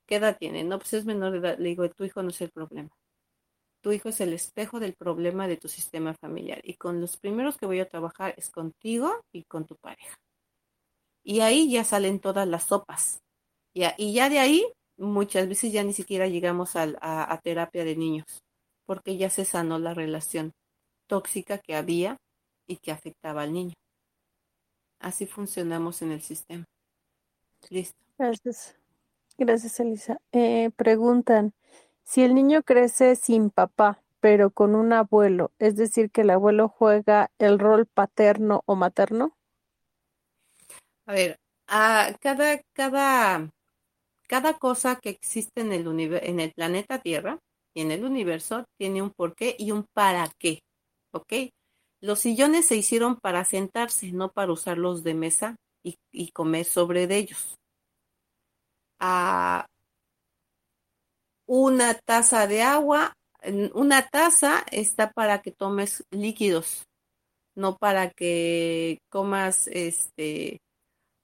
¿qué 0.07 0.17
edad 0.17 0.37
tiene? 0.39 0.63
No, 0.65 0.79
pues 0.79 0.93
es 0.95 1.05
menor 1.05 1.33
de 1.33 1.39
edad. 1.39 1.59
Le 1.59 1.71
digo, 1.71 1.89
tu 1.91 2.05
hijo 2.05 2.23
no 2.23 2.31
es 2.31 2.41
el 2.41 2.51
problema. 2.51 2.91
Tu 3.83 3.93
hijo 3.93 4.09
es 4.11 4.21
el 4.21 4.33
espejo 4.33 4.81
del 4.81 4.95
problema 4.95 5.49
de 5.49 5.57
tu 5.57 5.69
sistema 5.69 6.15
familiar. 6.15 6.61
Y 6.63 6.75
con 6.75 7.01
los 7.01 7.17
primeros 7.17 7.59
que 7.59 7.67
voy 7.67 7.81
a 7.81 7.89
trabajar 7.89 8.35
es 8.37 8.51
contigo 8.51 9.21
y 9.33 9.45
con 9.45 9.67
tu 9.67 9.77
pareja. 9.77 10.17
Y 11.25 11.41
ahí 11.41 11.71
ya 11.71 11.83
salen 11.85 12.21
todas 12.21 12.47
las 12.47 12.65
sopas. 12.65 13.19
y 13.75 14.13
ya 14.13 14.29
de 14.31 14.39
ahí 14.39 14.65
muchas 14.97 15.49
veces 15.49 15.73
ya 15.73 15.83
ni 15.83 15.93
siquiera 15.93 16.27
llegamos 16.29 16.77
a, 16.77 17.41
terapia 17.43 17.85
de 17.85 17.97
niños, 17.97 18.27
porque 18.87 19.17
ya 19.17 19.31
se 19.31 19.45
sanó 19.45 19.79
la 19.79 19.95
relación 19.95 20.53
tóxica 21.07 21.59
que 21.59 21.75
había 21.75 22.17
y 22.67 22.77
que 22.77 22.93
afectaba 22.93 23.43
al 23.43 23.53
niño. 23.53 23.75
Así 25.01 25.27
funcionamos 25.27 26.03
en 26.03 26.13
el 26.13 26.23
sistema. 26.23 26.65
Listo. 27.71 27.99
Gracias. 28.19 28.77
Gracias, 29.37 29.81
Elisa. 29.81 30.21
Eh, 30.33 30.71
preguntan, 30.77 31.53
si 32.05 32.23
el 32.23 32.35
niño 32.35 32.63
crece 32.63 33.17
sin 33.17 33.51
papá, 33.51 34.01
pero 34.21 34.51
con 34.51 34.75
un 34.75 34.93
abuelo, 34.93 35.51
es 35.59 35.77
decir, 35.77 36.11
que 36.11 36.23
el 36.23 36.31
abuelo 36.31 36.69
juega 36.69 37.31
el 37.39 37.59
rol 37.59 37.87
paterno 37.87 38.63
o 38.65 38.77
materno? 38.77 39.37
A 41.07 41.13
ver, 41.13 41.39
a 41.67 42.15
cada, 42.21 42.63
cada 42.73 43.51
cada 44.27 44.59
cosa 44.59 44.97
que 44.97 45.11
existe 45.11 45.61
en 45.61 45.73
el, 45.73 45.87
en 46.15 46.41
el 46.41 46.53
planeta 46.53 47.01
Tierra 47.01 47.39
y 47.75 47.83
en 47.83 47.91
el 47.91 48.05
universo 48.05 48.65
tiene 48.79 49.03
un 49.03 49.11
porqué 49.11 49.57
y 49.59 49.71
un 49.71 49.85
para 49.93 50.31
qué, 50.39 50.61
¿ok? 51.13 51.33
Los 52.01 52.21
sillones 52.21 52.67
se 52.67 52.77
hicieron 52.77 53.17
para 53.17 53.45
sentarse, 53.45 54.13
no 54.13 54.31
para 54.31 54.53
usarlos 54.53 55.03
de 55.03 55.15
mesa 55.15 55.57
y, 55.83 56.31
comer 56.33 56.65
sobre 56.65 57.07
de 57.07 57.17
ellos. 57.17 57.57
Ah, 59.01 59.67
una 61.47 61.95
taza 61.95 62.47
de 62.47 62.63
agua, 62.63 63.13
una 63.75 64.09
taza 64.09 64.65
está 64.71 65.13
para 65.13 65.43
que 65.43 65.51
tomes 65.53 66.05
líquidos, 66.11 66.85
no 67.55 67.77
para 67.77 68.11
que 68.11 68.99
comas, 69.11 69.67
este, 69.69 70.61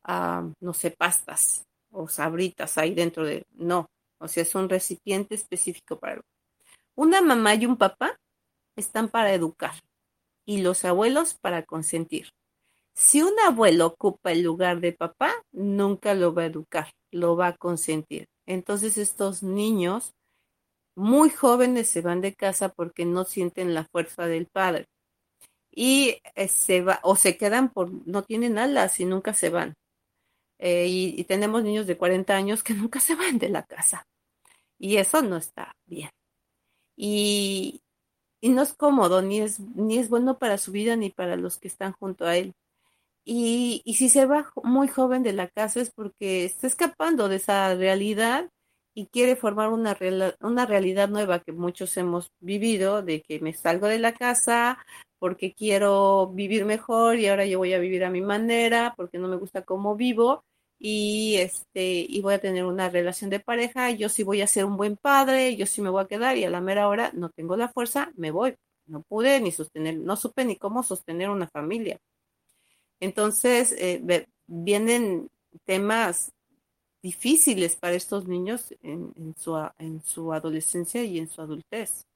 ah, 0.04 0.50
no 0.60 0.74
sé, 0.74 0.90
pastas 0.90 1.64
o 1.90 2.08
sabritas 2.08 2.78
ahí 2.78 2.94
dentro 2.94 3.24
de... 3.24 3.44
No, 3.52 3.86
o 4.18 4.28
sea, 4.28 4.42
es 4.42 4.54
un 4.54 4.68
recipiente 4.68 5.34
específico 5.34 5.98
para. 5.98 6.20
Una 6.94 7.22
mamá 7.22 7.54
y 7.54 7.66
un 7.66 7.76
papá 7.76 8.18
están 8.76 9.08
para 9.08 9.32
educar 9.32 9.74
y 10.44 10.60
los 10.62 10.84
abuelos 10.84 11.34
para 11.40 11.64
consentir. 11.64 12.30
Si 12.94 13.22
un 13.22 13.38
abuelo 13.46 13.86
ocupa 13.86 14.32
el 14.32 14.42
lugar 14.42 14.80
de 14.80 14.92
papá, 14.92 15.32
nunca 15.52 16.14
lo 16.14 16.34
va 16.34 16.42
a 16.42 16.46
educar, 16.46 16.90
lo 17.10 17.36
va 17.36 17.48
a 17.48 17.56
consentir. 17.56 18.26
Entonces 18.46 18.98
estos 18.98 19.42
niños 19.42 20.12
muy 20.96 21.30
jóvenes 21.30 21.88
se 21.88 22.02
van 22.02 22.20
de 22.20 22.34
casa 22.34 22.68
porque 22.68 23.04
no 23.04 23.24
sienten 23.24 23.74
la 23.74 23.84
fuerza 23.84 24.26
del 24.26 24.46
padre. 24.46 24.86
Y 25.70 26.20
eh, 26.34 26.48
se 26.48 26.82
va, 26.82 27.00
o 27.02 27.16
se 27.16 27.36
quedan 27.36 27.72
por, 27.72 27.90
no 28.06 28.22
tienen 28.22 28.58
alas 28.58 28.98
y 29.00 29.04
nunca 29.04 29.32
se 29.34 29.50
van. 29.50 29.74
Eh, 30.62 30.86
y, 30.88 31.24
tenemos 31.24 31.64
niños 31.64 31.86
de 31.86 31.96
40 31.96 32.36
años 32.36 32.62
que 32.62 32.74
nunca 32.74 33.00
se 33.00 33.16
van 33.16 33.38
de 33.38 33.48
la 33.48 33.64
casa. 33.64 34.06
Y 34.78 34.96
eso 34.96 35.22
no 35.22 35.36
está 35.36 35.76
bien. 35.86 36.10
Y, 36.96 37.82
no 38.42 38.62
es 38.62 38.74
cómodo, 38.74 39.22
ni 39.22 39.40
es, 39.40 39.60
ni 39.60 39.98
es 39.98 40.08
bueno 40.10 40.38
para 40.38 40.58
su 40.58 40.72
vida 40.72 40.96
ni 40.96 41.10
para 41.10 41.36
los 41.36 41.58
que 41.58 41.68
están 41.68 41.92
junto 41.92 42.26
a 42.26 42.36
él. 42.36 42.54
Y, 43.24 43.82
y 43.84 43.94
si 43.94 44.08
se 44.08 44.26
va 44.26 44.50
muy 44.64 44.88
joven 44.88 45.22
de 45.22 45.32
la 45.32 45.48
casa 45.48 45.80
es 45.80 45.90
porque 45.90 46.44
está 46.46 46.66
escapando 46.66 47.28
de 47.28 47.36
esa 47.36 47.74
realidad 47.74 48.50
y 48.94 49.06
quiere 49.08 49.36
formar 49.36 49.70
una, 49.70 49.96
una 50.40 50.66
realidad 50.66 51.08
nueva 51.08 51.40
que 51.40 51.52
muchos 51.52 51.96
hemos 51.96 52.32
vivido, 52.40 53.02
de 53.02 53.22
que 53.22 53.40
me 53.40 53.54
salgo 53.54 53.86
de 53.88 53.98
la 53.98 54.14
casa 54.14 54.78
porque 55.18 55.54
quiero 55.54 56.28
vivir 56.28 56.64
mejor 56.64 57.16
y 57.16 57.28
ahora 57.28 57.46
yo 57.46 57.58
voy 57.58 57.74
a 57.74 57.78
vivir 57.78 58.04
a 58.04 58.10
mi 58.10 58.22
manera, 58.22 58.94
porque 58.96 59.18
no 59.18 59.28
me 59.28 59.36
gusta 59.36 59.64
cómo 59.64 59.96
vivo 59.96 60.44
y 60.82 61.36
este 61.36 62.06
y 62.08 62.22
voy 62.22 62.34
a 62.34 62.40
tener 62.40 62.64
una 62.64 62.88
relación 62.88 63.28
de 63.28 63.38
pareja, 63.38 63.90
yo 63.90 64.08
sí 64.08 64.22
voy 64.22 64.40
a 64.40 64.46
ser 64.46 64.64
un 64.64 64.78
buen 64.78 64.96
padre, 64.96 65.54
yo 65.56 65.66
sí 65.66 65.82
me 65.82 65.90
voy 65.90 66.02
a 66.02 66.08
quedar 66.08 66.38
y 66.38 66.44
a 66.44 66.50
la 66.50 66.62
mera 66.62 66.88
hora 66.88 67.10
no 67.14 67.28
tengo 67.28 67.56
la 67.56 67.68
fuerza, 67.68 68.10
me 68.16 68.30
voy. 68.30 68.56
No 68.86 69.02
pude 69.02 69.40
ni 69.40 69.52
sostener, 69.52 69.98
no 69.98 70.16
supe 70.16 70.44
ni 70.44 70.56
cómo 70.56 70.82
sostener 70.82 71.28
una 71.30 71.48
familia. 71.48 72.00
Entonces, 72.98 73.72
eh, 73.78 74.26
vienen 74.46 75.30
temas 75.64 76.32
difíciles 77.02 77.76
para 77.76 77.94
estos 77.94 78.26
niños 78.26 78.74
en, 78.82 79.34
su, 79.36 79.56
en 79.78 80.02
su 80.02 80.32
adolescencia 80.32 81.04
y 81.04 81.18
en 81.18 81.28
su 81.28 81.40
adultez, 81.40 82.06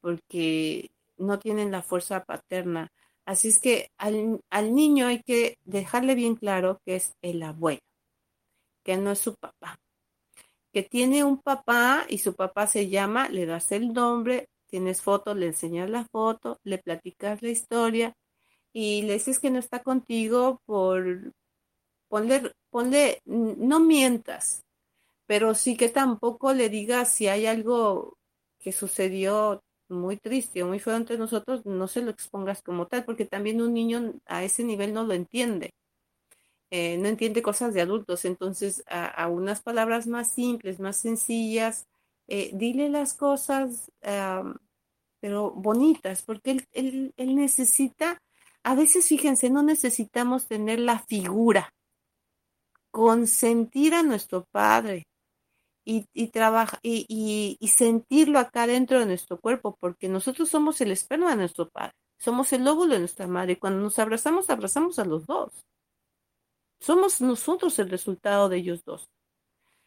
porque 0.00 0.90
no 1.16 1.38
tienen 1.38 1.70
la 1.70 1.82
fuerza 1.82 2.24
paterna 2.24 2.92
Así 3.26 3.48
es 3.48 3.58
que 3.58 3.90
al, 3.98 4.74
niño 4.74 5.08
hay 5.08 5.20
que 5.20 5.58
dejarle 5.64 6.14
bien 6.14 6.36
claro 6.36 6.80
que 6.86 6.94
es 6.94 7.16
el 7.22 7.42
abuelo, 7.42 7.80
que 8.84 8.96
no 8.96 9.10
es 9.10 9.18
su 9.18 9.34
papá, 9.34 9.80
que 10.72 10.84
tiene 10.84 11.24
un 11.24 11.42
papá 11.42 12.06
y 12.08 12.18
su 12.18 12.34
papá 12.36 12.68
se 12.68 12.88
llama, 12.88 13.28
le 13.28 13.44
das 13.44 13.72
el 13.72 13.92
nombre, 13.92 14.48
tienes 14.68 15.02
foto, 15.02 15.34
le 15.34 15.46
enseñas 15.46 15.90
la 15.90 16.04
foto, 16.04 16.60
le 16.62 16.78
platicas 16.78 17.42
la 17.42 17.48
historia 17.48 18.14
y 18.72 19.02
le 19.02 19.14
dices 19.14 19.40
que 19.40 19.50
no 19.50 19.58
está 19.58 19.82
contigo 19.82 20.60
por 20.64 21.32
ponle, 22.08 22.52
ponle, 22.70 23.22
no 23.24 23.80
mientas, 23.80 24.62
pero 25.26 25.54
sí 25.54 25.76
que 25.76 25.88
tampoco 25.88 26.54
le 26.54 26.68
digas 26.68 27.12
si 27.12 27.26
hay 27.26 27.46
algo 27.46 28.18
que 28.60 28.70
sucedió 28.70 29.62
muy 29.88 30.16
triste 30.16 30.62
o 30.62 30.68
muy 30.68 30.78
feo 30.80 30.96
entre 30.96 31.18
nosotros, 31.18 31.64
no 31.66 31.88
se 31.88 32.02
lo 32.02 32.10
expongas 32.10 32.62
como 32.62 32.86
tal, 32.86 33.04
porque 33.04 33.24
también 33.26 33.62
un 33.62 33.74
niño 33.74 34.14
a 34.26 34.44
ese 34.44 34.64
nivel 34.64 34.92
no 34.94 35.04
lo 35.04 35.14
entiende. 35.14 35.74
Eh, 36.70 36.98
no 36.98 37.08
entiende 37.08 37.42
cosas 37.42 37.74
de 37.74 37.80
adultos, 37.80 38.24
entonces 38.24 38.82
a, 38.88 39.28
unas 39.28 39.62
palabras 39.62 40.08
más 40.08 40.32
simples, 40.32 40.80
más 40.80 40.96
sencillas, 40.96 41.86
eh, 42.26 42.50
dile 42.54 42.88
las 42.88 43.14
cosas, 43.14 43.92
pero 45.20 45.52
bonitas, 45.52 46.22
porque 46.22 46.64
él, 46.72 47.14
necesita, 47.16 48.20
a 48.64 48.74
veces 48.74 49.06
fíjense, 49.08 49.48
no 49.50 49.62
necesitamos 49.62 50.48
tener 50.48 50.80
la 50.80 50.98
figura, 50.98 51.72
consentir 52.90 53.94
a 53.94 54.02
nuestro 54.02 54.44
padre, 54.50 55.06
y, 55.86 56.08
y, 56.12 56.30
y, 56.82 57.56
y, 57.60 57.68
sentirlo 57.68 58.40
acá 58.40 58.66
dentro 58.66 58.98
de 58.98 59.06
nuestro 59.06 59.40
cuerpo, 59.40 59.76
porque 59.80 60.08
nosotros 60.08 60.48
somos 60.48 60.80
el 60.80 60.90
esperma 60.90 61.30
de 61.30 61.36
nuestro 61.36 61.70
padre, 61.70 61.92
somos 62.18 62.52
el 62.52 62.66
óvulo 62.66 62.94
de 62.94 62.98
nuestra 62.98 63.28
madre. 63.28 63.58
Cuando 63.58 63.80
nos 63.80 63.98
abrazamos, 64.00 64.50
abrazamos 64.50 64.98
a 64.98 65.04
los 65.04 65.26
dos. 65.26 65.52
Somos 66.80 67.20
nosotros 67.20 67.78
el 67.78 67.88
resultado 67.88 68.48
de 68.48 68.56
ellos 68.58 68.82
dos. 68.84 69.08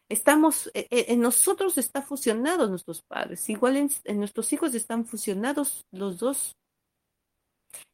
Estamos, 0.08 0.72
e, 0.74 0.88
e, 0.90 1.14
en 1.14 1.20
nosotros 1.20 1.78
está 1.78 2.02
fusionados 2.02 2.70
nuestros 2.70 3.04
padres, 3.04 3.48
igual 3.50 3.76
en, 3.78 4.20
nuestros 4.20 4.54
hijos 4.54 4.74
están 4.74 5.06
fusionados 5.06 5.86
los 5.92 6.18
dos. 6.18 6.56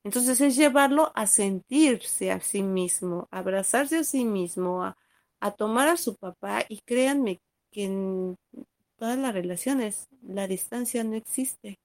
Entonces 0.03 0.40
es 0.41 0.56
llevarlo 0.56 1.11
a 1.15 1.26
sentirse 1.26 2.32
a 2.32 2.40
sí 2.40 2.61
mismo, 2.61 3.27
a 3.32 3.40
abrazarse 3.40 3.98
a 3.98 4.03
sí 4.03 4.23
mismo, 4.26 4.84
a, 4.84 4.95
a 5.41 5.52
tomar 5.52 5.88
a 5.88 5.98
su 5.98 6.15
papá 6.15 6.64
y 6.69 6.80
créanme 6.86 7.41
que 7.76 7.84
en 7.84 8.38
todas 8.95 9.18
las 9.18 9.34
relaciones 9.34 10.07
la 10.22 10.47
distancia 10.47 11.03
no 11.03 11.15
existe. 11.15 11.77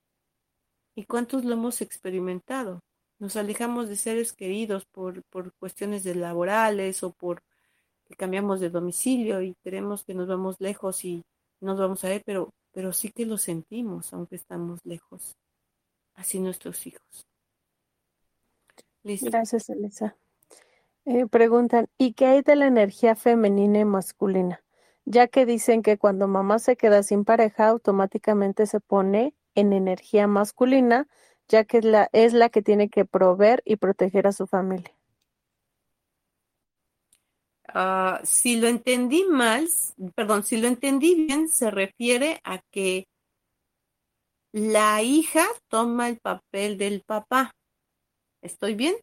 ¿Y 0.94 1.04
cuántos 1.04 1.44
lo 1.44 1.54
hemos 1.54 1.80
experimentado? 1.80 2.78
Nos 3.18 3.34
alejamos 3.34 3.88
de 3.88 3.96
seres 3.96 4.32
queridos 4.32 4.84
por, 4.86 5.24
por 5.24 5.52
cuestiones 5.54 6.04
de 6.04 6.14
laborales 6.14 7.02
o 7.02 7.10
por 7.10 7.42
que 8.06 8.14
cambiamos 8.14 8.60
de 8.60 8.70
domicilio 8.70 9.42
y 9.42 9.56
creemos 9.64 10.04
que 10.04 10.14
nos 10.14 10.28
vamos 10.28 10.60
lejos 10.60 11.04
y 11.04 11.24
nos 11.60 11.76
vamos 11.76 12.04
a 12.04 12.08
ver, 12.08 12.22
pero, 12.24 12.50
pero 12.70 12.92
sí 12.92 13.10
que 13.10 13.26
lo 13.26 13.36
sentimos 13.36 14.12
aunque 14.12 14.36
estamos 14.36 14.78
lejos. 14.84 15.34
Así 16.14 16.38
nuestros 16.38 16.86
hijos. 16.86 17.26
Gracias, 19.02 19.68
Elisa. 19.70 20.16
Eh, 21.04 21.26
preguntan, 21.26 21.88
¿y 21.98 22.12
qué 22.12 22.26
hay 22.26 22.42
de 22.42 22.54
la 22.54 22.68
energía 22.68 23.16
femenina 23.16 23.80
y 23.80 23.84
masculina? 23.84 24.62
Ya 25.04 25.28
que 25.28 25.46
dicen 25.46 25.82
que 25.82 25.98
cuando 25.98 26.28
mamá 26.28 26.58
se 26.58 26.76
queda 26.76 27.02
sin 27.02 27.24
pareja, 27.24 27.68
automáticamente 27.68 28.66
se 28.66 28.80
pone 28.80 29.34
en 29.54 29.72
energía 29.72 30.26
masculina 30.26 31.08
ya 31.50 31.64
que 31.64 31.78
es 31.78 31.84
la, 31.84 32.08
es 32.12 32.32
la 32.32 32.48
que 32.48 32.62
tiene 32.62 32.88
que 32.88 33.04
proveer 33.04 33.62
y 33.66 33.76
proteger 33.76 34.26
a 34.26 34.32
su 34.32 34.46
familia. 34.46 34.94
Ah, 37.68 38.20
si 38.24 38.56
lo 38.60 38.68
entendí 38.68 39.24
mal, 39.24 39.68
perdón, 40.14 40.44
si 40.44 40.56
lo 40.56 40.66
entendí 40.66 41.26
bien, 41.26 41.48
se 41.48 41.70
refiere 41.70 42.40
a 42.44 42.60
que 42.70 43.04
la 44.52 45.02
hija 45.02 45.44
toma 45.68 46.08
el 46.08 46.18
papel 46.18 46.78
del 46.78 47.02
papá. 47.02 47.52
¿Estoy 48.42 48.74
bien? 48.74 48.94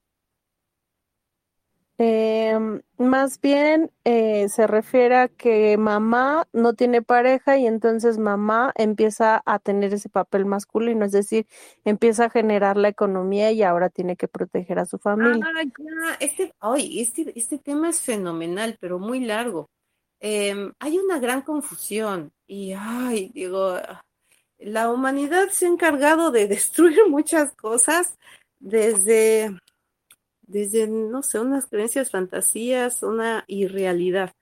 Eh, 1.99 2.55
más 2.99 3.41
bien 3.41 3.91
eh, 4.03 4.49
se 4.49 4.67
refiere 4.67 5.15
a 5.15 5.27
que 5.29 5.77
mamá 5.77 6.47
no 6.53 6.73
tiene 6.73 7.01
pareja 7.01 7.57
y 7.57 7.65
entonces 7.65 8.19
mamá 8.19 8.71
empieza 8.75 9.41
a 9.45 9.57
tener 9.57 9.93
ese 9.93 10.07
papel 10.07 10.45
masculino, 10.45 11.05
es 11.05 11.11
decir, 11.11 11.47
empieza 11.85 12.25
a 12.25 12.29
generar 12.29 12.77
la 12.77 12.89
economía 12.89 13.51
y 13.51 13.63
ahora 13.63 13.89
tiene 13.89 14.15
que 14.15 14.27
proteger 14.27 14.77
a 14.77 14.85
su 14.85 14.99
familia. 14.99 15.43
Ah, 15.43 16.17
este, 16.19 16.53
este, 16.99 17.33
este 17.35 17.57
tema 17.57 17.89
es 17.89 17.99
fenomenal, 17.99 18.77
pero 18.79 18.99
muy 18.99 19.21
largo. 19.21 19.67
Em, 20.19 20.73
hay 20.79 20.99
una 20.99 21.19
gran 21.19 21.41
confusión 21.41 22.31
y, 22.45 22.73
ay, 22.77 23.31
digo, 23.33 23.75
la 24.59 24.91
humanidad 24.91 25.49
se 25.49 25.65
ha 25.65 25.69
encargado 25.69 26.29
de 26.31 26.47
destruir 26.47 26.99
muchas 27.09 27.55
cosas 27.55 28.17
desde 28.59 29.57
desde, 30.47 30.87
no 30.87 31.23
sé, 31.23 31.39
unas 31.39 31.67
creencias, 31.67 32.11
fantasías, 32.11 33.03
una 33.03 33.43
irrealidad. 33.47 34.33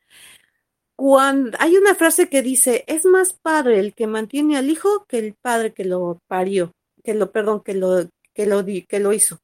Cuando 0.96 1.58
hay 1.60 1.76
una 1.76 1.96
frase 1.96 2.30
que 2.30 2.42
dice, 2.42 2.86
es 2.88 3.06
más 3.06 3.34
padre 3.34 3.80
el 3.80 3.94
que 3.94 4.08
mantiene 4.08 4.58
al 4.58 4.70
hijo 4.70 5.06
que 5.10 5.20
el 5.20 5.34
padre 5.34 5.74
que 5.74 5.84
lo 5.84 6.20
parió, 6.28 6.72
que 7.04 7.14
lo, 7.14 7.32
perdón, 7.32 7.62
que 7.62 7.74
lo, 7.74 8.08
que 8.34 8.46
lo, 8.46 8.64
que 8.66 9.00
lo 9.00 9.12
hizo. 9.12 9.40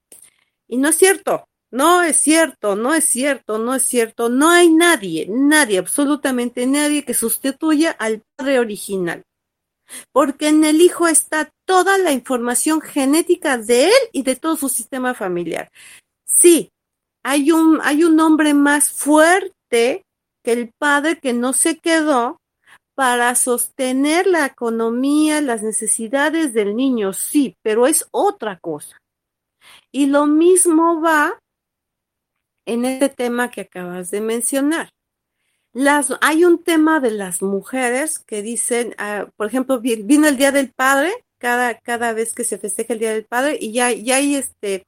Y 0.68 0.78
no 0.78 0.88
es 0.90 0.96
cierto, 0.96 1.46
no 1.72 2.04
es 2.04 2.18
cierto, 2.18 2.76
no 2.76 2.94
es 2.94 3.06
cierto, 3.06 3.58
no 3.58 3.74
es 3.76 3.84
cierto. 3.84 4.30
No 4.30 4.50
hay 4.50 4.70
nadie, 4.70 5.28
nadie, 5.30 5.80
absolutamente 5.80 6.68
nadie 6.68 7.04
que 7.06 7.14
sustituya 7.14 7.92
al 7.92 8.24
padre 8.36 8.60
original. 8.60 9.24
Porque 10.12 10.50
en 10.50 10.64
el 10.66 10.82
hijo 10.82 11.08
está 11.08 11.50
toda 11.66 11.98
la 11.98 12.12
información 12.12 12.82
genética 12.82 13.58
de 13.58 13.86
él 13.86 14.02
y 14.12 14.24
de 14.24 14.36
todo 14.36 14.58
su 14.58 14.70
sistema 14.70 15.14
familiar. 15.14 15.70
Sí, 16.34 16.70
hay 17.24 17.52
un, 17.52 17.80
hay 17.84 18.04
un 18.04 18.20
hombre 18.20 18.54
más 18.54 18.90
fuerte 18.90 20.04
que 20.44 20.52
el 20.52 20.72
padre 20.78 21.20
que 21.20 21.34
no 21.34 21.54
se 21.54 21.78
quedó 21.78 22.38
para 22.96 23.36
sostener 23.36 24.28
la 24.28 24.46
economía, 24.46 25.42
las 25.42 25.64
necesidades 25.64 26.54
del 26.54 26.76
niño, 26.76 27.14
sí, 27.14 27.56
pero 27.64 27.88
es 27.88 28.08
otra 28.12 28.60
cosa. 28.60 28.98
Y 29.92 30.08
lo 30.08 30.26
mismo 30.26 31.02
va 31.02 31.40
en 32.66 32.86
este 32.86 33.10
tema 33.10 33.50
que 33.50 33.62
acabas 33.62 34.12
de 34.12 34.22
mencionar. 34.22 34.90
Las, 35.74 36.14
hay 36.22 36.44
un 36.44 36.64
tema 36.64 37.00
de 37.00 37.12
las 37.12 37.42
mujeres 37.42 38.20
que 38.20 38.42
dicen, 38.42 38.94
ah, 38.98 39.28
por 39.38 39.48
ejemplo, 39.48 39.80
vino 39.80 40.28
el 40.28 40.38
Día 40.38 40.52
del 40.52 40.72
Padre, 40.72 41.12
cada, 41.40 41.80
cada 41.80 42.14
vez 42.14 42.34
que 42.34 42.44
se 42.44 42.58
festeja 42.58 42.94
el 42.94 43.00
Día 43.00 43.14
del 43.14 43.26
Padre, 43.26 43.58
y 43.60 43.72
ya, 43.72 43.92
ya 43.92 44.18
hay 44.18 44.36
este, 44.36 44.84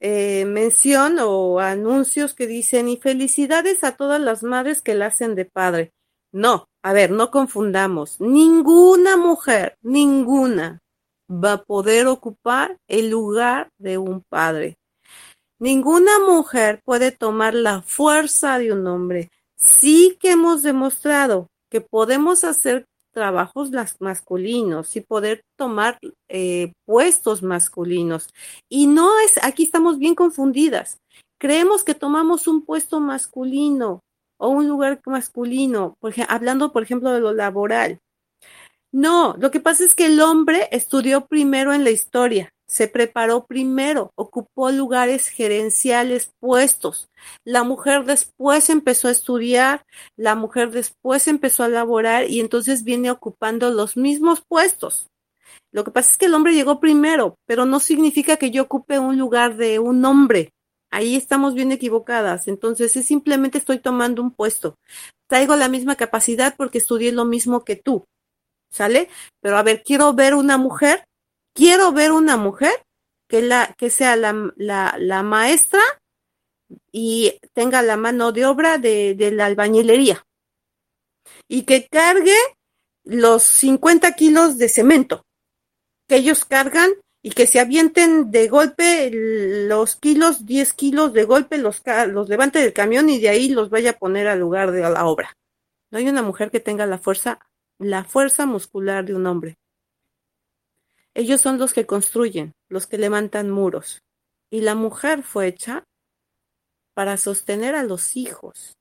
eh, 0.00 0.44
mención 0.46 1.18
o 1.20 1.60
anuncios 1.60 2.34
que 2.34 2.46
dicen 2.46 2.88
y 2.88 2.96
felicidades 2.96 3.84
a 3.84 3.96
todas 3.96 4.20
las 4.20 4.42
madres 4.42 4.80
que 4.82 4.94
la 4.94 5.06
hacen 5.06 5.34
de 5.34 5.44
padre. 5.44 5.92
No, 6.32 6.68
a 6.82 6.92
ver, 6.92 7.10
no 7.10 7.30
confundamos. 7.30 8.20
Ninguna 8.20 9.16
mujer, 9.16 9.76
ninguna 9.82 10.80
va 11.30 11.52
a 11.54 11.62
poder 11.62 12.06
ocupar 12.06 12.78
el 12.88 13.10
lugar 13.10 13.68
de 13.78 13.98
un 13.98 14.22
padre. 14.28 14.78
Ninguna 15.58 16.18
mujer 16.18 16.80
puede 16.84 17.12
tomar 17.12 17.54
la 17.54 17.82
fuerza 17.82 18.58
de 18.58 18.72
un 18.72 18.86
hombre. 18.86 19.30
Sí 19.56 20.16
que 20.18 20.30
hemos 20.30 20.62
demostrado 20.62 21.48
que 21.70 21.82
podemos 21.82 22.44
hacer 22.44 22.86
trabajos 23.12 23.70
masculinos 23.98 24.96
y 24.96 25.00
poder 25.00 25.42
tomar 25.56 25.98
eh, 26.28 26.72
puestos 26.86 27.42
masculinos. 27.42 28.28
Y 28.68 28.86
no 28.86 29.18
es, 29.20 29.42
aquí 29.42 29.64
estamos 29.64 29.98
bien 29.98 30.14
confundidas. 30.14 30.98
Creemos 31.38 31.84
que 31.84 31.94
tomamos 31.94 32.46
un 32.46 32.64
puesto 32.64 33.00
masculino 33.00 34.00
o 34.38 34.48
un 34.48 34.68
lugar 34.68 35.00
masculino, 35.06 35.94
hablando, 36.28 36.72
por 36.72 36.82
ejemplo, 36.82 37.12
de 37.12 37.20
lo 37.20 37.32
laboral. 37.32 37.98
No, 38.92 39.36
lo 39.38 39.50
que 39.50 39.60
pasa 39.60 39.84
es 39.84 39.94
que 39.94 40.06
el 40.06 40.20
hombre 40.20 40.68
estudió 40.72 41.26
primero 41.26 41.72
en 41.72 41.84
la 41.84 41.90
historia, 41.90 42.50
se 42.70 42.86
preparó 42.86 43.46
primero, 43.46 44.12
ocupó 44.14 44.70
lugares 44.70 45.26
gerenciales 45.26 46.30
puestos. 46.38 47.08
La 47.44 47.64
mujer 47.64 48.04
después 48.04 48.70
empezó 48.70 49.08
a 49.08 49.10
estudiar, 49.10 49.84
la 50.16 50.36
mujer 50.36 50.70
después 50.70 51.26
empezó 51.26 51.64
a 51.64 51.68
laborar 51.68 52.30
y 52.30 52.38
entonces 52.38 52.84
viene 52.84 53.10
ocupando 53.10 53.70
los 53.70 53.96
mismos 53.96 54.44
puestos. 54.46 55.08
Lo 55.72 55.82
que 55.82 55.90
pasa 55.90 56.12
es 56.12 56.16
que 56.16 56.26
el 56.26 56.34
hombre 56.34 56.54
llegó 56.54 56.78
primero, 56.78 57.34
pero 57.44 57.64
no 57.64 57.80
significa 57.80 58.36
que 58.36 58.52
yo 58.52 58.62
ocupe 58.62 59.00
un 59.00 59.18
lugar 59.18 59.56
de 59.56 59.80
un 59.80 60.04
hombre. 60.04 60.50
Ahí 60.92 61.16
estamos 61.16 61.54
bien 61.54 61.72
equivocadas. 61.72 62.46
Entonces 62.46 62.94
es 62.94 63.04
simplemente 63.04 63.58
estoy 63.58 63.80
tomando 63.80 64.22
un 64.22 64.30
puesto. 64.30 64.76
Traigo 65.28 65.56
la 65.56 65.68
misma 65.68 65.96
capacidad 65.96 66.54
porque 66.56 66.78
estudié 66.78 67.10
lo 67.10 67.24
mismo 67.24 67.64
que 67.64 67.74
tú. 67.74 68.04
¿Sale? 68.72 69.08
Pero 69.40 69.58
a 69.58 69.64
ver, 69.64 69.82
quiero 69.82 70.12
ver 70.14 70.34
una 70.34 70.56
mujer 70.56 71.04
quiero 71.54 71.92
ver 71.92 72.12
una 72.12 72.36
mujer 72.36 72.72
que, 73.28 73.42
la, 73.42 73.74
que 73.78 73.90
sea 73.90 74.16
la, 74.16 74.52
la, 74.56 75.22
maestra 75.22 75.80
y 76.92 77.38
tenga 77.52 77.82
la 77.82 77.96
mano 77.96 78.32
de 78.32 78.46
obra 78.46 78.78
de, 78.78 79.14
de, 79.14 79.30
la 79.30 79.46
albañilería 79.46 80.26
y 81.48 81.62
que 81.62 81.86
cargue 81.88 82.36
los 83.04 83.42
50 83.42 84.12
kilos 84.12 84.58
de 84.58 84.68
cemento 84.68 85.24
que 86.08 86.16
ellos 86.16 86.44
cargan 86.44 86.90
y 87.22 87.30
que 87.30 87.46
se 87.46 87.60
avienten 87.60 88.30
de 88.30 88.48
golpe 88.48 89.10
los 89.12 89.96
kilos, 89.96 90.46
10 90.46 90.72
kilos 90.72 91.12
de 91.12 91.24
golpe, 91.24 91.58
los, 91.58 91.82
los 92.08 92.28
levante 92.28 92.58
del 92.58 92.72
camión 92.72 93.10
y 93.10 93.20
de 93.20 93.28
ahí 93.28 93.48
los 93.50 93.70
vaya 93.70 93.90
a 93.90 93.98
poner 93.98 94.26
al 94.26 94.40
lugar 94.40 94.72
de 94.72 94.80
la 94.80 95.06
obra. 95.06 95.36
No 95.90 95.98
hay 95.98 96.08
una 96.08 96.22
mujer 96.22 96.50
que 96.50 96.60
tenga 96.60 96.86
la 96.86 96.98
fuerza, 96.98 97.38
la 97.78 98.04
fuerza 98.04 98.46
muscular 98.46 99.04
de 99.04 99.14
un 99.14 99.26
hombre. 99.26 99.58
Ellos 101.14 101.40
son 101.40 101.58
los 101.58 101.72
que 101.72 101.86
construyen, 101.86 102.52
los 102.68 102.86
que 102.86 102.98
levantan 102.98 103.50
muros. 103.50 104.02
Y 104.50 104.60
la 104.62 104.74
mujer 104.74 105.22
fue 105.22 105.48
hecha 105.48 105.84
para 106.94 107.16
sostener 107.16 107.74
a 107.74 107.82
los 107.82 108.16
hijos. 108.16 108.74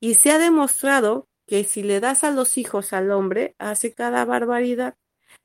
Y 0.00 0.14
se 0.14 0.30
ha 0.30 0.38
demostrado 0.38 1.26
que 1.46 1.64
si 1.64 1.82
le 1.82 2.00
das 2.00 2.24
a 2.24 2.30
los 2.30 2.58
hijos 2.58 2.92
al 2.92 3.10
hombre, 3.10 3.54
hace 3.58 3.92
cada 3.92 4.24
barbaridad. 4.24 4.94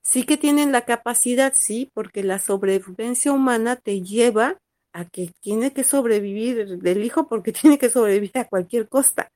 Sí 0.04 0.26
que 0.26 0.38
tienen 0.38 0.72
la 0.72 0.86
capacidad, 0.86 1.54
sí, 1.56 1.92
porque 1.94 2.24
la 2.24 2.40
sobrevivencia 2.40 3.32
humana 3.32 3.76
te 3.76 4.02
lleva 4.02 4.58
a 4.94 5.06
que 5.06 5.32
tiene 5.42 5.74
que 5.74 5.84
sobrevivir 5.84 6.80
del 6.80 7.04
hijo 7.04 7.28
porque 7.28 7.52
tiene 7.54 7.78
que 7.78 7.90
sobrevivir 7.90 8.38
a 8.38 8.48
cualquier 8.48 8.88
costa, 8.88 9.32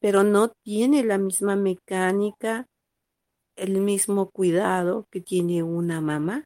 pero 0.00 0.22
no 0.22 0.52
tiene 0.64 1.04
la 1.04 1.18
misma 1.18 1.56
mecánica, 1.56 2.66
el 3.56 3.80
mismo 3.80 4.30
cuidado 4.30 5.06
que 5.10 5.20
tiene 5.20 5.62
una 5.62 6.00
mamá, 6.00 6.44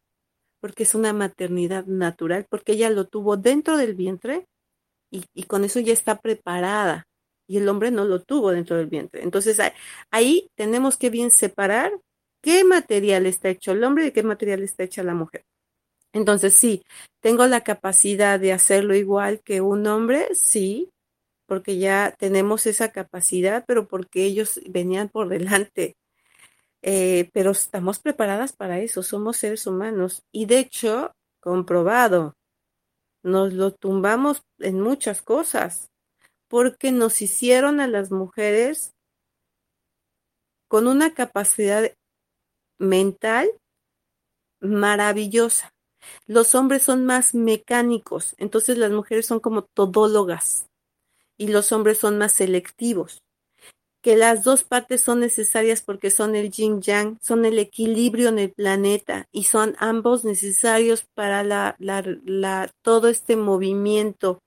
porque 0.60 0.84
es 0.84 0.94
una 0.94 1.12
maternidad 1.12 1.86
natural, 1.86 2.46
porque 2.48 2.72
ella 2.72 2.90
lo 2.90 3.06
tuvo 3.06 3.36
dentro 3.36 3.76
del 3.76 3.94
vientre 3.94 4.46
y, 5.10 5.44
con 5.44 5.64
eso 5.64 5.80
ya 5.80 5.92
está 5.92 6.20
preparada 6.20 7.06
y 7.48 7.58
el 7.58 7.68
hombre 7.68 7.90
no 7.90 8.04
lo 8.04 8.22
tuvo 8.22 8.50
dentro 8.50 8.76
del 8.76 8.88
vientre. 8.88 9.22
Entonces 9.22 9.60
ahí 10.10 10.48
tenemos 10.56 10.96
que 10.96 11.10
bien 11.10 11.30
separar 11.30 11.92
qué 12.42 12.64
material 12.64 13.26
está 13.26 13.48
hecho 13.50 13.72
el 13.72 13.84
hombre 13.84 14.06
y 14.06 14.12
qué 14.12 14.22
material 14.22 14.62
está 14.62 14.84
hecha 14.84 15.02
la 15.02 15.14
mujer. 15.14 15.44
Entonces 16.12 16.54
sí, 16.54 16.82
tengo 17.20 17.46
la 17.46 17.62
capacidad 17.62 18.40
de 18.40 18.52
hacerlo 18.52 18.94
igual 18.94 19.40
que 19.44 19.60
un 19.60 19.86
hombre, 19.86 20.28
sí, 20.34 20.90
porque 21.46 21.78
ya 21.78 22.14
tenemos 22.18 22.66
esa 22.66 22.90
capacidad, 22.90 23.64
pero 23.66 23.86
porque 23.86 24.24
ellos 24.24 24.60
venían 24.68 25.08
por 25.08 25.28
delante. 25.28 25.94
Eh, 26.82 27.30
pero 27.32 27.50
estamos 27.50 27.98
preparadas 27.98 28.52
para 28.52 28.80
eso, 28.80 29.02
somos 29.02 29.36
seres 29.36 29.66
humanos. 29.66 30.22
Y 30.32 30.46
de 30.46 30.60
hecho, 30.60 31.12
comprobado, 31.40 32.34
nos 33.22 33.52
lo 33.52 33.72
tumbamos 33.72 34.42
en 34.58 34.80
muchas 34.80 35.22
cosas 35.22 35.90
porque 36.48 36.92
nos 36.92 37.22
hicieron 37.22 37.80
a 37.80 37.88
las 37.88 38.10
mujeres 38.10 38.92
con 40.68 40.86
una 40.86 41.14
capacidad 41.14 41.92
mental 42.78 43.48
maravillosa. 44.60 45.70
Los 46.26 46.54
hombres 46.54 46.82
son 46.82 47.04
más 47.04 47.34
mecánicos, 47.34 48.34
entonces 48.38 48.78
las 48.78 48.92
mujeres 48.92 49.26
son 49.26 49.40
como 49.40 49.62
todólogas 49.62 50.66
y 51.36 51.48
los 51.48 51.72
hombres 51.72 51.98
son 51.98 52.18
más 52.18 52.32
selectivos. 52.32 53.22
Que 54.06 54.14
las 54.14 54.44
dos 54.44 54.62
partes 54.62 55.00
son 55.00 55.18
necesarias 55.18 55.82
porque 55.82 56.12
son 56.12 56.36
el 56.36 56.52
yin 56.52 56.80
yang, 56.80 57.18
son 57.20 57.44
el 57.44 57.58
equilibrio 57.58 58.28
en 58.28 58.38
el 58.38 58.52
planeta 58.52 59.26
y 59.32 59.42
son 59.42 59.74
ambos 59.80 60.24
necesarios 60.24 61.04
para 61.14 61.42
la, 61.42 61.74
la, 61.80 62.04
la, 62.24 62.70
todo 62.82 63.08
este 63.08 63.34
movimiento 63.34 64.38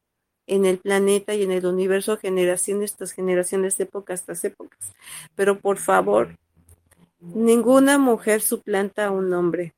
en 0.48 0.64
el 0.64 0.78
planeta 0.78 1.34
y 1.34 1.44
en 1.44 1.52
el 1.52 1.66
universo, 1.66 2.16
generaciones 2.16 2.96
tras 2.96 3.12
generaciones, 3.12 3.78
épocas 3.82 4.24
tras 4.24 4.46
épocas. 4.46 4.94
Pero 5.36 5.60
por 5.60 5.78
favor, 5.78 6.38
ninguna 7.20 7.98
mujer 7.98 8.40
suplanta 8.40 9.08
a 9.08 9.12
un 9.12 9.34
hombre. 9.34 9.74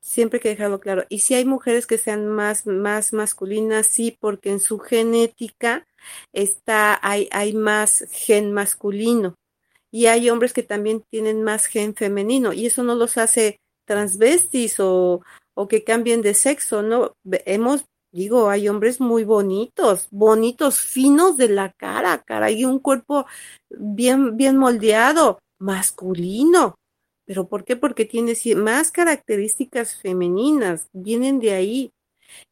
Siempre 0.00 0.38
hay 0.38 0.42
que 0.44 0.48
dejarlo 0.48 0.80
claro. 0.80 1.04
Y 1.10 1.18
si 1.18 1.34
hay 1.34 1.44
mujeres 1.44 1.86
que 1.86 1.98
sean 1.98 2.26
más, 2.26 2.66
más 2.66 3.12
masculinas, 3.12 3.86
sí, 3.86 4.16
porque 4.18 4.48
en 4.48 4.60
su 4.60 4.78
genética 4.78 5.86
está, 6.32 6.98
hay, 7.02 7.28
hay 7.32 7.52
más 7.54 8.06
gen 8.10 8.52
masculino. 8.52 9.34
Y 9.90 10.06
hay 10.06 10.28
hombres 10.28 10.52
que 10.52 10.62
también 10.62 11.02
tienen 11.10 11.42
más 11.42 11.66
gen 11.66 11.94
femenino. 11.94 12.52
Y 12.52 12.66
eso 12.66 12.82
no 12.82 12.94
los 12.94 13.16
hace 13.16 13.56
transvestis 13.86 14.80
o, 14.80 15.22
o 15.54 15.68
que 15.68 15.84
cambien 15.84 16.22
de 16.22 16.34
sexo, 16.34 16.82
¿no? 16.82 17.12
Hemos 17.46 17.84
Digo, 18.10 18.48
hay 18.48 18.68
hombres 18.68 19.00
muy 19.00 19.24
bonitos, 19.24 20.08
bonitos, 20.10 20.80
finos 20.80 21.36
de 21.36 21.48
la 21.48 21.72
cara, 21.72 22.22
cara, 22.22 22.50
y 22.50 22.64
un 22.64 22.78
cuerpo 22.78 23.26
bien, 23.68 24.36
bien 24.36 24.56
moldeado, 24.56 25.38
masculino. 25.58 26.76
¿Pero 27.26 27.48
por 27.48 27.64
qué? 27.64 27.76
Porque 27.76 28.06
tiene 28.06 28.34
más 28.56 28.90
características 28.90 30.00
femeninas, 30.00 30.88
vienen 30.94 31.38
de 31.38 31.52
ahí. 31.52 31.90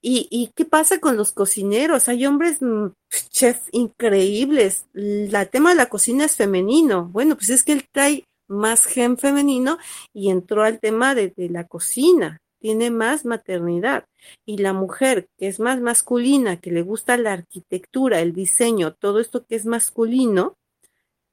¿Y, 0.00 0.28
¿Y 0.30 0.50
qué 0.54 0.64
pasa 0.64 1.00
con 1.00 1.16
los 1.16 1.32
cocineros? 1.32 2.08
Hay 2.08 2.26
hombres 2.26 2.60
mm, 2.60 2.88
chefs 3.30 3.68
increíbles. 3.72 4.86
El 4.94 5.30
tema 5.50 5.70
de 5.70 5.76
la 5.76 5.88
cocina 5.88 6.24
es 6.24 6.36
femenino. 6.36 7.08
Bueno, 7.12 7.36
pues 7.36 7.50
es 7.50 7.64
que 7.64 7.72
él 7.72 7.84
trae 7.92 8.24
más 8.48 8.84
gen 8.84 9.18
femenino 9.18 9.78
y 10.12 10.30
entró 10.30 10.62
al 10.62 10.80
tema 10.80 11.14
de, 11.14 11.32
de 11.36 11.48
la 11.48 11.64
cocina 11.64 12.40
tiene 12.66 12.90
más 12.90 13.24
maternidad. 13.24 14.06
Y 14.44 14.58
la 14.58 14.72
mujer 14.72 15.28
que 15.38 15.46
es 15.46 15.60
más 15.60 15.80
masculina, 15.80 16.60
que 16.60 16.72
le 16.72 16.82
gusta 16.82 17.16
la 17.16 17.32
arquitectura, 17.32 18.20
el 18.20 18.32
diseño, 18.32 18.92
todo 18.94 19.20
esto 19.20 19.46
que 19.46 19.54
es 19.54 19.66
masculino, 19.66 20.56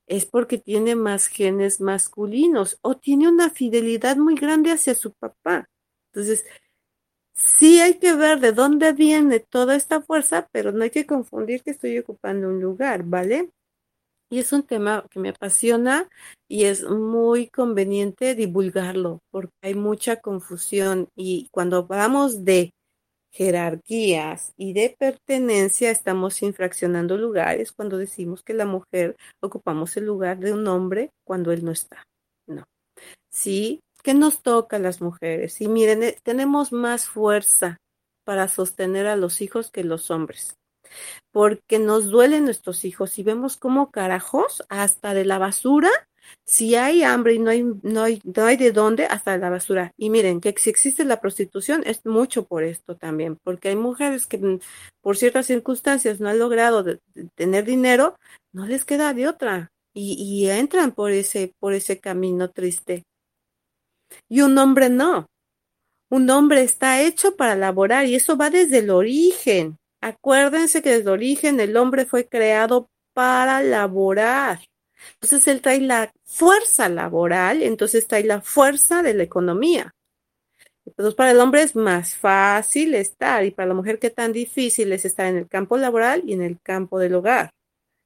es 0.05 0.25
porque 0.25 0.57
tiene 0.57 0.95
más 0.95 1.27
genes 1.27 1.81
masculinos 1.81 2.77
o 2.81 2.97
tiene 2.97 3.27
una 3.27 3.49
fidelidad 3.49 4.17
muy 4.17 4.35
grande 4.35 4.71
hacia 4.71 4.93
su 4.93 5.13
papá. 5.13 5.69
Entonces, 6.11 6.45
sí 7.33 7.79
hay 7.79 7.95
que 7.99 8.13
ver 8.13 8.39
de 8.39 8.51
dónde 8.51 8.93
viene 8.93 9.39
toda 9.39 9.75
esta 9.75 10.01
fuerza, 10.01 10.47
pero 10.51 10.71
no 10.71 10.83
hay 10.83 10.89
que 10.89 11.05
confundir 11.05 11.63
que 11.63 11.71
estoy 11.71 11.97
ocupando 11.99 12.47
un 12.49 12.61
lugar, 12.61 13.03
¿vale? 13.03 13.49
Y 14.29 14.39
es 14.39 14.51
un 14.51 14.63
tema 14.63 15.05
que 15.11 15.19
me 15.19 15.29
apasiona 15.29 16.09
y 16.47 16.65
es 16.65 16.83
muy 16.83 17.47
conveniente 17.49 18.35
divulgarlo 18.35 19.19
porque 19.31 19.53
hay 19.61 19.75
mucha 19.75 20.21
confusión 20.21 21.07
y 21.15 21.47
cuando 21.51 21.77
hablamos 21.77 22.43
de 22.43 22.71
jerarquías 23.31 24.53
y 24.57 24.73
de 24.73 24.95
pertenencia 24.97 25.89
estamos 25.91 26.41
infraccionando 26.43 27.17
lugares 27.17 27.71
cuando 27.71 27.97
decimos 27.97 28.43
que 28.43 28.53
la 28.53 28.65
mujer 28.65 29.15
ocupamos 29.41 29.97
el 29.97 30.05
lugar 30.05 30.39
de 30.39 30.53
un 30.53 30.67
hombre 30.67 31.09
cuando 31.25 31.51
él 31.51 31.65
no 31.65 31.71
está. 31.71 32.03
No. 32.47 32.63
Sí, 33.31 33.81
que 34.03 34.13
nos 34.13 34.43
toca 34.43 34.77
a 34.77 34.79
las 34.79 35.01
mujeres. 35.01 35.61
Y 35.61 35.67
miren, 35.67 36.03
eh, 36.03 36.17
tenemos 36.23 36.71
más 36.71 37.07
fuerza 37.07 37.77
para 38.25 38.47
sostener 38.47 39.07
a 39.07 39.15
los 39.15 39.41
hijos 39.41 39.71
que 39.71 39.83
los 39.83 40.11
hombres 40.11 40.55
porque 41.31 41.79
nos 41.79 42.09
duelen 42.09 42.45
nuestros 42.45 42.85
hijos 42.85 43.17
y 43.17 43.23
vemos 43.23 43.57
como 43.57 43.91
carajos 43.91 44.63
hasta 44.69 45.13
de 45.13 45.25
la 45.25 45.39
basura, 45.39 45.89
si 46.45 46.75
hay 46.75 47.03
hambre 47.03 47.33
y 47.33 47.39
no 47.39 47.49
hay, 47.49 47.65
no 47.81 48.03
hay, 48.03 48.21
no 48.23 48.45
hay 48.45 48.55
de 48.55 48.71
dónde, 48.71 49.05
hasta 49.05 49.33
de 49.33 49.39
la 49.39 49.49
basura. 49.49 49.91
Y 49.97 50.09
miren, 50.09 50.39
que 50.39 50.53
si 50.57 50.69
existe 50.69 51.03
la 51.03 51.19
prostitución 51.19 51.83
es 51.85 52.05
mucho 52.05 52.45
por 52.45 52.63
esto 52.63 52.95
también, 52.95 53.37
porque 53.43 53.69
hay 53.69 53.75
mujeres 53.75 54.25
que 54.27 54.37
mm, 54.37 54.59
por 55.01 55.17
ciertas 55.17 55.47
circunstancias 55.47 56.19
no 56.19 56.29
han 56.29 56.39
logrado 56.39 56.85
tener 57.35 57.65
dinero, 57.65 58.15
no 58.53 58.65
les 58.65 58.85
queda 58.85 59.13
de 59.13 59.27
otra 59.27 59.71
y, 59.93 60.13
y 60.13 60.49
entran 60.49 60.93
por 60.93 61.11
ese, 61.11 61.53
por 61.59 61.73
ese 61.73 61.99
camino 61.99 62.51
triste. 62.51 63.03
Y 64.29 64.41
un 64.41 64.57
hombre 64.57 64.89
no. 64.89 65.27
Un 66.09 66.29
hombre 66.29 66.61
está 66.61 67.01
hecho 67.01 67.35
para 67.35 67.55
laborar 67.55 68.05
y 68.05 68.15
eso 68.15 68.37
va 68.37 68.49
desde 68.49 68.79
el 68.79 68.89
origen. 68.89 69.77
Acuérdense 70.01 70.81
que 70.81 70.89
desde 70.89 71.03
el 71.03 71.09
origen 71.09 71.59
el 71.59 71.75
hombre 71.77 72.05
fue 72.05 72.27
creado 72.27 72.87
para 73.13 73.61
laborar. 73.63 74.59
Entonces 75.15 75.47
él 75.47 75.61
trae 75.61 75.79
la 75.81 76.11
fuerza 76.23 76.89
laboral, 76.89 77.61
entonces 77.61 78.07
trae 78.07 78.23
la 78.23 78.41
fuerza 78.41 79.01
de 79.01 79.13
la 79.13 79.23
economía. 79.23 79.93
Entonces 80.85 81.15
para 81.15 81.31
el 81.31 81.39
hombre 81.39 81.61
es 81.61 81.75
más 81.75 82.15
fácil 82.15 82.93
estar 82.95 83.45
y 83.45 83.51
para 83.51 83.69
la 83.69 83.73
mujer 83.73 83.99
qué 83.99 84.09
tan 84.09 84.33
difícil 84.33 84.91
es 84.91 85.05
estar 85.05 85.27
en 85.27 85.37
el 85.37 85.47
campo 85.47 85.77
laboral 85.77 86.23
y 86.25 86.33
en 86.33 86.41
el 86.41 86.59
campo 86.61 86.99
del 86.99 87.15
hogar. 87.15 87.51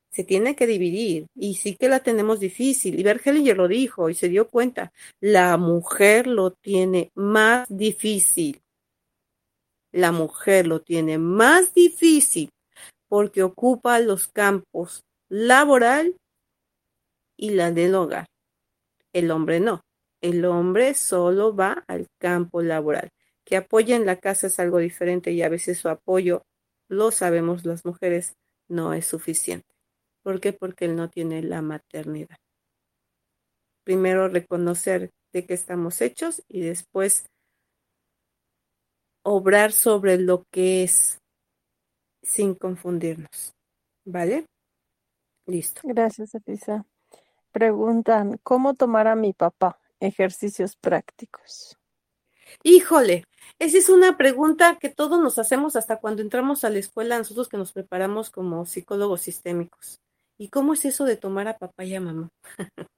Se 0.10 0.24
tiene 0.24 0.56
que 0.56 0.68
dividir 0.68 1.28
y 1.36 1.56
sí 1.56 1.76
que 1.76 1.90
la 1.90 2.00
tenemos 2.00 2.40
difícil. 2.40 3.00
Y 3.00 3.04
Bergelinger 3.04 3.58
lo 3.58 3.68
dijo 3.68 4.10
y 4.10 4.16
se 4.16 4.30
dio 4.30 4.48
cuenta, 4.48 4.92
la 5.20 5.58
mujer 5.58 6.28
lo 6.28 6.52
tiene 6.52 7.12
más 7.14 7.68
difícil 7.70 8.62
la 9.98 10.12
mujer 10.12 10.68
lo 10.68 10.82
tiene 10.82 11.18
más 11.18 11.74
difícil 11.74 12.52
porque 13.08 13.44
ocupa 13.44 14.00
los 14.00 14.28
campos 14.28 15.04
laboral 15.30 16.16
y 17.36 17.52
la 17.52 17.72
del 17.72 17.96
hogar. 17.96 18.28
El 19.14 19.32
hombre 19.32 19.60
no. 19.60 19.82
El 20.22 20.46
hombre 20.46 20.94
solo 20.94 21.56
va 21.56 21.84
al 21.88 22.08
campo 22.20 22.62
laboral. 22.62 23.10
Que 23.46 23.58
apoya 23.58 23.96
en 23.96 24.06
la 24.06 24.18
casa 24.18 24.48
es 24.48 24.60
algo 24.60 24.80
diferente 24.80 25.32
y 25.32 25.42
a 25.42 25.50
veces 25.50 25.80
su 25.80 25.90
apoyo, 25.90 26.44
lo 26.90 27.12
sabemos 27.12 27.66
las 27.66 27.86
mujeres, 27.86 28.36
no 28.68 28.94
es 28.94 29.06
suficiente. 29.06 29.77
¿Por 30.28 30.42
qué? 30.42 30.52
Porque 30.52 30.84
él 30.84 30.98
no 30.98 31.10
tiene 31.10 31.42
la 31.42 31.62
maternidad. 31.62 32.36
Primero 33.86 34.28
reconocer 34.28 35.12
de 35.32 35.46
qué 35.46 35.54
estamos 35.54 36.02
hechos 36.02 36.44
y 36.50 36.60
después 36.60 37.30
obrar 39.24 39.72
sobre 39.72 40.18
lo 40.18 40.44
que 40.52 40.84
es 40.84 41.20
sin 42.22 42.56
confundirnos. 42.56 43.54
¿Vale? 44.04 44.44
Listo. 45.46 45.80
Gracias, 45.86 46.36
Elisa. 46.36 46.86
Preguntan, 47.54 48.38
¿cómo 48.44 48.74
tomar 48.74 49.08
a 49.08 49.16
mi 49.16 49.32
papá? 49.32 49.80
Ejercicios 50.02 50.76
prácticos. 50.76 51.78
Híjole, 52.64 53.24
esa 53.60 53.78
es 53.78 53.88
una 53.88 54.18
pregunta 54.18 54.78
que 54.78 54.90
todos 54.90 55.22
nos 55.22 55.40
hacemos 55.40 55.78
hasta 55.78 56.02
cuando 56.02 56.22
entramos 56.22 56.66
a 56.66 56.70
la 56.70 56.80
escuela, 56.80 57.18
nosotros 57.18 57.48
que 57.48 57.56
nos 57.56 57.72
preparamos 57.72 58.30
como 58.30 58.66
psicólogos 58.66 59.22
sistémicos. 59.22 60.02
¿Y 60.40 60.50
cómo 60.50 60.74
es 60.74 60.86
eso 60.86 61.06
de 61.06 61.18
tomar 61.18 61.48
a 61.48 61.58
papá 61.58 61.84
y 61.84 61.96
a 61.96 62.02
mamá? 62.02 62.30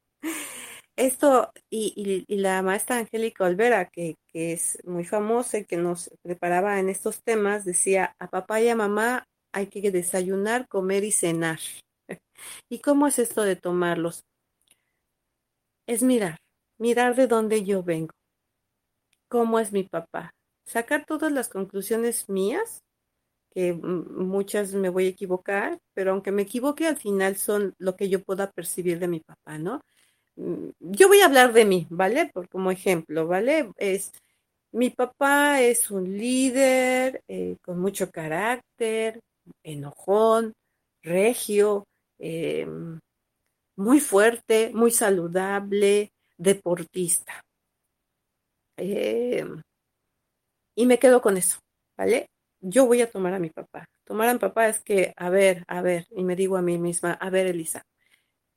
Esto, 0.98 1.52
y, 1.70 2.26
la 2.28 2.61
maestra 2.61 2.98
Angélica 2.98 3.45
Olvera, 3.45 3.90
que, 3.90 4.18
que, 4.28 4.52
es 4.52 4.80
muy 4.84 5.06
famosa 5.06 5.60
y 5.60 5.66
que 5.66 5.78
nos 5.78 6.11
preparaba 6.22 6.78
en 6.80 6.90
estos 6.90 7.24
temas, 7.24 7.64
decía, 7.64 8.16
a 8.20 8.30
papá 8.30 8.60
y 8.60 8.68
a 8.68 8.76
mamá 8.76 9.24
hay 9.53 9.68
que 9.68 9.91
desayunar, 9.91 10.68
comer 10.68 11.06
y 11.06 11.11
cenar. 11.11 11.60
¿Y 12.70 12.80
cómo 12.80 13.07
es 13.07 13.18
esto 13.18 13.44
de 13.44 13.56
tomarlos? 13.56 14.24
Es 15.88 16.03
mirar, 16.03 16.38
mirar 16.78 17.16
de 17.16 17.28
dónde 17.28 17.64
yo 17.64 17.82
vengo, 17.82 18.11
cómo 19.30 19.60
es 19.60 19.72
mi 19.72 19.86
papá, 19.86 20.32
sacar 20.66 21.06
todas 21.06 21.32
las 21.32 21.48
conclusiones 21.48 22.28
mías, 22.28 22.80
que 23.51 23.73
muchas 23.73 24.73
me 24.73 24.89
voy 24.89 25.05
a 25.07 25.09
equivocar, 25.09 25.80
pero 25.93 26.11
aunque 26.11 26.31
me 26.31 26.43
equivoque, 26.43 26.88
al 26.88 26.97
final 26.97 27.35
son 27.38 27.76
lo 27.80 27.95
que 27.95 28.09
yo 28.09 28.23
pueda 28.23 28.51
percibir 28.51 28.99
de 28.99 29.07
mi 29.07 29.19
papá, 29.21 29.57
¿no? 29.57 29.81
Mm, 30.35 30.69
yo 30.80 31.07
voy 31.09 31.21
a 31.21 31.26
hablar 31.26 31.53
de 31.53 31.65
mí, 31.65 31.88
¿vale? 31.89 32.31
Por 32.34 32.49
como 32.49 32.71
ejemplo, 32.71 33.27
¿vale? 33.27 33.71
Es 33.77 34.11
mi 34.71 34.89
papá 34.91 35.61
es 35.61 35.91
un 35.91 36.17
líder 36.17 37.23
eh, 37.27 37.57
con 37.63 37.80
mucho 37.80 38.11
carácter, 38.11 39.19
enojón, 39.63 40.53
regio, 41.03 41.85
em, 42.19 42.99
muy 43.77 43.99
fuerte, 44.01 44.71
muy 44.73 44.91
saludable, 44.91 46.11
deportista. 46.38 47.41
Em, 48.77 49.61
y 50.76 50.85
me 50.85 50.99
quedo 50.99 51.21
con 51.21 51.38
eso, 51.38 51.59
¿vale? 51.97 52.27
Yo 52.61 52.86
voy 52.86 53.02
a 53.02 53.10
tomar 53.11 53.34
a 53.34 53.40
mi 53.40 53.49
papá. 53.49 53.86
Tomar 54.03 54.30
a 54.30 54.34
mi 54.34 54.40
papá 54.40 54.68
es 54.68 54.81
que, 54.81 55.14
a 55.18 55.30
ver, 55.30 55.64
a 55.68 55.81
ver, 55.81 56.07
y 56.11 56.23
me 56.23 56.36
digo 56.36 56.57
a 56.57 56.61
mí 56.61 56.77
misma, 56.77 57.14
a 57.14 57.30
ver, 57.30 57.48
Elisa, 57.48 57.84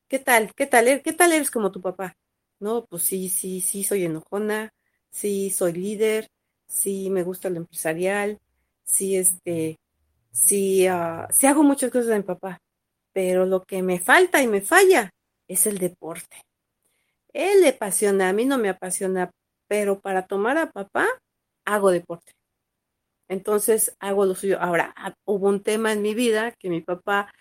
¿qué 0.09 0.19
tal? 0.19 0.53
¿Qué 0.55 0.67
tal? 0.67 1.01
¿Qué 1.03 1.13
tal 1.13 1.33
eres 1.33 1.51
como 1.51 1.71
tu 1.71 1.81
papá? 1.81 2.15
No, 2.59 2.85
pues 2.87 3.03
sí, 3.03 3.29
sí, 3.29 3.61
sí, 3.61 3.83
soy 3.83 4.05
enojona, 4.05 4.71
sí, 5.11 5.51
soy 5.51 5.73
líder, 5.73 6.27
sí, 6.67 7.09
me 7.09 7.23
gusta 7.23 7.49
lo 7.49 7.57
empresarial, 7.57 8.39
sí, 8.85 9.15
este, 9.17 9.77
sí, 10.31 10.87
uh, 10.89 11.27
sí 11.31 11.47
hago 11.47 11.63
muchas 11.63 11.91
cosas 11.91 12.07
de 12.07 12.17
mi 12.17 12.23
papá, 12.23 12.59
pero 13.13 13.45
lo 13.45 13.63
que 13.63 13.83
me 13.83 13.99
falta 13.99 14.41
y 14.41 14.47
me 14.47 14.61
falla 14.61 15.11
es 15.47 15.67
el 15.67 15.79
deporte. 15.79 16.37
Él 17.33 17.61
le 17.61 17.69
apasiona, 17.69 18.29
a 18.29 18.33
mí 18.33 18.45
no 18.45 18.57
me 18.57 18.69
apasiona, 18.69 19.31
pero 19.67 19.99
para 19.99 20.25
tomar 20.27 20.57
a 20.57 20.71
papá 20.71 21.07
hago 21.65 21.91
deporte. 21.91 22.33
Entonces 23.27 23.95
hago 23.99 24.25
lo 24.25 24.35
suyo. 24.35 24.59
Ahora, 24.61 24.93
ah, 24.97 25.13
hubo 25.25 25.47
un 25.49 25.61
tema 25.63 25.91
en 25.91 26.01
mi 26.01 26.13
vida 26.13 26.51
que 26.53 26.69
mi 26.69 26.81
papá 26.81 27.31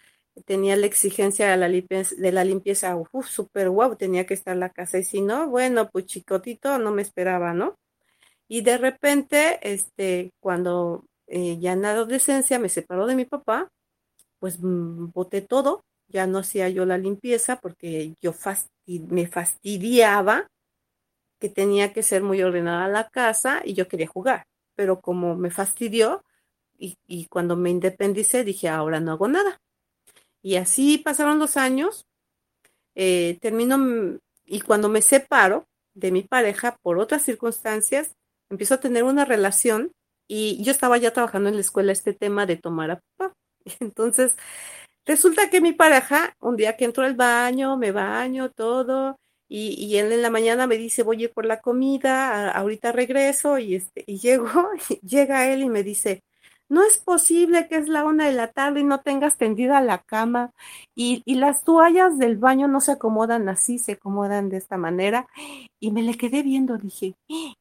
tenía 0.46 0.76
la 0.76 0.86
exigencia 0.86 1.50
de 1.50 2.32
la 2.32 2.44
limpieza, 2.44 2.96
súper 3.26 3.68
guau, 3.70 3.96
tenía 3.96 4.26
que 4.26 4.34
estar 4.34 4.56
la 4.56 4.70
casa 4.70 4.98
y 4.98 5.04
si 5.04 5.20
no, 5.20 5.48
bueno, 5.48 5.90
pues 5.90 6.06
chicotito 6.06 6.78
no 6.78 6.90
me 6.92 7.02
esperaba, 7.02 7.52
¿no? 7.52 7.76
Y 8.48 8.62
de 8.62 8.78
repente, 8.78 9.58
este, 9.62 10.32
cuando 10.40 11.04
eh, 11.26 11.58
ya 11.60 11.72
en 11.72 11.82
la 11.82 11.92
adolescencia 11.92 12.58
me 12.58 12.68
separó 12.68 13.06
de 13.06 13.16
mi 13.16 13.24
papá, 13.24 13.68
pues 14.38 14.58
mm, 14.60 15.12
boté 15.12 15.42
todo, 15.42 15.84
ya 16.08 16.26
no 16.26 16.38
hacía 16.38 16.68
yo 16.68 16.84
la 16.84 16.98
limpieza 16.98 17.56
porque 17.60 18.14
yo 18.20 18.34
me 18.86 19.26
fastidiaba 19.26 20.48
que 21.40 21.48
tenía 21.48 21.92
que 21.92 22.02
ser 22.02 22.22
muy 22.22 22.42
ordenada 22.42 22.88
la 22.88 23.08
casa 23.08 23.62
y 23.64 23.74
yo 23.74 23.88
quería 23.88 24.06
jugar, 24.06 24.44
pero 24.74 25.00
como 25.00 25.36
me 25.36 25.50
fastidió 25.50 26.24
y, 26.78 27.26
cuando 27.26 27.56
me 27.56 27.70
independicé 27.70 28.42
dije, 28.42 28.68
ahora 28.68 28.98
no 28.98 29.12
hago 29.12 29.28
nada. 29.28 29.60
Y 30.42 30.56
así 30.56 30.98
pasaron 30.98 31.38
los 31.38 31.56
años, 31.56 32.06
eh, 32.96 33.38
termino 33.40 34.18
y 34.44 34.60
cuando 34.60 34.88
me 34.88 35.00
separo 35.00 35.66
de 35.94 36.10
mi 36.10 36.22
pareja 36.22 36.76
por 36.82 36.98
otras 36.98 37.22
circunstancias, 37.22 38.16
empiezo 38.50 38.74
a 38.74 38.80
tener 38.80 39.04
una 39.04 39.24
relación 39.24 39.92
y 40.28 40.62
yo 40.62 40.72
estaba 40.72 40.98
ya 40.98 41.12
trabajando 41.12 41.48
en 41.48 41.54
la 41.56 41.60
escuela 41.60 41.92
este 41.92 42.14
tema 42.14 42.46
de 42.46 42.56
tomar 42.56 42.90
a 42.90 43.00
papá. 43.16 43.34
Entonces, 43.80 44.34
resulta 45.06 45.50
que 45.50 45.60
mi 45.60 45.72
pareja, 45.72 46.34
un 46.40 46.56
día 46.56 46.76
que 46.76 46.84
entro 46.84 47.04
al 47.04 47.14
baño, 47.14 47.76
me 47.76 47.92
baño, 47.92 48.50
todo, 48.50 49.18
y, 49.54 49.98
él 49.98 50.12
en 50.12 50.22
la 50.22 50.30
mañana 50.30 50.66
me 50.66 50.78
dice, 50.78 51.02
voy 51.02 51.18
a 51.20 51.24
ir 51.24 51.32
por 51.32 51.44
la 51.44 51.60
comida, 51.60 52.50
ahorita 52.52 52.90
regreso 52.90 53.58
y, 53.58 53.74
este, 53.74 54.02
y 54.06 54.18
llego, 54.18 54.46
llega 55.02 55.52
él 55.52 55.62
y 55.62 55.68
me 55.68 55.82
dice, 55.82 56.22
no 56.70 56.82
es 56.82 56.96
posible 56.96 57.68
que 57.68 57.76
es 57.76 57.86
la 57.88 58.04
una 58.04 58.26
de 58.26 58.32
la 58.32 58.48
tarde 58.48 58.80
y 58.80 58.84
no 58.84 59.00
tengas 59.02 59.36
tendida 59.36 59.82
la 59.82 59.98
cama 59.98 60.52
y, 60.94 61.22
y, 61.26 61.34
las 61.34 61.64
toallas 61.64 62.18
del 62.18 62.38
baño 62.38 62.66
no 62.66 62.80
se 62.80 62.92
acomodan 62.92 63.48
así, 63.50 63.78
se 63.78 63.92
acomodan 63.92 64.48
de 64.48 64.56
esta 64.56 64.78
manera. 64.78 65.26
Y 65.78 65.90
me 65.90 66.02
le 66.02 66.14
quedé 66.16 66.42
viendo, 66.42 66.78
dije, 66.78 67.14
¡Eh! 67.28 67.52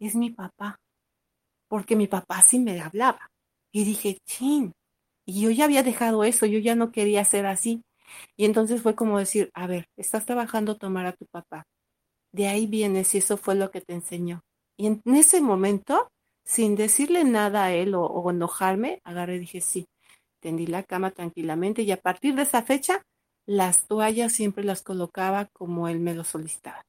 es 0.00 0.14
mi 0.16 0.30
papá, 0.30 0.76
porque 1.68 1.96
mi 1.96 2.08
papá 2.08 2.42
sí 2.42 2.58
me 2.58 2.78
hablaba. 2.80 3.30
Y 3.72 3.84
dije, 3.84 4.18
chin, 4.26 4.72
y 5.24 5.42
yo 5.42 5.50
ya 5.50 5.64
había 5.64 5.82
dejado 5.82 6.24
eso, 6.24 6.44
yo 6.44 6.58
ya 6.58 6.74
no 6.74 6.92
quería 6.92 7.24
ser 7.24 7.46
así. 7.46 7.82
Y 8.36 8.44
entonces 8.44 8.82
fue 8.82 8.94
como 8.94 9.18
decir, 9.18 9.50
a 9.54 9.66
ver, 9.66 9.86
estás 9.96 10.26
trabajando 10.26 10.76
tomar 10.76 11.06
a 11.06 11.12
tu 11.12 11.26
papá. 11.26 11.64
De 12.32 12.48
ahí 12.48 12.66
vienes 12.66 13.14
y 13.14 13.18
eso 13.18 13.36
fue 13.36 13.54
lo 13.54 13.70
que 13.70 13.80
te 13.80 13.94
enseñó. 13.94 14.42
Y 14.76 14.86
en 14.86 15.02
ese 15.06 15.40
momento, 15.40 16.10
sin 16.44 16.76
decirle 16.76 17.24
nada 17.24 17.64
a 17.64 17.72
él 17.72 17.94
o, 17.94 18.30
enojarme, 18.30 19.00
agarré 19.04 19.36
y 19.36 19.40
dije, 19.40 19.60
sí, 19.60 19.86
tendí 20.40 20.66
la 20.66 20.82
cama 20.82 21.10
tranquilamente 21.10 21.82
y 21.82 21.90
a 21.90 22.00
partir 22.00 22.34
de 22.34 22.42
esa 22.42 22.62
fecha, 22.62 23.02
las 23.46 23.86
toallas 23.86 24.32
siempre 24.32 24.62
las 24.62 24.82
colocaba 24.82 25.46
como 25.52 25.88
él 25.88 26.00
me 26.00 26.14
lo 26.14 26.22
solicitaba. 26.22 26.82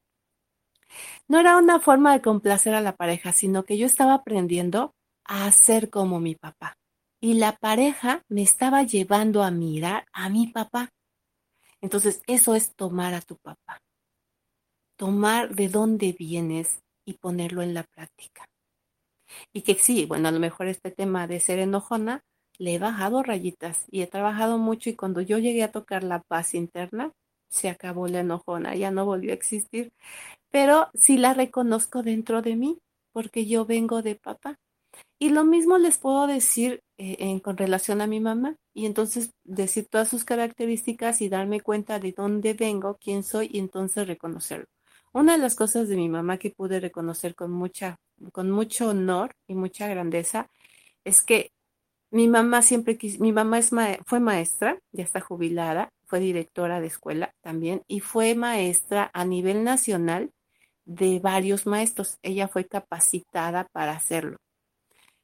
No 1.28 1.40
era 1.40 1.56
una 1.56 1.80
forma 1.80 2.12
de 2.12 2.20
complacer 2.20 2.74
a 2.74 2.80
la 2.80 2.96
pareja, 2.96 3.32
sino 3.32 3.64
que 3.64 3.78
yo 3.78 3.86
estaba 3.86 4.14
aprendiendo 4.14 4.94
a 5.24 5.46
hacer 5.46 5.90
como 5.90 6.20
mi 6.20 6.34
papá. 6.34 6.76
Y 7.20 7.34
la 7.34 7.56
pareja 7.56 8.22
me 8.28 8.42
estaba 8.42 8.82
llevando 8.82 9.42
a 9.42 9.50
mirar 9.50 10.06
a 10.12 10.28
mi 10.28 10.48
papá. 10.48 10.90
Entonces, 11.80 12.22
eso 12.26 12.54
es 12.54 12.74
tomar 12.74 13.14
a 13.14 13.20
tu 13.20 13.36
papá. 13.36 13.78
Tomar 14.96 15.54
de 15.54 15.68
dónde 15.68 16.14
vienes 16.18 16.80
y 17.06 17.14
ponerlo 17.14 17.62
en 17.62 17.74
la 17.74 17.84
práctica. 17.84 18.44
Y 19.52 19.62
que 19.62 19.74
sí, 19.74 20.06
bueno, 20.06 20.28
a 20.28 20.32
lo 20.32 20.40
mejor 20.40 20.66
este 20.66 20.90
tema 20.90 21.26
de 21.26 21.40
ser 21.40 21.58
enojona, 21.58 22.22
le 22.58 22.74
he 22.74 22.78
bajado 22.78 23.22
rayitas 23.22 23.86
y 23.90 24.02
he 24.02 24.06
trabajado 24.06 24.58
mucho 24.58 24.90
y 24.90 24.94
cuando 24.94 25.22
yo 25.22 25.38
llegué 25.38 25.62
a 25.62 25.72
tocar 25.72 26.04
la 26.04 26.20
paz 26.20 26.54
interna, 26.54 27.12
se 27.50 27.68
acabó 27.68 28.06
la 28.06 28.20
enojona, 28.20 28.74
ya 28.76 28.90
no 28.90 29.06
volvió 29.06 29.30
a 29.30 29.34
existir. 29.34 29.92
Pero 30.50 30.88
sí 30.94 31.16
la 31.16 31.34
reconozco 31.34 32.02
dentro 32.02 32.42
de 32.42 32.56
mí, 32.56 32.78
porque 33.12 33.46
yo 33.46 33.64
vengo 33.64 34.02
de 34.02 34.14
papá. 34.16 34.56
Y 35.18 35.30
lo 35.30 35.44
mismo 35.44 35.78
les 35.78 35.98
puedo 35.98 36.26
decir 36.26 36.80
eh, 37.02 37.40
con 37.42 37.56
relación 37.56 38.02
a 38.02 38.06
mi 38.06 38.20
mamá 38.20 38.56
y 38.74 38.84
entonces 38.84 39.30
decir 39.44 39.88
todas 39.88 40.08
sus 40.08 40.24
características 40.24 41.22
y 41.22 41.30
darme 41.30 41.62
cuenta 41.62 41.98
de 41.98 42.12
dónde 42.12 42.52
vengo, 42.52 42.98
quién 43.00 43.22
soy 43.22 43.48
y 43.50 43.58
entonces 43.58 44.06
reconocerlo. 44.06 44.66
Una 45.12 45.32
de 45.32 45.38
las 45.38 45.54
cosas 45.54 45.88
de 45.88 45.96
mi 45.96 46.10
mamá 46.10 46.36
que 46.36 46.50
pude 46.50 46.78
reconocer 46.78 47.34
con 47.34 47.52
mucha, 47.52 47.98
con 48.32 48.50
mucho 48.50 48.90
honor 48.90 49.34
y 49.48 49.54
mucha 49.54 49.88
grandeza 49.88 50.50
es 51.04 51.22
que 51.22 51.52
mi 52.10 52.28
mamá 52.28 52.60
siempre 52.60 52.98
mi 53.18 53.32
mamá 53.32 53.60
fue 54.04 54.20
maestra, 54.20 54.78
ya 54.92 55.04
está 55.04 55.20
jubilada, 55.20 55.90
fue 56.06 56.20
directora 56.20 56.80
de 56.80 56.88
escuela 56.88 57.34
también 57.40 57.82
y 57.88 58.00
fue 58.00 58.34
maestra 58.34 59.10
a 59.14 59.24
nivel 59.24 59.64
nacional 59.64 60.30
de 60.84 61.18
varios 61.20 61.66
maestros. 61.66 62.18
Ella 62.22 62.46
fue 62.48 62.66
capacitada 62.66 63.66
para 63.72 63.92
hacerlo. 63.92 64.36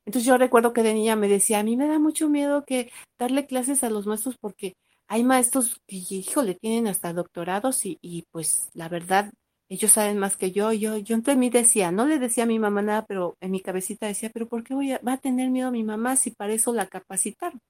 Entonces 0.06 0.26
yo 0.26 0.38
recuerdo 0.38 0.72
que 0.72 0.82
de 0.82 0.94
niña 0.94 1.16
me 1.16 1.28
decía, 1.28 1.58
a 1.60 1.62
mí 1.64 1.76
me 1.76 1.88
da 1.88 1.98
mucho 1.98 2.28
miedo 2.28 2.64
que 2.64 2.90
darle 3.18 3.46
clases 3.46 3.82
a 3.84 3.90
los 3.90 4.06
maestros 4.06 4.36
porque 4.40 4.74
hay 5.08 5.24
maestros 5.24 5.80
que, 5.86 5.96
híjole, 5.96 6.54
tienen 6.54 6.86
hasta 6.86 7.12
doctorados 7.12 7.80
y, 7.84 8.24
pues 8.32 8.70
la 8.74 8.88
verdad, 8.88 9.32
ellos 9.68 9.92
saben 9.92 10.18
más 10.18 10.36
que 10.36 10.52
yo. 10.52 10.72
Yo, 10.72 10.96
yo 10.98 11.14
entre 11.16 11.36
mí 11.36 11.50
decía, 11.50 11.90
no 11.92 12.06
le 12.06 12.18
decía 12.18 12.44
a 12.44 12.46
mi 12.46 12.58
mamá 12.58 12.82
nada, 12.82 13.04
pero 13.06 13.36
en 13.40 13.50
mi 13.50 13.60
cabecita 13.60 14.06
decía, 14.06 14.30
pero 14.32 14.48
¿por 14.48 14.62
qué 14.64 14.74
voy 14.74 14.92
a, 14.92 15.00
va 15.06 15.14
a 15.14 15.18
tener 15.18 15.50
miedo 15.50 15.68
a 15.68 15.72
mi 15.72 15.84
mamá 15.84 16.16
si 16.16 16.30
para 16.30 16.52
eso 16.54 16.72
la 16.72 16.86
capacitaron? 16.86 17.60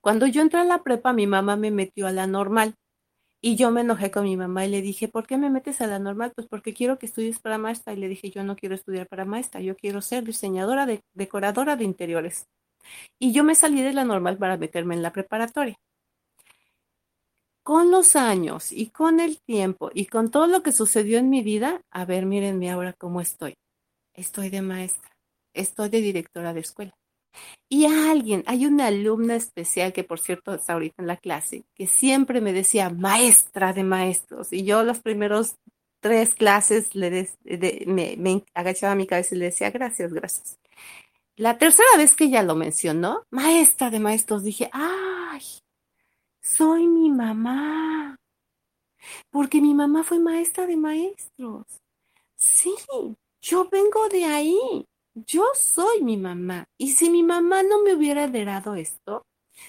Cuando 0.00 0.26
yo 0.26 0.42
entré 0.42 0.60
a 0.60 0.64
la 0.64 0.82
prepa, 0.82 1.12
mi 1.12 1.26
mamá 1.26 1.56
me 1.56 1.70
metió 1.70 2.06
a 2.06 2.12
la 2.12 2.26
normal 2.26 2.74
Y 3.44 3.56
yo 3.56 3.72
me 3.72 3.80
enojé 3.80 4.12
con 4.12 4.22
mi 4.22 4.36
mamá 4.36 4.64
y 4.66 4.70
le 4.70 4.82
dije, 4.82 5.08
¿por 5.08 5.26
qué 5.26 5.36
me 5.36 5.50
metes 5.50 5.80
a 5.80 5.88
la 5.88 5.98
normal? 5.98 6.32
Pues 6.32 6.46
porque 6.46 6.72
quiero 6.72 6.98
que 6.98 7.06
estudies 7.06 7.40
para 7.40 7.58
maestra. 7.58 7.92
Y 7.92 7.96
le 7.96 8.06
dije, 8.08 8.30
yo 8.30 8.44
no 8.44 8.54
quiero 8.54 8.76
estudiar 8.76 9.08
para 9.08 9.24
maestra, 9.24 9.60
yo 9.60 9.76
quiero 9.76 10.00
ser 10.00 10.22
diseñadora, 10.22 10.86
de, 10.86 11.02
decoradora 11.12 11.74
de 11.74 11.82
interiores. 11.82 12.46
Y 13.18 13.32
yo 13.32 13.42
me 13.42 13.56
salí 13.56 13.82
de 13.82 13.92
la 13.92 14.04
normal 14.04 14.38
para 14.38 14.56
meterme 14.56 14.94
en 14.94 15.02
la 15.02 15.12
preparatoria. 15.12 15.76
Con 17.64 17.90
los 17.90 18.14
años 18.14 18.70
y 18.70 18.90
con 18.90 19.18
el 19.18 19.40
tiempo 19.40 19.90
y 19.92 20.06
con 20.06 20.30
todo 20.30 20.46
lo 20.46 20.62
que 20.62 20.70
sucedió 20.70 21.18
en 21.18 21.28
mi 21.28 21.42
vida, 21.42 21.82
a 21.90 22.04
ver, 22.04 22.26
mírenme 22.26 22.70
ahora 22.70 22.92
cómo 22.92 23.20
estoy. 23.20 23.54
Estoy 24.14 24.50
de 24.50 24.62
maestra, 24.62 25.10
estoy 25.52 25.88
de 25.88 26.00
directora 26.00 26.54
de 26.54 26.60
escuela. 26.60 26.94
Y 27.68 27.86
alguien, 27.86 28.44
hay 28.46 28.66
una 28.66 28.88
alumna 28.88 29.34
especial 29.36 29.92
que 29.92 30.04
por 30.04 30.20
cierto 30.20 30.54
está 30.54 30.74
ahorita 30.74 31.02
en 31.02 31.06
la 31.06 31.16
clase, 31.16 31.64
que 31.74 31.86
siempre 31.86 32.40
me 32.40 32.52
decía 32.52 32.90
maestra 32.90 33.72
de 33.72 33.84
maestros. 33.84 34.52
Y 34.52 34.64
yo 34.64 34.82
los 34.82 35.00
primeros 35.00 35.56
tres 36.00 36.34
clases 36.34 36.94
le 36.94 37.28
me, 37.86 38.16
me, 38.18 38.44
agachaba 38.54 38.94
mi 38.94 39.06
cabeza 39.06 39.34
y 39.34 39.38
le 39.38 39.46
decía 39.46 39.70
gracias, 39.70 40.12
gracias. 40.12 40.58
La 41.36 41.56
tercera 41.56 41.88
vez 41.96 42.14
que 42.14 42.24
ella 42.24 42.42
lo 42.42 42.54
mencionó, 42.54 43.24
maestra 43.30 43.88
de 43.88 44.00
maestros, 44.00 44.42
dije, 44.42 44.68
ay, 44.72 45.42
soy 46.42 46.86
mi 46.86 47.10
mamá. 47.10 48.16
Porque 49.30 49.60
mi 49.60 49.74
mamá 49.74 50.04
fue 50.04 50.18
maestra 50.18 50.66
de 50.66 50.76
maestros. 50.76 51.64
Sí, 52.36 52.74
yo 53.40 53.68
vengo 53.70 54.08
de 54.08 54.24
ahí 54.24 54.86
yo 55.14 55.44
soy 55.54 56.02
mi 56.02 56.16
mamá. 56.16 56.66
Y 56.78 56.92
si 56.92 57.10
mi 57.10 57.22
mamá 57.22 57.62
no 57.62 57.82
me 57.82 57.94
hubiera 57.94 58.24
heredado 58.24 58.74
esto, 58.74 59.22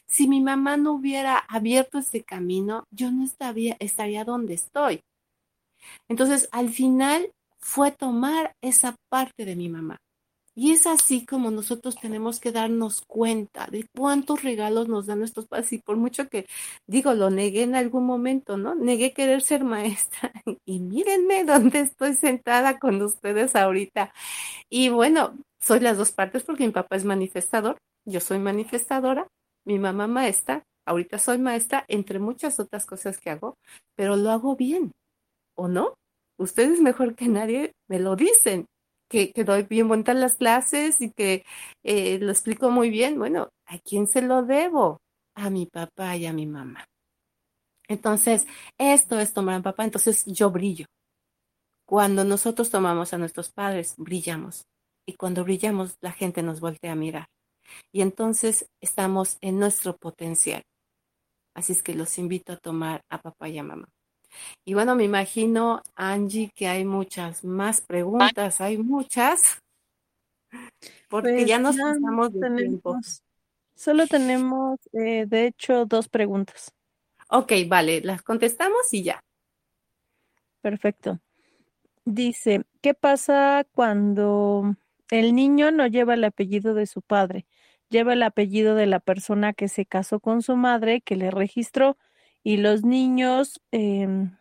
si 0.07 0.27
mi 0.27 0.41
mamá 0.41 0.77
no 0.77 0.93
hubiera 0.93 1.37
abierto 1.37 1.99
ese 1.99 2.23
camino, 2.23 2.85
yo 2.91 3.11
no 3.11 3.23
estaría, 3.23 3.75
estaría 3.79 4.23
donde 4.25 4.53
estoy. 4.55 5.01
Entonces, 6.09 6.47
al 6.51 6.69
final 6.69 7.31
fue 7.59 7.91
tomar 7.91 8.53
esa 8.61 8.95
parte 9.09 9.45
de 9.45 9.55
mi 9.55 9.69
mamá. 9.69 9.97
Y 10.55 10.71
es 10.71 10.85
así 10.85 11.25
como 11.25 11.49
nosotros 11.49 11.95
tenemos 11.95 12.39
que 12.39 12.51
darnos 12.51 13.01
cuenta 13.01 13.67
de 13.71 13.87
cuántos 13.95 14.43
regalos 14.43 14.87
nos 14.87 15.07
dan 15.07 15.19
nuestros 15.19 15.47
padres. 15.47 15.73
Y 15.73 15.79
por 15.79 15.97
mucho 15.97 16.29
que 16.29 16.47
digo, 16.85 17.13
lo 17.13 17.31
negué 17.31 17.63
en 17.63 17.75
algún 17.75 18.05
momento, 18.05 18.55
¿no? 18.57 18.75
Negué 18.75 19.13
querer 19.13 19.41
ser 19.41 19.63
maestra. 19.63 20.31
Y 20.65 20.79
mírenme 20.79 21.43
dónde 21.43 21.79
estoy 21.81 22.13
sentada 22.13 22.79
con 22.79 23.01
ustedes 23.01 23.55
ahorita. 23.55 24.13
Y 24.69 24.89
bueno, 24.89 25.33
soy 25.59 25.79
las 25.79 25.97
dos 25.97 26.11
partes 26.11 26.43
porque 26.43 26.65
mi 26.65 26.71
papá 26.71 26.95
es 26.95 27.05
manifestador, 27.05 27.77
yo 28.05 28.19
soy 28.19 28.39
manifestadora, 28.39 29.27
mi 29.65 29.79
mamá 29.79 30.07
maestra, 30.07 30.63
ahorita 30.85 31.19
soy 31.19 31.37
maestra, 31.37 31.85
entre 31.87 32.19
muchas 32.19 32.59
otras 32.59 32.85
cosas 32.85 33.17
que 33.19 33.29
hago, 33.29 33.55
pero 33.95 34.17
lo 34.17 34.31
hago 34.31 34.55
bien, 34.55 34.91
¿o 35.55 35.67
no? 35.67 35.93
Ustedes 36.37 36.81
mejor 36.81 37.15
que 37.15 37.27
nadie 37.27 37.71
me 37.87 37.99
lo 37.99 38.15
dicen 38.15 38.65
que, 39.13 39.43
doy 39.43 39.63
bien 39.63 39.87
buenas 39.87 40.15
las 40.15 40.35
clases 40.35 40.99
y 40.99 41.11
que 41.11 41.45
eh, 41.83 42.17
lo 42.19 42.31
explico 42.31 42.71
muy 42.71 42.89
bien, 42.89 43.19
bueno, 43.19 43.49
¿a 43.67 43.77
quién 43.77 44.07
se 44.07 44.21
lo 44.21 44.41
debo? 44.41 45.01
A 45.35 45.49
mi 45.51 45.67
papá 45.67 46.17
y 46.17 46.25
a 46.25 46.33
mi 46.33 46.47
mamá. 46.47 46.85
Entonces, 47.87 48.47
esto 48.79 49.19
es 49.19 49.33
tomar 49.33 49.55
a 49.55 49.61
papá, 49.61 49.83
entonces 49.83 50.25
yo 50.25 50.49
brillo. 50.49 50.87
Cuando 51.85 52.23
nosotros 52.23 52.71
tomamos 52.71 53.13
a 53.13 53.17
nuestros 53.19 53.51
padres, 53.51 53.93
brillamos. 53.97 54.63
Y 55.05 55.13
cuando 55.13 55.43
brillamos, 55.43 55.97
la 56.01 56.11
gente 56.11 56.41
nos 56.41 56.59
voltea 56.59 56.93
a 56.93 56.95
mirar. 56.95 57.27
Y 57.91 58.01
entonces 58.01 58.65
estamos 58.81 59.37
en 59.41 59.59
nuestro 59.59 59.95
potencial. 59.97 60.63
Así 61.55 61.73
es 61.73 61.83
que 61.83 61.93
los 61.93 62.17
invito 62.17 62.53
a 62.53 62.57
tomar 62.57 63.01
a 63.09 63.21
papá 63.21 63.49
y 63.49 63.59
a 63.59 63.63
mamá. 63.63 63.87
Y 64.65 64.73
bueno, 64.73 64.95
me 64.95 65.03
imagino, 65.03 65.81
Angie, 65.95 66.51
que 66.55 66.67
hay 66.67 66.85
muchas 66.85 67.43
más 67.43 67.81
preguntas, 67.81 68.61
hay 68.61 68.77
muchas, 68.77 69.61
porque 71.09 71.33
pues 71.33 71.45
ya 71.47 71.59
nos 71.59 71.77
pasamos 71.77 72.33
de 72.33 72.51
tiempo. 72.55 72.99
Solo 73.75 74.07
tenemos, 74.07 74.79
eh, 74.93 75.25
de 75.27 75.47
hecho, 75.47 75.85
dos 75.85 76.07
preguntas. 76.07 76.71
Ok, 77.29 77.53
vale, 77.67 78.01
las 78.01 78.21
contestamos 78.21 78.93
y 78.93 79.03
ya. 79.03 79.19
Perfecto. 80.61 81.19
Dice, 82.05 82.63
¿qué 82.81 82.93
pasa 82.93 83.65
cuando 83.71 84.75
el 85.09 85.35
niño 85.35 85.71
no 85.71 85.87
lleva 85.87 86.13
el 86.13 86.23
apellido 86.23 86.73
de 86.73 86.85
su 86.85 87.01
padre? 87.01 87.45
Lleva 87.89 88.13
el 88.13 88.23
apellido 88.23 88.75
de 88.75 88.87
la 88.87 88.99
persona 88.99 89.53
que 89.53 89.67
se 89.67 89.85
casó 89.85 90.19
con 90.19 90.41
su 90.41 90.55
madre, 90.55 91.01
que 91.01 91.15
le 91.15 91.31
registró, 91.31 91.97
y 92.43 92.57
los 92.57 92.83
niños, 92.83 93.61
em, 93.71 94.35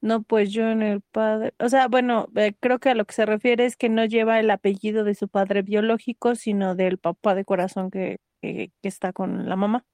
no, 0.00 0.22
pues 0.22 0.52
yo 0.52 0.68
en 0.68 0.82
el 0.82 1.02
padre, 1.02 1.52
o 1.58 1.68
sea, 1.68 1.88
bueno, 1.88 2.28
eh, 2.36 2.54
creo 2.58 2.78
que 2.78 2.90
a 2.90 2.94
lo 2.94 3.04
que 3.04 3.14
se 3.14 3.26
refiere 3.26 3.66
es 3.66 3.76
que 3.76 3.88
no 3.88 4.04
lleva 4.06 4.40
el 4.40 4.50
apellido 4.50 5.04
de 5.04 5.14
su 5.14 5.28
padre 5.28 5.62
biológico, 5.62 6.36
sino 6.36 6.74
del 6.74 6.98
papá 6.98 7.34
de 7.34 7.44
corazón 7.44 7.90
que, 7.90 8.18
que, 8.40 8.70
está 8.82 9.12
con 9.12 9.48
la 9.48 9.56
mamá. 9.56 9.84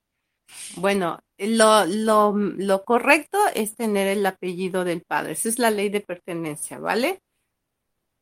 Bueno, 0.76 1.18
lo, 1.38 1.86
lo, 1.86 2.32
lo 2.36 2.84
correcto 2.84 3.38
es 3.54 3.74
tener 3.74 4.06
el 4.06 4.24
apellido 4.24 4.84
del 4.84 5.02
padre. 5.02 5.32
Esa 5.32 5.48
es 5.48 5.58
la 5.58 5.70
ley 5.70 5.88
de 5.88 6.00
pertenencia, 6.00 6.78
¿vale? 6.78 7.20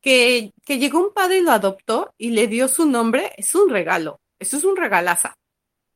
Que, 0.01 0.51
que 0.65 0.79
llegó 0.79 0.99
un 0.99 1.13
padre 1.13 1.39
y 1.39 1.41
lo 1.41 1.51
adoptó 1.51 2.13
y 2.17 2.31
le 2.31 2.47
dio 2.47 2.67
su 2.67 2.85
nombre, 2.85 3.33
es 3.37 3.53
un 3.53 3.69
regalo. 3.69 4.21
Eso 4.39 4.57
es 4.57 4.63
un 4.63 4.75
regalaza 4.75 5.35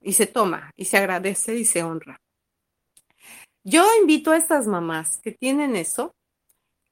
y 0.01 0.13
se 0.13 0.27
toma 0.27 0.71
y 0.75 0.85
se 0.85 0.97
agradece 0.97 1.55
y 1.55 1.65
se 1.65 1.83
honra. 1.83 2.19
Yo 3.63 3.85
invito 3.99 4.31
a 4.31 4.37
estas 4.37 4.67
mamás 4.67 5.19
que 5.21 5.31
tienen 5.31 5.75
eso, 5.75 6.15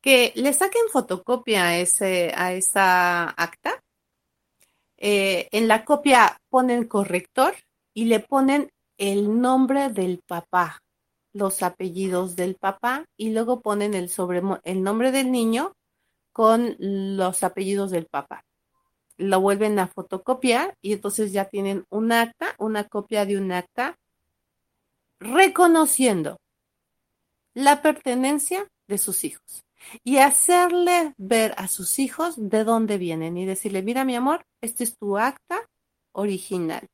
que 0.01 0.33
le 0.35 0.53
saquen 0.53 0.83
fotocopia 0.91 1.67
a, 1.67 1.77
ese, 1.77 2.33
a 2.35 2.53
esa 2.53 3.29
acta. 3.29 3.81
Eh, 4.97 5.47
en 5.51 5.67
la 5.67 5.85
copia 5.85 6.39
ponen 6.49 6.87
corrector 6.87 7.55
y 7.93 8.05
le 8.05 8.19
ponen 8.19 8.71
el 8.97 9.41
nombre 9.41 9.89
del 9.89 10.21
papá, 10.25 10.79
los 11.33 11.61
apellidos 11.61 12.35
del 12.35 12.55
papá 12.55 13.05
y 13.15 13.29
luego 13.29 13.61
ponen 13.61 13.93
el, 13.93 14.09
sobre, 14.09 14.41
el 14.63 14.83
nombre 14.83 15.11
del 15.11 15.31
niño 15.31 15.73
con 16.33 16.75
los 16.79 17.43
apellidos 17.43 17.91
del 17.91 18.07
papá 18.07 18.43
lo 19.17 19.41
vuelven 19.41 19.79
a 19.79 19.87
fotocopiar 19.87 20.75
y 20.81 20.93
entonces 20.93 21.31
ya 21.31 21.45
tienen 21.45 21.85
un 21.89 22.11
acta, 22.11 22.55
una 22.59 22.85
copia 22.85 23.25
de 23.25 23.37
un 23.37 23.51
acta, 23.51 23.97
reconociendo 25.19 26.37
la 27.53 27.81
pertenencia 27.81 28.67
de 28.87 28.97
sus 28.97 29.23
hijos 29.23 29.63
y 30.03 30.17
hacerle 30.17 31.13
ver 31.17 31.53
a 31.57 31.67
sus 31.67 31.99
hijos 31.99 32.35
de 32.37 32.63
dónde 32.63 32.97
vienen 32.97 33.37
y 33.37 33.45
decirle, 33.45 33.81
mira 33.81 34.05
mi 34.05 34.15
amor, 34.15 34.45
este 34.61 34.83
es 34.83 34.97
tu 34.97 35.17
acta 35.17 35.67
original. 36.11 36.87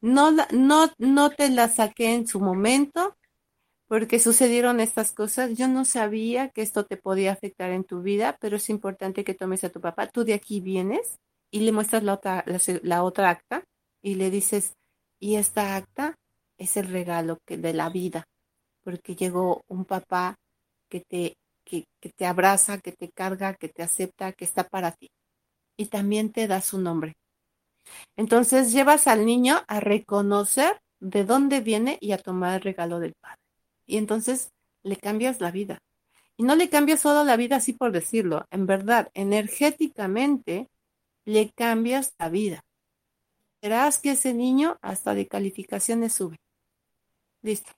No, 0.00 0.32
no, 0.52 0.90
no 0.98 1.30
te 1.30 1.50
la 1.50 1.68
saqué 1.68 2.14
en 2.14 2.26
su 2.26 2.40
momento 2.40 3.16
porque 3.86 4.18
sucedieron 4.18 4.80
estas 4.80 5.12
cosas. 5.12 5.56
Yo 5.56 5.68
no 5.68 5.84
sabía 5.84 6.48
que 6.48 6.62
esto 6.62 6.84
te 6.86 6.96
podía 6.96 7.32
afectar 7.32 7.70
en 7.70 7.84
tu 7.84 8.02
vida, 8.02 8.38
pero 8.40 8.56
es 8.56 8.70
importante 8.70 9.24
que 9.24 9.34
tomes 9.34 9.64
a 9.64 9.70
tu 9.70 9.80
papá. 9.80 10.06
Tú 10.06 10.24
de 10.24 10.34
aquí 10.34 10.60
vienes 10.60 11.20
y 11.52 11.60
le 11.60 11.70
muestras 11.70 12.02
la 12.02 12.14
otra, 12.14 12.44
la, 12.82 13.04
otra 13.04 13.30
acta 13.30 13.62
y 14.00 14.16
le 14.16 14.30
dices, 14.30 14.72
y 15.20 15.36
esta 15.36 15.76
acta 15.76 16.16
es 16.58 16.76
el 16.76 16.88
regalo 16.88 17.38
que, 17.46 17.58
de 17.58 17.74
la 17.74 17.90
vida, 17.90 18.24
porque 18.82 19.14
llegó 19.14 19.62
un 19.68 19.84
papá 19.84 20.36
que 20.88 21.00
te, 21.00 21.36
que, 21.62 21.84
que 22.00 22.08
te 22.08 22.26
abraza, 22.26 22.78
que 22.78 22.92
te 22.92 23.10
carga, 23.10 23.54
que 23.54 23.68
te 23.68 23.82
acepta, 23.82 24.32
que 24.32 24.46
está 24.46 24.64
para 24.64 24.92
ti. 24.92 25.10
Y 25.76 25.86
también 25.86 26.32
te 26.32 26.46
da 26.46 26.60
su 26.62 26.80
nombre. 26.80 27.14
Entonces 28.16 28.72
llevas 28.72 29.06
al 29.06 29.26
niño 29.26 29.62
a 29.68 29.80
reconocer 29.80 30.80
de 31.00 31.24
dónde 31.24 31.60
viene 31.60 31.98
y 32.00 32.12
a 32.12 32.18
tomar 32.18 32.54
el 32.54 32.62
regalo 32.62 32.98
del 32.98 33.14
padre. 33.20 33.40
Y 33.86 33.98
entonces 33.98 34.52
le 34.82 34.96
cambias 34.96 35.40
la 35.40 35.50
vida. 35.50 35.78
Y 36.38 36.44
no 36.44 36.56
le 36.56 36.70
cambias 36.70 37.00
solo 37.00 37.24
la 37.24 37.36
vida 37.36 37.56
así 37.56 37.74
por 37.74 37.92
decirlo. 37.92 38.46
En 38.50 38.66
verdad, 38.66 39.10
energéticamente 39.12 40.68
le 41.24 41.50
cambias 41.50 42.14
la 42.18 42.28
vida. 42.28 42.60
Verás 43.62 43.98
que 43.98 44.12
ese 44.12 44.34
niño 44.34 44.78
hasta 44.82 45.14
de 45.14 45.28
calificaciones 45.28 46.12
sube. 46.12 46.36
Listo. 47.42 47.72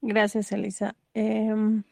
Gracias, 0.00 0.52
Elisa. 0.52 0.94
Em, 1.14 1.82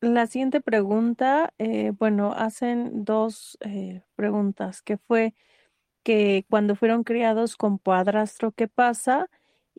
la 0.00 0.26
siguiente 0.26 0.60
pregunta, 0.60 1.52
eh, 1.58 1.92
bueno, 1.98 2.32
hacen 2.32 3.04
dos 3.04 3.58
eh, 3.60 4.02
preguntas, 4.14 4.80
que 4.82 4.96
fue 4.96 5.34
que 6.02 6.46
cuando 6.48 6.76
fueron 6.76 7.04
criados 7.04 7.56
con 7.56 7.78
padrastro, 7.78 8.52
¿qué 8.52 8.68
pasa? 8.68 9.28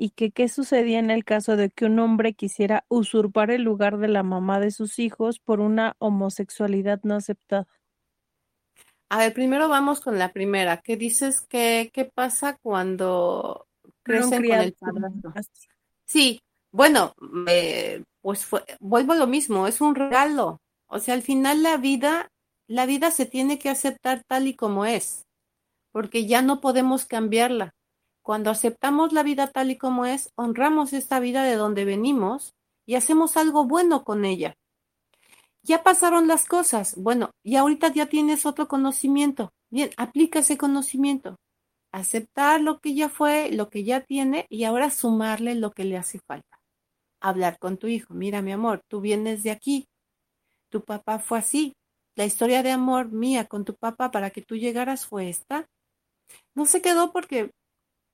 Y 0.02 0.10
que 0.10 0.32
qué 0.32 0.50
sucedía 0.50 0.98
en 0.98 1.12
el 1.12 1.24
caso 1.24 1.56
de 1.56 1.70
que 1.70 1.86
un 1.86 2.00
hombre 2.00 2.34
quisiera 2.34 2.86
usurpar 2.88 3.52
el 3.52 3.62
lugar 3.62 4.00
de 4.00 4.08
la 4.08 4.24
mamá 4.24 4.60
de 4.60 4.72
sus 4.72 4.98
hijos 4.98 5.38
por 5.38 5.60
una 5.60 5.96
homosexualidad 6.00 7.02
no 7.04 7.14
aceptada. 7.14 7.68
A 9.10 9.20
ver, 9.20 9.32
primero 9.32 9.70
vamos 9.70 10.02
con 10.02 10.18
la 10.18 10.34
primera. 10.34 10.78
¿Qué 10.78 10.98
dices 10.98 11.42
que 11.42 11.92
qué 11.94 12.06
pasa 12.06 12.58
cuando 12.64 13.68
crecen 14.02 14.44
con 14.44 14.60
el 14.60 14.74
padrastro. 14.74 15.34
Sí, 16.08 16.42
bueno, 16.72 17.14
pues 18.22 18.44
fue, 18.44 18.64
vuelvo 18.80 19.14
a 19.14 19.18
lo 19.18 19.28
mismo, 19.28 19.68
es 19.68 19.82
un 19.82 19.94
regalo. 19.94 20.62
O 20.88 20.98
sea, 20.98 21.14
al 21.14 21.22
final 21.22 21.62
la 21.62 21.78
vida, 21.78 22.32
la 22.66 22.88
vida 22.88 23.12
se 23.12 23.28
tiene 23.28 23.60
que 23.60 23.70
aceptar 23.70 24.24
tal 24.28 24.48
y 24.48 24.56
como 24.56 24.88
es, 24.88 25.28
porque 25.92 26.26
ya 26.26 26.42
no 26.42 26.60
podemos 26.60 27.06
cambiarla. 27.06 27.76
Cuando 28.22 28.52
aceptamos 28.52 29.14
la 29.14 29.24
vida 29.24 29.48
tal 29.48 29.72
y 29.72 29.78
como 29.78 30.06
es, 30.06 30.32
honramos 30.36 30.94
esta 30.94 31.20
vida 31.20 31.44
de 31.44 31.56
donde 31.56 31.86
venimos 31.86 32.54
y 32.86 32.96
hacemos 32.96 33.38
algo 33.38 33.66
bueno 33.66 34.04
con 34.04 34.26
ella. 34.26 34.56
Ya 35.64 35.84
pasaron 35.84 36.28
las 36.28 36.46
cosas, 36.46 36.96
bueno, 36.98 37.32
y 37.44 37.56
ahorita 37.56 37.94
ya 37.94 38.08
tienes 38.08 38.46
otro 38.46 38.68
conocimiento. 38.68 39.54
Bien, 39.70 39.92
aplica 39.98 40.40
ese 40.40 40.58
conocimiento. 40.58 41.38
Aceptar 41.92 42.62
lo 42.62 42.80
que 42.80 42.96
ya 42.96 43.10
fue, 43.10 43.52
lo 43.52 43.70
que 43.70 43.84
ya 43.84 44.02
tiene 44.02 44.46
y 44.50 44.64
ahora 44.64 44.90
sumarle 44.90 45.56
lo 45.56 45.72
que 45.72 45.84
le 45.84 45.98
hace 45.98 46.20
falta. 46.20 46.60
Hablar 47.20 47.60
con 47.60 47.78
tu 47.78 47.88
hijo. 47.88 48.14
Mira, 48.14 48.42
mi 48.42 48.52
amor, 48.52 48.82
tú 48.88 49.02
vienes 49.02 49.44
de 49.44 49.52
aquí. 49.52 49.88
Tu 50.70 50.84
papá 50.84 51.20
fue 51.20 51.40
así. 51.40 51.76
La 52.16 52.26
historia 52.26 52.64
de 52.64 52.72
amor 52.72 53.12
mía 53.12 53.46
con 53.46 53.66
tu 53.66 53.76
papá 53.76 54.12
para 54.12 54.32
que 54.32 54.42
tú 54.42 54.56
llegaras 54.56 55.06
fue 55.06 55.30
esta. 55.30 55.68
No 56.56 56.66
se 56.66 56.82
quedó 56.82 57.12
porque 57.12 57.52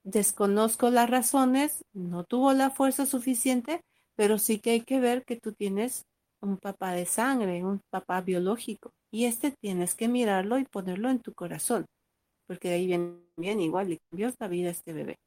desconozco 0.08 0.90
las 0.90 1.10
razones, 1.10 1.84
no 1.94 2.24
tuvo 2.24 2.54
la 2.54 2.70
fuerza 2.70 3.06
suficiente, 3.06 3.82
pero 4.16 4.38
sí 4.38 4.60
que 4.60 4.72
hay 4.72 4.82
que 4.82 5.00
ver 5.00 5.26
que 5.26 5.36
tú 5.36 5.52
tienes 5.52 6.06
un 6.40 6.58
papá 6.58 6.94
de 6.94 7.06
sangre, 7.06 7.64
un 7.64 7.82
papá 7.90 8.22
biológico. 8.22 8.94
Y 9.12 9.26
este 9.26 9.52
tienes 9.52 9.96
que 9.96 10.08
mirarlo 10.08 10.60
y 10.60 10.66
ponerlo 10.66 11.10
en 11.10 11.20
tu 11.20 11.34
corazón, 11.34 11.86
porque 12.48 12.70
de 12.70 12.76
ahí 12.76 12.88
viene 12.88 13.18
bien 13.36 13.60
igual, 13.60 13.90
le 13.90 14.00
cambió 14.10 14.32
la 14.40 14.48
vida 14.48 14.70
a 14.70 14.72
este 14.72 14.94
bebé. 14.94 15.18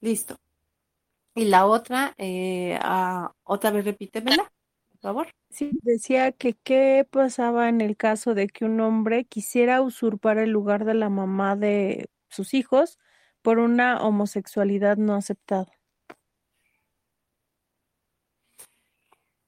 Listo. 0.00 0.36
Y 1.34 1.44
la 1.44 1.66
otra, 1.66 2.14
eh, 2.18 2.78
ah, 2.82 3.32
otra 3.44 3.70
vez 3.70 3.84
repítemela, 3.84 4.52
por 4.90 5.00
favor. 5.00 5.28
Sí, 5.50 5.70
decía 5.82 6.32
que 6.32 6.54
qué 6.64 7.06
pasaba 7.08 7.68
en 7.68 7.80
el 7.80 7.96
caso 7.96 8.34
de 8.34 8.48
que 8.48 8.64
un 8.64 8.80
hombre 8.80 9.24
quisiera 9.24 9.82
usurpar 9.82 10.38
el 10.38 10.50
lugar 10.50 10.84
de 10.84 10.94
la 10.94 11.08
mamá 11.08 11.54
de 11.54 12.10
sus 12.28 12.54
hijos 12.54 12.98
por 13.42 13.58
una 13.58 14.00
homosexualidad 14.02 14.96
no 14.96 15.14
aceptada. 15.14 15.72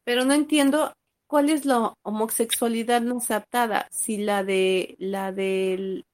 Pero 0.04 0.24
no 0.24 0.34
entiendo 0.34 0.92
cuál 1.26 1.48
es 1.48 1.64
la 1.64 1.94
homosexualidad 2.02 3.00
no 3.00 3.18
aceptada, 3.18 3.88
si 3.90 4.18
la 4.18 4.44
de 4.44 4.96
la 4.98 5.32
del 5.32 6.04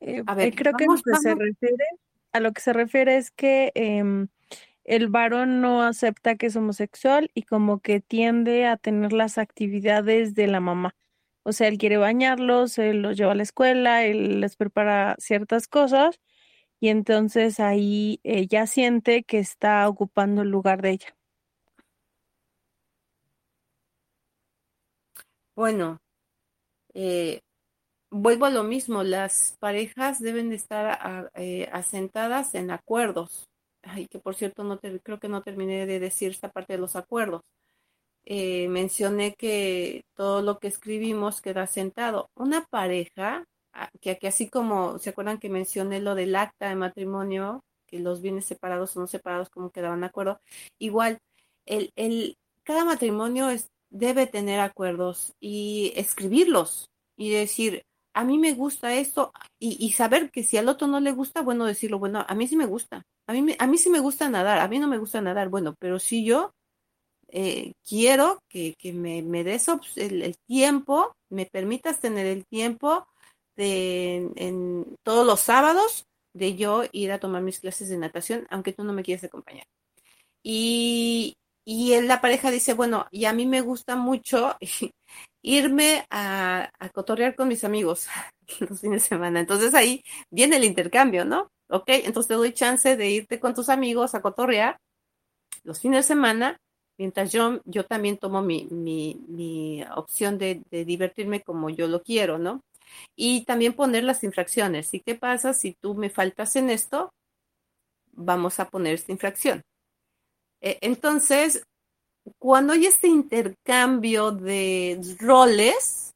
eh, 0.00 0.22
a 0.26 0.34
ver, 0.34 0.54
creo 0.54 0.74
que 0.74 0.84
lo 0.84 0.94
que 0.94 1.16
se 1.20 1.34
refiere 1.34 1.84
a 2.32 2.40
lo 2.40 2.52
que 2.52 2.60
se 2.60 2.72
refiere 2.72 3.16
es 3.16 3.30
que 3.30 3.72
em, 3.74 4.28
el 4.84 5.08
varón 5.08 5.60
no 5.60 5.82
acepta 5.82 6.36
que 6.36 6.46
es 6.46 6.56
homosexual 6.56 7.30
y 7.34 7.42
como 7.42 7.80
que 7.80 8.00
tiende 8.00 8.66
a 8.66 8.76
tener 8.76 9.12
las 9.12 9.38
actividades 9.38 10.34
de 10.34 10.46
la 10.46 10.60
mamá. 10.60 10.94
O 11.48 11.52
sea, 11.52 11.68
él 11.68 11.78
quiere 11.78 11.96
bañarlos, 11.96 12.76
él 12.76 13.02
los 13.02 13.16
lleva 13.16 13.30
a 13.30 13.34
la 13.36 13.44
escuela, 13.44 14.04
él 14.04 14.40
les 14.40 14.56
prepara 14.56 15.14
ciertas 15.20 15.68
cosas 15.68 16.18
y 16.80 16.88
entonces 16.88 17.60
ahí 17.60 18.18
ella 18.24 18.66
siente 18.66 19.22
que 19.22 19.38
está 19.38 19.88
ocupando 19.88 20.42
el 20.42 20.50
lugar 20.50 20.82
de 20.82 20.90
ella. 20.90 21.16
Bueno, 25.54 25.98
eh, 26.94 27.42
vuelvo 28.10 28.46
a 28.46 28.50
lo 28.50 28.64
mismo, 28.64 29.04
las 29.04 29.56
parejas 29.60 30.18
deben 30.20 30.50
de 30.50 30.56
estar 30.56 31.30
eh, 31.36 31.68
asentadas 31.72 32.56
en 32.56 32.72
acuerdos. 32.72 33.48
Ay, 33.82 34.08
que 34.08 34.18
por 34.18 34.34
cierto, 34.34 34.64
no 34.64 34.80
creo 34.80 35.20
que 35.20 35.28
no 35.28 35.42
terminé 35.42 35.86
de 35.86 36.00
decir 36.00 36.32
esta 36.32 36.50
parte 36.50 36.72
de 36.72 36.80
los 36.80 36.96
acuerdos. 36.96 37.42
Eh, 38.26 38.68
mencioné 38.68 39.34
que 39.34 40.04
todo 40.14 40.42
lo 40.42 40.58
que 40.58 40.68
escribimos 40.68 41.40
queda 41.40 41.62
asentado. 41.62 42.28
Una 42.34 42.66
pareja, 42.66 43.44
ah, 43.72 43.90
que, 44.00 44.18
que 44.18 44.28
así 44.28 44.48
como, 44.48 44.98
¿se 44.98 45.10
acuerdan 45.10 45.38
que 45.38 45.48
mencioné 45.48 46.00
lo 46.00 46.14
del 46.16 46.34
acta 46.34 46.68
de 46.68 46.74
matrimonio, 46.74 47.62
que 47.86 48.00
los 48.00 48.20
bienes 48.20 48.44
separados 48.44 48.96
o 48.96 49.00
no 49.00 49.06
separados, 49.06 49.48
como 49.48 49.70
quedaban 49.70 50.00
de 50.00 50.06
acuerdo? 50.06 50.40
Igual, 50.78 51.20
el, 51.66 51.92
el, 51.96 52.36
cada 52.64 52.84
matrimonio 52.84 53.48
debe 53.90 54.26
tener 54.26 54.60
acuerdos 54.60 55.34
y 55.40 55.92
escribirlos 55.96 56.90
y 57.16 57.30
decir, 57.30 57.84
a 58.12 58.24
mí 58.24 58.38
me 58.38 58.54
gusta 58.54 58.94
esto 58.94 59.32
y, 59.58 59.92
saber 59.92 60.30
que 60.30 60.42
si 60.42 60.56
al 60.56 60.68
otro 60.68 60.88
no 60.88 61.00
le 61.00 61.12
gusta, 61.12 61.42
bueno, 61.42 61.64
decirlo, 61.64 61.98
bueno, 61.98 62.24
a 62.26 62.34
mí 62.34 62.48
sí 62.48 62.56
me 62.56 62.66
gusta, 62.66 63.02
a 63.26 63.32
mí, 63.32 63.54
a 63.58 63.66
mí 63.66 63.78
sí 63.78 63.90
me 63.90 64.00
gusta 64.00 64.28
nadar, 64.30 64.58
a 64.58 64.68
mí 64.68 64.78
no 64.78 64.88
me 64.88 64.98
gusta 64.98 65.20
nadar, 65.20 65.48
bueno, 65.48 65.74
pero 65.78 65.98
si 65.98 66.24
yo 66.24 66.52
eh, 67.28 67.72
quiero 67.84 68.38
que, 68.48 68.74
me, 68.92 69.22
me 69.22 69.44
des 69.44 69.66
el, 69.96 70.36
tiempo, 70.46 71.12
me 71.30 71.46
permitas 71.46 72.00
tener 72.00 72.26
el 72.26 72.44
tiempo 72.46 73.06
de 73.56 74.30
en, 74.36 74.96
todos 75.02 75.26
los 75.26 75.40
sábados 75.40 76.04
de 76.34 76.56
yo 76.56 76.84
ir 76.92 77.12
a 77.12 77.18
tomar 77.18 77.42
mis 77.42 77.60
clases 77.60 77.88
de 77.88 77.98
natación, 77.98 78.46
aunque 78.50 78.72
tú 78.72 78.84
no 78.84 78.92
me 78.92 79.02
quieras 79.02 79.24
acompañar. 79.24 79.66
Y, 80.42 81.34
y 81.64 82.00
la 82.02 82.20
pareja 82.20 82.50
dice, 82.50 82.74
bueno, 82.74 83.06
y 83.10 83.24
a 83.24 83.32
mí 83.32 83.46
me 83.46 83.60
gusta 83.60 83.96
mucho 83.96 84.56
irme 85.42 86.06
a, 86.10 86.70
cotorrear 86.92 87.34
con 87.34 87.48
mis 87.48 87.64
amigos 87.64 88.06
los 88.60 88.80
fines 88.80 89.02
de 89.02 89.08
semana. 89.08 89.40
Entonces 89.40 89.74
ahí 89.74 90.02
viene 90.30 90.56
el 90.56 90.64
intercambio, 90.64 91.24
¿no? 91.24 91.50
Ok, 91.68 91.88
entonces 91.88 92.28
te 92.28 92.34
doy 92.34 92.52
chance 92.52 92.96
de 92.96 93.10
irte 93.10 93.40
con 93.40 93.54
tus 93.54 93.68
amigos 93.68 94.14
a 94.14 94.22
cotorrear 94.22 94.78
los 95.64 95.80
fines 95.80 95.98
de 95.98 96.14
semana, 96.14 96.58
mientras 96.98 97.32
yo, 97.32 97.60
yo 97.64 97.84
también 97.84 98.18
tomo 98.18 98.42
mi, 98.42 98.66
mi, 98.70 99.84
opción 99.94 100.38
de, 100.38 100.62
de, 100.70 100.84
divertirme 100.84 101.42
como 101.42 101.70
yo 101.70 101.88
lo 101.88 102.02
quiero, 102.02 102.38
¿no? 102.38 102.62
Y 103.16 103.44
también 103.44 103.74
poner 103.74 104.04
las 104.04 104.24
infracciones. 104.24 104.92
¿Y 104.94 105.00
qué 105.00 105.14
pasa 105.14 105.52
si 105.52 105.74
tú 105.74 105.94
me 105.94 106.10
faltas 106.10 106.56
en 106.56 106.70
esto? 106.70 107.10
Vamos 108.12 108.60
a 108.60 108.68
poner 108.70 108.94
esta 108.94 109.12
infracción. 109.12 109.62
Eh, 110.60 110.78
entonces, 110.80 111.62
cuando 112.38 112.72
hay 112.72 112.86
este 112.86 113.08
intercambio 113.08 114.32
de 114.32 115.00
roles, 115.20 116.12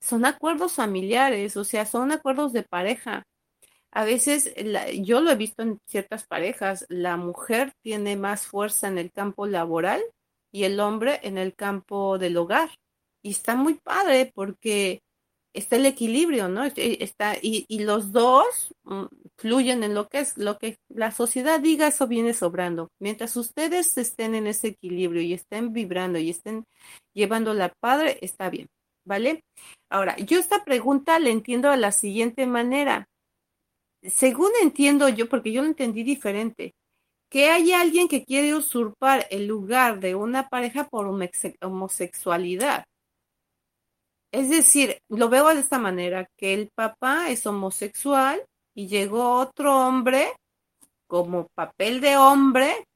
son 0.00 0.24
acuerdos 0.24 0.74
familiares, 0.74 1.56
o 1.56 1.64
sea, 1.64 1.86
son 1.86 2.12
acuerdos 2.12 2.52
de 2.52 2.64
pareja. 2.64 3.22
A 3.92 4.04
veces, 4.04 4.52
yo 5.02 5.20
lo 5.20 5.30
he 5.30 5.36
visto 5.36 5.62
en 5.62 5.78
ciertas 5.86 6.26
parejas, 6.26 6.86
la 6.88 7.16
mujer 7.16 7.72
tiene 7.82 8.16
más 8.16 8.46
fuerza 8.46 8.88
en 8.88 8.98
el 8.98 9.12
campo 9.12 9.46
laboral 9.46 10.02
y 10.52 10.64
el 10.64 10.78
hombre 10.78 11.20
en 11.22 11.38
el 11.38 11.54
campo 11.54 12.18
del 12.18 12.36
hogar. 12.36 12.70
Y 13.22 13.30
está 13.30 13.56
muy 13.56 13.74
padre 13.74 14.30
porque 14.34 15.00
está 15.54 15.76
el 15.76 15.86
equilibrio, 15.86 16.48
¿no? 16.48 16.64
Está, 16.64 17.36
y, 17.40 17.64
y 17.68 17.80
los 17.80 18.12
dos 18.12 18.74
mm, 18.84 19.04
fluyen 19.36 19.82
en 19.82 19.94
lo 19.94 20.08
que 20.08 20.20
es, 20.20 20.36
lo 20.38 20.58
que 20.58 20.76
la 20.88 21.10
sociedad 21.10 21.60
diga, 21.60 21.88
eso 21.88 22.06
viene 22.06 22.34
sobrando. 22.34 22.88
Mientras 23.00 23.36
ustedes 23.36 23.96
estén 23.98 24.34
en 24.34 24.46
ese 24.46 24.68
equilibrio 24.68 25.22
y 25.22 25.34
estén 25.34 25.72
vibrando 25.72 26.18
y 26.18 26.30
estén 26.30 26.64
llevando 27.14 27.54
la 27.54 27.72
padre, 27.80 28.18
está 28.22 28.50
bien, 28.50 28.68
¿vale? 29.04 29.44
Ahora, 29.90 30.16
yo 30.16 30.38
esta 30.38 30.64
pregunta 30.64 31.18
la 31.18 31.30
entiendo 31.30 31.70
de 31.70 31.76
la 31.76 31.92
siguiente 31.92 32.46
manera. 32.46 33.06
Según 34.02 34.50
entiendo 34.62 35.08
yo, 35.08 35.28
porque 35.28 35.52
yo 35.52 35.62
lo 35.62 35.68
entendí 35.68 36.02
diferente, 36.02 36.74
que 37.32 37.48
hay 37.48 37.72
alguien 37.72 38.08
que 38.08 38.26
quiere 38.26 38.54
usurpar 38.54 39.26
el 39.30 39.46
lugar 39.46 40.00
de 40.00 40.14
una 40.14 40.50
pareja 40.50 40.84
por 40.84 41.06
homosexualidad. 41.62 42.84
Es 44.30 44.50
decir, 44.50 44.98
lo 45.08 45.30
veo 45.30 45.48
de 45.48 45.60
esta 45.60 45.78
manera, 45.78 46.28
que 46.36 46.52
el 46.52 46.68
papá 46.74 47.30
es 47.30 47.46
homosexual 47.46 48.44
y 48.74 48.86
llegó 48.86 49.36
otro 49.38 49.74
hombre 49.80 50.34
como 51.06 51.48
papel 51.54 52.02
de 52.02 52.18
hombre, 52.18 52.86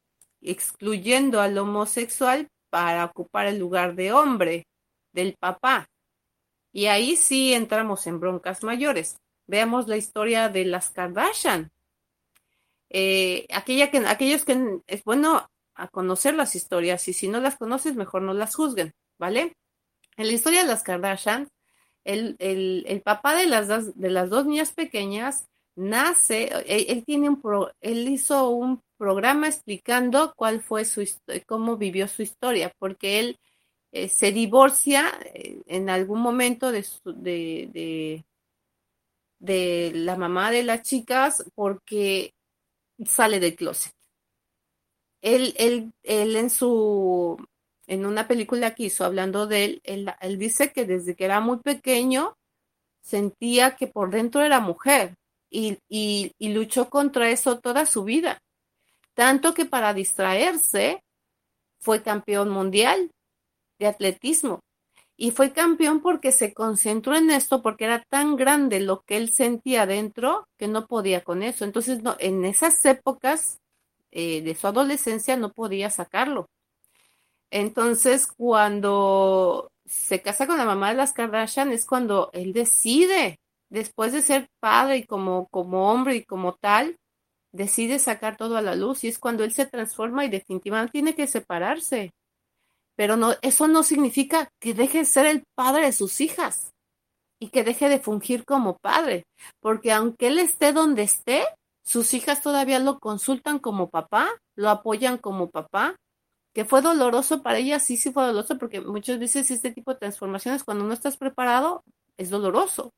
excluyendo 0.43 1.41
al 1.41 1.57
homosexual 1.57 2.47
para 2.69 3.07
ocupar 3.07 3.47
el 3.47 3.59
lugar 3.59 3.95
de 3.95 4.13
hombre 4.13 4.67
del 5.13 5.35
papá. 5.41 5.87
Y 6.75 6.87
ahí 6.87 7.17
sí 7.17 7.55
entramos 7.55 8.07
en 8.07 8.21
broncas 8.21 8.63
mayores. 8.63 9.17
Veamos 9.47 9.89
la 9.89 9.97
historia 9.97 10.51
de 10.51 10.67
las 10.67 10.91
Kardashian. 10.91 11.71
Eh, 12.91 13.47
aquella 13.53 13.91
que, 13.91 13.99
aquellos 13.99 14.45
que 14.45 14.81
es 14.87 15.05
bueno 15.05 15.49
a 15.75 15.89
conocer 15.89 16.35
las 16.35 16.55
historias 16.55 17.07
y 17.09 17.13
si 17.13 17.29
no 17.29 17.41
las 17.41 17.57
conoces, 17.57 17.97
mejor 17.97 18.23
no 18.23 18.33
las 18.35 18.55
juzguen, 18.55 18.93
¿vale? 19.19 19.57
En 20.17 20.27
la 20.27 20.33
historia 20.33 20.63
de 20.63 20.69
las 20.69 20.83
Kardashian, 20.83 21.49
el, 22.05 22.37
el, 22.39 23.03
papá 23.03 23.35
de 23.35 23.47
las, 23.47 23.69
dos, 23.69 23.99
de 23.99 24.11
las 24.11 24.31
dos 24.31 24.47
niñas 24.47 24.73
pequeñas 24.73 25.47
nace, 25.75 26.51
él, 26.67 27.05
tiene 27.05 27.29
un 27.29 27.41
él 27.81 28.09
hizo 28.09 28.49
un 28.51 28.81
programa 28.97 29.49
explicando 29.49 30.33
cuál 30.37 30.63
fue 30.63 30.85
su 30.85 31.07
cómo 31.47 31.77
vivió 31.77 32.09
su 32.09 32.23
historia, 32.23 32.73
porque 32.79 33.19
él 33.19 33.39
eh, 33.93 34.09
se 34.09 34.33
divorcia 34.33 35.13
eh, 35.35 35.61
en 35.67 35.91
algún 35.91 36.21
momento 36.21 36.73
de, 36.73 36.87
de, 37.05 38.25
de 39.39 39.93
la 39.95 40.17
mamá 40.17 40.51
de 40.51 40.63
las 40.63 40.83
chicas 40.83 41.45
porque 41.55 42.35
sale 43.05 43.41
del 43.41 43.57
closet. 43.57 43.93
Él, 45.23 45.55
él, 45.59 45.93
él 46.03 46.37
en 46.37 46.51
su, 46.51 47.37
en 47.87 48.07
una 48.07 48.29
película 48.29 48.75
que 48.75 48.85
hizo 48.85 49.05
hablando 49.05 49.47
de 49.47 49.65
él, 49.65 49.81
él, 50.21 50.39
dice 50.39 50.73
que 50.73 50.85
desde 50.85 51.15
que 51.15 51.25
era 51.25 51.41
muy 51.41 51.59
pequeño 51.59 52.37
sentía 53.03 53.77
que 53.77 53.87
por 53.87 54.11
dentro 54.11 54.43
era 54.43 54.61
mujer 54.61 55.15
y, 55.51 55.79
y 55.89 56.49
luchó 56.53 56.91
contra 56.91 57.31
eso 57.31 57.59
toda 57.61 57.87
su 57.87 58.05
vida. 58.05 58.41
Tanto 59.15 59.55
que 59.55 59.65
para 59.65 59.95
distraerse 59.95 61.03
fue 61.81 62.03
campeón 62.03 62.51
mundial 62.51 63.11
de 63.79 63.87
atletismo. 63.87 64.61
Y 65.17 65.31
fue 65.31 65.53
campeón 65.53 66.01
porque 66.03 66.31
se 66.31 66.53
concentró 66.53 67.17
en 67.17 67.31
esto, 67.31 67.63
porque 67.63 67.87
era 67.87 68.03
tan 68.11 68.37
grande 68.37 68.81
lo 68.81 69.03
que 69.03 69.17
él 69.17 69.31
sentía 69.33 69.87
dentro 69.87 70.47
que 70.59 70.69
no 70.69 70.87
podía 70.87 71.25
con 71.25 71.43
eso. 71.43 71.65
Entonces, 71.65 72.03
no, 72.03 72.17
en 72.19 72.45
esas 72.45 72.85
épocas 72.85 73.59
eh, 74.11 74.43
de 74.43 74.55
su 74.55 74.67
adolescencia 74.67 75.37
no 75.37 75.53
podía 75.53 75.91
sacarlo. 75.91 76.49
Entonces, 77.51 78.27
cuando 78.27 79.71
se 79.87 80.21
casa 80.21 80.47
con 80.47 80.59
la 80.59 80.65
mamá 80.67 80.91
de 80.91 80.97
las 80.97 81.13
Kardashian, 81.13 81.73
es 81.73 81.87
cuando 81.87 82.31
él 82.33 82.53
decide, 82.53 83.39
después 83.71 84.13
de 84.13 84.23
ser 84.23 84.49
padre 84.61 84.99
y 84.99 85.05
como, 85.05 85.49
como 85.49 85.91
hombre 85.91 86.17
y 86.17 86.25
como 86.25 86.55
tal, 86.57 86.99
decide 87.53 87.99
sacar 87.99 88.37
todo 88.37 88.57
a 88.57 88.63
la 88.63 88.75
luz 88.75 89.05
y 89.05 89.09
es 89.09 89.19
cuando 89.19 89.45
él 89.45 89.53
se 89.53 89.67
transforma 89.67 90.25
y 90.25 90.29
definitivamente 90.29 90.93
tiene 90.93 91.15
que 91.15 91.27
separarse 91.27 92.13
pero 92.97 93.17
no, 93.17 93.35
eso 93.43 93.69
no 93.69 93.83
significa 93.83 94.49
que 94.61 94.75
deje 94.75 94.99
de 94.99 95.05
ser 95.05 95.27
el 95.27 95.45
padre 95.55 95.87
de 95.87 95.93
sus 95.93 96.21
hijas 96.21 96.71
y 97.39 97.51
que 97.51 97.63
deje 97.63 97.89
de 97.89 98.01
fungir 98.01 98.45
como 98.45 98.79
padre, 98.79 99.25
porque 99.61 99.93
aunque 99.93 100.29
él 100.29 100.39
esté 100.39 100.73
donde 100.73 101.03
esté, 101.03 101.45
sus 101.85 102.15
hijas 102.15 102.43
todavía 102.43 102.79
lo 102.79 102.99
consultan 102.99 103.59
como 103.59 103.91
papá, 103.91 104.29
lo 104.57 104.71
apoyan 104.71 105.19
como 105.19 105.51
papá, 105.51 105.95
que 106.55 106.65
fue 106.65 106.81
doloroso 106.81 107.43
para 107.43 107.59
ella, 107.59 107.79
sí, 107.79 107.99
sí 107.99 108.11
fue 108.11 108.25
doloroso, 108.25 108.57
porque 108.57 108.81
muchas 108.81 109.19
veces 109.19 109.51
este 109.51 109.71
tipo 109.71 109.93
de 109.93 109.99
transformaciones, 109.99 110.65
cuando 110.65 110.85
no 110.85 110.95
estás 110.95 111.19
preparado, 111.19 111.85
es 112.17 112.31
doloroso. 112.31 112.91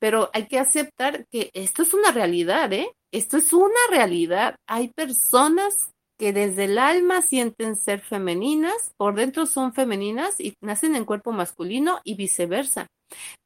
Pero 0.00 0.28
hay 0.34 0.48
que 0.48 0.58
aceptar 0.58 1.24
que 1.30 1.50
esto 1.54 1.82
es 1.82 1.94
una 1.94 2.10
realidad, 2.10 2.72
¿eh? 2.72 2.90
Esto 3.12 3.36
es 3.36 3.52
una 3.52 3.78
realidad. 3.90 4.56
Hay 4.66 4.88
personas 4.88 5.93
que 6.16 6.32
desde 6.32 6.64
el 6.64 6.78
alma 6.78 7.22
sienten 7.22 7.76
ser 7.76 8.00
femeninas, 8.00 8.92
por 8.96 9.14
dentro 9.14 9.46
son 9.46 9.72
femeninas 9.74 10.38
y 10.40 10.54
nacen 10.60 10.94
en 10.96 11.04
cuerpo 11.04 11.32
masculino 11.32 12.00
y 12.04 12.14
viceversa. 12.14 12.86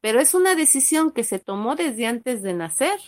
Pero 0.01 0.20
es 0.20 0.35
una 0.35 0.55
decisión 0.55 1.11
que 1.11 1.24
se 1.24 1.39
tomó 1.39 1.77
desde 1.77 2.07
antes 2.07 2.43
de 2.43 2.55
nacer. 2.55 2.99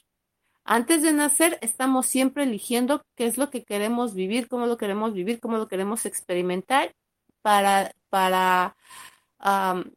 Antes 0.64 1.02
de 1.02 1.12
nacer 1.12 1.58
estamos 1.62 2.06
siempre 2.06 2.44
eligiendo 2.44 3.02
qué 3.16 3.26
es 3.26 3.38
lo 3.38 3.50
que 3.50 3.64
queremos 3.64 4.14
vivir, 4.14 4.48
cómo 4.48 4.66
lo 4.66 4.76
queremos 4.76 5.12
vivir, 5.12 5.40
cómo 5.40 5.58
lo 5.58 5.68
queremos 5.68 6.06
experimentar 6.06 6.94
para, 7.42 7.92
para 8.08 8.76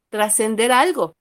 trascender 0.10 0.72
algo. 0.72 1.16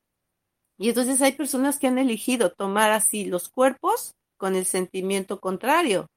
Y 0.79 0.89
entonces 0.89 1.21
hay 1.23 1.33
personas 1.33 1.79
que 1.79 1.87
han 1.87 1.99
elegido 1.99 2.51
tomar 2.51 2.91
así 2.93 3.25
los 3.25 3.49
cuerpos 3.49 4.15
con 4.37 4.57
el 4.57 4.67
sentimiento 4.67 5.41
contrario. 5.41 6.09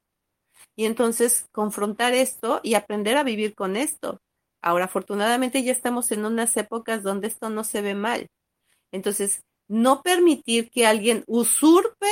Y 0.76 0.84
entonces 0.84 1.46
confrontar 1.52 2.12
esto 2.12 2.60
y 2.62 2.74
aprender 2.74 3.16
a 3.16 3.24
vivir 3.24 3.54
con 3.54 3.76
esto. 3.76 4.20
Ahora, 4.60 4.84
afortunadamente 4.84 5.62
ya 5.62 5.72
estamos 5.72 6.12
en 6.12 6.24
unas 6.24 6.56
épocas 6.56 7.02
donde 7.02 7.28
esto 7.28 7.48
no 7.50 7.64
se 7.64 7.80
ve 7.80 7.94
mal. 7.94 8.28
Entonces, 8.92 9.40
no 9.68 10.02
permitir 10.02 10.70
que 10.70 10.86
alguien 10.86 11.24
usurpe 11.26 12.06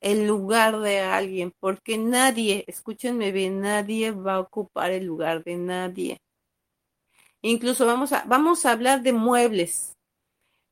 el 0.00 0.26
lugar 0.26 0.80
de 0.80 1.00
alguien, 1.00 1.52
porque 1.60 1.96
nadie, 1.96 2.64
escúchenme 2.66 3.32
bien, 3.32 3.60
nadie 3.60 4.10
va 4.10 4.34
a 4.34 4.40
ocupar 4.40 4.90
el 4.90 5.06
lugar 5.06 5.42
de 5.44 5.56
nadie. 5.56 6.18
Incluso 7.40 7.86
vamos 7.86 8.12
a, 8.12 8.24
vamos 8.26 8.66
a 8.66 8.72
hablar 8.72 9.02
de 9.02 9.12
muebles. 9.12 9.96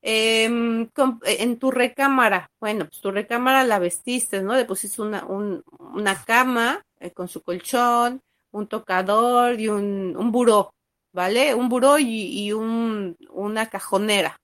Em, 0.02 0.88
en 1.24 1.59
tu 1.59 1.70
recámara, 1.70 2.50
bueno, 2.60 2.86
pues 2.86 3.00
tu 3.00 3.10
recámara 3.10 3.62
la 3.62 3.78
vestiste, 3.78 4.42
¿no? 4.42 4.54
Le 4.54 4.64
pusiste 4.64 5.00
una, 5.00 5.24
una 5.24 6.24
cama, 6.24 6.82
eh, 7.02 7.10
con 7.12 7.28
su 7.28 7.42
colchón, 7.42 8.22
un 8.52 8.68
tocador 8.68 9.58
y 9.60 9.68
un, 9.68 10.16
un 10.16 10.30
buró, 10.30 10.70
¿vale? 11.12 11.54
Un 11.54 11.68
buró 11.68 11.98
y, 11.98 12.52
un, 12.52 13.16
una 13.30 13.68
cajonera. 13.68 14.36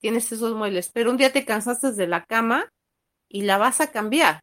tienes 0.00 0.32
esos 0.32 0.54
muebles, 0.54 0.90
pero 0.92 1.10
un 1.10 1.16
día 1.16 1.32
te 1.32 1.44
cansaste 1.44 1.92
de 1.92 2.06
la 2.08 2.24
cama 2.24 2.68
y 3.28 3.42
la 3.42 3.58
vas 3.58 3.80
a 3.80 3.92
cambiar. 3.92 4.40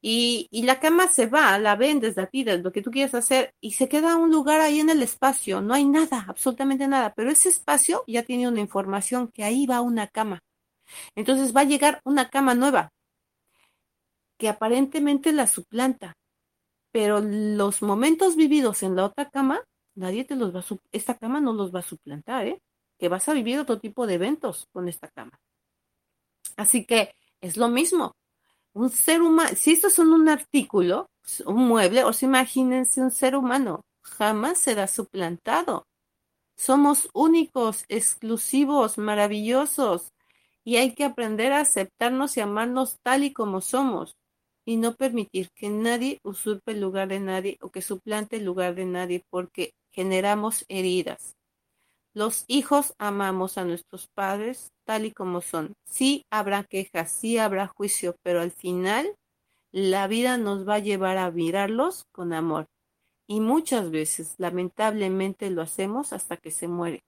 Y, 0.00 0.48
y, 0.50 0.62
la 0.64 0.80
cama 0.80 1.08
se 1.08 1.26
va, 1.26 1.58
la 1.58 1.76
vendes, 1.76 2.16
la 2.16 2.26
pides, 2.28 2.62
lo 2.62 2.72
que 2.72 2.82
tú 2.82 2.90
quieres 2.90 3.14
hacer, 3.14 3.52
y 3.60 3.72
se 3.72 3.88
queda 3.88 4.16
un 4.16 4.30
lugar 4.30 4.60
ahí 4.60 4.78
en 4.80 4.90
el 4.90 5.02
espacio. 5.02 5.62
No 5.62 5.74
hay 5.74 5.86
nada, 5.86 6.26
absolutamente 6.28 6.86
nada. 6.86 7.14
Pero 7.16 7.30
ese 7.30 7.48
espacio 7.48 8.04
ya 8.06 8.22
tiene 8.22 8.46
una 8.48 8.60
información 8.60 9.28
que 9.28 9.44
ahí 9.44 9.66
va 9.66 9.80
una 9.80 10.06
cama. 10.08 10.40
Entonces 11.16 11.56
va 11.56 11.62
a 11.62 11.64
llegar 11.64 12.00
una 12.04 12.28
cama 12.28 12.54
nueva, 12.54 12.90
que 14.38 14.48
aparentemente 14.48 15.32
la 15.32 15.46
suplanta 15.46 16.14
pero 16.94 17.20
los 17.20 17.82
momentos 17.82 18.36
vividos 18.36 18.84
en 18.84 18.94
la 18.94 19.06
otra 19.06 19.28
cama, 19.28 19.64
nadie 19.96 20.24
te 20.24 20.36
los 20.36 20.54
va 20.54 20.60
a, 20.60 20.64
esta 20.92 21.18
cama 21.18 21.40
no 21.40 21.52
los 21.52 21.74
va 21.74 21.80
a 21.80 21.82
suplantar, 21.82 22.46
¿eh? 22.46 22.62
Que 23.00 23.08
vas 23.08 23.28
a 23.28 23.32
vivir 23.32 23.58
otro 23.58 23.80
tipo 23.80 24.06
de 24.06 24.14
eventos 24.14 24.68
con 24.72 24.86
esta 24.86 25.08
cama. 25.08 25.40
Así 26.56 26.84
que 26.86 27.12
es 27.40 27.56
lo 27.56 27.68
mismo. 27.68 28.12
Un 28.74 28.90
ser 28.90 29.22
humano, 29.22 29.56
si 29.56 29.72
esto 29.72 29.90
son 29.90 30.12
un 30.12 30.28
artículo, 30.28 31.10
un 31.46 31.66
mueble, 31.66 32.04
os 32.04 32.22
imagínense 32.22 33.00
un 33.00 33.10
ser 33.10 33.34
humano, 33.34 33.84
jamás 34.00 34.58
será 34.58 34.86
suplantado. 34.86 35.88
Somos 36.56 37.08
únicos, 37.12 37.86
exclusivos, 37.88 38.98
maravillosos, 38.98 40.12
y 40.62 40.76
hay 40.76 40.94
que 40.94 41.02
aprender 41.02 41.52
a 41.52 41.60
aceptarnos 41.62 42.36
y 42.36 42.40
amarnos 42.40 43.00
tal 43.02 43.24
y 43.24 43.32
como 43.32 43.60
somos 43.60 44.14
y 44.64 44.76
no 44.76 44.94
permitir 44.94 45.48
que 45.54 45.68
nadie 45.68 46.18
usurpe 46.24 46.72
el 46.72 46.80
lugar 46.80 47.08
de 47.08 47.20
nadie 47.20 47.58
o 47.60 47.70
que 47.70 47.82
suplante 47.82 48.36
el 48.36 48.44
lugar 48.44 48.74
de 48.74 48.86
nadie 48.86 49.22
porque 49.30 49.72
generamos 49.92 50.64
heridas. 50.68 51.34
Los 52.14 52.44
hijos 52.46 52.94
amamos 52.98 53.58
a 53.58 53.64
nuestros 53.64 54.06
padres 54.14 54.68
tal 54.84 55.04
y 55.04 55.12
como 55.12 55.40
son. 55.40 55.74
Sí 55.84 56.22
habrá 56.30 56.64
quejas, 56.64 57.10
sí 57.10 57.38
habrá 57.38 57.66
juicio, 57.66 58.16
pero 58.22 58.40
al 58.40 58.52
final 58.52 59.14
la 59.72 60.06
vida 60.06 60.38
nos 60.38 60.68
va 60.68 60.76
a 60.76 60.78
llevar 60.78 61.18
a 61.18 61.30
mirarlos 61.30 62.04
con 62.12 62.32
amor. 62.32 62.66
Y 63.26 63.40
muchas 63.40 63.90
veces, 63.90 64.34
lamentablemente, 64.38 65.50
lo 65.50 65.62
hacemos 65.62 66.12
hasta 66.12 66.36
que 66.36 66.50
se 66.50 66.68
muere 66.68 67.00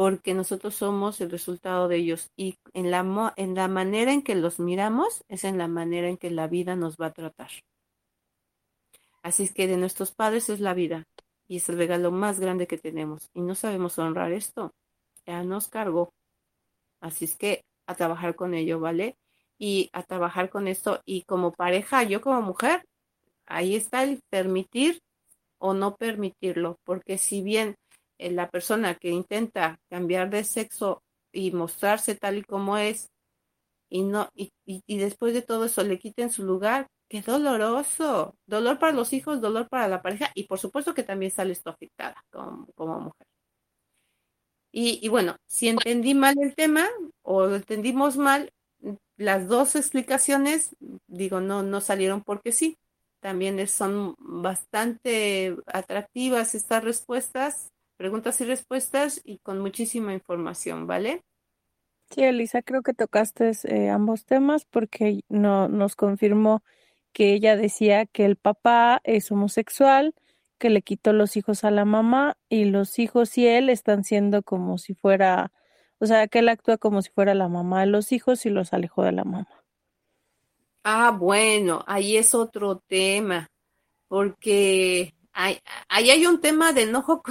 porque 0.00 0.32
nosotros 0.32 0.76
somos 0.76 1.20
el 1.20 1.30
resultado 1.30 1.86
de 1.86 1.96
ellos 1.96 2.30
y 2.34 2.56
en 2.72 2.90
la, 2.90 3.34
en 3.36 3.54
la 3.54 3.68
manera 3.68 4.14
en 4.14 4.22
que 4.22 4.34
los 4.34 4.58
miramos 4.58 5.22
es 5.28 5.44
en 5.44 5.58
la 5.58 5.68
manera 5.68 6.08
en 6.08 6.16
que 6.16 6.30
la 6.30 6.46
vida 6.46 6.74
nos 6.74 6.96
va 6.96 7.08
a 7.08 7.12
tratar. 7.12 7.50
Así 9.22 9.42
es 9.42 9.52
que 9.52 9.66
de 9.66 9.76
nuestros 9.76 10.12
padres 10.12 10.48
es 10.48 10.58
la 10.60 10.72
vida 10.72 11.04
y 11.48 11.58
es 11.58 11.68
el 11.68 11.76
regalo 11.76 12.12
más 12.12 12.40
grande 12.40 12.66
que 12.66 12.78
tenemos 12.78 13.28
y 13.34 13.42
no 13.42 13.54
sabemos 13.54 13.98
honrar 13.98 14.32
esto. 14.32 14.72
Ya 15.26 15.44
nos 15.44 15.68
cargó. 15.68 16.14
Así 17.02 17.26
es 17.26 17.36
que 17.36 17.62
a 17.86 17.94
trabajar 17.94 18.34
con 18.34 18.54
ello, 18.54 18.80
¿vale? 18.80 19.18
Y 19.58 19.90
a 19.92 20.02
trabajar 20.02 20.48
con 20.48 20.66
esto 20.66 21.02
y 21.04 21.24
como 21.24 21.52
pareja, 21.52 22.04
yo 22.04 22.22
como 22.22 22.40
mujer, 22.40 22.86
ahí 23.44 23.76
está 23.76 24.02
el 24.04 24.22
permitir 24.30 25.02
o 25.58 25.74
no 25.74 25.94
permitirlo, 25.96 26.78
porque 26.84 27.18
si 27.18 27.42
bien 27.42 27.76
la 28.30 28.50
persona 28.50 28.94
que 28.94 29.10
intenta 29.10 29.78
cambiar 29.88 30.30
de 30.30 30.44
sexo 30.44 31.02
y 31.32 31.52
mostrarse 31.52 32.14
tal 32.14 32.38
y 32.38 32.42
como 32.44 32.76
es 32.76 33.10
y 33.88 34.02
no 34.02 34.28
y, 34.34 34.52
después 34.98 35.34
de 35.34 35.42
todo 35.42 35.64
eso 35.64 35.82
le 35.82 35.98
quiten 35.98 36.30
su 36.30 36.44
lugar, 36.44 36.88
qué 37.08 37.22
doloroso, 37.22 38.36
dolor 38.46 38.78
para 38.78 38.92
los 38.92 39.12
hijos, 39.12 39.40
dolor 39.40 39.68
para 39.68 39.88
la 39.88 40.02
pareja 40.02 40.30
y 40.34 40.44
por 40.44 40.58
supuesto 40.58 40.94
que 40.94 41.02
también 41.02 41.32
sale 41.32 41.52
esto 41.52 41.70
afectada 41.70 42.24
como, 42.30 42.66
como 42.74 43.00
mujer. 43.00 43.26
Y, 44.72 45.00
y, 45.04 45.08
bueno, 45.08 45.36
si 45.46 45.68
entendí 45.68 46.14
mal 46.14 46.36
el 46.40 46.54
tema 46.54 46.88
o 47.22 47.46
lo 47.46 47.56
entendimos 47.56 48.16
mal, 48.16 48.52
las 49.16 49.48
dos 49.48 49.74
explicaciones, 49.74 50.76
digo, 51.08 51.40
no, 51.40 51.62
no 51.62 51.80
salieron 51.80 52.22
porque 52.22 52.52
sí. 52.52 52.78
También 53.20 53.66
son 53.68 54.14
bastante 54.18 55.56
atractivas 55.66 56.54
estas 56.54 56.82
respuestas 56.82 57.70
preguntas 58.00 58.40
y 58.40 58.46
respuestas 58.46 59.20
y 59.26 59.40
con 59.40 59.58
muchísima 59.58 60.14
información, 60.14 60.86
¿vale? 60.86 61.22
Sí, 62.08 62.22
Elisa, 62.22 62.62
creo 62.62 62.80
que 62.80 62.94
tocaste 62.94 63.52
eh, 63.64 63.90
ambos 63.90 64.24
temas 64.24 64.64
porque 64.64 65.20
no, 65.28 65.68
nos 65.68 65.96
confirmó 65.96 66.62
que 67.12 67.34
ella 67.34 67.56
decía 67.56 68.06
que 68.06 68.24
el 68.24 68.36
papá 68.36 69.02
es 69.04 69.30
homosexual, 69.30 70.14
que 70.56 70.70
le 70.70 70.80
quitó 70.80 71.12
los 71.12 71.36
hijos 71.36 71.62
a 71.62 71.70
la 71.70 71.84
mamá 71.84 72.38
y 72.48 72.64
los 72.64 72.98
hijos 72.98 73.36
y 73.36 73.46
él 73.46 73.68
están 73.68 74.02
siendo 74.02 74.42
como 74.42 74.78
si 74.78 74.94
fuera 74.94 75.52
O 75.98 76.06
sea, 76.06 76.26
que 76.26 76.38
él 76.38 76.48
actúa 76.48 76.78
como 76.78 77.02
si 77.02 77.10
fuera 77.10 77.34
la 77.34 77.48
mamá 77.48 77.80
de 77.80 77.88
los 77.88 78.12
hijos 78.12 78.46
y 78.46 78.48
los 78.48 78.72
alejó 78.72 79.02
de 79.02 79.12
la 79.12 79.24
mamá. 79.24 79.62
Ah, 80.84 81.10
bueno, 81.10 81.84
ahí 81.86 82.16
es 82.16 82.34
otro 82.34 82.78
tema, 82.78 83.50
porque 84.08 85.12
ahí 85.34 85.60
hay 86.10 86.24
un 86.24 86.40
tema 86.40 86.72
de 86.72 86.84
enojo. 86.84 87.22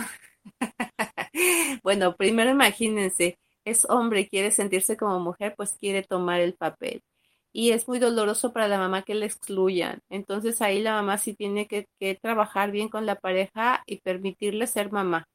bueno, 1.83 2.15
primero 2.15 2.49
imagínense, 2.51 3.39
es 3.65 3.85
hombre, 3.89 4.27
quiere 4.27 4.51
sentirse 4.51 4.97
como 4.97 5.19
mujer, 5.19 5.53
pues 5.57 5.73
quiere 5.79 6.03
tomar 6.03 6.41
el 6.41 6.55
papel. 6.55 7.03
Y 7.51 7.71
es 7.71 7.87
muy 7.87 7.99
doloroso 7.99 8.53
para 8.53 8.67
la 8.67 8.77
mamá 8.77 9.03
que 9.03 9.15
le 9.15 9.25
excluyan. 9.25 10.01
Entonces 10.09 10.61
ahí 10.61 10.81
la 10.81 10.93
mamá 10.93 11.17
sí 11.17 11.33
tiene 11.35 11.67
que, 11.67 11.87
trabajar 12.21 12.71
bien 12.71 12.89
con 12.89 13.05
la 13.05 13.15
pareja 13.15 13.83
y 13.87 14.01
permitirle 14.01 14.67
ser 14.67 14.91
mamá. 14.91 15.27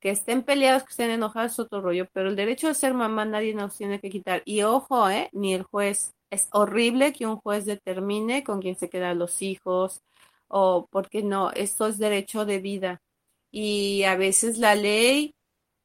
Que 0.00 0.10
estén 0.10 0.42
peleados, 0.44 0.84
que 0.84 0.90
estén 0.90 1.10
enojados 1.10 1.52
es 1.52 1.58
otro 1.60 1.80
rollo, 1.82 2.06
pero 2.12 2.30
el 2.30 2.36
derecho 2.36 2.68
de 2.68 2.74
ser 2.74 2.94
mamá 2.94 3.24
nadie 3.24 3.54
nos 3.54 3.76
tiene 3.76 4.00
que 4.00 4.10
quitar. 4.10 4.42
Y 4.44 4.62
ojo, 4.62 5.10
¿eh? 5.10 5.28
Ni 5.32 5.54
el 5.54 5.62
juez. 5.64 6.14
Es 6.30 6.48
horrible 6.52 7.12
que 7.12 7.26
un 7.26 7.36
juez 7.36 7.66
determine 7.66 8.44
con 8.44 8.60
quién 8.62 8.76
se 8.76 8.88
quedan 8.88 9.18
los 9.18 9.42
hijos 9.42 10.02
o 10.50 10.88
porque 10.90 11.22
no, 11.22 11.52
esto 11.52 11.86
es 11.86 11.98
derecho 11.98 12.44
de 12.44 12.58
vida. 12.60 13.02
Y 13.50 14.04
a 14.04 14.16
veces 14.16 14.58
la 14.58 14.74
ley 14.74 15.34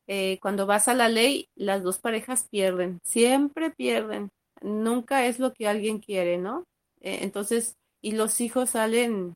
eh, 0.08 0.38
cuando 0.42 0.66
vas 0.68 0.88
a 0.88 0.94
la 0.94 1.10
ley, 1.10 1.50
las 1.56 1.84
dos 1.84 2.00
parejas 2.00 2.48
pierden, 2.50 3.00
siempre 3.04 3.72
pierden, 3.72 4.30
nunca 4.62 5.26
es 5.26 5.40
lo 5.40 5.54
que 5.54 5.68
alguien 5.68 6.00
quiere, 6.00 6.38
¿no? 6.38 6.64
Eh, 7.02 7.20
entonces, 7.22 7.76
y 8.02 8.12
los 8.14 8.40
hijos 8.42 8.72
salen, 8.72 9.34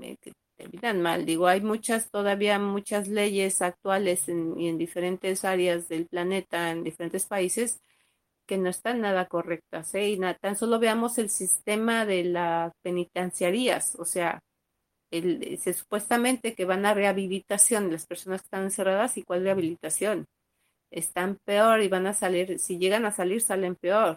eh, 0.00 0.16
terminan 0.56 1.02
mal, 1.02 1.24
digo, 1.24 1.46
hay 1.46 1.60
muchas, 1.60 2.10
todavía 2.10 2.58
muchas 2.58 3.06
leyes 3.08 3.62
actuales 3.62 4.28
en, 4.28 4.58
en 4.60 4.76
diferentes 4.78 5.44
áreas 5.44 5.88
del 5.88 6.06
planeta, 6.08 6.70
en 6.72 6.82
diferentes 6.84 7.26
países, 7.26 7.80
que 8.46 8.58
no 8.58 8.70
están 8.70 9.00
nada 9.02 9.26
correctas, 9.26 9.94
¿eh? 9.94 10.18
Tan 10.40 10.56
solo 10.56 10.78
veamos 10.78 11.18
el 11.18 11.30
sistema 11.30 12.06
de 12.06 12.24
las 12.24 12.72
penitenciarías, 12.82 13.94
o 13.98 14.04
sea, 14.04 14.40
el, 15.10 15.58
se, 15.58 15.72
supuestamente 15.72 16.54
que 16.54 16.64
van 16.64 16.86
a 16.86 16.94
rehabilitación 16.94 17.90
las 17.90 18.06
personas 18.06 18.42
que 18.42 18.46
están 18.46 18.64
encerradas 18.64 19.16
y 19.16 19.22
cuál 19.22 19.42
rehabilitación. 19.44 20.26
Están 20.90 21.38
peor 21.44 21.82
y 21.82 21.88
van 21.88 22.06
a 22.06 22.14
salir, 22.14 22.58
si 22.58 22.78
llegan 22.78 23.04
a 23.04 23.12
salir, 23.12 23.40
salen 23.40 23.76
peor 23.76 24.16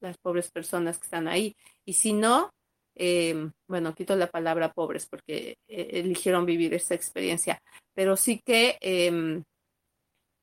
las 0.00 0.16
pobres 0.18 0.50
personas 0.50 0.98
que 0.98 1.04
están 1.04 1.28
ahí. 1.28 1.54
Y 1.84 1.94
si 1.94 2.12
no, 2.12 2.50
em, 2.96 3.52
bueno, 3.68 3.94
quito 3.94 4.16
la 4.16 4.30
palabra 4.30 4.72
pobres 4.72 5.06
porque 5.08 5.56
eh, 5.68 5.88
eligieron 5.92 6.46
vivir 6.46 6.74
esta 6.74 6.94
experiencia, 6.94 7.60
pero 7.94 8.16
sí 8.16 8.40
que 8.44 8.76
em, 8.80 9.42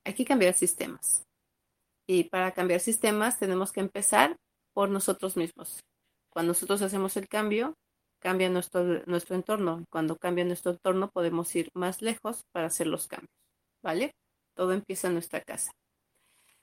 hay 0.05 0.13
que 0.13 0.25
cambiar 0.25 0.53
sistemas. 0.53 1.23
Y 2.07 2.25
para 2.25 2.53
cambiar 2.53 2.79
sistemas 2.79 3.39
tenemos 3.39 3.71
que 3.71 3.81
empezar 3.81 4.37
por 4.73 4.89
nosotros 4.89 5.35
mismos. 5.35 5.81
Cuando 6.29 6.51
nosotros 6.51 6.81
hacemos 6.81 7.17
el 7.17 7.27
cambio, 7.27 7.73
cambia 8.19 8.49
nuestro, 8.49 8.83
nuestro 9.05 9.35
entorno. 9.35 9.85
Cuando 9.89 10.17
cambia 10.17 10.45
nuestro 10.45 10.71
entorno 10.71 11.09
podemos 11.09 11.55
ir 11.55 11.69
más 11.73 12.01
lejos 12.01 12.43
para 12.51 12.67
hacer 12.67 12.87
los 12.87 13.07
cambios, 13.07 13.31
¿vale? 13.83 14.11
Todo 14.55 14.73
empieza 14.73 15.07
en 15.07 15.13
nuestra 15.13 15.41
casa. 15.41 15.71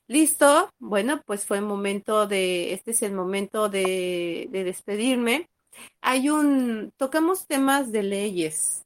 Listo, 0.06 0.70
bueno, 0.78 1.22
pues 1.24 1.46
fue 1.46 1.58
el 1.58 1.64
momento 1.64 2.26
de, 2.26 2.74
este 2.74 2.90
es 2.90 3.02
el 3.02 3.12
momento 3.12 3.68
de, 3.70 4.48
despedirme. 4.50 5.48
Hay 6.02 6.28
un, 6.28 6.92
tocamos 6.98 7.46
temas 7.46 7.90
de 7.90 8.02
leyes, 8.02 8.82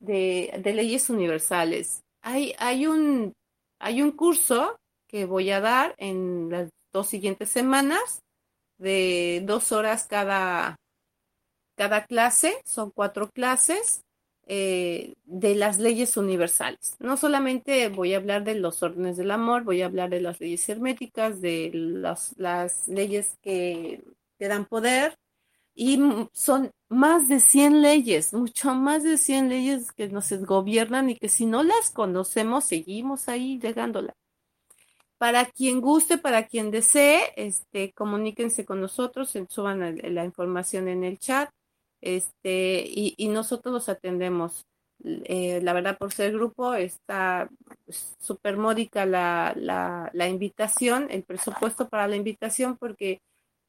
de, 0.00 0.58
de 0.62 0.74
leyes 0.74 1.10
universales. 1.10 2.02
Hay, 2.22 2.54
hay, 2.58 2.86
un, 2.86 3.34
hay 3.78 4.00
un 4.00 4.12
curso 4.12 4.78
que 5.06 5.26
voy 5.26 5.50
a 5.50 5.60
dar 5.60 5.94
en 5.98 6.48
las 6.50 6.70
dos 6.92 7.08
siguientes 7.08 7.50
semanas 7.50 8.22
de 8.78 9.42
dos 9.44 9.70
horas 9.70 10.06
cada, 10.06 10.76
cada 11.76 12.06
clase, 12.06 12.54
son 12.64 12.90
cuatro 12.90 13.30
clases 13.30 14.04
eh, 14.46 15.14
de 15.24 15.54
las 15.54 15.78
leyes 15.78 16.18
universales. 16.18 16.96
No 16.98 17.16
solamente 17.16 17.88
voy 17.88 18.12
a 18.12 18.18
hablar 18.18 18.44
de 18.44 18.54
los 18.54 18.82
órdenes 18.82 19.16
del 19.16 19.30
amor, 19.30 19.64
voy 19.64 19.80
a 19.80 19.86
hablar 19.86 20.10
de 20.10 20.20
las 20.20 20.38
leyes 20.38 20.68
herméticas, 20.68 21.40
de 21.40 21.70
las 22.36 22.86
leyes 22.86 23.38
que 23.42 24.04
te 24.36 24.48
dan 24.48 24.66
poder, 24.66 25.16
y 25.74 25.98
son 26.32 26.72
más 26.88 27.28
de 27.28 27.40
100 27.40 27.80
leyes, 27.82 28.34
mucho 28.34 28.74
más 28.74 29.02
de 29.02 29.16
100 29.16 29.48
leyes 29.48 29.92
que 29.92 30.08
nos 30.08 30.30
gobiernan 30.44 31.10
y 31.10 31.16
que 31.16 31.28
si 31.28 31.46
no 31.46 31.62
las 31.62 31.90
conocemos, 31.90 32.64
seguimos 32.64 33.28
ahí 33.28 33.58
llegándola. 33.58 34.14
Para 35.16 35.46
quien 35.46 35.80
guste, 35.80 36.18
para 36.18 36.46
quien 36.46 36.70
desee, 36.70 37.32
este, 37.36 37.92
comuníquense 37.92 38.66
con 38.66 38.80
nosotros, 38.80 39.34
suban 39.48 39.98
la 40.14 40.24
información 40.24 40.88
en 40.88 41.02
el 41.02 41.18
chat 41.18 41.50
este, 42.04 42.84
y, 42.86 43.28
nosotros 43.28 43.72
los 43.72 43.88
atendemos. 43.88 44.66
Eh, 45.02 45.60
la 45.62 45.72
verdad, 45.72 45.96
por 45.98 46.12
ser 46.12 46.32
grupo, 46.32 46.74
está 46.74 47.48
súper 48.20 48.58
módica 48.58 49.06
la, 49.06 49.54
la, 49.56 50.28
invitación, 50.28 51.08
el 51.10 51.24
presupuesto 51.24 51.88
para 51.88 52.06
la 52.06 52.16
invitación, 52.16 52.76
porque 52.76 53.20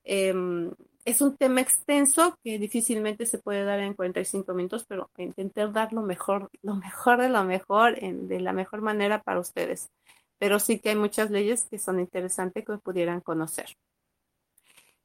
em, 0.03 0.71
es 1.05 1.21
un 1.21 1.37
tema 1.37 1.61
extenso 1.61 2.37
que 2.43 2.59
difícilmente 2.59 3.25
se 3.25 3.39
puede 3.39 3.63
dar 3.63 3.79
en 3.79 3.93
45 3.93 4.53
minutos, 4.53 4.85
pero 4.87 5.09
intentar 5.17 5.71
dar 5.71 5.93
lo 5.93 6.01
mejor, 6.01 6.49
lo 6.61 6.75
mejor 6.75 7.21
de 7.21 7.29
lo 7.29 7.43
mejor, 7.45 7.97
de 7.99 8.39
la 8.41 8.51
mejor 8.51 8.81
manera 8.81 9.21
para 9.23 9.39
ustedes. 9.39 9.89
Pero 10.37 10.59
sí 10.59 10.79
que 10.79 10.89
hay 10.89 10.95
muchas 10.97 11.31
leyes 11.31 11.65
que 11.69 11.79
son 11.79 12.01
interesantes 12.01 12.65
que 12.65 12.77
pudieran 12.79 13.21
conocer. 13.21 13.77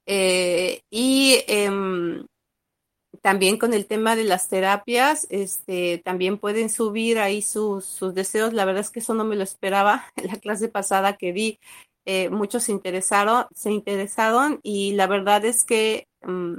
Eh, 0.07 0.83
y 0.91 1.45
em, 1.47 2.27
también 3.23 3.59
con 3.59 3.75
el 3.75 3.87
tema 3.87 4.17
de 4.17 4.25
las 4.25 4.49
terapias, 4.49 5.27
este, 5.31 5.99
también 5.99 6.39
pueden 6.39 6.71
subir 6.71 7.19
ahí 7.19 7.43
sus, 7.43 7.85
sus 7.85 8.15
deseos. 8.15 8.53
La 8.53 8.65
verdad 8.65 8.81
es 8.83 8.91
que 8.91 9.01
eso 9.01 9.15
no 9.15 9.25
me 9.25 9.37
lo 9.37 9.43
esperaba. 9.43 10.05
En 10.17 10.29
la 10.29 10.37
clase 10.39 10.69
pasada 10.69 11.17
que 11.17 11.33
vi, 11.33 11.59
eh, 12.07 12.31
muchos 12.31 12.65
se 12.65 12.73
interesaron, 12.73 13.47
se 13.55 13.73
interesaron 13.73 14.61
y 14.63 14.93
la 14.93 15.07
verdad 15.07 15.45
es 15.45 15.65
que 15.65 16.07
mm, 16.23 16.57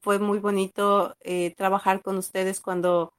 fue 0.00 0.18
muy 0.18 0.38
bonito 0.38 1.14
eh, 1.20 1.54
trabajar 1.56 2.02
con 2.02 2.18
ustedes 2.18 2.60
cuando 2.60 3.12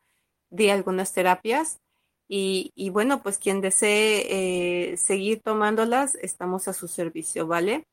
di 0.49 0.69
algunas 0.69 1.13
terapias. 1.13 1.79
Y, 2.27 2.71
y 2.75 2.91
bueno, 2.91 3.23
pues 3.23 3.39
quien 3.39 3.59
desee 3.61 4.91
eh, 4.91 4.97
seguir 4.97 5.41
tomándolas, 5.41 6.15
estamos 6.15 6.67
a 6.67 6.73
su 6.73 6.87
servicio, 6.87 7.47
¿vale? 7.47 7.85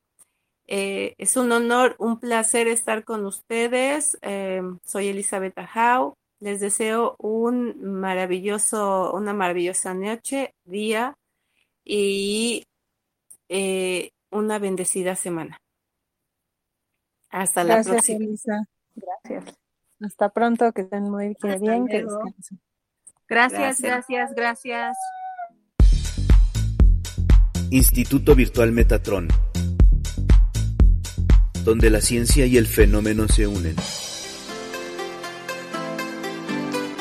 Eh, 0.68 1.14
es 1.18 1.36
un 1.36 1.52
honor, 1.52 1.94
un 1.98 2.18
placer 2.18 2.66
estar 2.68 3.04
con 3.04 3.24
ustedes. 3.24 4.18
Eh, 4.22 4.62
soy 4.84 5.08
Elizabeth 5.08 5.56
Howe. 5.58 6.14
Les 6.40 6.60
deseo 6.60 7.16
un 7.18 7.80
maravilloso, 7.82 9.12
una 9.14 9.32
maravillosa 9.32 9.94
noche, 9.94 10.54
día 10.64 11.16
y 11.84 12.64
eh, 13.48 14.10
una 14.30 14.58
bendecida 14.58 15.16
semana. 15.16 15.58
Hasta 17.30 17.64
la 17.64 17.82
próxima. 17.82 18.24
Elisa. 18.24 18.68
Gracias. 18.94 19.56
Hasta 20.00 20.28
pronto, 20.28 20.72
que 20.72 20.82
estén 20.82 21.10
muy 21.10 21.34
bien, 21.58 21.86
que 21.86 22.02
descansen. 22.02 22.60
Gracias, 23.28 23.80
gracias, 23.80 24.34
gracias. 24.34 24.96
Instituto 27.70 28.34
Virtual 28.34 28.72
Metatron 28.72 29.28
donde 31.66 31.90
la 31.90 32.00
ciencia 32.00 32.46
y 32.46 32.56
el 32.56 32.68
fenómeno 32.68 33.26
se 33.26 33.48
unen. 33.48 33.74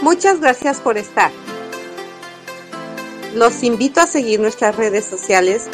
Muchas 0.01 0.41
gracias 0.41 0.79
por 0.81 0.97
estar. 0.97 1.31
Los 3.35 3.63
invito 3.63 4.01
a 4.01 4.07
seguir 4.07 4.39
nuestras 4.39 4.75
redes 4.75 5.05
sociales 5.05 5.65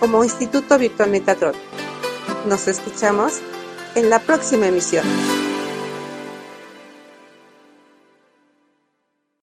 como 0.00 0.24
Instituto 0.24 0.78
Virtual 0.78 1.10
Metatron. 1.10 1.54
Nos 2.48 2.66
escuchamos 2.66 3.34
en 3.94 4.10
la 4.10 4.18
próxima 4.18 4.66
emisión. 4.66 5.04